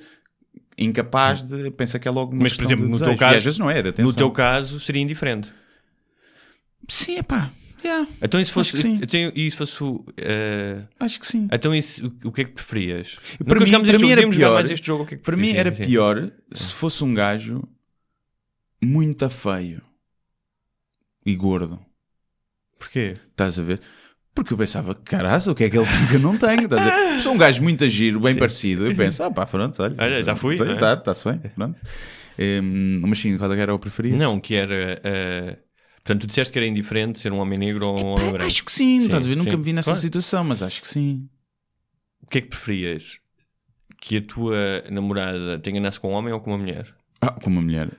incapaz 0.78 1.44
de. 1.44 1.72
pensa 1.72 1.98
que 1.98 2.08
é 2.08 2.12
logo 2.12 2.32
uma 2.32 2.44
Mas, 2.44 2.54
por 2.56 2.64
exemplo, 2.66 2.86
de 2.86 2.92
no 2.92 2.98
desejo. 3.00 3.10
teu 3.10 3.18
caso, 3.18 3.34
e 3.34 3.38
às 3.38 3.44
vezes 3.44 3.58
não 3.60 3.72
é, 3.72 3.82
de 3.82 3.90
atenção. 3.90 4.06
no 4.12 4.16
teu 4.16 4.30
caso 4.30 4.80
seria 4.80 5.02
indiferente. 5.02 5.52
Sim, 6.88 7.18
é 7.18 7.24
pá. 7.24 7.50
Yeah, 7.84 8.08
Então, 8.22 8.40
e 8.42 8.46
se 8.46 8.52
fosse, 8.52 8.72
Acho 8.72 8.78
que 8.78 8.82
sim. 8.82 9.00
então, 9.02 9.32
e 9.36 9.52
se 9.52 9.58
fosse 9.58 9.84
eh, 10.18 10.84
acho 11.00 11.20
que 11.20 11.28
sim. 11.28 11.48
então, 11.52 11.72
o, 11.72 12.28
o 12.28 12.32
que 12.32 12.42
é 12.42 12.46
que 12.46 12.52
preferias? 12.52 13.18
Para 13.38 13.60
Nunca 13.60 13.66
mim, 13.66 13.72
para 13.72 13.82
mim 13.94 14.00
jogo, 14.00 14.12
era 14.12 14.30
pior. 14.30 14.54
mais 14.56 14.72
este 14.72 14.88
jogo. 14.88 15.04
O 15.04 15.06
que 15.06 15.14
é 15.16 15.18
que 15.18 15.24
Para 15.24 15.38
mim 15.38 15.52
era 15.52 15.70
Sim, 15.74 15.84
sim. 15.84 15.90
pior 15.90 16.32
se 16.54 16.74
fosse 16.74 17.04
um 17.04 17.14
gajo 17.14 17.64
muito 18.84 19.30
feio 19.30 19.82
e 21.26 21.36
gordo. 21.36 21.80
Porquê? 22.80 23.16
Estás 23.32 23.60
a 23.60 23.64
ver? 23.64 23.80
Porque 24.34 24.54
eu 24.54 24.58
pensava, 24.58 24.94
caralho, 24.94 25.52
o 25.52 25.56
que 25.56 25.64
é 25.64 25.70
que 25.70 25.78
ele 25.78 25.88
tem 25.88 26.08
que 26.08 26.16
eu 26.16 26.20
não 26.20 26.38
tenho? 26.38 26.64
Estás 26.64 26.82
a 26.88 26.96
ver? 26.96 27.22
Sou 27.22 27.34
um 27.34 27.38
gajo 27.38 27.62
muito 27.64 27.88
giro, 27.90 28.20
bem 28.20 28.36
parecido, 28.36 28.86
eu 28.86 28.96
penso, 28.96 29.24
ah 29.24 29.32
pá, 29.32 29.46
pronto, 29.46 29.82
olha. 29.82 29.96
Olha, 29.98 30.24
já 30.24 30.36
fui, 30.36 30.56
não 30.58 30.68
é? 30.68 30.74
Está, 30.74 30.94
está-se 30.94 31.28
bem, 31.30 31.40
pronto. 31.56 31.80
Hum, 32.40 33.02
mas 33.08 33.18
sim, 33.20 33.36
qual 33.38 33.50
que 33.52 33.60
era 33.60 33.74
o 33.74 33.80
preferido? 33.80 34.16
Não, 34.18 34.40
que 34.40 34.54
era. 34.56 35.02
eh, 35.04 35.58
portanto, 36.08 36.22
tu 36.22 36.28
disseste 36.28 36.52
que 36.54 36.58
era 36.60 36.66
indiferente 36.66 37.20
ser 37.20 37.32
um 37.34 37.38
homem 37.40 37.60
negro 37.60 37.86
ou 37.88 37.98
um 37.98 38.06
homem 38.14 38.32
branco. 38.32 38.46
Acho 38.48 38.64
que 38.64 38.72
sim, 38.72 39.00
Sim, 39.02 39.06
estás 39.06 39.26
a 39.26 39.28
ver? 39.28 39.36
Nunca 39.36 39.52
sim. 39.52 39.58
me 39.58 39.64
vi 39.64 39.74
nessa 39.74 39.90
Claro. 39.92 40.00
situação, 40.00 40.44
mas 40.44 40.64
acho 40.64 40.82
que 40.82 40.88
sim. 40.88 41.28
O 42.24 42.28
que 42.28 42.38
é 42.38 42.42
que 42.42 42.48
preferias? 42.48 43.20
Que 44.00 44.18
a 44.18 44.22
tua 44.22 44.84
namorada 44.90 45.60
te 45.60 45.70
enganasse 45.70 46.00
com 46.00 46.10
um 46.12 46.14
homem 46.14 46.34
ou 46.34 46.40
com 46.40 46.52
uma 46.52 46.58
mulher? 46.58 46.88
Ah, 47.22 47.32
com 47.32 47.50
uma 47.50 47.62
mulher. 47.62 47.90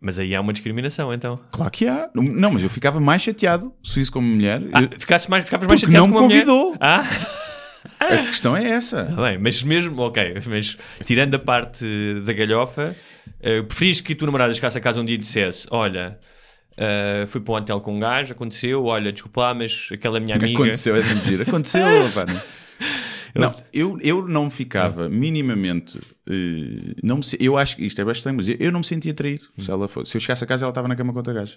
Mas 0.00 0.18
aí 0.18 0.34
há 0.34 0.40
uma 0.40 0.52
discriminação, 0.52 1.12
então. 1.12 1.40
Claro 1.50 1.70
que 1.72 1.88
há. 1.88 2.10
Não, 2.14 2.50
mas 2.52 2.62
eu 2.62 2.68
ficava 2.70 3.00
mais 3.00 3.22
chateado 3.22 3.72
se 3.82 4.00
isso 4.00 4.12
como 4.12 4.26
mulher. 4.28 4.62
Ah, 4.72 4.82
Eu- 4.82 4.90
ficaste 5.00 5.28
mais, 5.28 5.44
ficavas 5.44 5.66
mais 5.66 5.80
chateado 5.80 6.06
não 6.06 6.14
me 6.14 6.22
mulher? 6.26 6.44
convidou. 6.44 6.76
Ah, 6.80 7.02
A 7.98 8.26
questão 8.26 8.56
é 8.56 8.64
essa. 8.68 9.06
tá 9.06 9.22
bem, 9.22 9.38
mas 9.38 9.62
mesmo, 9.62 10.00
ok, 10.02 10.34
mas 10.46 10.76
tirando 11.04 11.34
a 11.34 11.38
parte 11.38 11.84
da 12.24 12.32
galhofa, 12.32 12.94
eh, 13.40 13.62
preferias 13.62 14.00
que 14.00 14.12
a 14.12 14.16
tua 14.16 14.26
namorada 14.26 14.52
chegasse 14.54 14.76
a 14.76 14.80
casa 14.80 15.00
um 15.00 15.04
dia 15.04 15.14
e 15.14 15.18
dissesse: 15.18 15.66
Olha, 15.70 16.18
eh, 16.76 17.24
fui 17.28 17.40
para 17.40 17.54
um 17.54 17.56
hotel 17.56 17.80
com 17.80 17.96
um 17.96 18.00
gajo, 18.00 18.32
aconteceu, 18.32 18.84
olha, 18.84 19.12
desculpa 19.12 19.40
lá, 19.40 19.54
mas 19.54 19.88
aquela 19.92 20.20
minha 20.20 20.36
amiga. 20.36 20.54
Aconteceu, 20.62 20.96
é 20.96 21.02
de 21.02 21.24
giro. 21.28 21.42
Aconteceu, 21.42 21.82
pá. 22.14 22.26
não. 23.34 23.54
Eu, 23.72 23.98
eu 24.02 24.26
não 24.28 24.50
ficava 24.50 25.08
minimamente. 25.08 25.98
eh, 26.28 26.94
não 27.02 27.16
me, 27.16 27.22
eu 27.40 27.56
acho 27.58 27.76
que 27.76 27.84
isto 27.84 28.00
é 28.00 28.04
bastante 28.04 28.18
estranho, 28.18 28.36
mas 28.36 28.48
eu, 28.48 28.56
eu 28.58 28.72
não 28.72 28.80
me 28.80 28.86
sentia 28.86 29.12
traído. 29.14 29.44
Se, 29.58 29.70
ela 29.70 29.86
fosse, 29.88 30.10
se 30.12 30.16
eu 30.16 30.20
chegasse 30.20 30.44
a 30.44 30.46
casa, 30.46 30.64
ela 30.64 30.70
estava 30.70 30.88
na 30.88 30.96
cama 30.96 31.12
com 31.12 31.18
outra 31.18 31.34
gaja. 31.34 31.56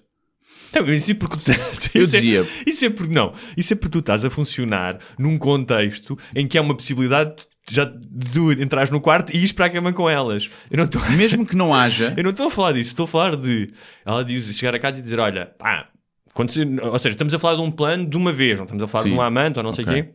Então, 0.71 0.85
isso 0.93 1.11
é 1.11 1.13
porque 1.15 1.37
tu- 1.37 1.51
Eu 1.97 2.03
isso 2.05 2.15
é- 2.15 2.19
dizia- 2.19 2.45
Isso 2.65 2.85
é 2.85 2.89
porque 2.89 3.13
não. 3.13 3.33
Isso 3.57 3.73
é 3.73 3.75
porque 3.75 3.91
tu 3.91 3.99
estás 3.99 4.23
a 4.25 4.29
funcionar 4.29 4.99
num 5.17 5.37
contexto 5.37 6.17
em 6.35 6.47
que 6.47 6.57
há 6.57 6.61
uma 6.61 6.75
possibilidade 6.75 7.35
de 7.37 7.43
já 7.69 7.85
de 7.85 8.31
tu 8.33 8.51
entrares 8.51 8.89
no 8.89 8.99
quarto 8.99 9.33
e 9.33 9.37
ires 9.37 9.51
para 9.51 9.65
a 9.65 9.69
cama 9.69 9.93
com 9.93 10.09
elas. 10.09 10.49
Eu 10.69 10.77
não 10.77 10.85
estou. 10.85 11.01
Mesmo 11.11 11.45
que 11.45 11.55
não 11.55 11.73
haja. 11.73 12.13
Eu 12.17 12.23
não 12.23 12.31
estou 12.31 12.47
a 12.47 12.51
falar 12.51 12.73
disso, 12.73 12.89
estou 12.89 13.05
a 13.05 13.07
falar 13.07 13.35
de 13.35 13.69
ela 14.05 14.23
diz 14.23 14.55
chegar 14.55 14.75
a 14.75 14.79
casa 14.79 14.99
e 14.99 15.01
dizer: 15.01 15.19
Olha, 15.19 15.45
pá, 15.45 15.87
quando 16.33 16.51
ou 16.83 16.99
seja, 16.99 17.13
estamos 17.13 17.33
a 17.33 17.39
falar 17.39 17.55
de 17.55 17.61
um 17.61 17.71
plano 17.71 18.05
de 18.05 18.17
uma 18.17 18.31
vez, 18.31 18.57
não 18.57 18.65
estamos 18.65 18.83
a 18.83 18.87
falar 18.87 19.03
Sim. 19.03 19.09
de 19.09 19.15
um 19.15 19.21
amante 19.21 19.57
ou 19.57 19.63
não 19.63 19.73
sei 19.73 19.85
o 19.85 19.87
quê. 19.87 20.09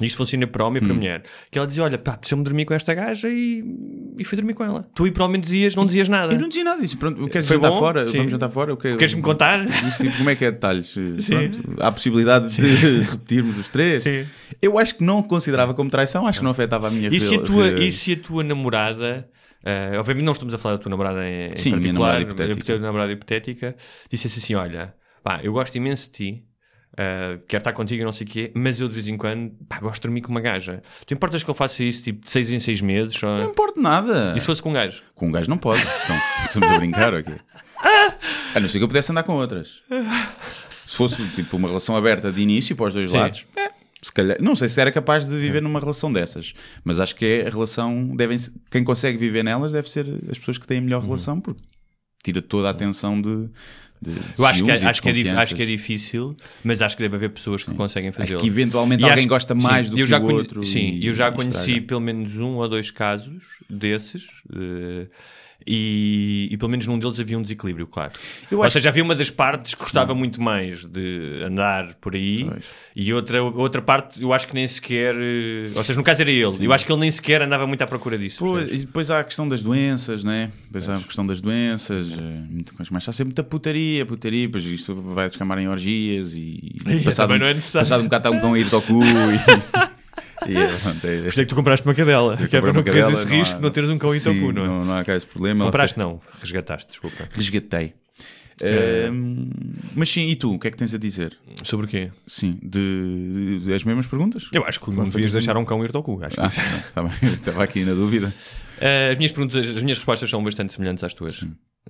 Isto 0.00 0.16
funciona 0.18 0.46
para 0.46 0.64
homem 0.64 0.80
e 0.82 0.86
para 0.86 0.94
mulher. 0.94 1.22
Que 1.50 1.58
ela 1.58 1.66
dizia: 1.66 1.82
Olha, 1.82 1.98
pá, 1.98 2.16
preciso-me 2.16 2.44
dormir 2.44 2.64
com 2.64 2.72
esta 2.72 2.94
gaja 2.94 3.28
e, 3.28 3.62
e 4.18 4.24
fui 4.24 4.36
dormir 4.36 4.54
com 4.54 4.64
ela. 4.64 4.88
Tu 4.94 5.04
aí 5.04 5.10
provavelmente 5.10 5.44
dizias, 5.44 5.74
não 5.74 5.84
dizias 5.84 6.08
nada. 6.08 6.32
Eu 6.32 6.40
não 6.40 6.48
dizia 6.48 6.64
nada 6.64 6.80
disso. 6.80 6.96
Pronto, 6.96 7.26
queres 7.28 7.46
Foi 7.48 7.56
jantar 7.56 7.70
bom? 7.70 7.78
fora? 7.78 8.08
Sim. 8.08 8.16
Vamos 8.18 8.32
jantar 8.32 8.48
fora? 8.50 8.76
Que- 8.76 8.96
Queres-me 8.96 9.20
contar? 9.20 9.66
Isto, 9.66 10.04
tipo, 10.04 10.16
como 10.16 10.30
é 10.30 10.36
que 10.36 10.44
é 10.44 10.52
detalhes? 10.52 10.94
Pronto, 11.26 11.82
há 11.82 11.88
a 11.88 11.92
possibilidade 11.92 12.48
de 12.54 12.62
repetirmos 13.02 13.58
os 13.58 13.68
três. 13.68 14.02
Sim. 14.04 14.24
Eu 14.62 14.78
acho 14.78 14.94
que 14.94 15.02
não 15.04 15.22
considerava 15.22 15.74
como 15.74 15.90
traição, 15.90 16.26
acho 16.26 16.38
que 16.38 16.44
não 16.44 16.52
afetava 16.52 16.86
a 16.88 16.90
minha 16.90 17.08
E 17.08 17.20
se 17.20 17.34
a 17.34 17.40
tua, 17.42 17.64
re- 17.66 17.84
e 17.86 17.92
se 17.92 18.12
a 18.12 18.16
tua 18.16 18.44
namorada, 18.44 19.28
eh, 19.64 19.98
obviamente 19.98 20.24
não 20.24 20.32
estamos 20.32 20.54
a 20.54 20.58
falar 20.58 20.76
da 20.76 20.82
tua 20.82 20.90
namorada 20.90 21.28
em, 21.28 21.48
em 21.52 21.56
Sim, 21.56 21.70
minha 21.70 21.80
particular, 21.82 22.12
namorada 22.20 22.22
hipotética. 22.22 22.72
a 22.72 22.76
tua 22.76 22.86
namorada 22.86 23.12
hipotética, 23.12 23.76
dissesse 24.10 24.38
assim: 24.38 24.54
Olha, 24.54 24.94
pá, 25.22 25.40
eu 25.42 25.52
gosto 25.52 25.74
imenso 25.76 26.06
de 26.06 26.12
ti, 26.12 26.44
eh, 27.02 27.38
quero 27.48 27.62
estar 27.62 27.72
contigo 27.72 28.02
e 28.02 28.04
não 28.04 28.12
sei 28.12 28.26
o 28.26 28.30
quê, 28.30 28.52
mas 28.54 28.78
eu 28.78 28.86
de 28.86 28.92
vez 28.92 29.08
em 29.08 29.16
quando 29.16 29.52
pá, 29.66 29.80
gosto 29.80 30.02
de 30.02 30.02
dormir 30.02 30.20
com 30.20 30.30
uma 30.30 30.40
gaja. 30.42 30.82
Tu 31.06 31.14
importas 31.14 31.42
que 31.42 31.48
eu 31.48 31.54
faça 31.54 31.82
isso 31.82 32.02
tipo 32.02 32.26
de 32.26 32.30
6 32.30 32.50
em 32.50 32.60
6 32.60 32.82
meses? 32.82 33.16
Só... 33.16 33.38
Não 33.38 33.48
importa 33.48 33.80
nada. 33.80 34.34
E 34.36 34.40
se 34.40 34.44
fosse 34.44 34.60
com 34.60 34.68
um 34.68 34.74
gajo? 34.74 35.00
Com 35.14 35.28
um 35.28 35.32
gajo 35.32 35.48
não 35.48 35.56
pode. 35.56 35.80
Então, 35.80 36.20
estamos 36.44 36.70
a 36.70 36.76
brincar 36.76 37.14
aqui. 37.14 37.32
A 38.54 38.60
não 38.60 38.68
ser 38.68 38.76
que 38.76 38.84
eu 38.84 38.88
pudesse 38.88 39.10
andar 39.12 39.22
com 39.22 39.32
outras. 39.32 39.82
Se 40.84 40.94
fosse 40.94 41.26
tipo 41.28 41.56
uma 41.56 41.68
relação 41.68 41.96
aberta 41.96 42.30
de 42.30 42.42
início 42.42 42.76
para 42.76 42.88
os 42.88 42.92
dois 42.92 43.10
Sim. 43.10 43.16
lados, 43.16 43.46
é, 43.56 43.70
se 44.02 44.12
calhar, 44.12 44.36
não 44.38 44.54
sei 44.54 44.68
se 44.68 44.78
era 44.78 44.92
capaz 44.92 45.26
de 45.26 45.38
viver 45.38 45.62
numa 45.62 45.80
relação 45.80 46.12
dessas, 46.12 46.52
mas 46.84 47.00
acho 47.00 47.16
que 47.16 47.24
é 47.24 47.46
a 47.46 47.50
relação, 47.50 48.14
devem, 48.14 48.36
quem 48.70 48.84
consegue 48.84 49.16
viver 49.16 49.42
nelas 49.42 49.72
deve 49.72 49.88
ser 49.88 50.06
as 50.30 50.38
pessoas 50.38 50.58
que 50.58 50.66
têm 50.66 50.76
a 50.76 50.82
melhor 50.82 51.02
relação, 51.02 51.40
porque 51.40 51.62
tira 52.22 52.42
toda 52.42 52.68
a 52.68 52.72
atenção 52.72 53.18
de, 53.18 53.48
de, 54.02 54.12
Eu 54.38 54.46
acho 54.46 54.64
que, 54.64 54.70
e 54.70 54.72
acho, 54.72 55.02
que 55.02 55.08
é, 55.10 55.30
acho 55.32 55.54
que 55.54 55.62
é 55.62 55.66
difícil, 55.66 56.34
mas 56.64 56.80
acho 56.80 56.96
que 56.96 57.02
deve 57.02 57.16
haver 57.16 57.30
pessoas 57.30 57.64
que 57.64 57.74
conseguem 57.74 58.08
Acho 58.10 58.18
fazê-lo. 58.18 58.40
que 58.40 58.46
eventualmente 58.46 59.02
E 59.02 59.04
alguém 59.04 59.20
acho- 59.24 59.28
gosta 59.28 59.54
mais 59.54 59.86
sim, 59.88 59.94
do 59.94 60.06
que 60.06 60.14
o 60.14 60.32
outro. 60.34 60.64
Sim, 60.64 60.92
e- 60.94 61.06
eu 61.06 61.14
já 61.14 61.30
conheci 61.30 61.58
estraga. 61.58 61.86
pelo 61.86 62.00
menos 62.00 62.36
um 62.36 62.54
ou 62.56 62.68
dois 62.68 62.90
casos 62.90 63.42
desses. 63.68 64.26
eh, 64.54 65.06
e, 65.66 66.48
e 66.50 66.56
pelo 66.56 66.70
menos 66.70 66.86
num 66.86 66.98
deles 66.98 67.18
havia 67.20 67.38
um 67.38 67.42
desequilíbrio, 67.42 67.86
claro. 67.86 68.12
Eu 68.50 68.58
Ou 68.60 68.70
seja, 68.70 68.88
havia 68.88 69.02
uma 69.02 69.14
das 69.14 69.30
partes 69.30 69.74
que 69.74 69.82
gostava 69.82 70.14
muito 70.14 70.40
mais 70.40 70.84
de 70.84 71.42
andar 71.44 71.94
por 72.00 72.14
aí 72.14 72.44
Pois. 72.48 72.64
e 72.96 73.12
outra, 73.12 73.42
outra 73.42 73.82
parte 73.82 74.22
eu 74.22 74.32
acho 74.32 74.46
que 74.46 74.54
nem 74.54 74.66
sequer. 74.66 75.14
eh, 75.16 75.70
Ou 75.74 75.84
seja, 75.84 75.98
no 75.98 76.04
caso 76.04 76.22
era 76.22 76.30
ele, 76.30 76.56
eu 76.66 76.72
acho 76.72 76.84
que 76.84 76.92
ele 76.92 77.00
nem 77.00 77.10
sequer 77.10 77.42
andava 77.42 77.66
muito 77.66 77.82
à 77.82 77.86
procura 77.86 78.16
disso. 78.18 78.38
Pois, 78.40 78.70
e 78.72 78.78
depois 78.78 79.10
há 79.10 79.20
a 79.20 79.24
questão 79.24 79.48
das 79.48 79.62
doenças, 79.62 80.24
né? 80.24 80.50
Depois 80.66 80.88
há 80.88 80.96
a 80.96 81.00
questão 81.00 81.26
das 81.26 81.40
doenças, 81.40 82.12
eh, 82.12 82.16
muita 82.50 82.72
coisa. 82.72 82.90
mas 82.92 83.02
está 83.02 83.12
sempre 83.12 83.28
muita 83.30 83.44
putaria, 83.44 84.04
putaria, 84.06 84.46
depois 84.46 84.64
isto 84.64 84.94
vai 84.94 85.28
descamar 85.28 85.58
em 85.58 85.68
orgias 85.68 86.34
e 86.34 86.76
Ih, 86.86 87.14
também 87.14 87.38
não 87.38 87.46
é 87.46 87.54
necessário. 87.54 87.86
passado 87.86 88.00
um 88.00 88.04
bocado 88.04 88.28
está 88.28 88.36
um 88.38 88.40
cão 88.40 88.54
a 88.54 88.58
ir 88.58 88.66
ao 88.72 88.82
cu 88.82 89.02
e, 89.04 89.08
e 90.48 90.56
é, 90.56 90.76
pronto, 90.78 91.06
é, 91.06 91.28
é 91.28 91.30
que 91.30 91.44
tu 91.46 91.54
compraste 91.54 91.86
uma 91.86 91.94
cadela, 91.94 92.36
que 92.36 92.56
é 92.56 92.60
para 92.60 92.72
não 92.72 92.82
correr 92.82 93.10
esse 93.12 93.24
risco 93.26 93.56
de 93.56 93.62
não 93.62 93.70
teres 93.70 93.90
um 93.90 93.98
cão 93.98 94.14
em 94.14 94.20
teu 94.20 94.32
Sim, 94.32 94.40
cu, 94.40 94.52
não 94.52 94.64
é? 94.64 94.66
Não, 94.68 94.84
não 94.84 94.94
há 94.96 95.04
cá 95.04 95.16
esse 95.16 95.26
problema. 95.26 95.64
Compraste 95.64 95.98
não, 95.98 96.20
resgataste, 96.40 96.90
desculpa. 96.90 97.28
Resgatei. 97.32 97.94
Ahm, 98.62 99.48
mas 99.96 100.10
sim, 100.10 100.26
e 100.28 100.36
tu, 100.36 100.54
o 100.54 100.58
que 100.58 100.68
é 100.68 100.70
que 100.70 100.76
tens 100.76 100.92
a 100.94 100.98
dizer? 100.98 101.36
Sobre 101.62 101.86
o 101.86 101.88
quê? 101.88 102.10
Sim, 102.26 102.58
de, 102.62 103.60
de- 103.64 103.72
as 103.72 103.84
mesmas 103.84 104.06
perguntas? 104.06 104.48
Eu 104.52 104.64
acho 104.66 104.78
que 104.80 104.90
não 104.90 105.04
devias 105.04 105.32
deixar 105.32 105.56
um 105.56 105.64
cão 105.64 105.82
ir 105.84 105.90
ao 105.94 106.02
cu. 106.02 106.20
Acho 106.22 106.34
que 106.36 106.40
Ah, 106.42 106.46
isso- 106.46 106.60
não, 106.96 107.04
bem, 107.08 107.12
eu 107.30 107.34
estava 107.34 107.64
aqui 107.64 107.84
na 107.84 107.94
dúvida. 107.94 108.32
Eh, 108.78 109.10
as 109.12 109.16
minhas 109.16 109.32
perguntas, 109.32 109.66
as 109.66 109.82
minhas 109.82 109.96
respostas 109.98 110.28
são 110.28 110.44
bastante 110.44 110.72
semelhantes 110.74 111.02
às 111.04 111.14
tuas. 111.14 111.36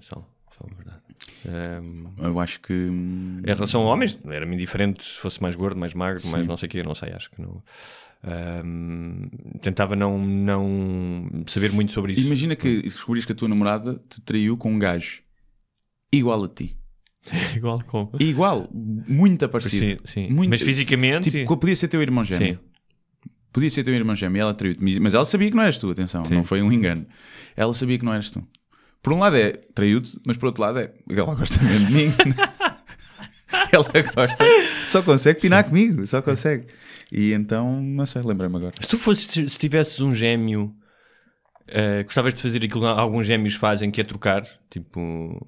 São, 0.00 0.24
são 0.56 0.68
verdade. 0.76 1.00
Ehm, 1.46 2.04
Eu 2.18 2.38
acho 2.38 2.60
que. 2.60 2.72
hum, 2.72 3.42
em 3.44 3.52
relação 3.52 3.82
a 3.82 3.92
homens, 3.92 4.16
era-me 4.26 4.54
indiferente 4.54 5.02
se 5.04 5.18
fosse 5.18 5.42
mais 5.42 5.56
gordo, 5.56 5.78
mais 5.78 5.92
magro, 5.92 6.24
mais 6.28 6.46
não 6.46 6.56
sei 6.56 6.66
o 6.68 6.70
quê, 6.70 6.82
não 6.84 6.94
sei, 6.94 7.12
acho 7.12 7.30
que 7.32 7.40
não. 7.42 7.62
Ehm, 8.22 9.28
tentava 9.62 9.96
não, 9.96 10.18
não 10.18 11.30
saber 11.46 11.72
muito 11.72 11.92
sobre 11.92 12.12
isso. 12.12 12.20
Imagina 12.22 12.54
que 12.54 12.82
descobrires 12.82 13.24
que 13.24 13.32
a 13.32 13.34
tua 13.34 13.48
namorada 13.48 14.00
te 14.08 14.20
traiu 14.20 14.56
com 14.56 14.72
um 14.72 14.78
gajo 14.78 15.20
igual 16.12 16.44
a 16.44 16.48
ti. 16.48 16.76
Igual 17.54 17.82
com. 17.86 18.10
Igual, 18.18 18.66
muito 18.72 19.46
parecido. 19.48 20.00
Sim, 20.08 20.26
sim. 20.28 20.32
Muito- 20.34 20.48
Mas 20.48 20.62
fisicamente. 20.62 21.30
Tipo, 21.30 21.54
podia 21.58 21.76
ser 21.76 21.88
teu 21.88 22.00
irmão 22.00 22.24
gêmeo. 22.24 22.54
sim. 22.54 22.58
Podia 23.52 23.68
ser 23.68 23.82
teu 23.84 23.92
irmão 23.92 24.14
gêmeo 24.16 24.38
e 24.38 24.40
ela 24.40 24.54
traiu-te. 24.54 24.80
Mas 25.00 25.12
ela 25.12 25.24
sabia 25.26 25.50
que 25.50 25.56
não 25.56 25.62
eras 25.64 25.78
tu, 25.78 25.90
atenção, 25.90 26.24
Sim. 26.24 26.34
não 26.36 26.44
foi 26.44 26.62
um 26.62 26.72
engano. 26.72 27.04
Ela 27.56 27.74
sabia 27.74 27.98
que 27.98 28.04
não 28.04 28.12
eras 28.14 28.30
tu. 28.30 28.42
Por 29.02 29.12
um 29.12 29.18
lado 29.18 29.36
é 29.36 29.50
traiu-te, 29.74 30.18
mas 30.26 30.36
por 30.36 30.46
outro 30.46 30.62
lado 30.62 30.78
é 30.78 30.92
ela 31.10 31.34
gosta 31.34 31.60
mesmo 31.62 31.86
de 31.88 31.92
mim. 31.92 32.12
ela 33.72 34.12
gosta, 34.14 34.44
só 34.86 35.02
consegue 35.02 35.40
pinar 35.40 35.64
comigo, 35.64 36.06
só 36.06 36.22
consegue. 36.22 36.66
E 37.12 37.32
então, 37.32 37.80
não 37.82 38.06
sei, 38.06 38.22
lembrei-me 38.22 38.56
agora. 38.56 38.74
Se 38.80 38.88
tu 38.88 38.98
fosses, 38.98 39.26
se 39.52 39.58
tivesses 39.58 40.00
um 40.00 40.14
gêmeo, 40.14 40.74
eh, 41.66 42.02
gostavas 42.04 42.34
de 42.34 42.40
fazer 42.42 42.58
aquilo 42.64 42.80
que 42.80 42.86
alguns 42.86 43.26
gêmeos 43.26 43.54
fazem, 43.54 43.90
que 43.90 44.00
é 44.00 44.04
trocar? 44.04 44.44
Tipo. 44.68 45.44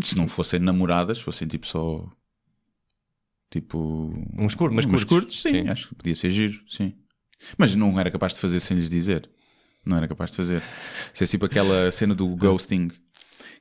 Se 0.00 0.16
não 0.16 0.28
fossem 0.28 0.60
namoradas, 0.60 1.20
fossem 1.20 1.48
tipo 1.48 1.66
só. 1.66 2.08
Tipo. 3.50 4.12
Uns 4.38 4.54
curtos, 4.54 4.76
mas 4.76 4.84
curtos. 4.86 5.04
curtos, 5.04 5.42
sim, 5.42 5.50
Sim. 5.62 5.68
acho 5.68 5.88
que 5.88 5.94
podia 5.96 6.14
ser 6.14 6.30
giro, 6.30 6.60
sim. 6.68 6.94
Mas 7.56 7.74
não 7.74 7.98
era 7.98 8.10
capaz 8.10 8.34
de 8.34 8.40
fazer 8.40 8.60
sem 8.60 8.76
lhes 8.76 8.90
dizer. 8.90 9.28
Não 9.84 9.96
era 9.96 10.06
capaz 10.06 10.30
de 10.30 10.36
fazer. 10.36 10.62
Isso 11.14 11.24
é 11.24 11.26
tipo 11.26 11.46
aquela 11.46 11.90
cena 11.90 12.14
do 12.14 12.28
ghosting, 12.36 12.90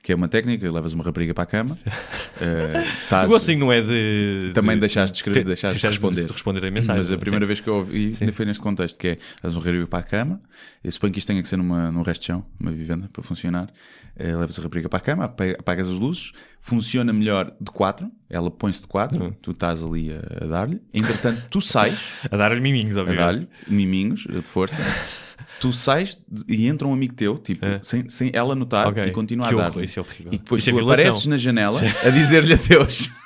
que 0.07 0.13
é 0.13 0.15
uma 0.15 0.29
técnica, 0.29 0.71
levas 0.71 0.93
uma 0.93 1.03
rapariga 1.03 1.33
para 1.33 1.43
a 1.43 1.47
cama, 1.47 1.77
eh, 2.39 2.81
estás- 3.03 3.25
O 3.25 3.27
ghosting 3.33 3.57
não 3.57 3.73
é 3.73 3.81
de. 3.81 4.51
também 4.53 4.77
de, 4.77 4.79
deixaste 4.79 5.11
de 5.11 5.17
escrever, 5.19 5.39
de- 5.41 5.47
deixaste 5.47 5.81
de 5.81 5.85
responder. 5.85 6.23
de 6.27 6.31
responder 6.31 6.63
a 6.65 6.71
mensagem. 6.71 6.95
Mas 6.95 7.11
a 7.11 7.17
primeira 7.17 7.43
sim. 7.43 7.47
vez 7.47 7.59
que 7.59 7.67
eu 7.67 7.75
ouvi 7.75 8.15
ainda 8.21 8.31
foi 8.31 8.45
neste 8.45 8.63
contexto, 8.63 8.97
que 8.97 9.07
é 9.09 9.17
levas 9.43 9.55
uma 9.57 9.59
rapariga 9.59 9.85
para 9.87 9.99
a 9.99 10.03
cama, 10.03 10.41
eu 10.81 10.89
suponho 10.93 11.11
que 11.11 11.19
isto 11.19 11.27
tenha 11.27 11.41
que 11.41 11.47
ser 11.49 11.57
numa, 11.57 11.91
num 11.91 12.03
resto 12.03 12.21
de 12.21 12.27
chão, 12.27 12.45
uma 12.57 12.71
vivenda, 12.71 13.09
para 13.11 13.21
funcionar. 13.21 13.67
Eh, 14.15 14.33
levas 14.33 14.57
a 14.57 14.61
rapariga 14.63 14.87
para 14.87 14.97
a 14.99 15.01
cama, 15.01 15.25
apa- 15.25 15.55
apagas 15.59 15.89
as 15.89 15.99
luzes, 15.99 16.31
funciona 16.61 17.11
melhor 17.11 17.53
de 17.59 17.69
quatro, 17.69 18.09
ela 18.29 18.49
põe-se 18.49 18.79
de 18.83 18.87
quatro, 18.87 19.25
Hum. 19.25 19.33
tu 19.41 19.51
estás 19.51 19.83
ali 19.83 20.13
a, 20.13 20.45
a 20.45 20.47
dar-lhe, 20.47 20.81
entretanto 20.93 21.43
tu 21.49 21.59
sais 21.59 21.99
A 22.31 22.37
dar-lhe 22.37 22.61
miminhos, 22.61 22.95
a 22.95 23.01
obviamente. 23.01 23.25
dar-lhe 23.25 23.47
miminhos 23.67 24.21
de 24.25 24.47
força. 24.49 24.77
Tu 25.59 25.73
sais 25.73 26.17
e 26.47 26.67
entra 26.67 26.87
um 26.87 26.93
amigo 26.93 27.13
teu, 27.15 27.37
tipo, 27.37 27.65
É. 27.65 27.79
sem, 27.81 28.07
sem 28.09 28.29
ela 28.33 28.53
notar, 28.55 28.87
Ok. 28.87 29.03
e 29.03 29.11
continua 29.11 29.47
Que 29.47 29.55
a 29.55 29.57
dar-lhe. 29.57 29.85
isso 29.85 29.99
é 29.99 30.01
horrível. 30.03 30.33
E 30.33 30.37
depois 30.37 30.61
Isso 30.61 30.69
é 30.69 30.73
tu 30.73 30.75
violação. 30.77 31.03
apareces 31.05 31.25
na 31.25 31.37
janela 31.37 31.81
a 32.05 32.09
dizer-lhe 32.09 32.53
adeus. 32.53 33.09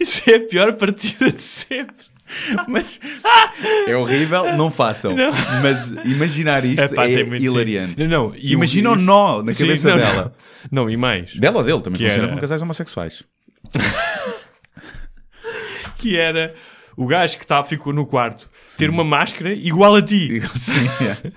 Isso 0.00 0.22
é 0.30 0.34
a 0.36 0.40
pior 0.40 0.72
partida 0.74 1.30
de 1.30 1.40
sempre. 1.40 2.04
Mas 2.66 2.98
é 3.86 3.94
horrível, 3.96 4.56
não 4.56 4.70
façam. 4.70 5.14
Mas 5.62 5.90
imaginar 6.04 6.64
isto 6.64 6.80
Epá, 6.82 7.06
é 7.06 7.20
hilariante. 7.20 8.02
Não, 8.08 8.28
não, 8.30 8.36
Imagina 8.36 8.90
o 8.92 8.96
nó 8.96 9.42
na 9.42 9.52
Sim, 9.54 9.64
cabeça 9.64 9.90
não, 9.90 9.96
dela. 9.98 10.34
Não, 10.70 10.90
e 10.90 10.96
mais. 10.96 11.36
Dela 11.36 11.58
ou 11.58 11.64
dele, 11.64 11.80
também 11.82 11.98
Que 11.98 12.06
funciona 12.06 12.28
era- 12.28 12.34
com 12.34 12.40
casais 12.40 12.62
homossexuais. 12.62 13.22
Que 15.98 16.16
era 16.18 16.54
o 16.96 17.06
gajo 17.06 17.38
que 17.38 17.46
tá, 17.46 17.62
ficou 17.64 17.92
no 17.92 18.06
quarto 18.06 18.48
ter 18.78 18.90
uma 18.90 19.04
máscara 19.04 19.52
igual 19.52 19.94
a 19.96 20.02
ti. 20.02 20.40
Sim, 20.56 20.86
é. 21.04 21.30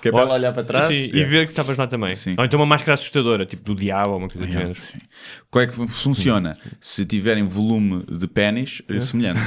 Que 0.00 0.08
é 0.08 0.10
para 0.10 0.22
ela 0.22 0.34
olhar 0.34 0.52
para 0.52 0.64
trás. 0.64 0.86
Sim, 0.88 1.10
e 1.14 1.20
É. 1.22 1.24
ver 1.24 1.44
que 1.46 1.52
estavas 1.52 1.78
lá 1.78 1.86
também. 1.86 2.14
Sim. 2.16 2.34
Ou 2.36 2.44
então 2.44 2.58
uma 2.58 2.66
máscara 2.66 2.94
assustadora, 2.94 3.46
tipo 3.46 3.62
do 3.62 3.74
diabo 3.74 4.10
ou 4.12 4.18
uma 4.18 4.28
coisa 4.28 4.44
do 4.46 4.50
É, 4.52 4.56
género. 4.60 4.74
sim. 4.74 4.98
Qual 5.50 5.62
é 5.62 5.66
que 5.68 5.74
funciona? 5.88 6.58
Se 6.80 7.04
tiverem 7.04 7.44
volume 7.44 8.04
de 8.10 8.26
pênis 8.26 8.82
É. 8.88 8.96
eh, 8.96 9.00
semelhante, 9.00 9.40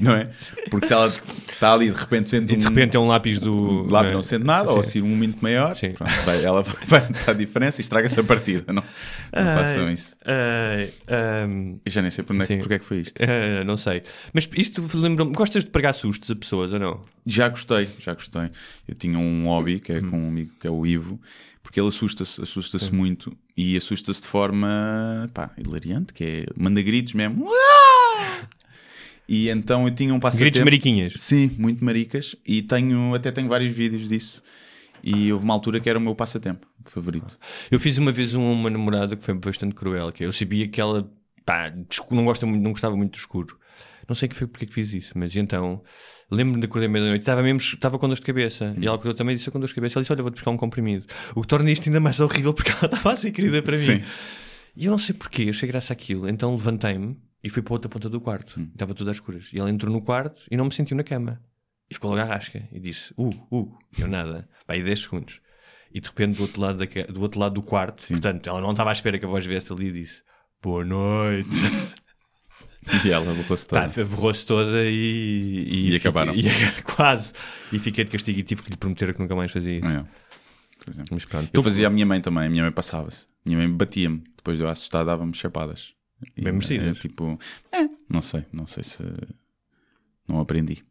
não 0.00 0.12
é? 0.14 0.28
Porque 0.74 0.86
se 0.86 0.92
ela 0.92 1.06
está 1.08 1.72
ali 1.72 1.90
de 1.90 1.96
repente 1.98 2.28
sente 2.30 2.52
E 2.52 2.56
de 2.56 2.66
um, 2.66 2.68
repente 2.68 2.96
é 2.96 3.00
um 3.00 3.06
lápis 3.06 3.38
do. 3.38 3.54
um 3.54 3.90
lápis 3.90 4.12
não 4.12 4.22
sente 4.22 4.44
nada, 4.44 4.70
ou 4.70 4.82
Sim. 4.82 4.88
assim 4.88 5.02
um 5.02 5.08
momento 5.08 5.38
maior, 5.40 5.76
pronto, 5.76 6.12
vai- 6.24 6.44
ela 6.44 6.62
vai 6.86 7.00
notar 7.00 7.30
a 7.30 7.32
diferença 7.32 7.80
e 7.80 7.82
estraga-se 7.82 8.18
a 8.18 8.24
partida. 8.24 8.72
Não, 8.72 8.82
não 9.32 9.54
façam 9.54 9.90
isso. 9.90 10.16
Ai, 10.24 10.90
Eu 11.84 11.90
já 11.90 12.02
nem 12.02 12.10
sei 12.10 12.24
por 12.24 12.34
onde 12.34 12.52
é 12.52 12.56
porque 12.58 12.74
é 12.74 12.78
que 12.78 12.84
foi 12.84 12.98
isto. 13.00 13.20
ah, 13.22 13.64
não 13.64 13.76
sei. 13.76 14.02
Mas 14.32 14.48
isto 14.56 14.84
lembra-me. 14.94 15.32
Gostas 15.32 15.64
de 15.64 15.70
pregar 15.70 15.94
sustos 15.94 16.30
a 16.30 16.36
pessoas 16.36 16.72
ou 16.72 16.78
não? 16.78 17.00
Já 17.26 17.48
gostei, 17.48 17.88
já 17.98 18.14
gostei. 18.14 18.50
Eu 18.88 18.94
tinha 18.94 19.18
um 19.18 19.46
hobby 19.46 19.80
que 19.80 19.92
é 19.92 19.98
Hum. 19.98 20.10
com 20.10 20.18
um 20.24 20.28
amigo 20.28 20.52
que 20.60 20.66
é 20.66 20.70
o 20.70 20.84
Ivo, 20.86 21.20
porque 21.62 21.80
ele 21.80 21.88
assusta-se, 21.88 22.40
assusta-se 22.42 22.92
muito 22.92 23.34
e 23.56 23.76
assusta-se 23.76 24.20
de 24.22 24.26
forma 24.28 25.28
pá, 25.32 25.50
hilariante, 25.56 26.12
que 26.12 26.24
é 26.24 26.46
manda 26.56 26.82
gritos 26.82 27.14
mesmo. 27.14 27.46
E 29.28 29.48
então 29.48 29.86
eu 29.86 29.94
tinha 29.94 30.12
um 30.12 30.18
Gritos 30.18 30.38
passatempo. 30.38 30.64
mariquinhas. 30.64 31.12
Sim, 31.16 31.50
muito 31.58 31.84
maricas. 31.84 32.36
E 32.46 32.60
tenho, 32.62 33.14
até 33.14 33.30
tenho 33.32 33.48
vários 33.48 33.72
vídeos 33.72 34.08
disso. 34.08 34.42
E 35.02 35.32
houve 35.32 35.44
uma 35.44 35.54
altura 35.54 35.80
que 35.80 35.88
era 35.88 35.98
o 35.98 36.02
meu 36.02 36.14
passatempo 36.14 36.66
favorito. 36.84 37.38
Eu 37.70 37.78
fiz 37.80 37.98
uma 37.98 38.12
vez 38.12 38.34
um- 38.34 38.52
uma 38.52 38.70
namorada 38.70 39.16
que 39.16 39.24
foi 39.24 39.34
bastante 39.34 39.74
cruel, 39.74 40.10
que 40.12 40.24
eu 40.24 40.32
sabia 40.32 40.66
que 40.68 40.80
ela 40.80 41.10
pá, 41.44 41.72
não, 42.10 42.24
gosta 42.24 42.46
muito, 42.46 42.62
não 42.62 42.70
gostava 42.72 42.96
muito 42.96 43.12
do 43.12 43.18
escuro. 43.18 43.58
Não 44.08 44.14
sei 44.14 44.28
que 44.28 44.34
foi 44.34 44.46
porque 44.46 44.64
é 44.66 44.68
que 44.68 44.74
fiz 44.74 44.92
isso, 44.92 45.12
mas 45.16 45.34
então 45.36 45.80
lembro-me 46.30 46.60
de 46.60 46.66
acordar 46.66 46.88
meia-noite, 46.88 47.20
estava 47.22 47.42
mesmo 47.42 47.58
estava 47.58 47.98
com 47.98 48.06
dor 48.06 48.14
de 48.16 48.20
cabeça 48.22 48.74
e 48.78 48.84
ela 48.86 48.96
acordou 48.96 49.14
também 49.14 49.34
e 49.34 49.36
disse 49.36 49.48
"Eu 49.48 49.52
com 49.52 49.58
dor 49.60 49.66
de 49.68 49.74
cabeça. 49.74 49.98
Ela 49.98 50.02
disse: 50.02 50.12
Olha, 50.12 50.22
vou-te 50.22 50.34
buscar 50.34 50.50
um 50.50 50.56
comprimido. 50.58 51.06
O 51.34 51.40
que 51.42 51.46
torna 51.48 51.70
isto 51.70 51.86
ainda 51.88 52.00
mais 52.00 52.20
horrível 52.20 52.52
porque 52.52 52.70
ela 52.70 52.84
estava 52.92 53.12
a 53.12 53.16
ser 53.16 53.30
querida 53.30 53.62
para 53.62 53.76
Sim. 53.76 53.94
mim. 53.96 54.02
E 54.76 54.84
eu 54.86 54.90
não 54.90 54.98
sei 54.98 55.14
porquê, 55.14 55.46
achei 55.50 55.66
graça 55.68 55.92
àquilo. 55.94 56.28
Então 56.28 56.50
levantei-me 56.54 57.16
e 57.44 57.50
fui 57.50 57.60
para 57.62 57.74
outra 57.74 57.88
ponta 57.90 58.08
do 58.08 58.20
quarto. 58.20 58.58
Estava 58.72 58.94
tudo 58.94 59.10
às 59.10 59.16
escuras. 59.16 59.50
E 59.52 59.60
ela 59.60 59.68
entrou 59.70 59.92
no 59.92 60.00
quarto 60.00 60.42
e 60.50 60.56
não 60.56 60.64
me 60.64 60.72
sentiu 60.72 60.96
na 60.96 61.04
cama. 61.04 61.40
E 61.90 61.94
ficou 61.94 62.10
logo 62.10 62.22
à 62.22 62.24
rasca. 62.24 62.66
E 62.72 62.80
disse: 62.80 63.12
Uh, 63.18 63.28
uh. 63.50 63.78
E 63.98 64.00
eu 64.00 64.08
nada. 64.08 64.48
Pá, 64.66 64.72
aí 64.72 64.82
10 64.82 64.98
segundos. 65.00 65.40
E 65.92 66.00
de 66.00 66.08
repente 66.08 66.38
do 66.38 66.42
outro 66.42 66.60
lado, 66.60 66.78
da 66.78 66.86
do, 67.12 67.20
outro 67.20 67.38
lado 67.38 67.54
do 67.54 67.62
quarto, 67.62 68.08
portanto, 68.08 68.48
ela 68.48 68.60
não 68.60 68.70
estava 68.70 68.90
à 68.90 68.92
espera 68.94 69.18
que 69.18 69.24
a 69.26 69.28
voz 69.28 69.44
viesse 69.44 69.70
ali 69.72 69.88
e 69.88 69.92
disse: 69.92 70.22
Boa 70.62 70.84
noite. 70.84 71.50
E 73.02 73.10
ela 73.10 73.24
Pá, 73.70 73.88
toda. 73.88 74.04
borrou-se 74.04 74.44
toda 74.44 74.84
e. 74.84 75.90
E 75.92 75.96
acabaram. 75.96 76.34
fiquei- 76.34 76.50
e- 76.68 76.82
quase. 76.82 77.32
E 77.72 77.78
fiquei 77.78 78.04
de 78.04 78.10
castigo 78.10 78.38
e 78.38 78.42
tive 78.42 78.62
que 78.62 78.70
lhe 78.70 78.76
prometer 78.76 79.14
que 79.14 79.20
nunca 79.20 79.34
mais 79.34 79.50
fazia 79.50 79.78
isso. 79.78 79.88
É. 79.88 80.04
Mas 81.10 81.24
pronto. 81.24 81.48
Eu 81.52 81.62
fazia 81.62 81.86
a 81.86 81.90
minha 81.90 82.04
mãe 82.04 82.20
também, 82.20 82.44
a 82.46 82.50
minha 82.50 82.62
mãe 82.62 82.72
passava-se. 82.72 83.26
Minha 83.44 83.56
mãe 83.58 83.70
batia-me, 83.70 84.22
depois 84.36 84.58
de 84.58 84.64
eu 84.64 84.68
assustar 84.68 85.02
dava-me 85.04 85.34
chapadas. 85.34 85.94
Bem 86.36 86.52
merecidas. 86.52 86.98
é, 86.98 87.00
tipo, 87.00 87.38
é, 87.72 87.88
não 88.08 88.20
sei, 88.22 88.44
não 88.52 88.66
sei 88.66 88.82
se 88.84 89.02
não 90.28 90.40
aprendi. 90.40 90.82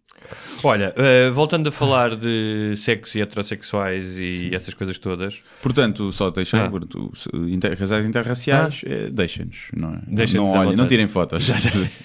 Olha, 0.63 0.93
eh, 0.95 1.29
voltando 1.31 1.67
a 1.67 1.71
falar 1.71 2.15
de 2.15 2.75
sexo 2.77 3.17
e 3.17 3.21
heterossexuais 3.21 4.17
e 4.17 4.53
essas 4.55 4.73
coisas 4.73 4.97
todas, 4.99 5.41
Portanto, 5.61 6.11
só 6.11 6.29
deixar, 6.29 6.69
Ah. 6.71 7.37
inter, 7.47 7.75
casais 7.77 8.05
interraciais, 8.05 8.81
eh, 8.85 9.09
deixem-nos, 9.09 9.69
não 9.75 9.95
é? 9.95 10.01
Deixem-nos 10.07 10.47
não, 10.53 10.59
olhem, 10.59 10.75
não 10.77 10.87
tirem 10.87 11.07
fotos. 11.07 11.49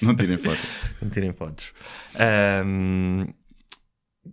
não 0.03 0.16
tirem 0.16 0.39
fotos. 0.39 0.61
não 1.03 1.11
tirem 1.11 1.33
fotos, 1.33 1.72
Ahm, 2.18 3.26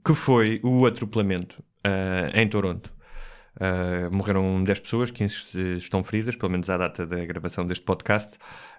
que 0.03 0.13
foi 0.15 0.59
o 0.63 0.85
atropelamento 0.85 1.61
ah, 1.83 2.31
em 2.33 2.47
Toronto. 2.47 2.91
Ah, 3.59 4.09
morreram 4.11 4.63
10 4.63 4.79
pessoas, 4.79 5.11
15 5.11 5.77
estão 5.77 6.03
feridas, 6.03 6.35
pelo 6.35 6.51
menos 6.51 6.69
à 6.69 6.77
data 6.77 7.05
da 7.05 7.25
gravação 7.25 7.65
deste 7.65 7.83
podcast, 7.85 8.31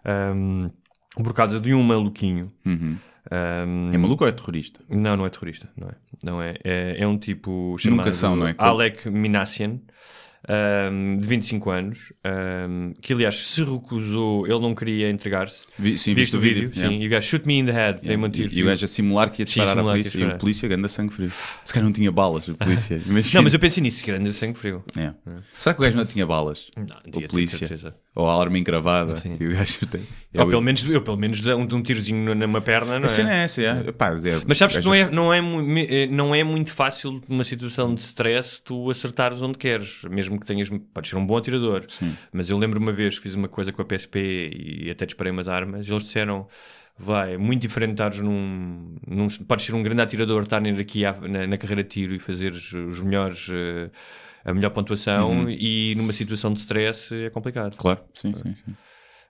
ahm, 0.05 0.69
por 1.15 1.33
causa 1.33 1.59
de 1.59 1.73
um 1.75 1.83
maluquinho. 1.83 2.53
Uhum. 2.65 2.97
Ahm, 3.31 3.93
É 3.95 3.99
maluco 3.99 4.25
ou 4.25 4.29
é 4.29 4.33
terrorista? 4.33 4.81
Não, 4.89 5.17
não 5.17 5.27
é 5.27 5.31
terrorista, 5.31 5.69
não 5.77 5.89
é. 5.89 5.95
Não 6.23 6.43
é. 6.43 6.55
É, 6.63 6.97
é 6.99 7.07
um 7.07 7.19
tipo 7.19 7.77
chamado 7.79 7.99
Nunca 7.99 8.13
são, 8.13 8.37
não 8.37 8.47
é? 8.47 8.55
Alec 8.59 9.09
Minassian, 9.11 9.81
ahm, 10.49 11.17
de 11.19 11.27
25 11.27 11.71
anos, 11.71 12.13
ahm, 12.25 12.93
que 13.01 13.13
aliás 13.13 13.35
se 13.37 13.63
recusou, 13.65 14.47
ele 14.47 14.59
não 14.61 14.75
queria 14.75 15.11
entregar-se. 15.11 15.61
Vi- 15.79 15.99
sim, 15.99 16.15
Viste 16.15 16.15
visto 16.15 16.37
o 16.37 16.41
vídeo. 16.41 16.71
Sim, 16.73 16.81
yeah. 16.81 16.97
e 16.97 17.07
o 17.07 17.11
gajo 17.11 17.27
shoot 17.29 17.47
me 17.47 17.59
in 17.59 17.67
the 17.67 17.73
head, 17.73 17.87
Yeah. 17.97 18.09
dei-me 18.09 18.25
um 18.27 18.31
tiro. 18.31 18.53
E, 18.53 18.63
o 18.63 18.67
gajo 18.67 18.85
a 18.85 18.89
simular 18.89 19.31
que 19.31 19.43
ia 19.43 19.47
Sim, 19.47 19.61
disparar 19.61 19.77
ia 19.77 19.83
polícia. 19.85 20.19
E 20.19 20.25
o 20.25 20.39
polícia 20.39 20.69
ganda 20.69 20.89
sangue 20.89 21.13
frio. 21.13 21.33
Se 21.65 21.73
calhar 21.73 21.85
não 21.85 21.93
tinha 21.93 22.13
balas, 22.13 22.49
o 22.49 22.55
polícia. 22.57 23.01
Imagina. 23.07 23.35
Não, 23.39 23.43
mas 23.45 23.53
eu 23.55 23.59
pensei 23.61 23.83
nisso, 23.83 24.05
grande 24.05 24.33
sangue 24.33 24.59
frio. 24.59 24.85
É. 24.97 25.13
Será 25.57 25.75
que 25.75 25.81
o 25.81 25.85
gajo 25.85 25.97
não 25.97 26.07
tinha 26.07 26.27
balas? 26.27 26.71
Não, 26.77 26.85
o 26.85 27.11
tinha, 27.11 27.29
polícia. 27.29 27.59
certeza. 27.59 27.95
Ou 28.17 28.27
a 28.27 28.41
arma 28.41 28.59
encravada. 28.59 29.15
Sim. 29.19 29.37
E 29.39 29.47
o 29.47 29.53
gajo 29.53 29.87
tem. 29.87 30.01
Ou 30.39 30.49
pelo 30.49 30.63
menos, 30.63 30.83
eu 30.89 31.03
pelo 31.03 31.19
menos 31.19 31.39
de 31.41 31.53
um, 31.53 31.67
de 31.67 31.75
um 31.75 31.83
tirozinho 31.83 32.35
numa 32.35 32.63
perna, 32.63 32.99
não 32.99 33.05
A 33.05 33.09
cena 33.11 33.31
é? 33.31 33.41
é 33.41 33.45
essa, 33.45 33.61
é. 33.63 33.93
Pá, 33.93 34.09
é- 34.13 34.41
Mas 34.47 34.57
sabes 34.57 34.79
que 34.79 34.85
não 34.85 34.95
é, 34.95 35.11
não, 35.11 35.33
é, 35.35 35.39
eh, 35.39 36.07
não 36.07 36.35
é 36.35 36.43
muito 36.43 36.73
fácil 36.73 37.23
numa 37.29 37.45
situação 37.45 37.95
de 37.95 38.01
stress 38.01 38.59
tu 38.65 38.91
acertares 38.91 39.43
onde 39.43 39.59
queres, 39.59 40.03
mesmo 40.11 40.41
que 40.41 40.47
tenhas. 40.47 40.71
Podes 40.95 41.11
ser 41.11 41.17
um 41.17 41.27
bom 41.27 41.37
atirador, 41.37 41.85
mas 42.33 42.49
eu 42.49 42.57
lembro 42.57 42.81
uma 42.81 42.93
vez 42.93 43.17
que 43.19 43.25
fiz 43.25 43.35
uma 43.35 43.49
coisa 43.49 43.71
com 43.71 43.83
a 43.83 43.85
PSP 43.85 44.51
e 44.87 44.91
até 44.91 45.05
disparei 45.05 45.31
umas 45.31 45.47
armas, 45.47 45.87
e 45.87 45.93
eles 45.93 46.05
disseram. 46.05 46.49
Vai, 46.99 47.35
é 47.35 47.37
muito 47.37 47.61
diferente 47.61 47.91
estares 47.91 48.21
num, 48.21 48.97
num. 49.07 49.29
Podes 49.47 49.67
ser 49.67 49.75
um 49.75 49.83
grande 49.83 50.01
atirador, 50.01 50.43
estar 50.43 50.63
aqui 50.67 51.05
à- 51.05 51.13
na, 51.21 51.47
na 51.47 51.59
carreira 51.59 51.83
de 51.83 51.91
tiro 51.91 52.15
e 52.15 52.19
fazer 52.19 52.53
os, 52.55 52.73
melhores. 53.03 53.49
eh, 53.53 53.91
a 54.47 54.55
melhor 54.55 54.71
pontuação 54.71 55.47
e 55.51 55.95
numa 55.97 56.13
situação 56.13 56.53
de 56.53 56.61
stress 56.61 57.13
é 57.15 57.29
complicado. 57.31 57.77
Claro, 57.77 58.01
sim, 58.15 58.33
sim. 58.35 58.55
sim. 58.65 58.75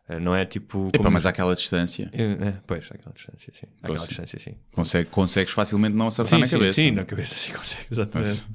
Eh, 0.08 0.20
Não 0.20 0.36
é 0.36 0.44
tipo. 0.44 0.86
Epá, 0.88 0.98
como- 0.98 1.10
mas 1.10 1.26
àquela 1.26 1.54
distância 1.56 2.08
É, 2.12 2.22
é, 2.22 2.54
pois, 2.66 2.84
àquela 2.92 3.12
distância, 3.14 3.52
sim. 3.52 3.66
Àquela 3.82 3.98
Pois. 3.98 4.08
distância, 4.08 4.38
sim. 4.38 4.54
consegue, 4.72 5.10
consegues 5.10 5.52
facilmente 5.52 5.96
não 5.96 6.06
acertar 6.08 6.30
Sim, 6.36 6.40
na 6.40 6.46
sim, 6.46 6.52
cabeça. 6.58 6.74
sim, 6.80 6.90
na 6.92 7.04
cabeça, 7.04 7.34
sim, 7.34 7.52
consegue, 7.52 7.82
exatamente. 7.90 8.46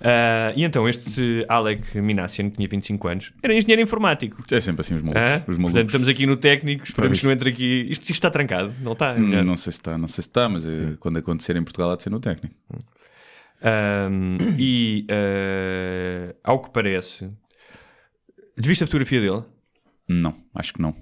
Ah, 0.00 0.52
e 0.54 0.62
então, 0.62 0.86
este 0.88 1.44
Alec 1.48 1.98
Minassian, 2.00 2.50
que 2.50 2.56
tinha 2.56 2.68
25 2.68 3.08
anos, 3.08 3.32
era 3.42 3.54
engenheiro 3.54 3.80
informático. 3.80 4.42
É 4.50 4.60
sempre 4.60 4.82
assim 4.82 4.94
os 4.94 5.00
malucos. 5.02 5.22
Ah, 5.22 5.36
os 5.38 5.44
Portanto, 5.44 5.60
malucos. 5.60 5.84
estamos 5.86 6.08
aqui 6.08 6.26
no 6.26 6.36
técnico, 6.36 6.84
esperamos 6.84 7.12
Pois. 7.16 7.20
que 7.20 7.26
não 7.26 7.32
entre 7.32 7.48
aqui. 7.50 7.86
Isto, 7.90 8.02
isto 8.02 8.12
está 8.12 8.30
trancado, 8.30 8.74
não 8.82 8.92
está? 8.92 9.14
Hum, 9.14 9.42
Não 9.42 9.56
sei 9.56 9.72
se 9.72 9.78
está, 9.78 9.96
não 9.96 10.06
sei 10.06 10.22
se 10.22 10.28
está, 10.28 10.48
mas 10.50 10.66
eh, 10.66 10.94
quando 11.00 11.18
acontecer 11.18 11.56
em 11.56 11.62
Portugal 11.64 11.90
há 11.92 11.96
de 11.96 12.02
ser 12.02 12.10
no 12.10 12.20
técnico. 12.20 12.54
Ahm, 13.66 14.36
e 14.58 15.04
ah, 15.10 16.34
ao 16.44 16.60
que 16.60 16.70
parece, 16.70 17.30
viste 18.56 18.84
a 18.84 18.86
fotografia 18.86 19.20
dele? 19.20 19.42
Não, 20.08 20.34
acho 20.54 20.72
que 20.72 20.80
não. 20.80 20.94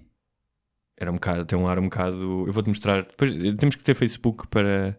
Era 0.97 1.11
um 1.11 1.15
bocado, 1.15 1.45
tem 1.45 1.59
um 1.59 1.69
ar 1.69 1.79
um 1.79 1.85
bocado. 1.85 2.45
Eu 2.47 2.53
vou-te 2.53 2.69
mostrar. 2.69 3.03
Depois, 3.03 3.33
temos 3.59 3.75
que 3.75 3.83
ter 3.83 3.95
Facebook 3.95 4.47
para. 4.47 4.99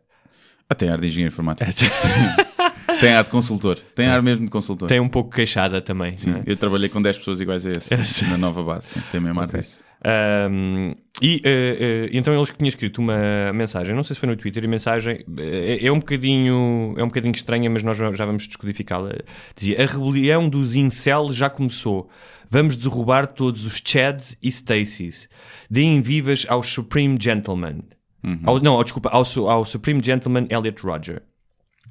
Ah, 0.69 0.75
tem 0.75 0.89
ar 0.89 0.99
de 0.99 1.07
engenheiro 1.07 1.33
informático. 1.33 1.71
tem 2.99 3.13
ar 3.13 3.23
de 3.23 3.29
consultor. 3.29 3.79
Tem 3.95 4.07
ar 4.07 4.21
mesmo 4.21 4.45
de 4.45 4.51
consultor. 4.51 4.87
Tem 4.87 4.99
um 4.99 5.09
pouco 5.09 5.31
queixada 5.31 5.81
também. 5.81 6.17
Sim, 6.17 6.35
é? 6.35 6.43
eu 6.45 6.57
trabalhei 6.57 6.89
com 6.89 7.01
10 7.01 7.17
pessoas 7.19 7.39
iguais 7.39 7.65
a 7.65 7.71
esse 7.71 8.25
na 8.27 8.37
nova 8.37 8.63
base. 8.63 8.87
Sim, 8.87 9.01
tem 9.11 9.21
mesmo 9.21 9.39
ar 9.39 9.47
Ok. 9.47 9.59
disso. 9.59 9.83
Um, 10.05 10.93
e 11.19 11.41
eh, 11.43 11.77
eh, 11.79 12.09
então 12.13 12.31
eles 12.35 12.51
que 12.51 12.57
tinham 12.57 12.69
escrito 12.69 12.99
uma 12.99 13.51
mensagem, 13.53 13.95
não 13.95 14.03
sei 14.03 14.13
se 14.13 14.19
foi 14.19 14.29
no 14.29 14.35
Twitter, 14.35 14.63
e 14.63 14.67
a 14.67 14.69
mensagem 14.69 15.25
eh, 15.39 15.79
é, 15.81 15.91
um 15.91 15.97
bocadinho 15.97 16.93
é 16.95 17.03
um 17.03 17.07
bocadinho 17.07 17.33
estranha, 17.33 17.67
mas 17.71 17.81
nós 17.81 17.97
já 17.97 18.25
vamos 18.25 18.45
descodificá-la. 18.45 19.13
Dizia: 19.55 19.81
A 19.81 19.85
rebelião 19.87 20.47
dos 20.47 20.75
incel 20.75 21.33
já 21.33 21.49
começou. 21.49 22.07
Vamos 22.51 22.75
derrubar 22.75 23.25
todos 23.25 23.65
os 23.65 23.81
Chads 23.83 24.37
e 24.43 24.51
Stacys. 24.51 25.27
Deem 25.69 26.01
vivas 26.01 26.45
ao 26.47 26.61
Supreme 26.61 27.17
Gentleman. 27.19 27.79
Ao- 28.43 28.59
não, 28.59 28.73
ao- 28.73 28.83
desculpa, 28.83 29.09
ao, 29.09 29.25
ao 29.49 29.65
Supreme 29.65 30.01
Gentleman 30.03 30.45
Elliot 30.51 30.81
Roger. 30.83 31.23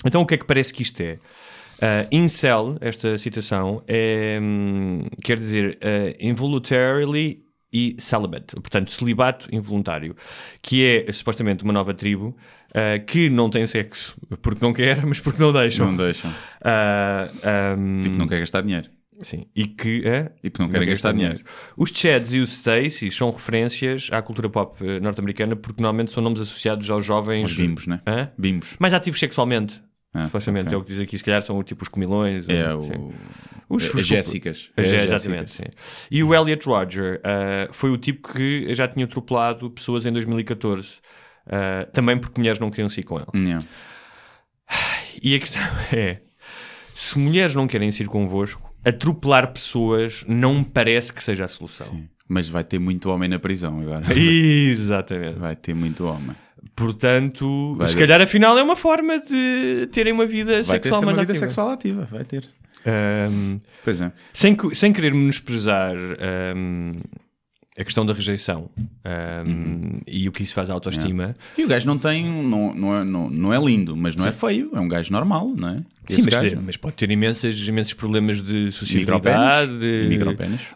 Então 0.05 0.23
o 0.23 0.27
que 0.27 0.35
é 0.35 0.39
que 0.39 0.47
parece 0.47 0.73
que 0.73 0.83
isto 0.83 1.01
é? 1.01 1.15
Uh, 1.15 2.07
incel, 2.13 2.77
esta 2.81 3.19
citação, 3.19 3.83
é, 3.89 4.39
hum, 4.41 5.03
quer 5.23 5.37
dizer 5.39 5.77
uh, 5.83 6.17
involuntarily 6.21 7.44
e 7.75 7.97
celibate, 7.99 8.55
portanto, 8.55 8.93
celibato 8.93 9.49
involuntário, 9.53 10.15
que 10.63 10.85
é 11.09 11.13
supostamente 11.13 11.65
uma 11.65 11.73
nova 11.73 11.93
tribo 11.93 12.29
uh, 12.71 13.05
que 13.05 13.29
não 13.29 13.51
tem 13.51 13.67
sexo 13.67 14.17
porque 14.41 14.65
não 14.65 14.73
quer, 14.73 15.05
mas 15.05 15.19
porque 15.19 15.43
não 15.43 15.53
deixam. 15.53 15.87
Não 15.89 15.97
deixam. 15.97 16.31
Uh, 16.31 17.77
um, 17.79 18.01
Tipo, 18.03 18.17
não 18.17 18.29
quer 18.29 18.39
gastar 18.39 18.63
dinheiro. 18.63 18.89
Sim, 19.23 19.47
e 19.55 19.67
que 19.67 20.03
é? 20.07 20.33
E 20.43 20.51
porque 20.51 20.63
não 20.63 20.71
querem 20.71 20.89
gastar 20.89 21.13
dinheiro. 21.13 21.41
Os 21.77 21.91
Chads 21.91 22.33
e 22.33 22.41
os 22.41 22.53
Stacy 22.53 23.11
são 23.13 23.31
referências 23.31 24.09
à 24.13 24.21
cultura 24.21 24.49
pop 24.49 24.77
eh, 24.85 24.99
norte-americana 24.99 25.55
porque 25.55 25.81
normalmente 25.81 26.13
são 26.13 26.21
nomes 26.21 26.41
associados 26.41 26.91
aos 26.91 27.05
jovens. 27.05 27.45
Os 27.49 27.57
bimbos, 27.57 27.87
né? 27.87 28.01
Hã? 28.05 28.31
Bimbos. 28.37 28.75
Mais 28.79 28.93
ativos 28.93 29.21
sexualmente. 29.21 29.81
Ah, 30.13 30.27
supostamente 30.27 30.67
ok. 30.67 30.75
é 30.75 30.79
o 30.79 30.83
que 30.85 30.93
diz 30.93 31.01
aqui. 31.01 31.17
Se 31.17 31.23
calhar 31.23 31.43
são 31.43 31.63
tipo 31.63 31.83
os 31.85 31.89
comilões. 31.89 32.49
É 32.49 32.75
ou- 32.75 32.83
o. 32.83 33.15
Os- 33.69 33.85
As 33.87 33.95
os- 33.95 34.07
Jéssicas. 34.07 34.71
as- 34.77 34.87
É 34.87 34.97
as 34.97 35.03
exatamente. 35.05 35.49
Jéssicas. 35.57 35.75
E 36.11 36.23
o 36.23 36.35
Elliot 36.35 36.67
Roger 36.67 37.21
ah, 37.25 37.69
foi 37.73 37.91
o 37.91 37.97
tipo 37.99 38.33
que 38.33 38.75
já 38.75 38.87
tinha 38.89 39.05
atropelado 39.07 39.71
pessoas 39.71 40.05
em 40.07 40.13
2014. 40.13 40.95
ah, 41.47 41.87
também 41.93 42.19
porque 42.19 42.39
mulheres 42.41 42.59
não 42.59 42.71
queriam 42.71 42.89
sair 42.89 43.05
com 43.05 43.17
ele. 43.19 43.27
Não. 43.35 43.65
E 45.23 45.35
a 45.35 45.39
questão 45.39 45.63
é: 45.93 46.21
se 46.95 47.19
mulheres 47.19 47.55
não 47.55 47.67
querem 47.67 47.91
sair 47.93 48.07
convosco, 48.07 48.73
atropelar 48.85 49.53
pessoas 49.53 50.25
não 50.29 50.55
me 50.57 50.65
parece 50.65 51.13
que 51.13 51.23
seja 51.23 51.45
a 51.45 51.49
solução. 51.49 51.87
Sim. 51.87 52.09
Mas 52.27 52.49
vai 52.49 52.65
ter 52.65 52.79
muito 52.79 53.11
homem 53.11 53.29
na 53.29 53.39
prisão 53.39 53.81
agora. 53.81 54.05
Exatamente. 54.17 55.39
Vai 55.39 55.55
ter 55.57 55.75
muito 55.75 56.07
homem. 56.07 56.35
Portanto, 56.75 57.75
Vai 57.77 57.89
se 57.89 57.95
ter- 57.95 58.01
calhar 58.01 58.21
afinal 58.23 58.57
é 58.59 58.63
uma 58.63 58.75
forma 58.77 59.19
de 59.21 59.87
terem 59.93 60.13
uma 60.13 60.25
vida 60.27 60.63
Vai 60.63 60.81
ter 60.81 60.85
sexual 60.89 61.01
uma 61.03 61.07
mais 61.13 61.19
vida 61.19 61.33
ativa. 61.33 61.47
sexual 61.47 61.69
ativa. 61.71 62.09
Vai 62.11 62.25
ter. 62.25 62.49
Ahm, 62.87 63.59
Pois 63.83 64.01
é. 64.01 64.13
sem, 64.33 64.57
sem 64.75 64.93
querer 64.93 65.15
menosprezar 65.15 65.95
ahm, 65.97 67.01
a 67.77 67.83
questão 67.83 68.07
da 68.07 68.13
rejeição 68.13 68.71
um, 68.77 70.01
e 70.07 70.29
o 70.29 70.33
que 70.33 70.45
isso 70.45 70.55
faz 70.55 70.71
à 70.71 70.73
autoestima. 70.75 71.35
E 71.59 71.65
o 71.65 71.69
gajo 71.69 71.87
não 71.89 71.99
tem, 71.99 72.25
não, 72.25 72.73
não, 72.73 72.97
é, 72.97 73.05
não, 73.05 73.29
não 73.29 73.53
é 73.53 73.59
lindo, 73.59 73.97
mas 73.97 74.15
não 74.15 74.27
é 74.27 74.33
feio, 74.33 74.71
é 74.75 74.81
um 74.81 74.87
gajo 74.87 75.13
normal, 75.13 75.53
não 75.57 75.69
é? 75.69 75.85
Sim, 76.07 76.19
mas, 76.19 76.27
gajo. 76.27 76.61
mas 76.65 76.77
pode 76.77 76.95
ter 76.95 77.11
imensas, 77.11 77.59
imensos 77.67 77.95
problemas 77.95 78.41
de 78.41 78.71
sociabilidade. 78.71 79.73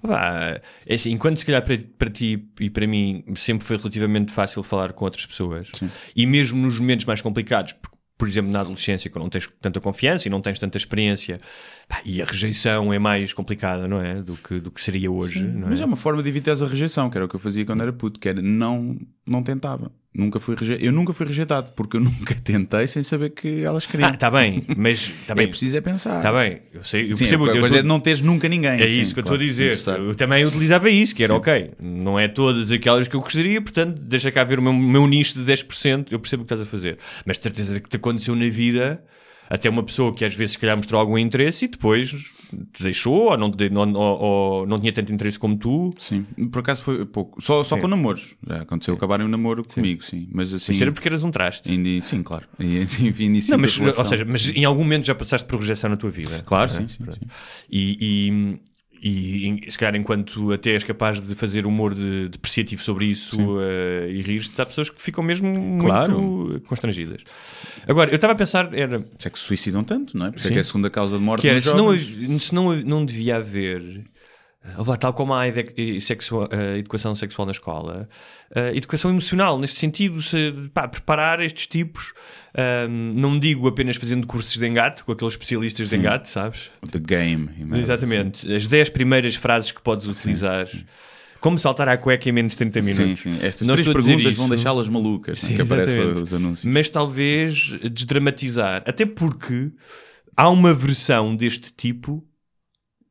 Vá, 0.03 0.61
é 0.87 0.95
assim, 0.95 1.13
enquanto 1.13 1.37
se 1.37 1.47
calhar 1.47 1.63
para, 1.63 1.79
para 1.97 2.11
ti 2.11 2.49
e 2.59 2.69
para 2.69 2.87
mim 2.87 3.23
sempre 3.37 3.65
foi 3.65 3.77
relativamente 3.77 4.33
fácil 4.33 4.63
falar 4.65 4.93
com 4.93 5.05
outras 5.05 5.25
pessoas, 5.25 5.71
e 6.17 6.27
mesmo 6.27 6.61
nos 6.61 6.81
momentos 6.81 7.05
mais 7.07 7.21
complicados, 7.21 7.75
por, 7.75 7.91
por 8.19 8.27
exemplo, 8.27 8.51
na 8.51 8.61
adolescência, 8.61 9.09
quando 9.09 9.23
não 9.23 9.31
tens 9.31 9.49
tanta 9.61 9.81
confiança 9.81 10.27
e 10.27 10.31
não 10.31 10.41
tens 10.41 10.59
tanta 10.59 10.77
experiência, 10.77 11.41
pá, 11.89 12.01
e 12.05 12.21
a 12.21 12.25
rejeição 12.25 12.93
é 12.93 12.99
mais 12.99 13.33
complicada, 13.33 13.87
não 13.87 14.03
é? 14.03 14.21
Do 14.21 14.37
que, 14.37 14.59
do 14.59 14.73
que 14.73 14.81
seria 14.81 15.09
hoje, 15.09 15.47
não 15.47 15.69
Mas 15.69 15.81
é? 15.81 15.85
é 15.85 15.87
uma 15.87 15.97
forma 15.97 16.21
de 16.21 16.29
evitar 16.29 16.61
a 16.61 16.67
rejeição, 16.67 17.09
que 17.09 17.17
era 17.17 17.25
o 17.25 17.29
que 17.29 17.37
eu 17.37 17.41
fazia 17.41 17.65
quando 17.65 17.81
era 17.81 17.93
puto, 17.93 18.19
que 18.19 18.29
era 18.29 18.43
não, 18.43 18.99
não 19.25 19.41
tentava. 19.41 19.93
Nunca 20.15 20.41
fui 20.41 20.57
reje... 20.57 20.77
Eu 20.81 20.91
nunca 20.91 21.13
fui 21.13 21.27
rejeitado, 21.27 21.71
porque 21.73 21.97
eu 21.97 22.01
nunca 22.03 22.35
tentei 22.35 22.87
sem 22.87 23.03
saber 23.03 23.31
que 23.31 23.63
elas 23.63 23.87
queriam. 23.87 24.09
Ah, 24.09 24.15
está 24.15 24.31
bem, 24.31 24.65
mas 24.77 25.01
está 25.21 25.33
é 25.35 25.37
bem. 25.37 25.49
preciso 25.49 25.77
é 25.77 25.81
pensar. 25.81 26.17
Está 26.17 26.33
bem, 26.33 26.63
eu 26.73 26.83
sei, 26.83 27.11
eu 27.11 27.13
Sim, 27.13 27.19
percebo 27.21 27.45
a 27.45 27.49
o 27.49 27.51
que 27.53 27.57
eu 27.59 27.61
coisa 27.61 27.75
tô- 27.77 27.81
é 27.81 27.83
não 27.85 28.01
teres 28.01 28.21
nunca 28.21 28.49
ninguém. 28.49 28.71
É 28.81 28.89
sim, 28.89 29.01
isso 29.03 29.13
que 29.15 29.21
eu 29.21 29.23
estou 29.23 29.37
claro, 29.37 29.43
a 29.43 29.47
dizer. 29.47 29.79
Eu 29.99 30.15
também 30.15 30.45
utilizava 30.47 30.91
isso, 30.91 31.15
que 31.15 31.23
era 31.23 31.35
ok. 31.35 31.73
Não 31.81 32.19
é 32.19 32.27
todas 32.27 32.71
aquelas 32.73 33.07
que 33.07 33.15
eu 33.15 33.21
gostaria, 33.21 33.61
portanto, 33.61 34.01
deixa 34.01 34.33
cá 34.33 34.43
ver 34.45 34.59
o 34.59 34.63
meu, 34.63 34.73
meu 34.73 35.07
nicho 35.07 35.35
de 35.35 35.45
10%. 35.53 36.07
Eu 36.11 36.19
percebo 36.19 36.43
o 36.43 36.47
que 36.47 36.55
estás 36.55 36.67
a 36.67 36.71
fazer. 36.71 36.99
Mas 37.25 37.37
de 37.37 37.43
certeza 37.45 37.79
que 37.79 37.89
te 37.89 37.97
aconteceu 37.97 38.35
na 38.35 38.49
vida, 38.49 39.03
até 39.49 39.69
uma 39.71 39.83
pessoa 39.83 40.15
que 40.15 40.25
às 40.25 40.35
vezes 40.35 40.53
se 40.53 40.59
calhar 40.59 40.77
mostrou 40.77 41.01
algum 41.01 41.17
interesse 41.19 41.65
e 41.65 41.69
depois 41.69 42.11
te 42.11 42.83
deixou, 42.83 43.31
ou 43.31 43.37
não, 43.37 43.51
te 43.51 43.69
ou- 43.73 43.97
ou 43.97 44.67
não 44.67 44.79
tinha 44.79 44.93
tanto 44.93 45.13
interesse 45.13 45.39
como 45.39 45.57
tu. 45.57 45.93
Sim, 45.99 46.25
por 46.51 46.61
acaso 46.61 46.83
foi 46.83 47.05
pouco. 47.05 47.41
Só, 47.43 47.63
só 47.65 47.77
com 47.79 47.89
namoros. 47.89 48.37
Já 48.47 48.63
aconteceu 48.63 48.95
acabarem 48.95 49.27
um 49.27 49.29
namoro 49.29 49.65
comigo, 49.65 50.03
sim. 50.03 50.29
Mas 50.33 50.53
assim. 50.53 50.73
Isso 50.73 50.83
era 50.83 50.93
porque 50.93 51.09
eras 51.09 51.25
um 51.25 51.31
traste. 51.31 51.71
Indi- 51.73 52.01
Sim, 52.05 52.23
claro. 52.23 52.47
E, 52.59 52.79
assim, 52.81 53.13
início 53.19 53.53
Não, 53.53 53.59
mas, 53.61 53.79
ou 53.79 54.05
seja, 54.07 54.25
mas 54.25 54.49
em 54.49 54.65
algum 54.65 54.83
momento 54.83 55.07
já 55.07 55.15
passaste 55.15 55.47
por 55.47 55.61
rejeição 55.61 55.89
na 55.91 55.97
tua 55.97 56.11
vida. 56.11 56.43
Claro, 56.45 56.71
é? 56.71 56.75
sim, 56.75 56.89
sim, 56.89 57.05
sim. 57.13 57.21
E, 57.71 57.99
e, 58.01 58.59
e 59.03 59.65
se 59.69 59.79
calhar 59.79 59.95
enquanto 59.95 60.53
até 60.53 60.71
és 60.71 60.85
capaz 60.85 61.21
de 61.21 61.35
fazer 61.35 61.67
humor 61.67 61.95
de, 61.95 62.29
depreciativo 62.29 62.83
sobre 62.83 63.07
isso 63.07 63.39
eh, 63.61 64.11
e 64.11 64.23
rir-te, 64.23 64.61
há 64.61 64.67
pessoas 64.67 64.91
que 64.91 65.01
ficam 65.01 65.23
mesmo 65.23 65.49
muito 65.49 65.85
Claro. 65.85 66.61
constrangidas. 66.67 67.23
Agora, 67.87 68.11
eu 68.11 68.17
estava 68.17 68.33
a 68.33 68.37
pensar, 68.37 68.73
era, 68.75 69.01
Por 69.01 69.17
isso 69.19 69.29
é 69.29 69.31
que 69.31 69.39
se 69.39 69.45
suicidam 69.45 69.85
tanto, 69.85 70.17
não 70.17 70.27
é? 70.27 70.31
Por 70.31 70.45
é 70.45 70.49
que 70.51 70.57
é 70.57 70.61
a 70.61 70.65
segunda 70.65 70.91
causa 70.91 71.17
de 71.17 71.23
morte 71.23 71.43
que 71.43 71.49
era 71.49 71.61
se 71.61 71.75
não, 71.75 71.99
se 72.39 72.55
não, 72.55 72.75
não 72.77 73.05
devia 73.05 73.37
haver, 73.37 74.03
tal 75.01 75.13
como 75.15 75.33
há 75.35 75.43
a 75.43 75.49
ede- 75.49 76.01
sexua- 76.01 76.49
a 76.53 76.77
educação 76.79 77.15
sexual 77.15 77.47
na 77.47 77.53
escola, 77.53 78.09
a 78.55 78.75
educação 78.75 79.11
emocional, 79.11 79.59
neste 79.59 79.79
sentido, 79.79 80.21
se, 80.23 80.53
pá, 80.75 80.87
preparar 80.89 81.41
estes 81.41 81.67
tipos, 81.67 82.13
não 83.15 83.39
digo 83.39 83.67
apenas 83.69 83.97
fazendo 83.97 84.27
cursos 84.27 84.53
de 84.57 84.67
engate, 84.67 85.05
com 85.05 85.13
aqueles 85.13 85.35
especialistas 85.35 85.91
de 85.91 85.97
engate, 85.97 86.29
sabes? 86.29 86.71
The 86.91 86.99
game. 86.99 87.49
Exatamente. 87.79 88.53
As 88.53 88.67
10 88.67 88.89
primeiras 88.91 89.35
frases 89.37 89.71
que 89.73 89.81
podes 89.81 90.07
utilizar. 90.07 90.67
Como 91.41 91.57
saltar 91.57 91.89
à 91.89 91.97
cueca 91.97 92.29
em 92.29 92.33
menos 92.33 92.51
de 92.53 92.59
30 92.59 92.81
Sim, 92.81 92.87
minutos. 93.05 93.23
sim. 93.23 93.39
Estas 93.41 93.65
Não 93.69 93.77
três 93.77 93.87
perguntas 93.87 94.35
vão 94.35 94.49
deixá-las 94.49 94.89
malucas, 94.89 95.45
é? 95.45 95.47
Sim, 95.47 95.55
que 95.55 95.63
aparecem 95.63 96.05
os 96.05 96.35
anúncios. 96.35 96.65
Mas 96.65 96.89
talvez 96.91 97.79
desdramatizar. 97.93 98.83
Até 98.85 99.07
porque 99.07 99.71
há 100.37 100.51
uma 100.51 100.75
versão 100.75 101.37
deste 101.37 101.73
tipo 101.73 102.27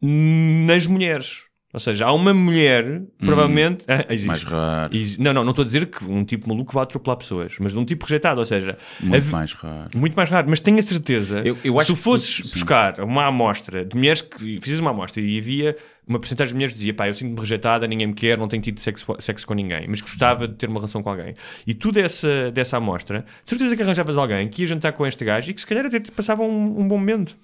nas 0.02 0.88
mulheres. 0.88 1.46
Ou 1.74 1.82
seja, 1.82 2.06
há 2.06 2.14
uma 2.14 2.34
mulher, 2.34 3.04
provavelmente. 3.20 3.84
Ah, 3.90 4.06
existe. 4.10 4.24
Hum. 4.24 4.28
Mais 4.28 4.44
raro. 4.44 4.94
Não, 5.20 5.34
não, 5.34 5.44
não 5.44 5.50
estou 5.52 5.64
a 5.64 5.66
dizer 5.66 5.86
que 5.88 6.04
um 6.06 6.24
tipo 6.24 6.48
maluco 6.48 6.74
vai 6.74 6.84
atropelar 6.84 7.18
pessoas, 7.18 7.58
mas 7.60 7.74
de 7.74 7.78
um 7.78 7.84
tipo 7.86 8.06
rejeitado, 8.06 8.40
ou 8.40 8.46
seja, 8.46 8.78
Muito 9.02 9.16
hav- 9.18 9.32
mais 9.32 9.54
raro. 9.54 9.90
muito 9.94 10.16
mais 10.16 10.30
raro, 10.30 10.48
mas 10.50 10.60
tenho 10.62 10.80
a 10.80 10.82
certeza 10.82 11.40
Eu- 11.46 11.58
eu 11.64 11.74
que 11.74 11.80
acho 11.80 11.88
se 11.88 11.94
tu 11.94 11.96
que- 11.98 12.02
fosses 12.04 12.36
sim. 12.38 12.54
buscar 12.54 13.00
uma 13.02 13.26
amostra 13.26 13.84
de 13.86 13.96
mulheres 13.96 14.22
que 14.22 14.60
fizes 14.62 14.80
uma 14.80 14.92
amostra 14.92 15.22
e 15.22 15.38
havia 15.38 15.76
uma 16.08 16.18
porcentagem 16.18 16.54
de 16.54 16.56
mulheres 16.56 16.74
que 16.74 16.80
dizia 16.80 16.94
pá, 16.94 17.10
eu 17.10 17.14
sinto-me 17.14 17.38
rejeitada, 17.40 17.86
ninguém 17.86 18.08
me 18.08 18.14
quer, 18.14 18.38
não 18.38 18.48
tenho 18.48 18.64
tido 18.64 18.80
sexo, 18.80 19.06
sexo 19.20 19.46
com 19.46 19.54
ninguém, 19.54 19.86
mas 19.90 20.00
gostava 20.00 20.48
de 20.48 20.56
ter 20.56 20.70
uma 20.70 20.80
relação 20.80 21.04
com 21.04 21.10
alguém. 21.10 21.36
E 21.68 21.74
tu 21.76 21.92
dessa, 21.92 22.50
dessa 22.50 22.78
amostra, 22.78 23.26
de 23.44 23.50
certeza 23.50 23.76
que 23.76 23.84
arranjavas 23.84 24.18
alguém 24.18 24.48
que 24.48 24.62
ia 24.62 24.68
jantar 24.70 24.94
com 24.94 25.06
este 25.06 25.24
gajo 25.26 25.52
e 25.52 25.54
que 25.54 25.60
se 25.60 25.68
calhar 25.68 25.86
até 25.86 26.00
te 26.00 26.12
passava 26.12 26.42
um, 26.44 26.80
um 26.80 26.88
bom 26.88 26.98
momento. 26.98 27.36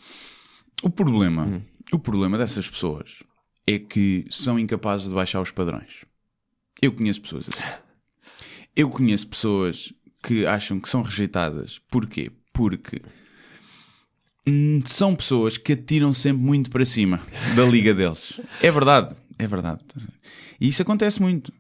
O 0.82 0.89
problema, 0.89 1.43
Hum. 1.43 1.62
O 1.95 1.99
problema 1.99 2.37
dessas 2.37 2.69
pessoas 2.69 3.23
é 3.67 3.79
que 3.79 4.25
são 4.29 4.59
incapazes 4.59 5.07
de 5.07 5.15
baixar 5.15 5.41
os 5.41 5.51
padrões. 5.51 6.05
Eu 6.81 6.91
conheço 6.91 7.21
pessoas 7.21 7.49
assim. 7.49 7.63
Eu 8.75 8.89
conheço 8.89 9.27
pessoas 9.27 9.93
que 10.23 10.47
acham 10.47 10.79
que 10.79 10.89
são 10.89 11.03
rejeitadas. 11.03 11.79
Porquê? 11.89 12.31
Porque 12.51 13.01
hum, 14.47 14.81
são 14.83 15.15
pessoas 15.15 15.57
que 15.57 15.73
atiram 15.73 16.11
sempre 16.13 16.41
muito 16.41 16.71
para 16.71 16.85
cima 16.85 17.21
da 17.55 17.63
liga 17.65 17.93
deles. 17.95 18.41
É 18.61 18.71
verdade, 18.71 19.15
é 19.37 19.45
verdade. 19.45 19.83
E 20.59 20.67
isso 20.67 20.81
acontece 20.81 21.21
muito. 21.21 21.53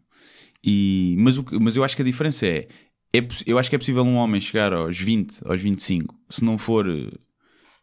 E, 0.63 1.15
mas, 1.19 1.37
o 1.37 1.45
mas 1.61 1.75
eu 1.75 1.83
acho 1.83 1.95
que 1.95 2.01
a 2.01 2.05
diferença 2.05 2.47
é, 2.47 2.67
é 3.13 3.19
eu 3.45 3.59
acho 3.59 3.69
que 3.69 3.75
é 3.75 3.79
possível 3.79 4.03
um 4.03 4.15
homem 4.15 4.41
chegar 4.41 4.73
aos 4.73 4.97
20, 4.97 5.41
aos 5.45 5.61
25, 5.61 6.15
se 6.29 6.43
não 6.43 6.57
for 6.57 6.89
eh, 6.89 7.11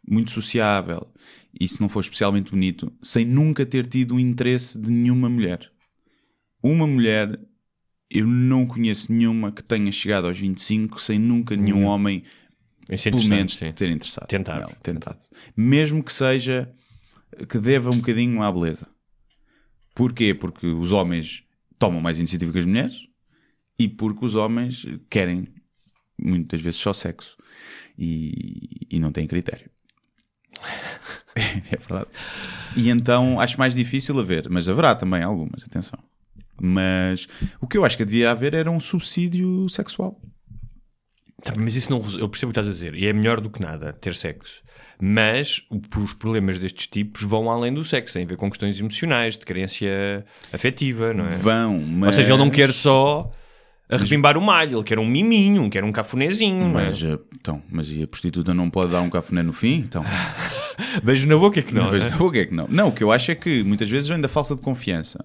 muito 0.07 0.31
sociável 0.31 1.07
e 1.59 1.67
se 1.67 1.79
não 1.81 1.89
for 1.89 1.99
especialmente 1.99 2.51
bonito, 2.51 2.91
sem 3.01 3.25
nunca 3.25 3.65
ter 3.65 3.85
tido 3.85 4.15
o 4.15 4.19
interesse 4.19 4.79
de 4.79 4.89
nenhuma 4.89 5.29
mulher. 5.29 5.71
Uma 6.63 6.87
mulher, 6.87 7.39
eu 8.09 8.25
não 8.25 8.65
conheço 8.65 9.11
nenhuma 9.11 9.51
que 9.51 9.63
tenha 9.63 9.91
chegado 9.91 10.27
aos 10.27 10.39
25 10.39 10.99
sem 11.01 11.19
nunca 11.19 11.55
nenhum 11.55 11.85
homem, 11.85 12.23
Isso 12.89 13.09
é 13.09 13.11
pelo 13.11 13.23
menos, 13.25 13.55
sim. 13.55 13.71
ter 13.71 13.89
interessado. 13.89 14.27
Tentado. 14.27 14.75
tentado. 14.81 15.19
Mesmo 15.55 16.03
que 16.03 16.13
seja, 16.13 16.73
que 17.49 17.57
deva 17.57 17.89
um 17.89 17.97
bocadinho 17.97 18.41
à 18.41 18.51
beleza. 18.51 18.87
Porquê? 19.93 20.33
Porque 20.33 20.67
os 20.67 20.91
homens 20.91 21.43
tomam 21.77 22.01
mais 22.01 22.17
iniciativa 22.17 22.51
que 22.51 22.59
as 22.59 22.65
mulheres 22.65 23.07
e 23.77 23.87
porque 23.87 24.23
os 24.25 24.35
homens 24.35 24.85
querem 25.09 25.47
muitas 26.17 26.61
vezes 26.61 26.79
só 26.79 26.93
sexo 26.93 27.35
e, 27.97 28.87
e 28.89 28.99
não 28.99 29.11
têm 29.11 29.27
critério. 29.27 29.69
é 31.35 31.77
verdade. 31.77 32.07
E 32.75 32.89
então 32.89 33.39
acho 33.39 33.57
mais 33.57 33.73
difícil 33.73 34.19
haver, 34.19 34.49
mas 34.49 34.67
haverá 34.67 34.95
também 34.95 35.23
algumas, 35.23 35.63
atenção. 35.63 35.99
Mas 36.61 37.27
o 37.59 37.67
que 37.67 37.77
eu 37.77 37.83
acho 37.83 37.97
que 37.97 38.05
devia 38.05 38.31
haver 38.31 38.53
era 38.53 38.69
um 38.69 38.79
subsídio 38.79 39.67
sexual. 39.69 40.19
Tá, 41.41 41.53
mas 41.57 41.75
isso 41.75 41.89
não. 41.89 41.97
Eu 42.19 42.29
percebo 42.29 42.51
o 42.51 42.53
que 42.53 42.59
estás 42.59 42.67
a 42.67 42.71
dizer. 42.71 42.93
E 42.93 43.07
é 43.07 43.13
melhor 43.13 43.41
do 43.41 43.49
que 43.49 43.59
nada 43.59 43.93
ter 43.93 44.15
sexo. 44.15 44.61
Mas 45.01 45.63
os 45.97 46.13
problemas 46.13 46.59
destes 46.59 46.85
tipos 46.85 47.23
vão 47.23 47.49
além 47.49 47.73
do 47.73 47.83
sexo. 47.83 48.13
Tem 48.13 48.23
a 48.23 48.27
ver 48.27 48.37
com 48.37 48.47
questões 48.47 48.79
emocionais, 48.79 49.35
de 49.35 49.43
carência 49.43 50.23
afetiva, 50.53 51.11
não 51.11 51.25
é? 51.25 51.35
Vão, 51.37 51.79
mas... 51.79 52.09
Ou 52.09 52.13
seja, 52.13 52.29
ele 52.29 52.37
não 52.37 52.51
quer 52.51 52.71
só 52.71 53.31
arrebimbar 53.91 54.37
o 54.37 54.41
malho, 54.41 54.77
ele 54.77 54.83
quer 54.83 54.97
um 54.97 55.05
miminho, 55.05 55.69
quer 55.69 55.83
um 55.83 55.91
cafunézinho. 55.91 56.69
não 56.69 56.79
é? 56.79 56.85
Mas, 56.85 57.03
eh, 57.03 57.19
então, 57.35 57.61
mas 57.69 57.89
e 57.89 58.01
a 58.03 58.07
prostituta 58.07 58.53
não 58.53 58.69
pode 58.69 58.91
dar 58.91 59.01
um 59.01 59.09
cafuné 59.09 59.43
no 59.43 59.53
fim? 59.53 59.75
Então, 59.79 60.03
Beijo 61.03 61.27
na 61.27 61.37
boca 61.37 61.59
é 61.59 61.63
que 61.63 61.73
não. 61.73 61.91
Mas 61.91 62.03
né? 62.03 62.09
então, 62.13 62.25
o 62.25 62.31
que 62.31 62.39
é 62.39 62.45
que 62.45 62.53
não? 62.53 62.67
Não, 62.69 62.87
o 62.87 62.91
que 62.91 63.03
eu 63.03 63.11
acho 63.11 63.31
é 63.31 63.35
que 63.35 63.63
muitas 63.63 63.89
vezes 63.89 64.09
vem 64.09 64.19
da 64.19 64.27
falsa 64.27 64.55
de 64.55 64.61
confiança. 64.61 65.23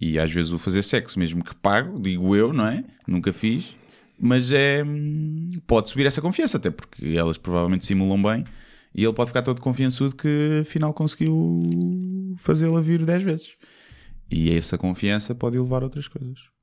E 0.00 0.18
às 0.18 0.32
vezes 0.32 0.52
o 0.52 0.58
fazer 0.58 0.82
sexo, 0.82 1.18
mesmo 1.18 1.44
que 1.44 1.54
pago, 1.54 2.00
digo 2.00 2.34
eu, 2.34 2.52
não 2.52 2.66
é? 2.66 2.84
Nunca 3.06 3.32
fiz. 3.32 3.74
Mas 4.18 4.52
é. 4.52 4.82
hum, 4.84 5.50
Pode 5.66 5.88
subir 5.88 6.06
essa 6.06 6.20
confiança, 6.20 6.56
até 6.56 6.70
porque 6.70 7.16
elas 7.16 7.36
provavelmente 7.36 7.84
simulam 7.84 8.22
bem. 8.22 8.44
E 8.94 9.02
ele 9.02 9.12
pode 9.12 9.30
ficar 9.30 9.42
todo 9.42 9.60
confiançudo 9.60 10.14
que 10.14 10.60
afinal 10.62 10.94
conseguiu 10.94 11.62
fazê-la 12.38 12.80
vir 12.80 13.04
10 13.04 13.22
vezes. 13.24 13.48
E 14.30 14.56
essa 14.56 14.78
confiança 14.78 15.34
pode 15.34 15.58
levar 15.58 15.82
a 15.82 15.86
outras 15.86 16.06
coisas. 16.06 16.53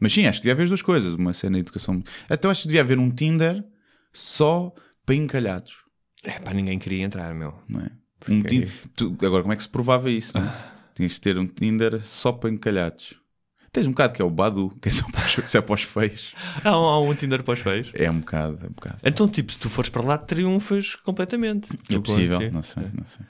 Mas 0.00 0.12
sim, 0.12 0.26
acho 0.26 0.38
que 0.38 0.42
devia 0.42 0.52
haver 0.52 0.64
as 0.64 0.68
duas 0.70 0.82
coisas. 0.82 1.14
Uma 1.14 1.32
cena 1.34 1.56
de 1.56 1.60
educação. 1.60 2.02
Até 2.28 2.48
acho 2.48 2.62
que 2.62 2.68
devia 2.68 2.80
haver 2.82 2.98
um 2.98 3.10
Tinder 3.10 3.64
só 4.12 4.72
para 5.04 5.14
encalhados. 5.14 5.76
É 6.24 6.38
pá, 6.38 6.52
ninguém 6.52 6.78
queria 6.78 7.04
entrar, 7.04 7.34
meu. 7.34 7.54
não 7.68 7.80
é? 7.80 7.90
Um 8.28 8.42
Porque- 8.42 8.48
Tin- 8.62 8.70
tu- 8.96 9.16
agora, 9.24 9.42
como 9.42 9.52
é 9.52 9.56
que 9.56 9.62
se 9.62 9.68
provava 9.68 10.10
isso? 10.10 10.36
Não? 10.38 10.46
é? 10.46 10.70
Tinhas 10.94 11.12
de 11.12 11.20
ter 11.20 11.38
um 11.38 11.46
Tinder 11.46 12.00
só 12.04 12.32
para 12.32 12.50
encalhados. 12.50 13.14
Tens 13.70 13.86
um 13.86 13.90
bocado 13.90 14.14
que 14.14 14.20
é 14.22 14.24
o 14.24 14.30
Badu, 14.30 14.70
que 14.82 14.88
é 14.88 14.92
só 14.92 15.06
para 15.10 15.24
os, 15.24 15.54
é 15.54 15.60
para 15.60 15.74
os 15.74 15.82
feios. 15.84 16.34
Há, 16.64 16.70
um- 16.76 16.84
há 16.88 17.00
um 17.00 17.14
Tinder 17.14 17.42
para 17.44 17.54
os 17.54 17.60
feios. 17.60 17.90
É 17.94 18.10
um 18.10 18.18
bocado, 18.20 18.58
é 18.62 18.66
um 18.66 18.72
bocado. 18.72 18.98
Então, 19.04 19.28
tipo, 19.28 19.52
se 19.52 19.58
tu 19.58 19.70
fores 19.70 19.88
para 19.88 20.02
lá, 20.02 20.18
triunfas 20.18 20.96
completamente. 20.96 21.68
É 21.72 21.76
Tu 21.94 22.02
possível, 22.02 22.40
não 22.50 22.62
sei, 22.62 22.84
não 22.96 23.04
sei. 23.04 23.24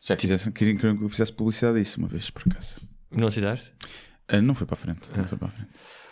Já 0.00 0.16
quisesse, 0.16 0.50
queriam 0.52 0.76
que 0.76 0.86
eu 0.86 1.08
fizesse 1.08 1.32
publicidade 1.32 1.78
disso 1.78 1.98
uma 1.98 2.08
vez, 2.08 2.28
por 2.30 2.42
acaso. 2.48 2.80
Não 3.10 3.28
aceitaste? 3.28 3.72
Ah, 4.28 4.40
não 4.40 4.54
foi 4.54 4.66
para 4.66 4.74
a 4.74 4.78
frente, 4.78 5.10
não 5.16 5.26
foi 5.26 5.38
para 5.38 5.48
frente. 5.48 5.70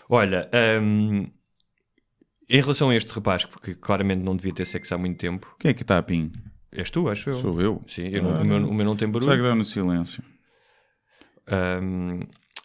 Olha, 0.09 0.51
hum, 0.83 1.25
em 2.49 2.61
relação 2.61 2.91
a 2.91 2.95
este 2.97 3.11
rapaz, 3.13 3.45
porque 3.45 3.75
claramente 3.75 4.23
não 4.23 4.37
devia 4.37 4.53
ter 4.55 4.67
sexo 4.67 4.95
há 4.95 4.99
muito 4.99 5.19
tempo, 5.19 5.57
Quem 5.59 5.71
é 5.71 5.75
que 5.75 5.83
está 5.83 5.99
a 5.99 6.03
pin? 6.03 6.33
és 6.71 6.91
tu, 6.91 7.09
acho 7.09 7.31
eu. 7.31 7.35
Sou 7.39 7.61
eu. 7.61 7.83
Sim, 7.87 8.09
eu 8.09 8.23
não- 8.23 8.41
o, 8.41 8.45
meu, 8.45 8.69
o 8.69 8.75
meu 8.75 8.85
não 8.87 8.97
tem 8.97 9.09
Será 9.09 9.21
que 9.21 9.29
barulho. 9.29 9.43
dá 9.43 9.55
no 9.55 9.65
silêncio? 9.65 10.23
Hum, 11.51 12.21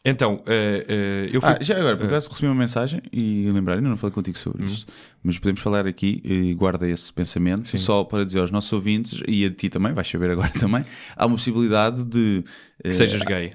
Então, 0.10 0.41
eh, 0.47 0.86
eh, 0.88 1.30
eu 1.34 1.41
fui. 1.41 1.49
Ah, 1.51 1.58
já 1.60 1.78
agora, 1.78 1.97
por 1.97 2.05
acaso 2.05 2.30
recebi 2.30 2.47
uma 2.47 2.55
mensagem 2.55 3.01
e 3.12 3.45
lembrar, 3.51 3.76
ainda 3.76 3.89
não 3.89 3.97
falei 3.97 4.14
contigo 4.14 4.38
sobre 4.38 4.64
isso, 4.64 4.88
mas 5.22 5.38
podemos 5.38 5.60
falar 5.60 5.86
aqui 5.86 6.22
e 6.24 6.53
guarda 6.53 6.88
esse 6.88 7.12
pensamento, 7.12 7.78
só 7.78 8.05
para 8.05 8.24
dizer 8.24 8.39
aos 8.39 8.49
nossos 8.49 8.72
ouvintes 8.72 9.22
e 9.28 9.45
a 9.45 9.51
ti 9.51 9.70
também, 9.70 9.91
vais 9.91 10.08
saber 10.08 10.32
agora 10.32 10.49
também, 10.58 10.86
há 11.14 11.26
uma 11.26 11.36
possibilidade 11.36 12.05
de. 12.05 12.41
que 12.82 12.93
sejas 12.93 13.22
gay. 13.24 13.51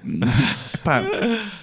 Pá, 0.83 1.01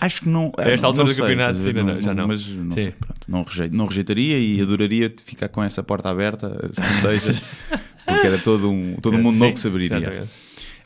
acho 0.00 0.22
que 0.22 0.28
não. 0.28 0.50
A 0.58 0.62
esta 0.68 0.82
não 0.82 0.88
altura 0.88 1.04
do 1.06 1.14
sei, 1.14 1.22
campeonato, 1.22 1.58
ver? 1.60 1.78
ainda 1.78 1.94
não, 1.94 2.02
já 2.02 2.12
não. 2.12 2.26
Mas 2.26 2.48
não 2.48 2.76
Sim. 2.76 2.82
sei, 2.82 2.92
pronto, 2.98 3.20
não, 3.28 3.42
rejeito, 3.44 3.76
não 3.76 3.84
rejeitaria 3.86 4.38
e 4.40 4.60
adoraria 4.60 5.08
te 5.08 5.22
ficar 5.24 5.48
com 5.48 5.62
essa 5.62 5.84
porta 5.84 6.10
aberta, 6.10 6.68
se 6.72 6.80
não 6.80 6.94
seja, 6.94 7.40
porque 8.04 8.26
era 8.26 8.38
todo 8.38 8.68
um, 8.68 8.96
todo 8.96 9.16
um 9.16 9.22
mundo 9.22 9.38
novo 9.38 9.52
que 9.52 9.60
se 9.60 9.68
abriria. 9.68 9.96
exatamente. 9.98 10.28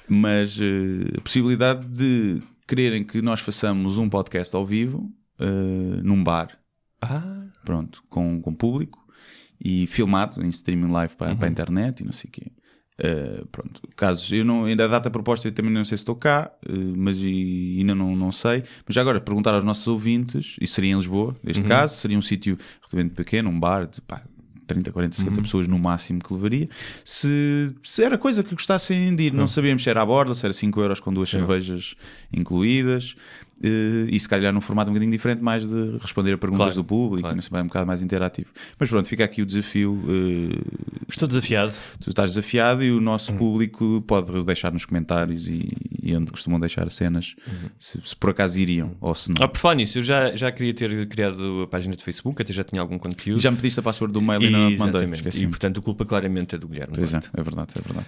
Mas 0.07 0.59
eh, 0.61 1.17
a 1.17 1.21
possibilidade 1.23 1.87
de 1.87 2.43
quererem 2.67 3.05
que 3.05 3.21
nós 3.23 3.41
façamos 3.41 3.99
um 3.99 4.09
podcast 4.09 4.55
ao 4.55 4.65
vivo 4.67 5.11
eh, 5.39 6.01
num 6.03 6.23
bar, 6.23 6.59
Ah, 7.01 7.47
pronto, 7.65 8.03
com, 8.09 8.41
com 8.41 8.55
público 8.55 9.05
e 9.63 9.87
filmado 9.87 10.45
em 10.45 10.49
streaming 10.49 10.91
live 10.91 11.15
para, 11.17 11.35
para 11.37 11.49
a 11.49 11.51
internet 11.51 12.01
e 12.01 12.05
não 12.05 12.13
sei 12.13 12.29
o 12.29 12.33
quê. 12.33 12.53
Uh, 12.97 13.45
pronto, 13.49 13.83
casos, 13.97 14.31
eu 14.31 14.45
não, 14.45 14.67
ainda 14.67 14.85
a 14.85 14.89
data 14.89 15.11
proposta 15.11 15.49
eu 15.49 15.53
também 15.53 15.73
não 15.73 15.85
sei 15.85 15.99
se 15.99 16.03
estou 16.03 16.15
cá, 16.15 16.53
uh, 16.65 16.95
mas 16.97 17.17
e- 17.19 17.77
ainda 17.81 17.93
não, 17.93 18.15
não 18.15 18.31
sei. 18.31 18.63
Mas 18.87 18.95
já 18.95 19.01
agora, 19.01 19.21
perguntar 19.21 19.53
aos 19.53 19.65
nossos 19.65 19.85
ouvintes, 19.89 20.57
e 20.61 20.67
seria 20.69 20.93
em 20.93 20.97
Lisboa, 20.97 21.35
neste 21.43 21.63
caso, 21.69 21.97
seria 21.97 22.17
um 22.17 22.23
sítio 22.23 22.57
relativamente 22.81 23.15
pequeno, 23.15 23.51
um 23.51 23.59
bar 23.59 23.89
de 23.89 24.01
pá, 24.01 24.23
30, 24.67 24.93
40, 24.93 25.17
50 25.17 25.43
pessoas 25.43 25.69
no 25.69 25.79
máximo 25.79 26.21
que 26.21 26.33
levaria. 26.33 26.69
Se, 27.05 27.75
se 27.83 28.03
era 28.03 28.19
coisa 28.19 28.43
que 28.43 28.55
gostassem 28.55 29.15
de 29.15 29.25
ir, 29.25 29.33
não 29.33 29.47
sabíamos 29.47 29.83
se 29.83 29.91
era 29.91 30.03
à 30.03 30.07
borda, 30.07 30.35
se 30.35 30.45
era 30.45 30.53
5 30.53 30.81
euros 30.81 31.01
com 31.01 31.13
duas 31.13 31.31
cervejas 31.31 31.95
incluídas. 32.33 33.17
Uh, 33.63 34.09
e 34.11 34.19
se 34.19 34.29
calhar 34.29 34.53
num 34.53 34.61
formato 34.61 34.91
um 34.91 34.95
bocadinho 34.95 35.13
diferente, 35.13 35.41
mais 35.43 35.67
de 35.69 35.99
responder 36.01 36.33
a 36.33 36.39
perguntas 36.39 36.67
Claro, 36.67 36.75
do 36.77 36.85
público, 36.85 37.29
claro. 37.29 37.43
sei, 37.43 37.61
um 37.61 37.67
bocado 37.67 37.87
mais 37.87 38.03
interativo. 38.03 38.51
Mas 38.79 38.89
pronto, 38.89 39.09
fica 39.09 39.25
aqui 39.25 39.43
o 39.43 39.47
desafio. 39.47 39.93
uh, 39.93 41.05
estou 41.09 41.29
desafiado. 41.29 41.73
tu 42.01 42.11
estás 42.11 42.31
desafiado 42.31 42.83
e 42.83 42.91
o 42.91 43.01
nosso 43.01 43.33
público 43.35 44.03
pode 44.07 44.45
deixar 44.45 44.73
nos 44.73 44.85
comentários 44.85 45.49
e, 45.49 45.61
e 46.03 46.15
onde 46.17 46.31
costumam 46.33 46.59
deixar 46.59 46.91
cenas 46.91 47.35
se, 47.79 48.01
se 48.05 48.17
por 48.17 48.31
acaso 48.31 48.59
iriam 48.59 48.93
ou 49.01 49.15
se 49.15 49.29
não. 49.31 49.45
Ah, 49.45 49.49
por 49.49 49.59
falar 49.59 49.75
nisso, 49.77 49.99
eu 49.99 50.03
já, 50.03 50.35
já 50.37 50.51
queria 50.53 50.75
ter 50.75 51.07
criado 51.09 51.63
a 51.63 51.67
página 51.67 51.95
de 51.97 52.03
Facebook, 52.03 52.41
até 52.41 52.53
já 52.53 52.65
tinha 52.65 52.81
algum 52.81 52.99
conteúdo. 52.99 53.39
E 53.39 53.43
já 53.43 53.51
me 53.51 53.57
pediste 53.57 53.81
a 53.81 53.83
password 53.83 54.13
do 54.13 54.21
mail 54.21 54.43
e 54.43 54.51
não 54.51 54.71
te 54.71 54.79
mandei. 54.79 55.05
Esqueci. 55.11 55.45
E 55.45 55.49
portanto 55.49 55.81
a 55.81 55.83
culpa 55.83 56.05
claramente 56.05 56.55
é 56.55 56.59
do 56.59 56.69
Guilherme. 56.69 56.95
Pois 56.95 57.15
é, 57.15 57.19
é 57.33 57.43
verdade, 57.43 57.75
é 57.77 57.81
verdade. 57.81 58.07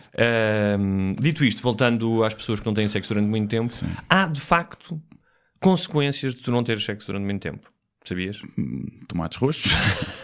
Dito 1.20 1.44
isto, 1.44 1.62
voltando 1.62 2.24
às 2.24 2.34
pessoas 2.34 2.61
que 2.61 2.66
não 2.66 2.74
têm 2.74 2.88
sexo 2.88 3.12
durante 3.14 3.28
muito 3.28 3.49
tempo, 3.49 3.72
há 4.09 4.26
de 4.26 4.40
facto 4.40 5.01
consequências 5.66 6.34
de 6.34 6.42
tu 6.42 6.50
não 6.52 6.62
teres 6.62 6.84
sexo 6.84 7.08
durante 7.08 7.24
muito 7.24 7.42
tempo. 7.42 7.72
Sabias? 8.04 8.40
Tomates 9.08 9.36
roxos? 9.36 9.72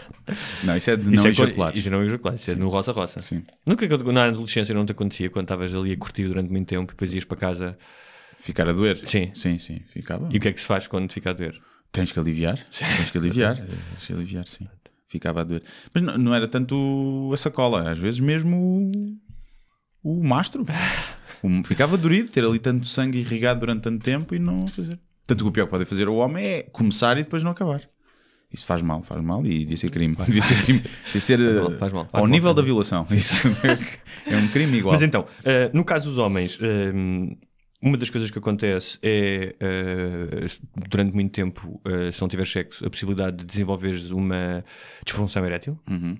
não, 0.63 0.77
isso 0.77 0.89
é 0.89 0.95
de 0.95 1.11
não 1.11 1.25
é 1.25 1.29
ejaculares. 1.29 1.77
Isso 1.79 1.87
é 1.89 1.91
não 1.91 2.03
ejaculares, 2.03 2.41
isso 2.41 2.51
é 2.51 2.55
no 2.55 2.69
roça-roça. 2.69 3.21
Sim. 3.21 3.43
Nunca 3.65 3.85
na 4.13 4.25
adolescência 4.25 4.73
não 4.73 4.85
te 4.85 4.93
acontecia 4.93 5.29
quando 5.29 5.43
estavas 5.45 5.75
ali 5.75 5.91
a 5.91 5.97
curtir 5.97 6.29
durante 6.29 6.49
muito 6.49 6.67
tempo 6.69 6.91
e 6.91 6.93
depois 6.93 7.13
ias 7.13 7.25
para 7.25 7.35
casa. 7.35 7.77
Ficar 8.37 8.69
a 8.69 8.73
doer? 8.73 9.01
Sim. 9.05 9.31
Sim, 9.35 9.59
sim, 9.59 9.81
ficava. 9.91 10.29
E 10.31 10.37
o 10.37 10.39
que 10.39 10.47
é 10.47 10.53
que 10.53 10.59
se 10.61 10.65
faz 10.65 10.87
quando 10.87 11.07
te 11.09 11.13
fica 11.15 11.31
a 11.31 11.33
doer? 11.33 11.59
Tens 11.91 12.11
que 12.11 12.19
aliviar. 12.19 12.57
Tens 12.71 13.11
que 13.11 13.17
aliviar. 13.17 13.57
Tens 13.57 14.05
que 14.05 14.13
aliviar, 14.13 14.47
sim. 14.47 14.67
Ficava 15.07 15.41
a 15.41 15.43
doer. 15.43 15.61
Mas 15.93 16.03
não, 16.03 16.17
não 16.17 16.33
era 16.33 16.47
tanto 16.47 17.29
a 17.33 17.37
sacola, 17.37 17.91
às 17.91 17.99
vezes 17.99 18.19
mesmo 18.21 18.89
o, 20.03 20.19
o 20.19 20.23
mastro. 20.23 20.65
O- 21.43 21.61
ficava 21.65 21.97
dorido 21.97 22.31
ter 22.31 22.45
ali 22.45 22.57
tanto 22.57 22.87
sangue 22.87 23.19
irrigado 23.19 23.59
durante 23.59 23.81
tanto 23.81 24.01
tempo 24.01 24.33
e 24.33 24.39
não 24.39 24.65
fazer. 24.65 24.97
Tanto 25.25 25.43
que 25.43 25.49
o 25.49 25.51
pior 25.51 25.65
que 25.65 25.71
pode 25.71 25.85
fazer 25.85 26.09
o 26.09 26.15
homem 26.15 26.45
é 26.45 26.63
começar 26.63 27.17
e 27.17 27.23
depois 27.23 27.43
não 27.43 27.51
acabar. 27.51 27.81
Isso 28.53 28.65
faz 28.67 28.83
mal, 28.83 29.01
faz 29.01 29.21
mal 29.23 29.43
e 29.45 29.59
devia 29.59 29.77
ser 29.77 29.89
crime. 29.89 30.15
Devia 30.25 30.41
ser 30.43 30.61
crime. 30.63 30.79
Devia 31.07 31.21
ser 31.21 31.39
mal, 31.39 31.71
eh, 31.71 31.77
faz 31.77 31.91
mal, 31.91 32.03
faz 32.05 32.13
ao 32.13 32.21
mal, 32.21 32.27
nível 32.27 32.49
faz 32.49 32.55
da 32.55 32.61
violação. 32.61 33.07
Isso 33.09 33.47
é 34.27 34.37
um 34.37 34.47
crime 34.49 34.77
igual. 34.77 34.93
Mas 34.93 35.01
então, 35.01 35.25
eh, 35.43 35.71
no 35.73 35.83
caso 35.83 36.09
dos 36.09 36.19
homens, 36.19 36.59
eh, 36.61 36.93
uma 37.81 37.97
das 37.97 38.11
coisas 38.11 38.29
que 38.29 38.37
acontece 38.37 38.99
é, 39.01 39.55
eh, 39.59 40.45
durante 40.87 41.13
muito 41.13 41.31
tempo, 41.31 41.81
se 42.13 42.21
não 42.21 42.29
tiver 42.29 42.45
sexo, 42.45 42.85
a 42.85 42.89
possibilidade 42.89 43.37
de 43.37 43.45
desenvolveres 43.45 44.11
uma 44.11 44.63
disfunção 45.03 45.43
erétil. 45.45 45.77
Uhum. 45.89 46.17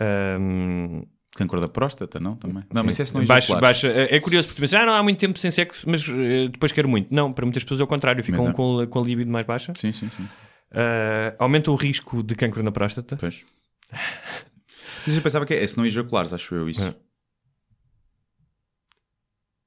Ahm, 0.00 1.02
Cancro 1.36 1.60
da 1.60 1.68
próstata, 1.68 2.18
não? 2.18 2.34
Também. 2.36 2.64
Não, 2.72 2.82
mas 2.82 2.92
isso 2.96 3.02
é 3.02 3.04
se 3.04 3.14
não 3.14 3.24
baixa, 3.24 3.88
é 3.88 4.16
é 4.16 4.20
curioso 4.20 4.48
porque 4.48 4.60
pensas, 4.62 4.80
ah, 4.80 4.84
não 4.86 4.92
há 4.94 5.02
muito 5.02 5.18
tempo 5.18 5.38
sem 5.38 5.50
sexo, 5.50 5.88
mas 5.88 6.06
eh, 6.08 6.48
depois 6.48 6.72
quero 6.72 6.88
muito. 6.88 7.14
Não, 7.14 7.32
para 7.32 7.46
muitas 7.46 7.62
pessoas 7.62 7.80
é 7.80 7.84
o 7.84 7.86
contrário, 7.86 8.22
ficam 8.24 8.48
é. 8.48 8.52
com, 8.52 8.84
com 8.86 8.98
a 8.98 9.02
libido 9.02 9.30
mais 9.30 9.46
baixa. 9.46 9.72
Sim, 9.76 9.92
sim, 9.92 10.10
sim. 10.16 10.28
Ah, 10.72 11.34
aumenta 11.38 11.70
o 11.70 11.76
risco 11.76 12.22
de 12.22 12.34
cancro 12.34 12.62
na 12.62 12.72
próstata. 12.72 13.16
Pois. 13.16 13.42
Mas 15.06 15.16
eu 15.16 15.22
pensava 15.22 15.46
que 15.46 15.54
é, 15.54 15.62
é 15.62 15.66
se 15.66 15.76
não 15.78 15.86
ejaculares, 15.86 16.32
acho 16.32 16.54
eu 16.54 16.68
isso. 16.68 16.82
É. 16.82 16.94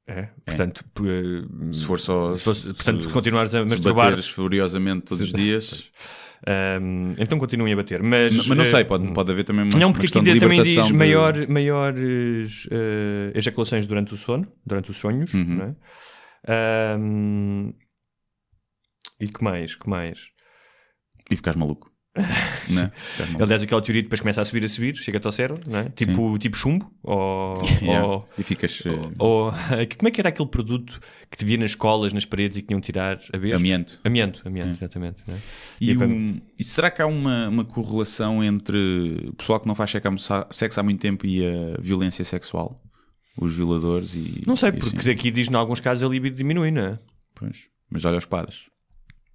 É, 0.06 0.24
portanto, 0.46 0.84
p- 0.94 1.02
eh, 1.08 1.74
Se 1.74 1.86
for 1.86 1.98
só. 1.98 2.36
se 2.36 2.44
fosse- 2.44 2.74
portanto, 2.74 3.04
se- 3.04 3.10
continuares 3.10 3.56
a 3.56 3.60
se 3.60 3.66
masturbar. 3.70 4.06
bateres 4.08 4.28
furiosamente 4.30 5.06
todos 5.06 5.24
os 5.28 5.34
dias. 5.34 5.90
Ahm, 6.46 7.16
então 7.18 7.40
continuem 7.40 7.72
a 7.74 7.76
bater. 7.78 8.04
Mas, 8.04 8.34
Mas 8.34 8.48
não 8.48 8.64
eh, 8.64 8.66
sei, 8.66 8.84
pode, 8.84 9.12
pode 9.14 9.32
haver 9.32 9.44
também 9.46 9.64
uma, 9.64 9.80
Não, 9.80 9.94
porque 9.94 10.08
aqui 10.08 10.40
também 10.40 10.62
diz 10.64 10.88
de- 10.88 10.94
maior, 10.94 11.48
maiores 11.48 12.68
eh, 12.70 13.32
ejaculações 13.36 13.86
durante 13.86 14.14
o 14.14 14.18
sono, 14.18 14.52
durante 14.66 14.92
os 14.92 14.98
sonhos. 14.98 15.34
Uhum. 15.34 15.46
não 15.56 15.66
é? 15.66 15.76
Ahm, 16.96 17.74
e 19.20 19.28
que 19.30 19.44
mais? 19.44 19.76
Que 19.76 19.90
mais? 19.90 20.28
E 21.32 21.36
ficares 21.36 21.58
maluco. 21.58 21.93
Né? 22.16 22.92
Ficares 23.12 23.28
maluco. 23.32 23.44
Aliás, 23.44 23.64
aquela 23.64 23.82
teoria 23.82 24.04
depois 24.04 24.20
começa 24.22 24.42
a 24.42 24.46
subir, 24.46 24.64
a 24.64 24.70
subir, 24.70 24.96
chega-te 24.96 25.26
ao 25.26 25.32
cérebro, 25.32 25.64
não 25.68 25.80
é? 25.80 25.90
tipo, 25.90 26.38
tipo 26.38 26.56
chumbo. 26.58 26.92
Ou, 27.04 27.58
Yeah. 27.82 28.06
ou, 28.08 28.26
E 28.38 28.44
ficas. 28.44 28.84
eh, 28.86 28.90
ou- 29.18 29.52
como 29.98 30.08
é 30.08 30.12
que 30.12 30.22
era 30.22 30.30
aquele 30.30 30.48
produto 30.50 31.00
que 31.30 31.38
te 31.38 31.44
via 31.46 31.58
nas 31.58 31.72
escolas, 31.72 32.14
nas 32.14 32.26
paredes 32.26 32.58
e 32.58 32.62
que 32.62 32.68
tinham 32.68 32.80
tirar 32.80 33.20
a 33.34 33.38
vez? 33.38 33.56
Amianto. 33.56 34.00
Amianto, 34.04 34.42
amianto, 34.48 34.78
exatamente. 34.84 35.18
não 35.28 35.36
é? 35.36 35.40
E, 35.82 35.92
E 35.92 35.98
um- 35.98 36.40
e 36.60 36.64
será 36.64 36.92
que 36.92 37.02
há 37.02 37.08
uma, 37.08 37.50
uma 37.50 37.66
correlação 37.66 38.44
entre 38.44 39.28
o 39.30 39.34
pessoal 39.34 39.60
que 39.60 39.68
não 39.68 39.76
faz 39.76 39.90
sexo 39.92 40.34
há- 40.34 40.48
sexo 40.52 40.80
há 40.80 40.84
muito 40.84 41.00
tempo 41.02 41.26
e 41.26 41.46
a 41.46 41.82
violência 41.82 42.24
sexual? 42.24 42.80
Os 43.36 43.56
violadores 43.56 44.14
e. 44.14 44.44
Não 44.46 44.56
sei, 44.56 44.70
e 44.70 44.74
porque 44.74 44.96
assim? 44.98 45.10
aqui 45.10 45.32
diz 45.32 45.50
em 45.50 45.56
alguns 45.56 45.80
casos 45.80 46.04
a 46.04 46.08
libido 46.08 46.36
diminui, 46.36 46.70
não 46.70 46.84
é? 46.84 47.00
Pois. 47.34 47.64
Mas 47.90 48.06
olha 48.06 48.20
os 48.20 48.26
padres. 48.28 48.66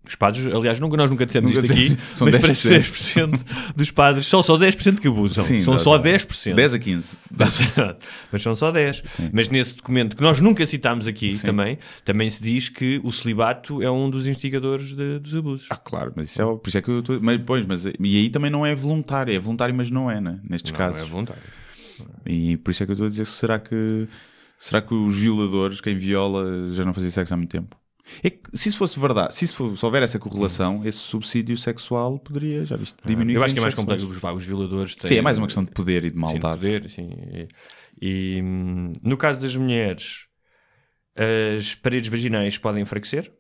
Os 0.09 0.15
padres, 0.15 0.47
aliás, 0.53 0.81
nunca, 0.81 0.97
nós 0.97 1.11
nunca 1.11 1.27
dissemos 1.27 1.53
Nunca 1.53 1.63
isto 1.63 1.73
aqui. 1.73 1.97
São 2.15 2.27
mas 2.27 2.35
10%. 2.37 2.41
parece 2.41 2.69
10% 2.69 3.41
dos 3.77 3.91
padres, 3.91 4.27
são 4.27 4.43
só 4.43 4.57
10% 4.57 4.99
que 5.01 5.07
abusam. 5.09 5.45
são 5.63 5.75
dá- 5.75 5.79
só 5.79 5.99
dá. 5.99 6.05
10%. 6.11 6.55
10 6.55 6.75
a 6.75 6.79
15. 6.79 7.19
mas 8.33 8.43
são 8.43 8.57
só 8.57 8.71
10. 8.73 9.03
Sim. 9.07 9.31
Mas 9.33 9.49
nesse 9.49 9.77
documento 9.77 10.17
que 10.17 10.23
nós 10.23 10.41
nunca 10.41 10.67
citámos 10.67 11.07
aqui 11.07 11.31
Sim. 11.33 11.47
também, 11.47 11.79
também 12.05 12.31
se 12.31 12.43
diz 12.43 12.69
que 12.71 13.01
o 13.05 13.13
celibato 13.13 13.83
é 13.83 13.91
um 13.91 14.09
dos 14.09 14.27
instigadores 14.27 14.95
de- 14.95 15.19
dos 15.19 15.35
abusos. 15.35 15.67
Ah, 15.71 15.77
claro, 15.77 16.13
mas 16.17 16.31
isso 16.31 16.41
é. 16.41 16.45
Por 16.45 16.63
isso 16.69 16.79
é 16.79 16.83
que 16.83 16.89
eu 16.89 17.01
estou. 17.01 17.19
Mas, 17.21 17.41
pois, 17.45 17.67
mas, 17.67 17.85
e 17.85 17.93
aí 18.01 18.31
também 18.31 18.51
não 18.51 18.65
é 18.65 18.75
voluntário. 18.75 19.35
É 19.35 19.39
voluntário, 19.39 19.75
mas 19.75 19.91
não 19.91 20.11
é, 20.11 20.21
né? 20.21 20.41
Nestes 20.49 20.73
não, 20.73 20.79
casos. 20.79 21.03
é 21.03 21.05
voluntário. 21.05 21.43
E 22.25 22.57
por 22.57 22.71
isso 22.71 22.83
é 22.83 22.87
que 22.87 22.93
eu 22.93 22.95
estou 22.95 23.07
a 23.07 23.11
dizer: 23.11 23.27
será 23.27 23.59
que, 23.59 24.09
será 24.59 24.81
que 24.81 24.95
os 24.95 25.17
violadores, 25.19 25.81
quem 25.81 25.97
viola, 25.97 26.71
já 26.73 26.85
não 26.85 26.95
fazia 26.95 27.11
sexo 27.11 27.35
há 27.35 27.37
muito 27.37 27.51
tempo? 27.51 27.77
É 28.23 28.31
que 28.31 28.41
se 28.55 28.69
isso 28.71 28.79
fosse 28.79 28.99
verdade, 28.99 29.35
se, 29.35 29.45
isso 29.45 29.55
for- 29.55 29.77
se 29.77 29.85
houver 29.85 30.03
essa 30.03 30.19
correlação, 30.19 30.83
esse 30.85 30.99
subsídio 30.99 31.57
sexual 31.57 32.19
poderia, 32.19 32.65
já 32.65 32.77
viste, 32.77 32.97
diminuir. 33.05 33.35
Eu 33.37 33.45
acho 33.45 33.53
que 33.55 33.61
é 33.61 33.63
mais 33.63 33.75
complexo. 33.75 34.09
Os, 34.09 34.23
os 34.23 34.45
violadores 34.45 34.95
têm. 34.95 35.09
Sim, 35.09 35.17
é 35.19 35.23
mais 35.23 35.39
uma 35.39 35.47
questão 35.47 35.65
de 35.65 35.71
poder 35.71 36.05
e 36.05 36.09
de 36.09 36.09
sim, 36.09 36.15
de 36.15 36.19
maldade. 36.21 36.57
poder, 36.61 36.91
sim. 36.91 37.11
E, 38.01 38.37
e, 38.37 38.43
hum, 38.43 38.93
no 39.03 39.17
caso 39.17 39.41
das 39.41 39.55
mulheres, 39.57 40.27
as 41.59 41.75
paredes 41.75 42.09
vaginais 42.09 42.57
podem 42.59 42.83
enfraquecer. 42.83 43.33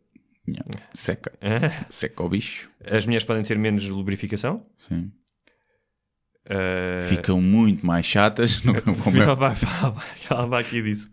Yeah. 0.49 0.65
Seca. 0.95 1.33
Ah, 1.43 1.85
Seca 1.91 2.23
o 2.23 2.29
bicho. 2.29 2.71
As 2.85 3.05
mulheres 3.05 3.25
podem 3.25 3.43
ter 3.43 3.59
menos 3.59 3.87
lubrificação. 3.89 4.65
Sim. 4.79 5.13
Ah, 6.49 7.03
Ficam 7.09 7.41
muito 7.41 7.87
mais 7.87 8.07
chatas. 8.07 8.63
Não, 8.65 8.75
como 8.81 9.17
Ela 9.23 9.33
é. 9.33 9.35
vai, 9.35 9.55
vai, 9.55 9.93
ela 10.31 10.47
vai 10.47 10.61
aqui 10.63 10.81
disso. 10.83 11.11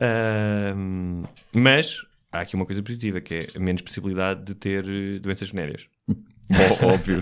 Ahm, 0.00 1.24
mas 1.54 1.96
há 2.32 2.40
aqui 2.40 2.54
uma 2.54 2.66
coisa 2.66 2.82
positiva 2.82 3.20
que 3.20 3.48
é 3.54 3.58
menos 3.58 3.82
possibilidade 3.82 4.44
de 4.44 4.54
ter 4.54 4.84
eh, 4.88 5.18
doenças 5.18 5.50
venéreas. 5.50 5.86
Óbvio. 6.82 7.20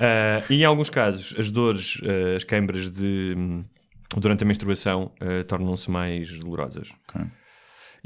Ah, 0.00 0.42
e 0.50 0.62
em 0.62 0.64
alguns 0.64 0.90
casos, 0.90 1.34
as 1.38 1.50
dores, 1.50 2.00
ah, 2.02 2.36
as 2.36 2.44
câimbras 2.44 2.88
de, 2.90 3.34
hum, 3.36 3.64
durante 4.16 4.44
a 4.44 4.46
menstruação 4.46 5.12
ah, 5.20 5.44
tornam-se 5.44 5.90
mais 5.90 6.38
dolorosas. 6.38 6.92
Ok. 7.08 7.26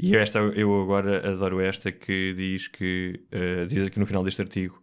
E 0.01 0.15
esta, 0.15 0.39
eu 0.39 0.81
agora 0.81 1.29
adoro 1.29 1.59
esta 1.59 1.91
que 1.91 2.33
diz 2.33 2.69
que, 2.69 3.19
diz 3.67 3.85
aqui 3.85 3.99
no 3.99 4.05
final 4.05 4.23
deste 4.23 4.41
artigo, 4.41 4.81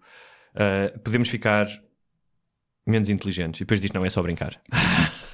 podemos 1.02 1.30
ficar 1.30 1.66
menos 2.86 3.08
inteligentes. 3.08 3.62
E 3.62 3.64
depois 3.64 3.80
diz, 3.80 3.90
não, 3.92 4.04
é 4.04 4.10
só 4.10 4.22
brincar. 4.22 4.60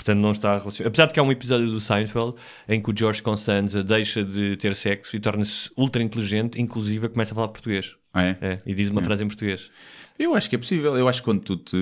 Portanto, 0.00 0.18
não 0.18 0.30
está 0.32 0.56
relacionado. 0.56 0.88
Apesar 0.88 1.06
de 1.06 1.12
que 1.12 1.20
há 1.20 1.22
um 1.22 1.30
episódio 1.30 1.66
do 1.66 1.78
Seinfeld 1.78 2.34
em 2.66 2.80
que 2.80 2.90
o 2.90 2.94
George 2.96 3.22
Constanza 3.22 3.84
deixa 3.84 4.24
de 4.24 4.56
ter 4.56 4.74
sexo 4.74 5.14
e 5.14 5.20
torna-se 5.20 5.70
ultra 5.76 6.02
inteligente, 6.02 6.58
inclusive 6.58 7.06
começa 7.10 7.32
a 7.32 7.34
falar 7.34 7.48
português. 7.48 7.94
Ah, 8.14 8.22
é? 8.22 8.38
É, 8.40 8.58
e 8.64 8.72
diz 8.74 8.88
uma 8.88 9.02
frase 9.02 9.22
em 9.22 9.26
português. 9.26 9.70
Eu 10.18 10.34
acho 10.34 10.48
que 10.48 10.56
é 10.56 10.58
possível. 10.58 10.96
Eu 10.96 11.06
acho 11.06 11.20
que 11.20 11.24
quando 11.26 11.40
tu 11.42 11.56
te. 11.58 11.76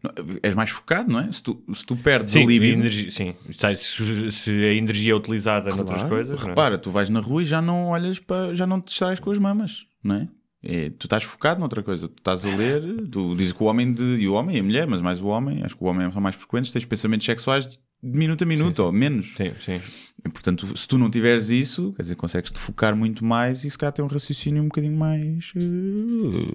Não, 0.00 0.12
És 0.44 0.54
mais 0.54 0.70
focado, 0.70 1.10
não 1.10 1.18
é? 1.20 1.32
Se 1.32 1.42
tu, 1.42 1.60
se 1.74 1.84
tu 1.84 1.96
perdes 1.96 2.36
a 2.36 2.38
Sim, 2.38 2.46
libido. 2.46 2.78
energia, 2.80 3.10
sim. 3.10 3.34
Se, 3.76 4.30
se 4.30 4.50
a 4.50 4.74
energia 4.74 5.12
é 5.12 5.16
utilizada 5.16 5.70
noutras 5.70 6.02
Claro. 6.02 6.08
coisas. 6.08 6.38
não 6.40 6.46
é? 6.46 6.48
Repara, 6.50 6.78
tu 6.78 6.90
vais 6.90 7.08
na 7.08 7.20
rua 7.20 7.42
e 7.42 7.44
já 7.44 7.60
não 7.60 7.88
olhas 7.88 8.18
para. 8.20 8.54
já 8.54 8.64
não 8.66 8.80
te 8.80 8.88
distrais 8.88 9.18
com 9.18 9.30
as 9.32 9.38
mamas, 9.38 9.86
não 10.04 10.14
é? 10.16 10.28
É, 10.66 10.88
tu 10.90 11.06
estás 11.06 11.22
focado 11.24 11.60
noutra 11.60 11.82
coisa, 11.82 12.08
tu 12.08 12.14
estás 12.18 12.44
a 12.46 12.56
ler, 12.56 12.82
tu 13.10 13.34
dizes 13.36 13.52
que 13.52 13.62
o 13.62 13.66
homem 13.66 13.92
de, 13.92 14.02
e 14.02 14.26
o 14.28 14.32
homem 14.32 14.56
e 14.56 14.60
a 14.60 14.62
mulher, 14.62 14.86
mas 14.86 15.00
mais 15.02 15.20
o 15.20 15.26
homem, 15.26 15.62
acho 15.62 15.76
que 15.76 15.84
o 15.84 15.86
homem 15.86 16.10
são 16.10 16.22
mais 16.22 16.34
frequentes, 16.36 16.72
tens 16.72 16.84
pensamentos 16.86 17.26
sexuais 17.26 17.66
de 17.66 17.78
minuto 18.02 18.42
a 18.42 18.46
minuto 18.46 18.78
ou 18.80 18.90
menos. 18.92 19.34
Sim, 19.34 19.52
sim. 19.64 19.80
E, 20.24 20.28
portanto, 20.30 20.74
se 20.76 20.88
tu 20.88 20.96
não 20.96 21.10
tiveres 21.10 21.50
isso, 21.50 21.92
quer 21.94 22.02
dizer, 22.02 22.14
consegues 22.16 22.50
te 22.50 22.58
focar 22.58 22.96
muito 22.96 23.22
mais 23.24 23.62
e 23.64 23.70
se 23.70 23.76
calhar 23.76 23.92
ter 23.92 24.00
um 24.02 24.06
raciocínio 24.06 24.62
um 24.62 24.66
bocadinho 24.68 24.96
mais 24.96 25.52
eh, 25.56 25.60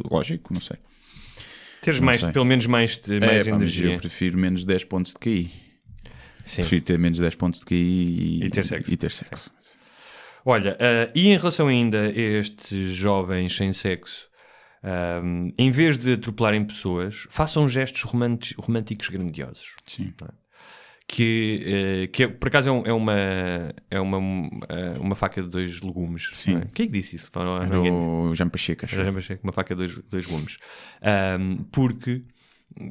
lógico, 0.09 0.53
não 0.53 0.61
sei. 0.61 0.77
Teres 1.81 1.99
Não 1.99 2.07
mais, 2.07 2.19
sei. 2.21 2.31
pelo 2.31 2.45
menos 2.45 2.65
mais, 2.65 2.97
de- 2.97 3.19
mais 3.19 3.47
é, 3.47 3.51
pá, 3.51 3.57
mas 3.57 3.71
energia. 3.71 3.91
eu 3.93 3.99
prefiro 3.99 4.37
menos 4.37 4.65
10 4.65 4.83
pontos 4.85 5.13
de 5.13 5.19
KI. 5.19 5.51
Sim. 6.45 6.61
Prefiro 6.61 6.81
ter 6.83 6.99
menos 6.99 7.19
10 7.19 7.35
pontos 7.35 7.59
de 7.59 7.65
KI 7.67 7.75
e, 7.75 8.45
E 8.45 8.49
ter 8.49 8.65
sexo. 8.65 8.91
E 8.91 8.97
ter 8.97 9.11
sexo. 9.11 9.51
Olha, 10.45 10.77
ah, 10.79 11.11
e 11.15 11.27
em 11.29 11.37
relação 11.37 11.67
ainda 11.67 12.01
a 12.01 12.09
estes 12.09 12.93
jovens 12.93 13.55
sem 13.55 13.73
sexo, 13.73 14.27
ahm, 14.83 15.49
em 15.57 15.71
vez 15.71 15.97
de 15.97 16.13
atropelarem 16.13 16.63
pessoas, 16.65 17.27
façam 17.29 17.67
gestos 17.67 18.01
românti- 18.03 18.55
românticos 18.57 19.09
grandiosos. 19.09 19.75
Sim. 19.85 20.13
Que, 21.11 21.63
eh, 22.03 22.07
que 22.07 22.23
é- 22.23 22.27
por 22.27 22.47
acaso 22.49 22.69
é, 22.69 22.71
um- 22.71 22.83
é 22.85 22.93
uma, 22.93 23.15
é 23.89 23.99
uma, 23.99 24.17
eh, 24.69 24.93
uma 24.99 25.15
faca 25.15 25.41
de 25.41 25.49
dois 25.49 25.81
legumes. 25.81 26.29
Sim. 26.33 26.57
é? 26.57 26.67
Quem 26.71 26.83
é 26.83 26.87
que 26.87 26.93
disse 26.93 27.15
isso? 27.15 27.31
Não, 27.35 27.57
Era 27.57 27.81
o 27.81 27.83
Jean. 27.83 27.91
Já 29.03 29.17
achei 29.17 29.35
que 29.37 29.43
uma 29.43 29.51
faca 29.51 29.73
de 29.75 29.79
dois, 29.87 30.03
dois 30.07 30.25
gumes. 30.27 30.57
Ahm, 31.01 31.63
porque 31.71 32.21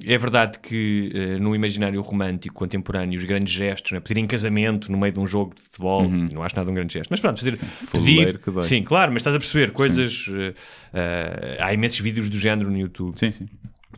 é 0.04 0.18
verdade 0.18 0.58
que 0.58 1.10
eh, 1.14 1.38
no 1.38 1.54
imaginário 1.54 2.00
romântico 2.02 2.54
contemporâneo 2.54 3.18
os 3.18 3.24
grandes 3.24 3.52
gestos, 3.52 3.92
né, 3.92 4.00
pedir 4.00 4.20
em 4.20 4.26
casamento 4.26 4.90
no 4.92 4.98
meio 4.98 5.12
de 5.12 5.18
um 5.20 5.26
jogo 5.26 5.54
de 5.54 5.62
futebol, 5.62 6.08
não 6.08 6.42
acho 6.42 6.54
nada 6.56 6.70
um 6.70 6.74
grande 6.74 6.92
gesto, 6.92 7.08
mas 7.10 7.20
pronto, 7.20 7.38
fazer 7.38 7.56
fuleiro 7.58 8.38
pedir, 8.38 8.62
sim, 8.64 8.82
claro, 8.82 9.12
mas 9.12 9.20
estás 9.20 9.34
a 9.34 9.38
perceber 9.38 9.70
coisas. 9.72 10.26
eh, 10.92 11.58
há 11.60 11.72
imensos 11.72 11.98
vídeos 12.00 12.28
do 12.28 12.38
género 12.38 12.70
no 12.70 12.78
YouTube. 12.78 13.18
Sim, 13.18 13.30
sim. 13.30 13.46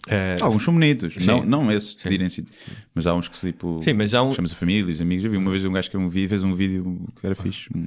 Eh, 0.09 0.37
Alguns 0.41 0.63
são 0.65 0.73
bonitos, 0.73 1.15
Sim. 1.15 1.27
não, 1.27 1.45
não 1.45 1.71
esses 1.73 1.95
de 1.95 2.03
pedirem 2.03 2.29
sítio, 2.29 2.55
mas 2.95 3.07
há 3.07 3.15
uns 3.15 3.29
que 3.29 3.39
tipo. 3.39 3.83
Sim, 3.83 3.93
mas 3.93 4.15
há 4.15 4.23
um- 4.23 4.33
Chamas 4.33 4.53
a 4.53 4.57
família, 4.57 4.91
os 4.91 5.01
amigos. 5.01 5.23
Já 5.25 5.29
vi 5.29 5.37
uma 5.37 5.51
vez 5.51 5.63
um 5.65 5.73
gajo 5.73 5.91
que 5.91 5.97
um 5.97 6.09
vídeo, 6.09 6.29
fez 6.31 6.43
um 6.43 6.55
vídeo 6.55 7.07
que 7.21 7.27
era 7.27 7.35
fixe. 7.35 7.69
um- 7.75 7.87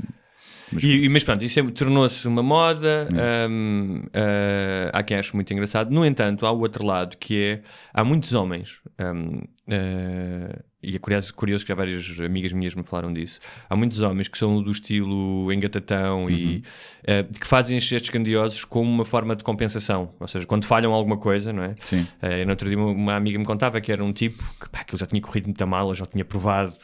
Mas, 0.74 0.84
E, 0.84 1.10
mas 1.10 1.24
pronto, 1.24 1.44
isso 1.44 1.60
é- 1.60 1.72
tornou-se 1.72 2.28
uma 2.28 2.44
moda. 2.44 3.08
hum, 3.50 4.04
ah, 4.14 4.90
há 4.94 5.04
quem 5.04 5.18
ache 5.18 5.34
muito 5.36 5.52
engraçado. 5.54 5.92
No 5.92 6.06
entanto, 6.06 6.46
há 6.46 6.52
o 6.52 6.60
outro 6.60 6.86
lado 6.86 7.18
que 7.18 7.42
é: 7.44 7.62
há 7.94 8.04
muitos 8.04 8.34
homens, 8.34 8.80
hum, 9.00 9.42
ah, 9.70 10.60
e 10.84 10.96
é 10.96 11.00
curioso, 11.00 11.34
curioso 11.34 11.64
que 11.64 11.70
já 11.70 11.76
várias 11.76 12.20
amigas 12.20 12.52
minhas 12.54 12.76
me 12.76 12.84
falaram 12.84 13.14
disso. 13.14 13.40
Há 13.70 13.76
muitos 13.76 14.02
homens 14.02 14.28
que 14.28 14.38
são 14.38 14.62
do 14.62 14.72
estilo 14.72 15.52
engatatão 15.54 16.30
e 16.30 16.64
ah, 17.08 17.24
que 17.40 17.48
fazem 17.48 17.78
estes 17.78 17.90
gestos 17.90 18.10
grandiosos 18.10 18.66
como 18.66 18.90
uma 18.92 19.06
forma 19.06 19.36
de 19.36 19.44
compensação. 19.44 20.10
Ou 20.20 20.28
seja, 20.28 20.46
quando 20.46 20.66
falham 20.66 20.94
alguma 20.94 21.18
coisa, 21.18 21.54
não 21.54 21.64
é? 21.64 21.76
Sim. 21.86 22.06
Eh, 22.22 22.44
no 22.46 22.52
outro 22.52 22.68
dia 22.68 22.78
uma- 22.78 22.92
uma 22.92 23.16
amiga 23.16 23.40
me 23.40 23.46
contava 23.46 23.80
que 23.80 23.92
era 23.92 24.04
um 24.04 24.12
tipo 24.14 24.44
que, 24.60 24.70
pá, 24.70 24.84
que 24.84 24.94
ele 24.94 25.00
já 25.00 25.06
tinha 25.06 25.22
corrido 25.22 25.46
muito 25.46 25.66
mal, 25.68 25.88
ele 25.88 25.96
já 25.98 26.06
tinha 26.06 26.26
provado 26.26 26.76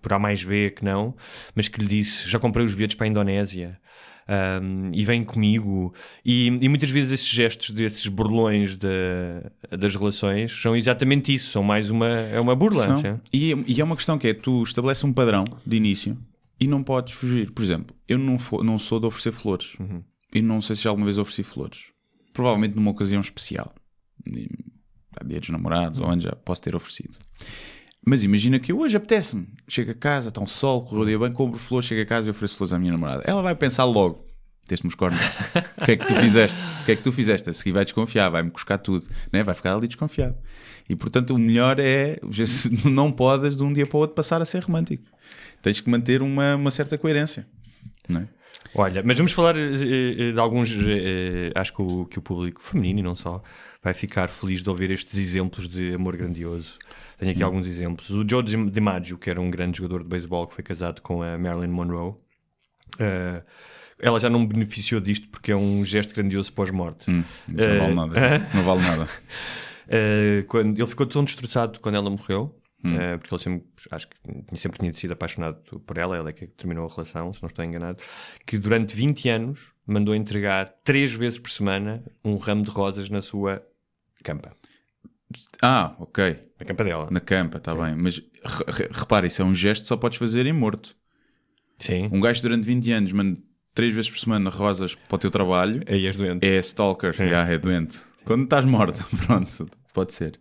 por 0.00 0.12
A 0.12 0.18
mais 0.18 0.42
B 0.42 0.70
que 0.70 0.84
não, 0.84 1.14
mas 1.54 1.68
que 1.68 1.80
lhe 1.80 1.86
disse, 1.86 2.28
já 2.28 2.38
comprei 2.38 2.64
os 2.64 2.74
bilhetes 2.74 2.96
para 2.96 3.06
a 3.06 3.08
Indonésia 3.08 3.78
ahm, 4.28 4.90
e 4.94 5.04
vem 5.04 5.24
comigo. 5.24 5.92
E, 6.24 6.46
e 6.46 6.68
muitas 6.68 6.90
vezes 6.90 7.12
esses 7.12 7.26
gestos 7.28 7.70
desses 7.70 8.06
burlões 8.08 8.76
da- 8.76 9.76
das 9.76 9.94
relações 9.94 10.52
são 10.52 10.74
exatamente 10.76 11.34
isso, 11.34 11.50
são 11.50 11.62
mais 11.62 11.90
uma, 11.90 12.08
é 12.08 12.40
uma 12.40 12.54
burla. 12.56 12.84
São. 12.84 13.00
E, 13.32 13.54
e 13.66 13.80
é 13.80 13.84
uma 13.84 13.96
questão 13.96 14.18
que 14.18 14.28
é: 14.28 14.34
tu 14.34 14.62
estabeleces 14.62 15.04
um 15.04 15.12
padrão 15.12 15.44
de 15.66 15.76
início 15.76 16.16
e 16.60 16.66
não 16.66 16.82
podes 16.82 17.14
fugir. 17.14 17.50
Por 17.50 17.62
exemplo, 17.62 17.94
eu 18.08 18.18
não, 18.18 18.38
fo- 18.38 18.62
não 18.62 18.78
sou 18.78 18.98
de 19.00 19.06
oferecer 19.06 19.32
flores. 19.32 19.76
E 20.34 20.40
não 20.40 20.60
sei 20.60 20.76
se 20.76 20.82
já 20.84 20.90
alguma 20.90 21.06
vez 21.06 21.18
ofereci 21.18 21.42
flores. 21.42 21.86
Provavelmente 22.32 22.74
numa 22.74 22.90
ocasião 22.90 23.20
especial. 23.20 23.72
Há 25.20 25.24
dia 25.24 25.40
dos 25.40 25.50
namorados, 25.50 26.00
ou 26.00 26.06
onde 26.08 26.24
já 26.24 26.32
posso 26.34 26.62
ter 26.62 26.74
oferecido. 26.74 27.18
Mas 28.04 28.24
imagina 28.24 28.58
que 28.58 28.72
hoje 28.72 28.96
apetece-me. 28.96 29.46
Chego 29.68 29.92
a 29.92 29.94
casa, 29.94 30.28
está 30.28 30.40
um 30.40 30.46
sol, 30.46 30.84
correu 30.84 31.02
o 31.02 31.06
dia 31.06 31.18
bem, 31.18 31.32
compro 31.32 31.58
flores, 31.58 31.86
chego 31.86 32.02
a 32.02 32.06
casa 32.06 32.28
e 32.28 32.30
ofereço 32.30 32.56
flores 32.56 32.72
à 32.72 32.78
minha 32.78 32.92
namorada. 32.92 33.22
Ela 33.24 33.42
vai 33.42 33.54
pensar 33.54 33.84
logo: 33.84 34.26
deste-me 34.68 34.88
os 34.88 34.94
cornos. 34.94 35.20
O 35.80 35.84
que 35.84 35.92
é 35.92 35.96
que 35.96 36.06
tu 36.06 36.14
fizeste? 36.14 36.58
O 36.80 36.84
que 36.84 36.92
é 36.92 36.96
que 36.96 37.02
tu 37.02 37.12
fizeste? 37.12 37.50
A 37.50 37.52
seguir 37.52 37.72
vai 37.72 37.84
desconfiar, 37.84 38.28
vai-me 38.28 38.50
cuscar 38.50 38.78
tudo. 38.78 39.06
Né? 39.32 39.42
Vai 39.42 39.54
ficar 39.54 39.74
ali 39.74 39.86
desconfiado. 39.86 40.36
E 40.88 40.96
portanto 40.96 41.34
o 41.34 41.38
melhor 41.38 41.78
é, 41.78 42.18
não 42.84 43.12
podes 43.12 43.56
de 43.56 43.62
um 43.62 43.72
dia 43.72 43.86
para 43.86 43.96
o 43.96 44.00
outro 44.00 44.16
passar 44.16 44.42
a 44.42 44.44
ser 44.44 44.64
romântico. 44.64 45.04
Tens 45.62 45.80
que 45.80 45.88
manter 45.88 46.22
uma, 46.22 46.56
uma 46.56 46.70
certa 46.70 46.98
coerência. 46.98 47.46
Não 48.08 48.22
é? 48.22 48.28
Olha, 48.74 49.02
mas 49.04 49.16
vamos 49.18 49.32
falar 49.32 49.56
eh, 49.56 49.60
eh, 50.28 50.32
de 50.32 50.38
alguns. 50.40 50.72
eh, 50.72 51.50
acho 51.54 51.72
que 51.74 51.82
o, 51.82 52.06
que 52.06 52.18
o 52.18 52.22
público 52.22 52.60
feminino 52.62 53.00
e 53.00 53.02
não 53.02 53.14
só 53.14 53.42
vai 53.82 53.92
ficar 53.92 54.28
feliz 54.28 54.62
de 54.62 54.70
ouvir 54.70 54.90
estes 54.90 55.18
exemplos 55.18 55.68
de 55.68 55.94
amor 55.94 56.16
grandioso. 56.16 56.78
Tenho 57.18 57.32
aqui 57.32 57.42
alguns 57.42 57.66
exemplos. 57.66 58.08
O 58.10 58.24
Joe 58.28 58.42
Di- 58.42 58.70
DiMaggio, 58.70 59.18
que 59.18 59.28
era 59.28 59.40
um 59.40 59.50
grande 59.50 59.78
jogador 59.78 60.02
de 60.02 60.08
beisebol 60.08 60.46
que 60.46 60.54
foi 60.54 60.64
casado 60.64 61.02
com 61.02 61.22
a 61.22 61.36
Marilyn 61.36 61.68
Monroe, 61.70 62.14
eh, 62.98 63.42
ela 64.00 64.18
já 64.18 64.30
não 64.30 64.46
beneficiou 64.46 65.00
disto 65.00 65.28
porque 65.28 65.52
é 65.52 65.56
um 65.56 65.84
gesto 65.84 66.14
grandioso 66.14 66.52
pós-morte. 66.52 67.10
Hum, 67.10 67.22
Não 67.48 67.64
Eh, 67.64 67.78
vale 67.78 67.94
nada. 67.94 68.38
Não 68.54 68.62
vale 68.62 68.80
nada. 68.82 69.08
Uh, 69.88 70.44
quando, 70.46 70.78
ele 70.78 70.86
ficou 70.86 71.04
tão 71.06 71.22
destroçado 71.24 71.78
quando 71.80 71.96
ela 71.96 72.08
morreu, 72.08 72.54
Hum. 72.84 72.96
uh, 72.96 73.18
porque 73.18 73.34
ele 73.34 73.42
sempre, 73.42 73.66
acho 73.90 74.08
que 74.08 74.58
sempre 74.58 74.78
tinha 74.80 74.92
sido 74.94 75.12
apaixonado 75.12 75.56
por 75.80 75.98
ela, 75.98 76.16
ela 76.16 76.30
é 76.30 76.32
que 76.32 76.46
terminou 76.46 76.86
a 76.86 76.88
relação, 76.88 77.32
se 77.32 77.42
não 77.42 77.46
estou 77.46 77.64
enganado, 77.64 78.02
que 78.46 78.58
durante 78.58 78.96
20 78.96 79.28
anos 79.28 79.72
mandou 79.86 80.14
entregar 80.14 80.72
três 80.84 81.12
vezes 81.12 81.38
por 81.38 81.50
semana 81.50 82.02
um 82.24 82.36
ramo 82.36 82.62
de 82.62 82.70
rosas 82.70 83.08
na 83.08 83.22
sua 83.22 83.62
campa. 84.22 84.54
Ah, 85.62 85.94
ok. 85.98 86.36
Na 86.58 86.66
campa 86.66 86.84
dela. 86.84 87.08
Na 87.10 87.20
campa, 87.20 87.58
está 87.58 87.74
bem. 87.74 87.94
Mas 87.96 88.18
re- 88.44 88.88
repara, 88.90 89.26
isso 89.26 89.40
é 89.40 89.44
um 89.44 89.54
gesto 89.54 89.82
que 89.82 89.88
só 89.88 89.96
podes 89.96 90.18
fazer 90.18 90.46
em 90.46 90.52
morto. 90.52 90.96
Sim. 91.78 92.08
Um 92.12 92.20
gajo 92.20 92.42
durante 92.42 92.64
20 92.66 92.92
anos 92.92 93.12
manda 93.12 93.40
três 93.74 93.94
vezes 93.94 94.10
por 94.10 94.18
semana 94.18 94.50
rosas 94.50 94.94
para 94.94 95.16
o 95.16 95.18
teu 95.18 95.30
trabalho. 95.30 95.82
Aí 95.88 96.06
és 96.06 96.16
doente. 96.16 96.46
É 96.46 96.58
stalker, 96.58 97.12
já, 97.12 97.46
é 97.48 97.58
doente. 97.58 97.98
Quando 98.24 98.44
estás 98.44 98.64
morto, 98.64 99.04
pronto, 99.26 99.66
pode 99.92 100.12
ser. 100.12 100.38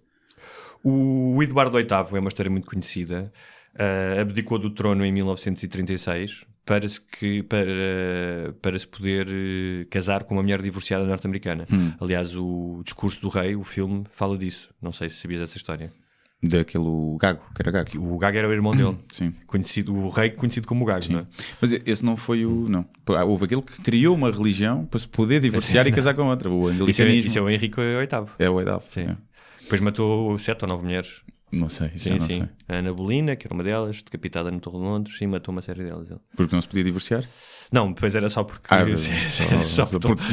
O 0.84 1.42
Eduardo 1.42 1.78
VIII 1.78 1.88
é 2.16 2.20
uma 2.20 2.30
história 2.30 2.50
muito 2.50 2.68
conhecida. 2.68 3.32
Uh, 3.76 4.20
abdicou 4.20 4.60
do 4.60 4.70
trono 4.70 5.06
em 5.06 5.12
1936 5.12 6.46
para 6.66 6.88
se, 6.88 7.02
que, 7.02 7.44
para, 7.44 8.54
para 8.62 8.78
se 8.78 8.88
poder 8.88 9.28
eh, 9.30 9.86
casar 9.90 10.24
com 10.24 10.36
uma 10.36 10.44
mulher 10.44 10.62
divorciada 10.62 11.04
norte-americana. 11.06 11.68
Aliás, 12.00 12.36
o 12.36 12.82
discurso 12.84 13.22
do 13.22 13.30
rei, 13.30 13.56
o 13.56 13.64
filme, 13.64 14.06
fala 14.12 14.38
disso. 14.38 14.70
Não 14.82 14.92
sei 14.92 15.10
se 15.10 15.18
sabias 15.18 15.42
essa 15.42 15.58
história. 15.58 15.92
Daquele 16.44 17.18
gago, 17.20 17.42
que 17.54 17.62
era 17.62 17.72
gago. 17.72 17.90
O 18.00 18.18
Gaga 18.18 18.40
era 18.40 18.50
o 18.50 18.52
irmão 18.52 18.76
dele. 18.76 18.98
Sim. 19.12 19.32
Conhecido, 19.46 19.94
o 19.96 20.10
rei 20.10 20.32
conhecido 20.32 20.68
como 20.68 20.84
o 20.84 20.88
Gago, 20.88 21.06
não 21.12 21.20
é? 21.20 21.26
Mas 21.62 21.72
esse 21.72 22.04
não 22.04 22.18
foi 22.18 22.46
o. 22.46 22.68
Não. 22.68 22.84
Houve 23.28 23.46
aquele 23.46 23.62
que 23.62 23.80
criou 23.82 24.16
uma 24.16 24.32
religião 24.32 24.86
para 24.86 25.00
se 25.00 25.08
poder 25.08 25.40
divorciar 25.40 25.86
e 25.86 25.92
casar 25.92 26.16
com 26.16 26.24
outra. 26.24 26.50
O 26.50 26.64
Isso 26.72 26.72
é, 26.72 27.06
anglicanismo. 27.06 27.28
isso 27.28 27.38
é 27.38 27.42
o 27.44 27.50
Henrique 27.50 27.80
VIII. 27.80 28.26
É 28.40 28.50
o 28.50 28.54
oitavo. 28.56 28.84
Sim. 28.90 29.02
é. 29.02 29.18
Depois 29.72 29.80
matou 29.80 30.38
sete 30.38 30.64
ou 30.64 30.68
nove 30.68 30.84
mulheres. 30.84 31.22
Não 31.50 31.70
sei, 31.70 31.92
isso 31.96 32.04
Sim, 32.04 32.18
não 32.18 32.28
sim. 32.28 32.34
sei. 32.40 32.50
A 32.68 32.80
Ana 32.80 32.94
Bolina, 32.94 33.38
que 33.38 33.48
era 33.48 33.54
uma 33.54 33.64
delas, 33.64 34.02
decapitada 34.02 34.52
no 34.52 34.60
Torre 34.60 34.78
de 34.80 34.84
Londres, 34.84 35.18
sim, 35.18 35.28
matou 35.28 35.54
uma 35.54 35.62
série 35.62 35.86
delas. 35.86 36.10
Porque 36.36 36.54
não 36.54 36.62
se 36.62 36.68
podia 36.68 36.84
divorciar? 36.84 37.24
Não, 37.72 37.94
depois 37.94 38.14
era 38.14 38.30
só 38.30 38.44
porque. 38.44 38.68
Ah, 38.70 38.84
só, 39.64 39.86
só- 39.86 39.86
porque-. 40.00 40.24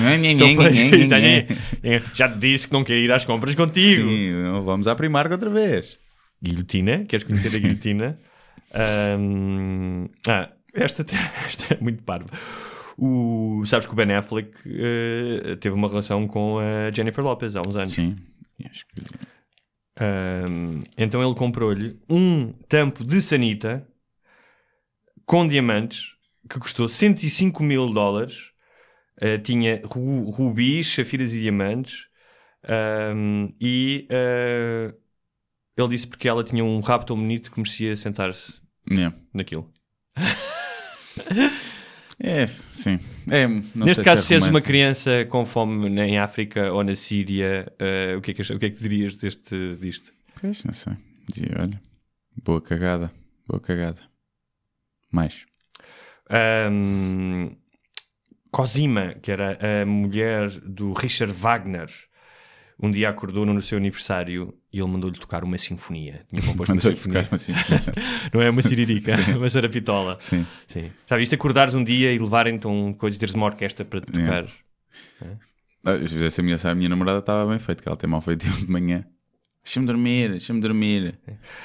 Já 2.15 2.29
te 2.29 2.39
disse 2.41 2.67
que 2.67 2.73
não 2.73 2.83
queria 2.83 3.05
ir 3.05 3.13
às 3.13 3.25
compras 3.25 3.55
contigo. 3.55 4.09
Sim, 4.09 4.33
vamos 4.65 4.89
à 4.89 4.97
Primark 4.97 5.31
outra 5.31 5.51
vez. 5.51 6.01
Guilhotina, 6.43 7.05
queres 7.05 7.25
conhecer 7.25 7.59
a 7.59 7.61
guilhotina? 7.61 8.19
Ahm, 8.75 10.07
ah, 10.27 10.51
esta, 10.75 11.05
esta 11.47 11.75
é 11.75 11.79
muito 11.81 12.03
parva. 12.03 12.29
O, 12.97 13.63
sabes 13.67 13.87
que 13.87 13.93
o 13.93 13.97
Ben 13.97 14.13
Affleck 14.15 14.51
eh, 14.67 15.55
teve 15.61 15.77
uma 15.77 15.89
relação 15.89 16.27
com 16.27 16.59
a 16.59 16.91
Jennifer 16.93 17.23
Lopez 17.23 17.55
há 17.55 17.63
uns 17.63 17.77
anos. 17.77 17.93
Sim. 17.93 18.17
Acho 18.65 18.87
que- 18.87 19.03
Ahm, 20.01 20.83
então 20.97 21.23
ele 21.25 21.35
comprou-lhe 21.35 21.99
um 22.09 22.53
tampo 22.69 23.05
de 23.05 23.21
sanita 23.21 23.87
com 25.27 25.47
diamantes 25.47 26.15
que 26.49 26.59
custou 26.59 26.89
105 26.89 27.63
mil 27.65 27.93
dólares. 27.93 28.53
Ah, 29.21 29.37
tinha 29.39 29.81
ru- 29.85 30.31
rubis, 30.31 30.95
safiras 30.95 31.33
e 31.33 31.41
diamantes. 31.41 32.07
Ahm, 32.65 33.53
e 33.61 34.07
ah, 34.11 34.95
ele 35.77 35.89
disse 35.89 36.07
porque 36.07 36.29
ela 36.29 36.45
tinha 36.45 36.65
um 36.65 36.81
rabo 36.81 37.05
tão 37.05 37.17
bonito 37.17 37.51
que 37.51 37.59
merecia 37.59 37.97
sentar-se 37.97 38.55
Yeah. 38.91 39.17
naquilo. 39.35 39.73
É, 42.21 42.47
sim. 42.47 42.99
É, 43.31 43.47
Neste 43.47 43.95
sei 43.97 44.05
caso, 44.05 44.23
se 44.23 44.29
se 44.29 44.35
é 44.35 44.37
és 44.39 44.47
uma 44.47 44.61
criança 44.61 45.25
com 45.27 45.47
fome 45.47 45.89
em 46.01 46.19
África 46.19 46.73
ou 46.73 46.83
na 46.83 46.95
Síria, 46.97 47.73
eh, 47.79 48.17
o, 48.17 48.21
que 48.21 48.33
é 48.33 48.35
que, 48.35 48.43
o 48.53 48.59
que 48.59 48.67
é 48.67 48.71
que 48.71 48.83
dirias 48.83 49.15
deste, 49.15 49.77
disto? 49.77 50.13
Pois, 50.41 50.65
não 50.65 50.73
sei. 50.73 50.95
Dizia, 51.29 51.57
olha, 51.61 51.81
boa 52.43 52.61
cagada, 52.61 53.13
boa 53.47 53.61
cagada. 53.61 54.01
Mais. 55.13 55.47
Ahm, 56.29 57.57
Cosima, 58.51 59.15
que 59.15 59.31
era 59.31 59.59
a 59.83 59.87
mulher 59.87 60.51
do 60.51 60.93
Richard 60.95 61.33
Wagner, 61.33 61.89
um 62.81 62.91
dia 62.91 63.09
acordou 63.09 63.45
no 63.45 63.61
seu 63.61 63.77
aniversário 63.79 64.55
e 64.73 64.79
ele 64.79 64.89
mandou-lhe 64.89 65.19
tocar 65.19 65.43
uma 65.43 65.59
sinfonia. 65.59 66.23
Tinha 66.31 66.43
composto 66.43 66.73
uma 66.73 66.81
sinfonia. 66.81 67.23
tocar 67.25 67.35
assim. 67.35 67.53
Não 68.33 68.41
é 68.41 68.49
uma 68.51 68.63
siririca, 68.63 69.13
uma 69.37 69.51
sarapitola. 69.51 70.17
Sim. 70.21 70.47
Sim. 70.69 70.91
Já 71.09 71.17
viste 71.17 71.35
acordares 71.35 71.75
um 71.75 71.83
dia 71.83 72.13
e 72.13 72.19
levarem 72.19 72.55
então 72.55 72.95
coisa 72.97 73.17
e 73.17 73.19
teres 73.19 73.35
uma 73.35 73.47
orquestra 73.47 73.85
para 73.85 74.01
tocar? 74.01 74.45
Ah, 75.85 75.99
Se 76.07 76.15
fizesse 76.15 76.41
a 76.41 76.45
minha, 76.45 76.57
a 76.63 76.75
minha 76.75 76.89
namorada, 76.89 77.19
estava 77.19 77.51
bem 77.51 77.59
feito, 77.59 77.83
que 77.83 77.89
ela 77.89 77.97
tem 77.97 78.09
mal 78.09 78.21
feito 78.21 78.47
de 78.49 78.71
manhã. 78.71 79.05
Deixa-me 79.65 79.87
dormir, 79.87 80.31
deixa-me 80.31 80.61
dormir. 80.61 81.19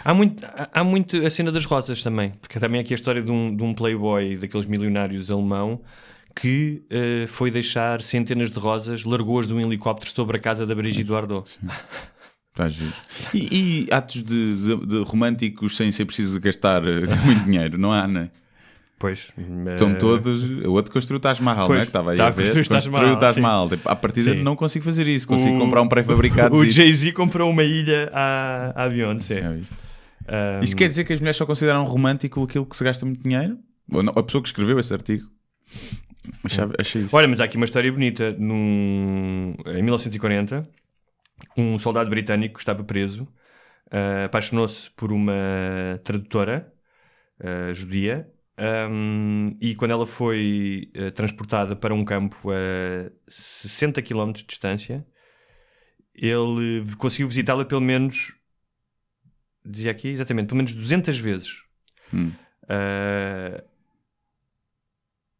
Há 0.03 0.13
muito, 0.13 0.43
há 0.73 0.83
muito 0.83 1.25
a 1.25 1.29
cena 1.29 1.51
das 1.51 1.63
rosas 1.63 2.01
também, 2.01 2.31
porque 2.41 2.59
também 2.59 2.81
aqui 2.81 2.93
a 2.93 2.95
história 2.95 3.21
de 3.21 3.31
um, 3.31 3.55
de 3.55 3.63
um 3.63 3.73
playboy 3.73 4.35
daqueles 4.35 4.65
milionários 4.65 5.31
alemão 5.31 5.81
que 6.35 6.83
eh, 6.89 7.25
foi 7.27 7.51
deixar 7.51 8.01
centenas 8.01 8.49
de 8.51 8.59
rosas, 8.59 9.03
largou-as 9.03 9.47
de 9.47 9.53
um 9.53 9.59
helicóptero 9.61 10.11
sobre 10.15 10.37
a 10.37 10.39
casa 10.39 10.65
da 10.65 10.73
Brigitte 10.75 11.09
Bardot. 11.11 11.57
Está 12.51 12.69
giro. 12.69 12.93
E, 13.33 13.85
e 13.87 13.93
atos 13.93 14.23
de, 14.23 14.55
de- 14.55 14.85
de 14.85 14.97
românticos 15.03 15.75
sem 15.75 15.91
ser 15.91 16.05
preciso 16.05 16.39
gastar 16.39 16.83
eh, 16.87 17.01
muito 17.25 17.43
dinheiro, 17.45 17.77
não 17.77 17.91
há, 17.91 18.07
não 18.07 18.21
é? 18.21 18.31
Pois. 18.99 19.33
Estão 19.71 19.91
eh, 19.91 19.95
todos. 19.95 20.43
O 20.65 20.71
outro 20.71 20.91
construiu 20.93 21.17
o 21.17 21.19
Taj 21.21 21.41
Mahal, 21.41 21.67
Pois, 21.67 21.77
não 21.77 21.81
é? 21.81 21.85
Que 21.85 21.89
estava 21.89 22.11
aí 22.11 22.17
tá 22.17 22.25
a 22.25 22.27
a 22.27 22.31
ver. 22.31 22.67
Construiu 22.67 23.13
o 23.13 23.17
Taj 23.17 23.35
sim. 23.35 23.41
Mahal. 23.41 23.69
Tipo, 23.69 23.89
À 23.89 23.95
partida 23.95 24.31
Sim. 24.33 24.43
não 24.43 24.55
consigo 24.55 24.85
fazer 24.85 25.07
isso. 25.07 25.27
Consigo 25.27 25.57
O- 25.57 25.59
comprar 25.59 25.81
um 25.81 25.87
pré-fabricado. 25.89 26.55
O 26.57 26.69
Jay-Z 26.69 27.11
comprou 27.11 27.49
uma 27.49 27.63
ilha 27.63 28.09
à, 28.13 28.85
à 28.85 28.87
Beyoncé. 28.89 29.41
Já 29.41 29.51
viste? 29.51 29.73
Ahm, 30.27 30.63
Isso 30.63 30.75
quer 30.75 30.87
dizer 30.87 31.03
que 31.03 31.11
as 31.11 31.19
mulheres 31.19 31.35
só 31.35 31.45
consideram 31.45 31.83
romântico 31.83 32.41
aquilo 32.43 32.65
que 32.65 32.77
se 32.77 32.83
gasta 32.83 33.05
muito 33.05 33.21
dinheiro? 33.21 33.57
Ou 33.91 34.01
não? 34.03 34.13
A 34.15 34.23
pessoa 34.23 34.41
que 34.41 34.47
escreveu 34.47 34.79
esse 34.79 34.93
artigo? 34.93 35.27
Achava, 36.43 36.73
achei 36.79 37.03
isso. 37.03 37.15
Olha, 37.15 37.27
mas 37.27 37.39
há 37.39 37.45
aqui 37.45 37.57
uma 37.57 37.65
história 37.65 37.91
bonita. 37.91 38.31
Num... 38.33 39.55
Em 39.65 39.81
1940, 39.81 40.67
um 41.57 41.77
soldado 41.77 42.09
britânico 42.09 42.55
que 42.55 42.61
estava 42.61 42.83
preso 42.83 43.27
ah, 43.91 44.25
apaixonou-se 44.25 44.89
por 44.91 45.11
uma 45.11 45.99
tradutora 46.03 46.73
ah, 47.39 47.71
judia 47.73 48.27
ahm, 48.57 49.51
e 49.61 49.75
quando 49.75 49.91
ela 49.91 50.07
foi 50.07 50.91
ah, 50.95 51.11
transportada 51.11 51.75
para 51.75 51.93
um 51.93 52.03
campo 52.03 52.49
a 52.51 53.11
60 53.27 54.01
km 54.01 54.31
de 54.31 54.45
distância, 54.45 55.05
ele 56.15 56.83
conseguiu 56.97 57.27
visitá-la 57.27 57.65
pelo 57.65 57.81
menos, 57.81 58.33
dizia 59.63 59.91
aqui 59.91 60.09
exatamente, 60.09 60.47
pelo 60.47 60.57
menos 60.57 60.73
200 60.73 61.19
vezes. 61.19 61.61
Hum. 62.11 62.31
Ah, 62.67 63.63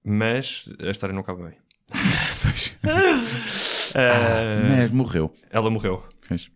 mas 0.03 0.69
a 0.79 0.89
história 0.91 1.13
não 1.13 1.21
acaba 1.21 1.47
bem. 1.47 1.57
Ah, 3.95 4.67
Mas 4.69 4.91
morreu. 4.91 5.31
Ela 5.51 5.69
morreu. 5.69 6.03
Pois. 6.27 6.49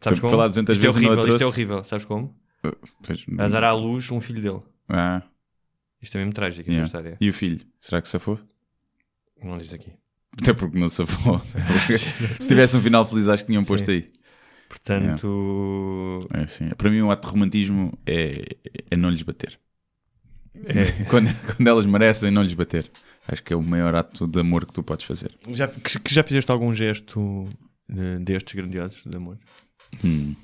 Sabes 0.00 0.20
como? 0.20 0.36
lá 0.36 0.46
200 0.46 0.76
isto 0.76 0.84
é 0.84 0.86
vezes 0.92 1.02
a 1.02 1.08
horrível, 1.10 1.28
isto 1.28 1.42
é 1.42 1.46
horrível. 1.46 1.84
Sabes 1.84 2.04
como? 2.04 2.36
Pois. 3.02 3.24
A 3.38 3.48
dar 3.48 3.64
à 3.64 3.72
luz 3.72 4.10
um 4.10 4.20
filho 4.20 4.42
dele. 4.42 4.62
Ah, 4.88 5.22
Isto 6.00 6.16
é 6.16 6.20
mesmo 6.20 6.34
trágico, 6.34 6.68
yeah. 6.68 6.84
esta 6.84 6.98
história. 6.98 7.16
E 7.20 7.28
o 7.28 7.32
filho? 7.32 7.66
Será 7.80 8.02
que 8.02 8.08
safou? 8.08 8.38
Não 9.42 9.58
diz 9.58 9.72
aqui. 9.72 9.92
Até 10.40 10.52
porque 10.52 10.78
não 10.78 10.88
safou. 10.88 11.40
Se 12.38 12.46
tivesse 12.48 12.76
um 12.76 12.82
final 12.82 13.06
feliz, 13.06 13.28
acho 13.28 13.44
que 13.44 13.50
tinham 13.50 13.64
posto 13.64 13.90
aí. 13.90 14.12
Portanto, 14.68 16.28
É 16.34 16.42
assim. 16.42 16.68
Para 16.76 16.90
mim, 16.90 17.00
um 17.00 17.10
ato 17.10 17.26
de 17.26 17.32
romantismo 17.32 17.98
é, 18.06 18.44
é 18.90 18.96
não 18.96 19.08
lhes 19.10 19.22
bater. 19.22 19.58
É, 20.66 21.04
Quando, 21.10 21.28
quando 21.54 21.68
elas 21.68 21.86
merecem, 21.86 22.30
não 22.30 22.42
lhes 22.42 22.54
bater. 22.54 22.90
Acho 23.28 23.42
que 23.42 23.52
é 23.52 23.56
o 23.56 23.62
maior 23.62 23.94
ato 23.94 24.26
de 24.26 24.38
amor 24.40 24.64
que 24.66 24.72
tu 24.72 24.82
podes 24.82 25.04
fazer. 25.04 25.32
já, 25.50 25.66
que, 25.68 25.98
que 25.98 26.14
já 26.14 26.22
fizeste 26.22 26.50
algum 26.52 26.72
gesto 26.72 27.44
eh, 27.90 28.18
destes 28.20 28.54
grandiosos 28.54 29.02
de 29.04 29.16
amor? 29.16 29.36
Hum. 30.04 30.34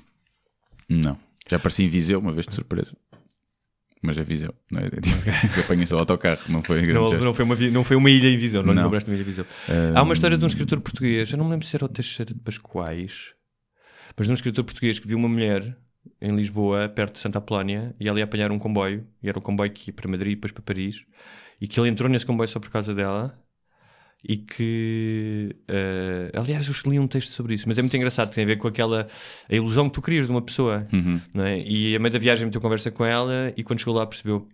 Não. 0.89 1.17
Já 1.49 1.57
apareci 1.57 1.83
em 1.83 1.89
Viseu 1.89 2.19
uma 2.19 2.33
vez 2.33 2.45
de 2.45 2.53
surpresa. 2.53 2.95
Mas 4.01 4.17
é 4.17 4.23
Viseu. 4.23 4.53
Não 4.69 4.81
é? 4.81 4.89
Se 5.47 5.61
apanhas 5.61 5.91
o 5.93 5.97
autocarro, 5.97 6.41
não 6.49 6.61
foi 6.61 6.81
grande 6.81 6.93
Não, 6.93 7.07
gesto. 7.07 7.23
não, 7.23 7.33
foi 7.33 7.45
uma, 7.45 7.55
não 7.55 7.83
foi 7.85 7.95
uma 7.95 8.09
ilha 8.09 8.27
em 8.27 8.37
Viseu, 8.37 8.61
não, 8.61 8.73
Não. 8.73 8.83
compraste 8.83 9.09
uma 9.09 9.15
ilha 9.15 9.21
em 9.23 9.27
Viseu. 9.27 9.45
Ah, 9.69 9.99
Há 9.99 10.03
uma 10.03 10.13
história 10.13 10.37
de 10.37 10.43
um 10.43 10.47
escritor 10.47 10.81
português, 10.81 11.31
eu 11.31 11.37
não 11.37 11.45
me 11.45 11.51
lembro 11.51 11.65
se 11.65 11.73
era 11.73 11.85
o 11.85 11.87
Teixeira 11.89 12.33
de 12.33 12.39
Pascoais, 12.41 13.33
mas 14.17 14.27
de 14.27 14.31
um 14.31 14.33
escritor 14.33 14.65
português 14.65 14.99
que 14.99 15.07
viu 15.07 15.17
uma 15.17 15.29
mulher 15.29 15.77
em 16.21 16.35
Lisboa, 16.35 16.89
perto 16.89 17.13
de 17.15 17.19
Santa 17.19 17.37
Apolónia, 17.39 17.95
e 17.99 18.07
ela 18.07 18.17
ia 18.19 18.23
apanhar 18.25 18.51
um 18.51 18.59
comboio, 18.59 19.05
e 19.21 19.29
era 19.29 19.37
o 19.37 19.41
comboio 19.41 19.71
que 19.71 19.89
ia 19.89 19.93
para 19.93 20.07
Madrid 20.09 20.33
e 20.33 20.35
depois 20.35 20.51
para 20.51 20.61
Paris, 20.63 21.05
e 21.61 21.67
que 21.67 21.79
ele 21.79 21.89
entrou 21.89 22.09
nesse 22.09 22.25
comboio 22.25 22.47
só 22.49 22.59
por 22.59 22.69
causa 22.69 22.93
dela, 22.93 23.37
e 24.23 24.37
que. 24.37 25.55
eh, 25.67 26.31
aliás, 26.33 26.65
eu 26.67 26.91
li 26.91 26.97
um 26.99 27.07
texto 27.07 27.31
sobre 27.31 27.55
isso, 27.55 27.67
mas 27.67 27.77
é 27.77 27.81
muito 27.81 27.95
engraçado, 27.97 28.33
tem 28.33 28.43
a 28.43 28.47
ver 28.47 28.57
com 28.57 28.67
aquela. 28.67 29.07
a 29.49 29.55
ilusão 29.55 29.89
que 29.89 29.95
tu 29.95 30.01
crias 30.01 30.25
de 30.25 30.31
uma 30.31 30.41
pessoa, 30.41 30.87
Uhum. 30.93 31.19
não 31.33 31.43
é? 31.43 31.59
E 31.59 31.95
a 31.95 31.99
meio 31.99 32.11
da 32.13 32.19
viagem 32.19 32.45
meteu 32.45 32.61
conversa 32.61 32.89
com 32.89 33.03
ela, 33.05 33.53
e 33.57 33.63
quando 33.63 33.79
chegou 33.79 33.93
lá 33.95 34.05
percebeu. 34.05 34.47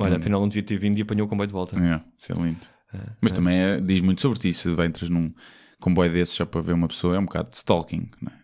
Olha, 0.00 0.16
afinal 0.16 0.40
não 0.40 0.48
devia 0.48 0.62
ter 0.62 0.78
vindo 0.78 0.98
e 0.98 1.02
apanhou 1.02 1.26
o 1.26 1.28
comboio 1.28 1.46
de 1.46 1.52
volta. 1.52 1.76
É, 1.78 2.00
isso 2.18 2.32
é 2.32 2.34
lindo. 2.34 2.66
Mas 3.20 3.32
também 3.32 3.56
é- 3.58 3.80
diz 3.80 4.00
muito 4.00 4.20
sobre 4.22 4.38
ti. 4.38 4.52
Se 4.54 4.68
entras 4.70 5.08
num 5.10 5.32
comboio 5.80 6.10
desses 6.12 6.34
só 6.34 6.44
para 6.46 6.60
ver 6.62 6.72
uma 6.72 6.88
pessoa, 6.88 7.14
é 7.14 7.18
um 7.18 7.24
bocado 7.26 7.50
de 7.50 7.56
stalking. 7.56 8.10
Não 8.20 8.32
é? 8.32 8.41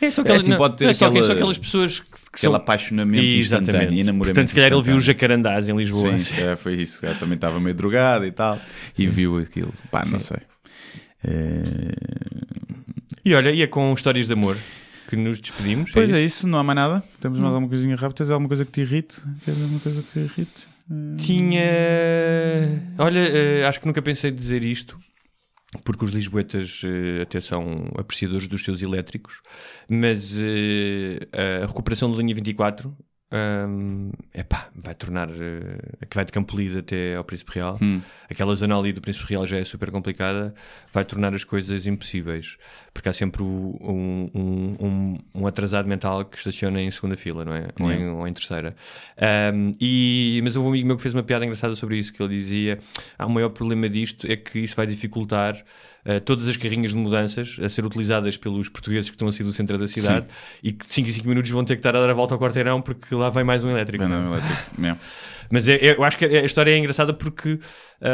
É, 0.00 0.10
só 0.10 0.22
É 0.22 0.32
assim, 0.36 0.56
pode 0.56 0.76
ter 0.78 0.84
não 0.84 0.90
é 0.90 0.94
só, 0.94 1.06
aquela- 1.06 1.26
só 1.26 1.32
aquelas 1.32 1.58
pessoas 1.58 2.00
que, 2.00 2.06
que 2.06 2.16
Aquele 2.32 2.52
são... 2.52 2.54
apaixonamento 2.54 3.22
instantâneo 3.22 3.34
e 3.34 3.40
Exatamente. 3.40 4.00
enamoramento 4.00 4.34
Portanto, 4.34 4.48
se 4.48 4.54
calhar 4.54 4.72
ele 4.72 4.82
viu 4.82 4.96
os 4.96 5.02
instantâneo. 5.02 5.42
jacarandás 5.42 5.68
em 5.68 5.76
Lisboa. 5.76 6.18
Sim, 6.18 6.34
calhar 6.36 6.56
foi 6.56 6.74
isso. 6.74 7.04
Ela 7.04 7.14
também 7.16 7.34
estava 7.34 7.60
meio 7.60 7.74
drogada 7.74 8.26
e 8.26 8.32
tal. 8.32 8.58
E 8.98 9.06
viu 9.06 9.36
aquilo. 9.38 9.72
Pá, 9.90 10.04
não 10.10 10.18
sei. 10.18 10.38
Eh, 11.22 11.92
E 13.24 13.34
olha, 13.34 13.50
e 13.50 13.60
é 13.60 13.66
com 13.66 13.92
histórias 13.92 14.26
de 14.26 14.32
amor 14.32 14.56
que 15.08 15.16
nos 15.16 15.38
despedimos. 15.38 15.90
Pois 15.92 16.08
isso? 16.08 16.16
é 16.18 16.22
isso, 16.22 16.48
não 16.48 16.58
há 16.58 16.62
mais 16.64 16.76
nada. 16.76 17.04
Temos 17.20 17.38
mais 17.38 17.52
alguma 17.52 17.68
coisinha 17.68 17.94
rápida. 17.96 18.14
Tens 18.24 18.30
alguma 18.30 18.48
coisa 18.48 18.64
que 18.64 18.70
te 18.72 18.80
irrite? 18.80 19.16
Queres 19.44 19.60
alguma 19.60 19.80
coisa 19.80 20.02
que 20.02 20.08
te 20.12 20.18
irrite? 20.20 20.68
Tinha. 21.18 22.82
Olha, 22.98 23.18
eh, 23.20 23.66
acho 23.66 23.80
que 23.80 23.86
nunca 23.86 24.00
pensei 24.02 24.30
dizer 24.30 24.64
isto, 24.64 24.98
porque 25.84 26.04
os 26.04 26.10
lisboetas 26.10 26.82
eh, 26.84 27.22
até 27.22 27.40
são 27.40 27.84
apreciadores 27.96 28.48
dos 28.48 28.64
seus 28.64 28.82
elétricos, 28.82 29.40
mas 29.88 30.34
eh, 30.36 31.62
a 31.62 31.66
recuperação 31.66 32.10
da 32.10 32.18
linha 32.18 32.34
24 32.34 32.96
epá, 34.34 34.68
vai 34.74 34.94
tornar 34.94 35.28
a 35.30 36.06
que 36.06 36.14
vai 36.14 36.24
de 36.24 36.32
Campolide 36.32 36.78
até 36.78 37.14
ao 37.16 37.24
Príncipe 37.24 37.52
Real. 37.54 37.78
Hum. 37.80 38.00
Aquela 38.28 38.54
zona 38.56 38.76
ali 38.78 38.92
do 38.92 39.00
Príncipe 39.00 39.26
Real 39.28 39.46
já 39.46 39.58
é 39.58 39.64
super 39.64 39.90
complicada, 39.90 40.54
vai 40.92 41.04
tornar 41.04 41.32
as 41.34 41.44
coisas 41.44 41.86
impossíveis, 41.86 42.56
porque 42.92 43.08
há 43.08 43.12
sempre 43.12 43.42
o- 43.42 43.78
um, 43.80 44.30
um, 44.34 44.76
um, 44.86 45.18
um 45.42 45.46
atrasado 45.46 45.88
mental 45.88 46.24
que 46.24 46.36
estaciona 46.36 46.80
em 46.80 46.90
segunda 46.90 47.16
fila, 47.16 47.44
não 47.44 47.54
é? 47.54 47.68
Ou, 47.80 47.92
em, 47.92 48.00
Yeah. 48.00 48.18
ou 48.18 48.26
em 48.28 48.32
terceira. 48.32 48.74
Um, 49.54 49.72
e, 49.80 50.40
mas 50.42 50.56
houve 50.56 50.68
um 50.68 50.70
amigo 50.72 50.86
meu 50.86 50.96
que 50.96 51.02
fez 51.02 51.14
uma 51.14 51.22
piada 51.22 51.44
engraçada 51.44 51.76
sobre 51.76 51.98
isso, 51.98 52.12
que 52.12 52.22
ele 52.22 52.34
dizia: 52.34 52.78
há 53.18 53.26
o 53.26 53.30
maior 53.30 53.50
problema 53.50 53.88
disto 53.88 54.26
é 54.26 54.36
que 54.36 54.58
isso 54.58 54.74
vai 54.76 54.86
dificultar 54.86 55.62
uh, 56.06 56.20
todas 56.20 56.46
as 56.48 56.56
carrinhas 56.56 56.90
de 56.92 56.96
mudanças 56.96 57.56
a 57.62 57.68
ser 57.68 57.84
utilizadas 57.84 58.36
pelos 58.36 58.68
portugueses 58.68 59.10
que 59.10 59.16
estão 59.16 59.28
assim 59.28 59.44
do 59.44 59.52
centro 59.52 59.76
da 59.78 59.86
cidade 59.86 60.26
e 60.62 60.72
que 60.72 60.86
de 60.86 60.94
5 60.94 61.08
em 61.08 61.12
5 61.12 61.28
minutos 61.28 61.50
vão 61.50 61.64
ter 61.64 61.74
que 61.74 61.80
estar 61.80 61.94
a 61.96 62.00
dar 62.00 62.10
a 62.10 62.14
volta 62.14 62.34
ao 62.34 62.40
quarteirão 62.40 62.80
porque 62.82 63.14
lá 63.14 63.30
vem 63.30 63.44
mais 63.44 63.62
um 63.64 63.70
elétrico. 63.70 64.04
Não 64.06 64.16
é? 64.16 64.20
não, 64.20 64.32
elétrico. 64.34 64.62
mesmo. 64.80 64.98
Mas 65.52 65.66
é- 65.68 65.74
é- 65.76 65.96
eu 65.96 66.04
acho 66.04 66.16
que 66.18 66.24
a 66.24 66.44
história 66.44 66.70
é 66.70 66.78
engraçada 66.78 67.12
porque 67.12 67.58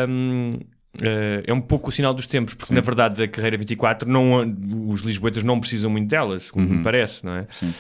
hum, 0.08 0.58
eh, 1.02 1.42
é 1.46 1.52
um 1.52 1.60
pouco 1.60 1.90
o 1.90 1.92
sinal 1.92 2.14
dos 2.14 2.26
tempos, 2.26 2.54
porque 2.54 2.72
na 2.72 2.80
verdade 2.80 3.22
a 3.22 3.28
carreira 3.28 3.56
24 3.58 4.08
não, 4.08 4.40
os 4.88 5.02
lisboetas 5.02 5.42
não 5.42 5.60
precisam 5.60 5.90
muito 5.90 6.08
delas, 6.08 6.44
segundo 6.44 6.70
me 6.74 6.82
parece, 6.82 7.24
não 7.24 7.34
é? 7.36 7.40
Uhum. 7.40 7.46
Sim. 7.52 7.74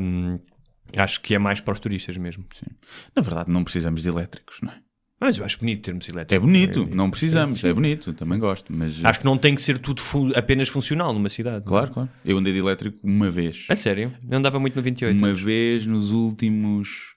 Hum, 0.00 0.38
acho 0.96 1.20
que 1.20 1.34
é 1.34 1.38
mais 1.38 1.60
para 1.60 1.72
os 1.72 1.80
turistas 1.80 2.16
mesmo. 2.16 2.44
Na 3.16 3.22
verdade, 3.22 3.50
não 3.50 3.64
precisamos 3.64 4.02
de 4.02 4.08
elétricos, 4.08 4.58
não 4.62 4.70
é? 4.70 4.76
Mas 5.22 5.38
eu 5.38 5.44
acho 5.44 5.58
bonito 5.58 5.82
termos 5.82 6.08
elétrico. 6.08 6.34
É 6.34 6.38
bonito, 6.38 6.88
É- 6.90 6.94
não 6.96 7.10
precisamos, 7.10 7.62
é 7.62 7.72
bonito, 7.72 8.12
também 8.12 8.38
gosto, 8.38 8.72
mas 8.72 9.04
Acho 9.04 9.20
que 9.20 9.24
não 9.24 9.38
tem 9.38 9.54
que 9.54 9.62
ser 9.62 9.78
tudo 9.78 10.00
fu- 10.02 10.32
apenas 10.34 10.68
funcional 10.68 11.12
numa 11.12 11.28
cidade. 11.28 11.64
claro, 11.64 11.92
claro. 11.92 12.10
Eu 12.24 12.38
andei 12.38 12.52
de 12.52 12.58
elétrico 12.58 12.98
uma 13.04 13.30
vez. 13.30 13.64
A 13.68 13.76
sério? 13.76 14.12
Eu 14.28 14.36
andava 14.36 14.58
muito 14.58 14.74
no 14.74 14.82
28. 14.82 15.16
Uma 15.16 15.32
vez 15.32 15.86
nos 15.86 16.10
últimos 16.10 17.12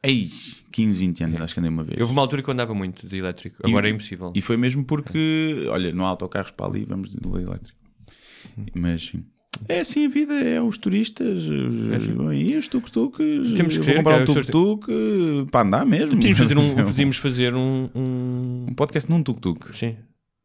Ei, 0.00 0.28
15, 0.70 0.98
20 1.00 1.24
anos, 1.24 1.40
acho 1.40 1.54
que 1.54 1.58
andei 1.60 1.70
uma 1.70 1.82
vez. 1.82 2.00
Houve 2.00 2.12
uma 2.12 2.22
altura 2.22 2.40
que 2.40 2.48
eu 2.48 2.52
andava 2.52 2.72
muito 2.72 3.08
de 3.08 3.16
elétrico. 3.16 3.56
E- 3.66 3.68
Agora 3.68 3.88
é 3.88 3.90
impossível. 3.90 4.32
E 4.34 4.40
foi 4.40 4.56
mesmo 4.56 4.84
porque, 4.84 5.66
olha, 5.68 5.92
não 5.92 6.06
há 6.06 6.10
autocarros 6.10 6.52
para 6.52 6.66
ali, 6.66 6.84
vamos 6.84 7.10
de 7.10 7.16
elétrico. 7.26 7.76
Mas 8.76 9.02
sim. 9.08 9.24
É 9.68 9.80
assim 9.80 10.06
a 10.06 10.08
vida, 10.08 10.34
é 10.34 10.60
os 10.60 10.76
turistas, 10.78 11.44
os, 11.48 12.04
e 12.34 12.56
os 12.56 12.68
tuk-tuks. 12.68 13.52
Temos 13.56 13.76
que 13.76 13.94
comprar 13.94 14.24
que 14.24 14.30
um 14.30 14.34
tuk-tuk 14.34 14.86
eh, 14.90 15.46
para 15.50 15.66
andar 15.66 15.86
mesmo. 15.86 16.12
Podíamos 16.16 16.38
fazer 16.38 16.58
um, 16.58 16.74
podíamos 16.84 17.16
fazer 17.16 17.54
um, 17.54 17.88
um- 17.94 18.66
Um 18.68 18.74
podcast 18.74 19.10
num 19.10 19.22
tuk-tuk. 19.22 19.74
Sim. 19.76 19.96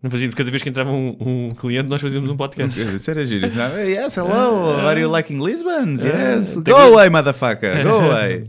Não 0.01 0.09
fazíamos, 0.11 0.35
cada 0.35 0.49
vez 0.51 0.61
que 0.61 0.67
entrava 0.67 0.91
um, 0.91 1.15
um 1.19 1.51
cliente, 1.55 1.89
nós 1.89 2.01
fazíamos 2.01 2.29
um 2.29 2.35
podcast. 2.35 2.77
Isso 2.95 3.09
era 3.09 3.23
giro. 3.23 3.47
Yes, 3.47 4.17
hello. 4.17 4.79
Are 4.85 4.99
you 4.99 5.09
liking 5.15 5.41
Lisbon? 5.41 5.93
Yes. 5.93 6.55
tem 6.63 6.73
Go 6.73 6.79
away, 6.93 7.09
motherfucker. 7.09 7.83
Go 7.83 8.01
away. 8.11 8.43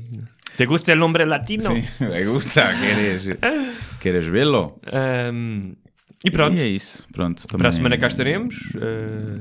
¿Te 0.56 0.66
gusta 0.66 0.92
el 0.92 0.98
nombre 0.98 1.24
latino? 1.26 1.62
Sim, 1.70 1.82
me 2.00 2.24
gusta. 2.24 2.72
Queres, 2.80 3.28
queres 4.00 4.28
vê-lo? 4.28 4.80
Ahm, 4.92 5.74
e 6.24 6.30
pronto. 6.30 6.56
E 6.56 6.60
é 6.60 6.66
isso. 6.66 7.06
Pronto. 7.12 7.46
Para 7.46 7.56
a 7.56 7.58
também- 7.58 7.72
semana 7.72 7.98
cá 7.98 8.06
estaremos 8.06 8.72
eh, 8.76 9.40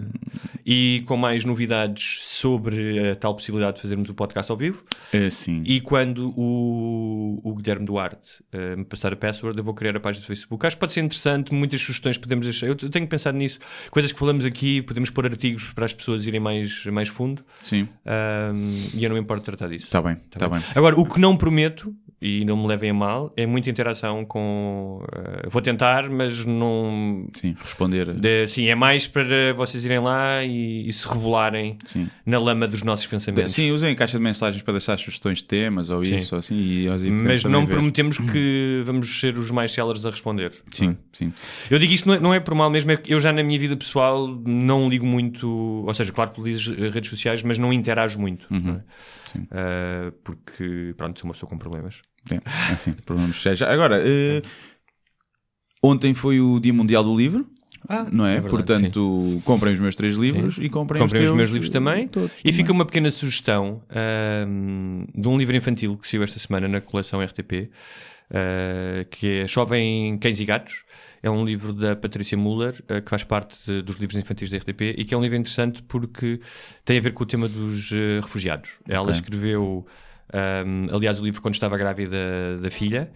e 0.65 1.03
com 1.05 1.15
mais 1.17 1.43
novidades 1.45 2.19
sobre 2.23 3.09
a 3.11 3.15
tal 3.15 3.35
possibilidade 3.35 3.75
de 3.77 3.81
fazermos 3.81 4.09
o 4.09 4.13
podcast 4.13 4.51
ao 4.51 4.57
vivo. 4.57 4.83
É, 5.11 5.29
sim. 5.29 5.63
E 5.65 5.79
quando 5.81 6.33
o, 6.37 7.39
o 7.43 7.55
Guilherme 7.55 7.85
Duarte 7.85 8.43
eh, 8.51 8.75
me 8.75 8.85
passar 8.85 9.13
a 9.13 9.15
password, 9.15 9.57
eu 9.57 9.63
vou 9.63 9.73
criar 9.73 9.95
a 9.95 9.99
página 9.99 10.23
do 10.23 10.27
Facebook. 10.27 10.65
Acho 10.65 10.75
que 10.75 10.79
pode 10.79 10.93
ser 10.93 11.01
interessante, 11.03 11.53
muitas 11.53 11.81
sugestões 11.81 12.17
podemos 12.17 12.45
deixar. 12.45 12.67
Eu 12.67 12.75
tenho 12.75 13.07
pensado 13.07 13.37
nisso. 13.37 13.59
Coisas 13.91 14.11
que 14.11 14.19
falamos 14.19 14.45
aqui, 14.45 14.81
podemos 14.81 15.09
pôr 15.09 15.25
artigos 15.25 15.71
para 15.73 15.85
as 15.85 15.93
pessoas 15.93 16.25
irem 16.27 16.39
mais, 16.39 16.85
mais 16.87 17.07
fundo. 17.09 17.43
Sim. 17.61 17.87
Ahm, 18.05 18.89
e 18.93 19.03
eu 19.03 19.09
não 19.09 19.15
me 19.15 19.21
importo 19.21 19.43
tratar 19.45 19.67
disso. 19.69 19.85
Está 19.85 20.01
bem, 20.01 20.17
está 20.33 20.47
bem. 20.49 20.61
Agora, 20.75 20.99
o 20.99 21.05
que 21.05 21.19
não 21.19 21.35
prometo, 21.37 21.93
e 22.25 22.45
não 22.45 22.55
me 22.55 22.65
levem 22.67 22.91
a 22.91 22.93
mal, 22.93 23.33
é 23.35 23.45
muita 23.45 23.69
interação 23.69 24.23
com. 24.25 25.03
eh, 25.13 25.47
vou 25.49 25.61
tentar, 25.61 26.09
mas 26.09 26.45
não. 26.45 27.27
Sim, 27.35 27.53
responder. 27.61 28.13
de- 28.13 28.47
sim, 28.47 28.67
é 28.67 28.75
mais 28.75 29.05
para 29.05 29.53
vocês 29.55 29.83
irem 29.83 29.99
lá 29.99 30.43
e, 30.43 30.87
e 30.87 30.93
se 30.93 31.05
revelarem 31.07 31.77
Sim. 31.83 32.07
na 32.25 32.39
lama 32.39 32.65
dos 32.67 32.81
nossos 32.81 33.05
pensamentos. 33.05 33.51
Sim, 33.53 33.71
usem 33.71 33.93
caixa 33.93 34.17
de 34.17 34.23
mensagens 34.23 34.61
para 34.63 34.73
deixar 34.73 34.97
sugestões 34.97 35.39
de 35.39 35.45
temas 35.45 35.89
ou 35.89 36.03
Sim. 36.05 36.15
isso, 36.15 36.33
ou 36.35 36.39
assim, 36.39 36.55
e 36.55 36.85
podemos 36.87 37.23
mas 37.25 37.43
não 37.43 37.65
ver. 37.65 37.73
prometemos 37.73 38.17
que 38.31 38.81
vamos 38.85 39.19
ser 39.19 39.37
os 39.37 39.51
mais 39.51 39.71
sellers 39.73 40.05
a 40.05 40.09
responder. 40.09 40.53
Sim, 40.71 40.95
sim. 41.11 41.33
Eu 41.69 41.77
digo 41.77 41.91
isto 41.91 42.07
não 42.07 42.15
é, 42.15 42.19
não 42.19 42.33
é 42.33 42.39
por 42.39 42.55
mal 42.55 42.69
mesmo, 42.69 42.91
é 42.91 42.97
que 42.97 43.13
eu 43.13 43.19
já 43.19 43.33
na 43.33 43.43
minha 43.43 43.59
vida 43.59 43.75
pessoal 43.75 44.27
não 44.45 44.87
ligo 44.87 45.05
muito, 45.05 45.47
ou 45.85 45.93
seja, 45.93 46.11
claro 46.11 46.31
que 46.31 46.39
utilizo 46.39 46.73
eh, 46.73 46.89
redes 46.89 47.09
sociais, 47.09 47.43
mas 47.43 47.57
não 47.57 47.73
interajo 47.73 48.17
muito. 48.19 48.47
Uhum. 48.49 48.59
não 48.61 48.73
é? 48.75 48.81
Ah, 49.51 50.11
porque, 50.23 50.93
pronto, 50.97 51.19
sou 51.19 51.27
uma 51.27 51.33
pessoa 51.33 51.49
com 51.49 51.57
problemas. 51.57 52.01
Sim, 52.27 52.39
é 52.69 52.73
assim, 52.73 52.93
problemas. 53.05 53.35
Já- 53.41 53.71
Agora, 53.71 54.01
eh, 54.05 54.41
ontem 55.83 56.13
foi 56.13 56.39
o 56.39 56.59
Dia 56.59 56.73
Mundial 56.73 57.03
do 57.03 57.15
Livro, 57.15 57.47
Ah, 57.87 58.07
não 58.09 58.25
é? 58.25 58.39
verdade, 58.39 58.49
Portanto, 58.63 59.41
comprem 59.43 59.73
os 59.73 59.79
meus 59.79 59.95
três 59.95 60.15
livros 60.15 60.57
e 60.57 60.69
comprem, 60.69 61.01
Comprem 61.03 61.23
os 61.23 61.27
teus, 61.27 61.37
meus 61.37 61.49
livros 61.49 61.69
também. 61.69 62.07
todos 62.07 62.39
E 62.39 62.43
também. 62.43 62.53
fica 62.53 62.71
uma 62.71 62.85
pequena 62.85 63.11
sugestão 63.11 63.83
ahm, 63.89 65.05
de 65.13 65.27
um 65.27 65.37
livro 65.37 65.55
infantil 65.55 65.97
que 65.97 66.07
saiu 66.07 66.23
esta 66.23 66.39
semana 66.39 66.67
na 66.67 66.79
coleção 66.79 67.21
RTP, 67.21 67.69
ah, 68.31 69.05
que 69.11 69.41
é 69.41 69.47
Chovem 69.47 70.17
Cães 70.17 70.39
e 70.39 70.45
Gatos. 70.45 70.85
É 71.23 71.29
um 71.29 71.45
livro 71.45 71.71
da 71.73 71.95
Patrícia 71.95 72.37
Muller, 72.37 72.83
ah, 72.89 72.99
que 73.01 73.09
faz 73.09 73.23
parte 73.23 73.55
de- 73.65 73.81
dos 73.81 73.95
livros 73.95 74.19
infantis 74.19 74.49
da 74.49 74.57
RTP 74.57 74.93
e 74.97 75.05
que 75.05 75.13
é 75.13 75.17
um 75.17 75.21
livro 75.21 75.37
interessante 75.37 75.81
porque 75.81 76.39
tem 76.83 76.97
a 76.97 77.01
ver 77.01 77.13
com 77.13 77.23
o 77.23 77.25
tema 77.25 77.47
dos 77.47 77.91
eh, 77.93 78.19
refugiados. 78.21 78.77
Ela 78.89 79.03
Ok. 79.03 79.13
escreveu, 79.13 79.87
ahm, 80.33 80.89
aliás, 80.93 81.19
o 81.19 81.23
livro 81.23 81.41
quando 81.41 81.53
estava 81.55 81.77
grávida 81.77 82.57
da 82.61 82.69
filha. 82.69 83.09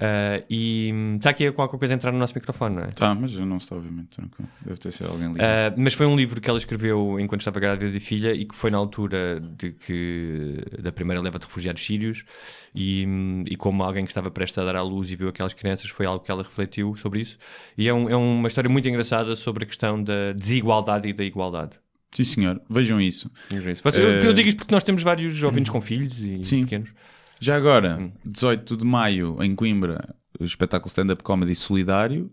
Ah, 0.00 0.42
e 0.50 0.92
está 1.16 1.30
aqui 1.30 1.50
qualquer 1.52 1.78
coisa 1.78 1.94
a 1.94 1.96
entrar 1.96 2.10
no 2.12 2.18
nosso 2.18 2.34
microfone, 2.34 2.76
não 2.76 2.82
é? 2.82 2.86
Tá, 2.88 3.14
mas 3.14 3.34
eu 3.34 3.46
não 3.46 3.58
estou, 3.58 3.78
obviamente, 3.78 4.08
tranquilo. 4.08 4.48
Deve 4.64 4.78
ter 4.78 4.92
sido 4.92 5.10
alguém 5.10 5.28
ali. 5.28 5.36
Uh, 5.38 5.74
mas 5.76 5.94
foi 5.94 6.06
um 6.06 6.16
livro 6.16 6.40
que 6.40 6.48
ela 6.48 6.58
escreveu 6.58 7.20
enquanto 7.20 7.42
estava 7.42 7.60
grávida 7.60 7.90
de 7.90 8.00
filha 8.00 8.32
e 8.32 8.44
que 8.44 8.54
foi 8.54 8.70
na 8.70 8.78
altura 8.78 9.38
de 9.40 9.72
que 9.72 10.56
da 10.80 10.90
primeira 10.90 11.20
leva 11.20 11.38
de 11.38 11.46
refugiados 11.46 11.84
sírios 11.84 12.24
e, 12.74 13.06
e 13.48 13.56
como 13.56 13.82
alguém 13.82 14.04
que 14.04 14.10
estava 14.10 14.30
prestes 14.30 14.58
a 14.58 14.64
dar 14.64 14.76
à 14.76 14.82
luz 14.82 15.10
e 15.10 15.16
viu 15.16 15.28
aquelas 15.28 15.52
crianças 15.54 15.88
foi 15.90 16.06
algo 16.06 16.24
que 16.24 16.30
ela 16.30 16.42
refletiu 16.42 16.96
sobre 16.96 17.20
isso 17.20 17.38
e 17.76 17.86
é, 17.88 17.94
um- 17.94 18.08
é 18.08 18.16
uma 18.16 18.48
história 18.48 18.68
muito 18.70 18.88
engraçada 18.88 19.36
sobre 19.36 19.64
a 19.64 19.66
questão 19.66 20.02
da 20.02 20.32
desigualdade 20.32 21.08
e 21.08 21.12
da 21.12 21.22
igualdade. 21.24 21.72
Sim, 22.10 22.24
senhor. 22.24 22.60
Vejam 22.68 23.00
isso. 23.00 23.30
Você- 23.82 23.98
eu, 23.98 24.08
Eh, 24.10 24.26
eu 24.26 24.34
digo 24.34 24.46
isto 24.48 24.58
porque 24.58 24.74
nós 24.74 24.82
temos 24.84 25.02
vários 25.02 25.42
ouvintes 25.42 25.70
com 25.70 25.80
filhos 25.80 26.18
e 26.22 26.44
Sim. 26.44 26.62
pequenos. 26.62 26.90
Já 27.42 27.56
agora, 27.56 27.98
Hum. 28.00 28.12
18 28.24 28.76
de 28.76 28.84
maio, 28.84 29.36
em 29.40 29.52
Coimbra, 29.52 30.14
o 30.38 30.44
espetáculo 30.44 30.86
stand-up 30.88 31.24
comedy 31.24 31.56
solidário. 31.56 32.30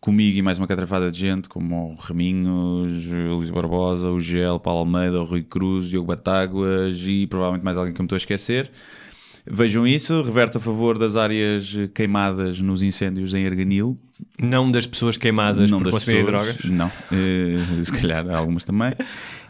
Comigo 0.00 0.38
e 0.38 0.42
mais 0.42 0.58
uma 0.58 0.68
catrafada 0.68 1.10
de 1.10 1.18
gente, 1.18 1.48
como 1.48 1.90
o 1.90 1.94
Raminhos, 1.96 3.04
o 3.08 3.34
Luís 3.34 3.50
Barbosa, 3.50 4.10
o 4.10 4.20
Gel, 4.20 4.60
Paulo 4.60 4.78
Almeida, 4.78 5.20
o 5.20 5.24
Rui 5.24 5.42
Cruz, 5.42 5.86
o 5.86 5.88
Diogo 5.88 6.06
Batáguas 6.06 6.96
e 7.04 7.26
provavelmente 7.26 7.64
mais 7.64 7.76
alguém 7.76 7.92
que 7.92 8.00
eu 8.00 8.04
me 8.04 8.06
estou 8.06 8.14
a 8.14 8.18
esquecer. 8.18 8.70
Vejam 9.44 9.84
isso, 9.84 10.22
reverte 10.22 10.56
a 10.56 10.60
favor 10.60 10.96
das 10.96 11.16
áreas 11.16 11.74
queimadas 11.92 12.60
nos 12.60 12.80
incêndios 12.80 13.34
em 13.34 13.44
Arganil. 13.44 13.98
Não 14.40 14.70
das 14.70 14.86
pessoas 14.86 15.16
queimadas 15.16 15.70
não 15.70 15.80
por 15.82 15.90
consumirem 15.90 16.24
pessoas, 16.26 16.56
drogas. 16.56 16.64
Não, 16.70 16.90
Eh, 17.12 17.84
se 17.84 17.92
calhar 17.92 18.28
algumas 18.30 18.62
também. 18.64 18.92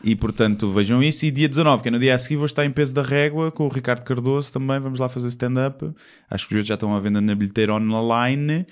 E 0.03 0.15
portanto 0.17 0.71
vejam 0.73 1.03
isso. 1.03 1.27
E 1.27 1.31
dia 1.31 1.49
19, 1.49 1.83
que 1.83 1.89
é 1.89 1.93
no 1.93 1.99
dia 1.99 2.15
a 2.15 2.19
seguir, 2.19 2.37
vou 2.37 2.47
estar 2.47 2.65
em 2.65 2.71
peso 2.71 2.95
da 2.95 3.03
régua 3.03 3.51
com 3.53 3.65
o 3.67 3.69
Ricardo 3.69 4.03
Cardoso 4.05 4.53
também. 4.53 4.79
Vamos 4.79 4.99
lá 4.99 5.09
fazer 5.09 5.29
stand-up. 5.29 5.91
Acho 6.31 6.49
que 6.49 6.57
os 6.57 6.67
já 6.67 6.75
estão 6.75 6.95
à 6.95 7.01
venda 7.01 7.21
na 7.21 7.35
bilheteira 7.35 7.75
online. 7.75 8.67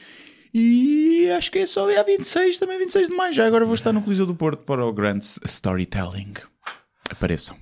E 0.54 1.28
acho 1.36 1.50
que 1.50 1.58
é 1.58 1.66
só 1.66 1.90
é 1.90 1.98
a 1.98 2.02
26, 2.02 2.58
também 2.58 2.78
26 2.78 3.08
de 3.08 3.14
maio. 3.14 3.34
Já 3.34 3.46
agora 3.46 3.64
vou 3.64 3.74
estar 3.74 3.92
no 3.92 4.00
Coliseu 4.00 4.24
do 4.24 4.34
Porto 4.34 4.60
para 4.64 4.84
o 4.84 4.92
Grand 4.92 5.18
Storytelling. 5.44 6.32
Apareçam. 7.10 7.56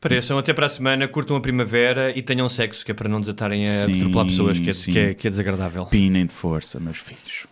Pareçam 0.00 0.36
até 0.36 0.52
para 0.52 0.66
a 0.66 0.68
semana, 0.68 1.06
curtam 1.06 1.36
a 1.36 1.40
primavera 1.40 2.10
e 2.18 2.22
tenham 2.22 2.48
sexo, 2.48 2.84
que 2.84 2.90
é 2.90 2.94
para 2.94 3.08
não 3.08 3.20
desatarem 3.20 3.64
a 3.68 3.84
atropelar 3.84 4.26
pessoas, 4.26 4.58
que 4.58 4.70
é, 4.70 4.74
que 4.74 4.98
é- 4.98 5.14
que 5.14 5.26
é 5.28 5.30
desagradável. 5.30 5.86
Pinem 5.86 6.26
de 6.26 6.32
força, 6.32 6.80
meus 6.80 6.98
filhos. 6.98 7.46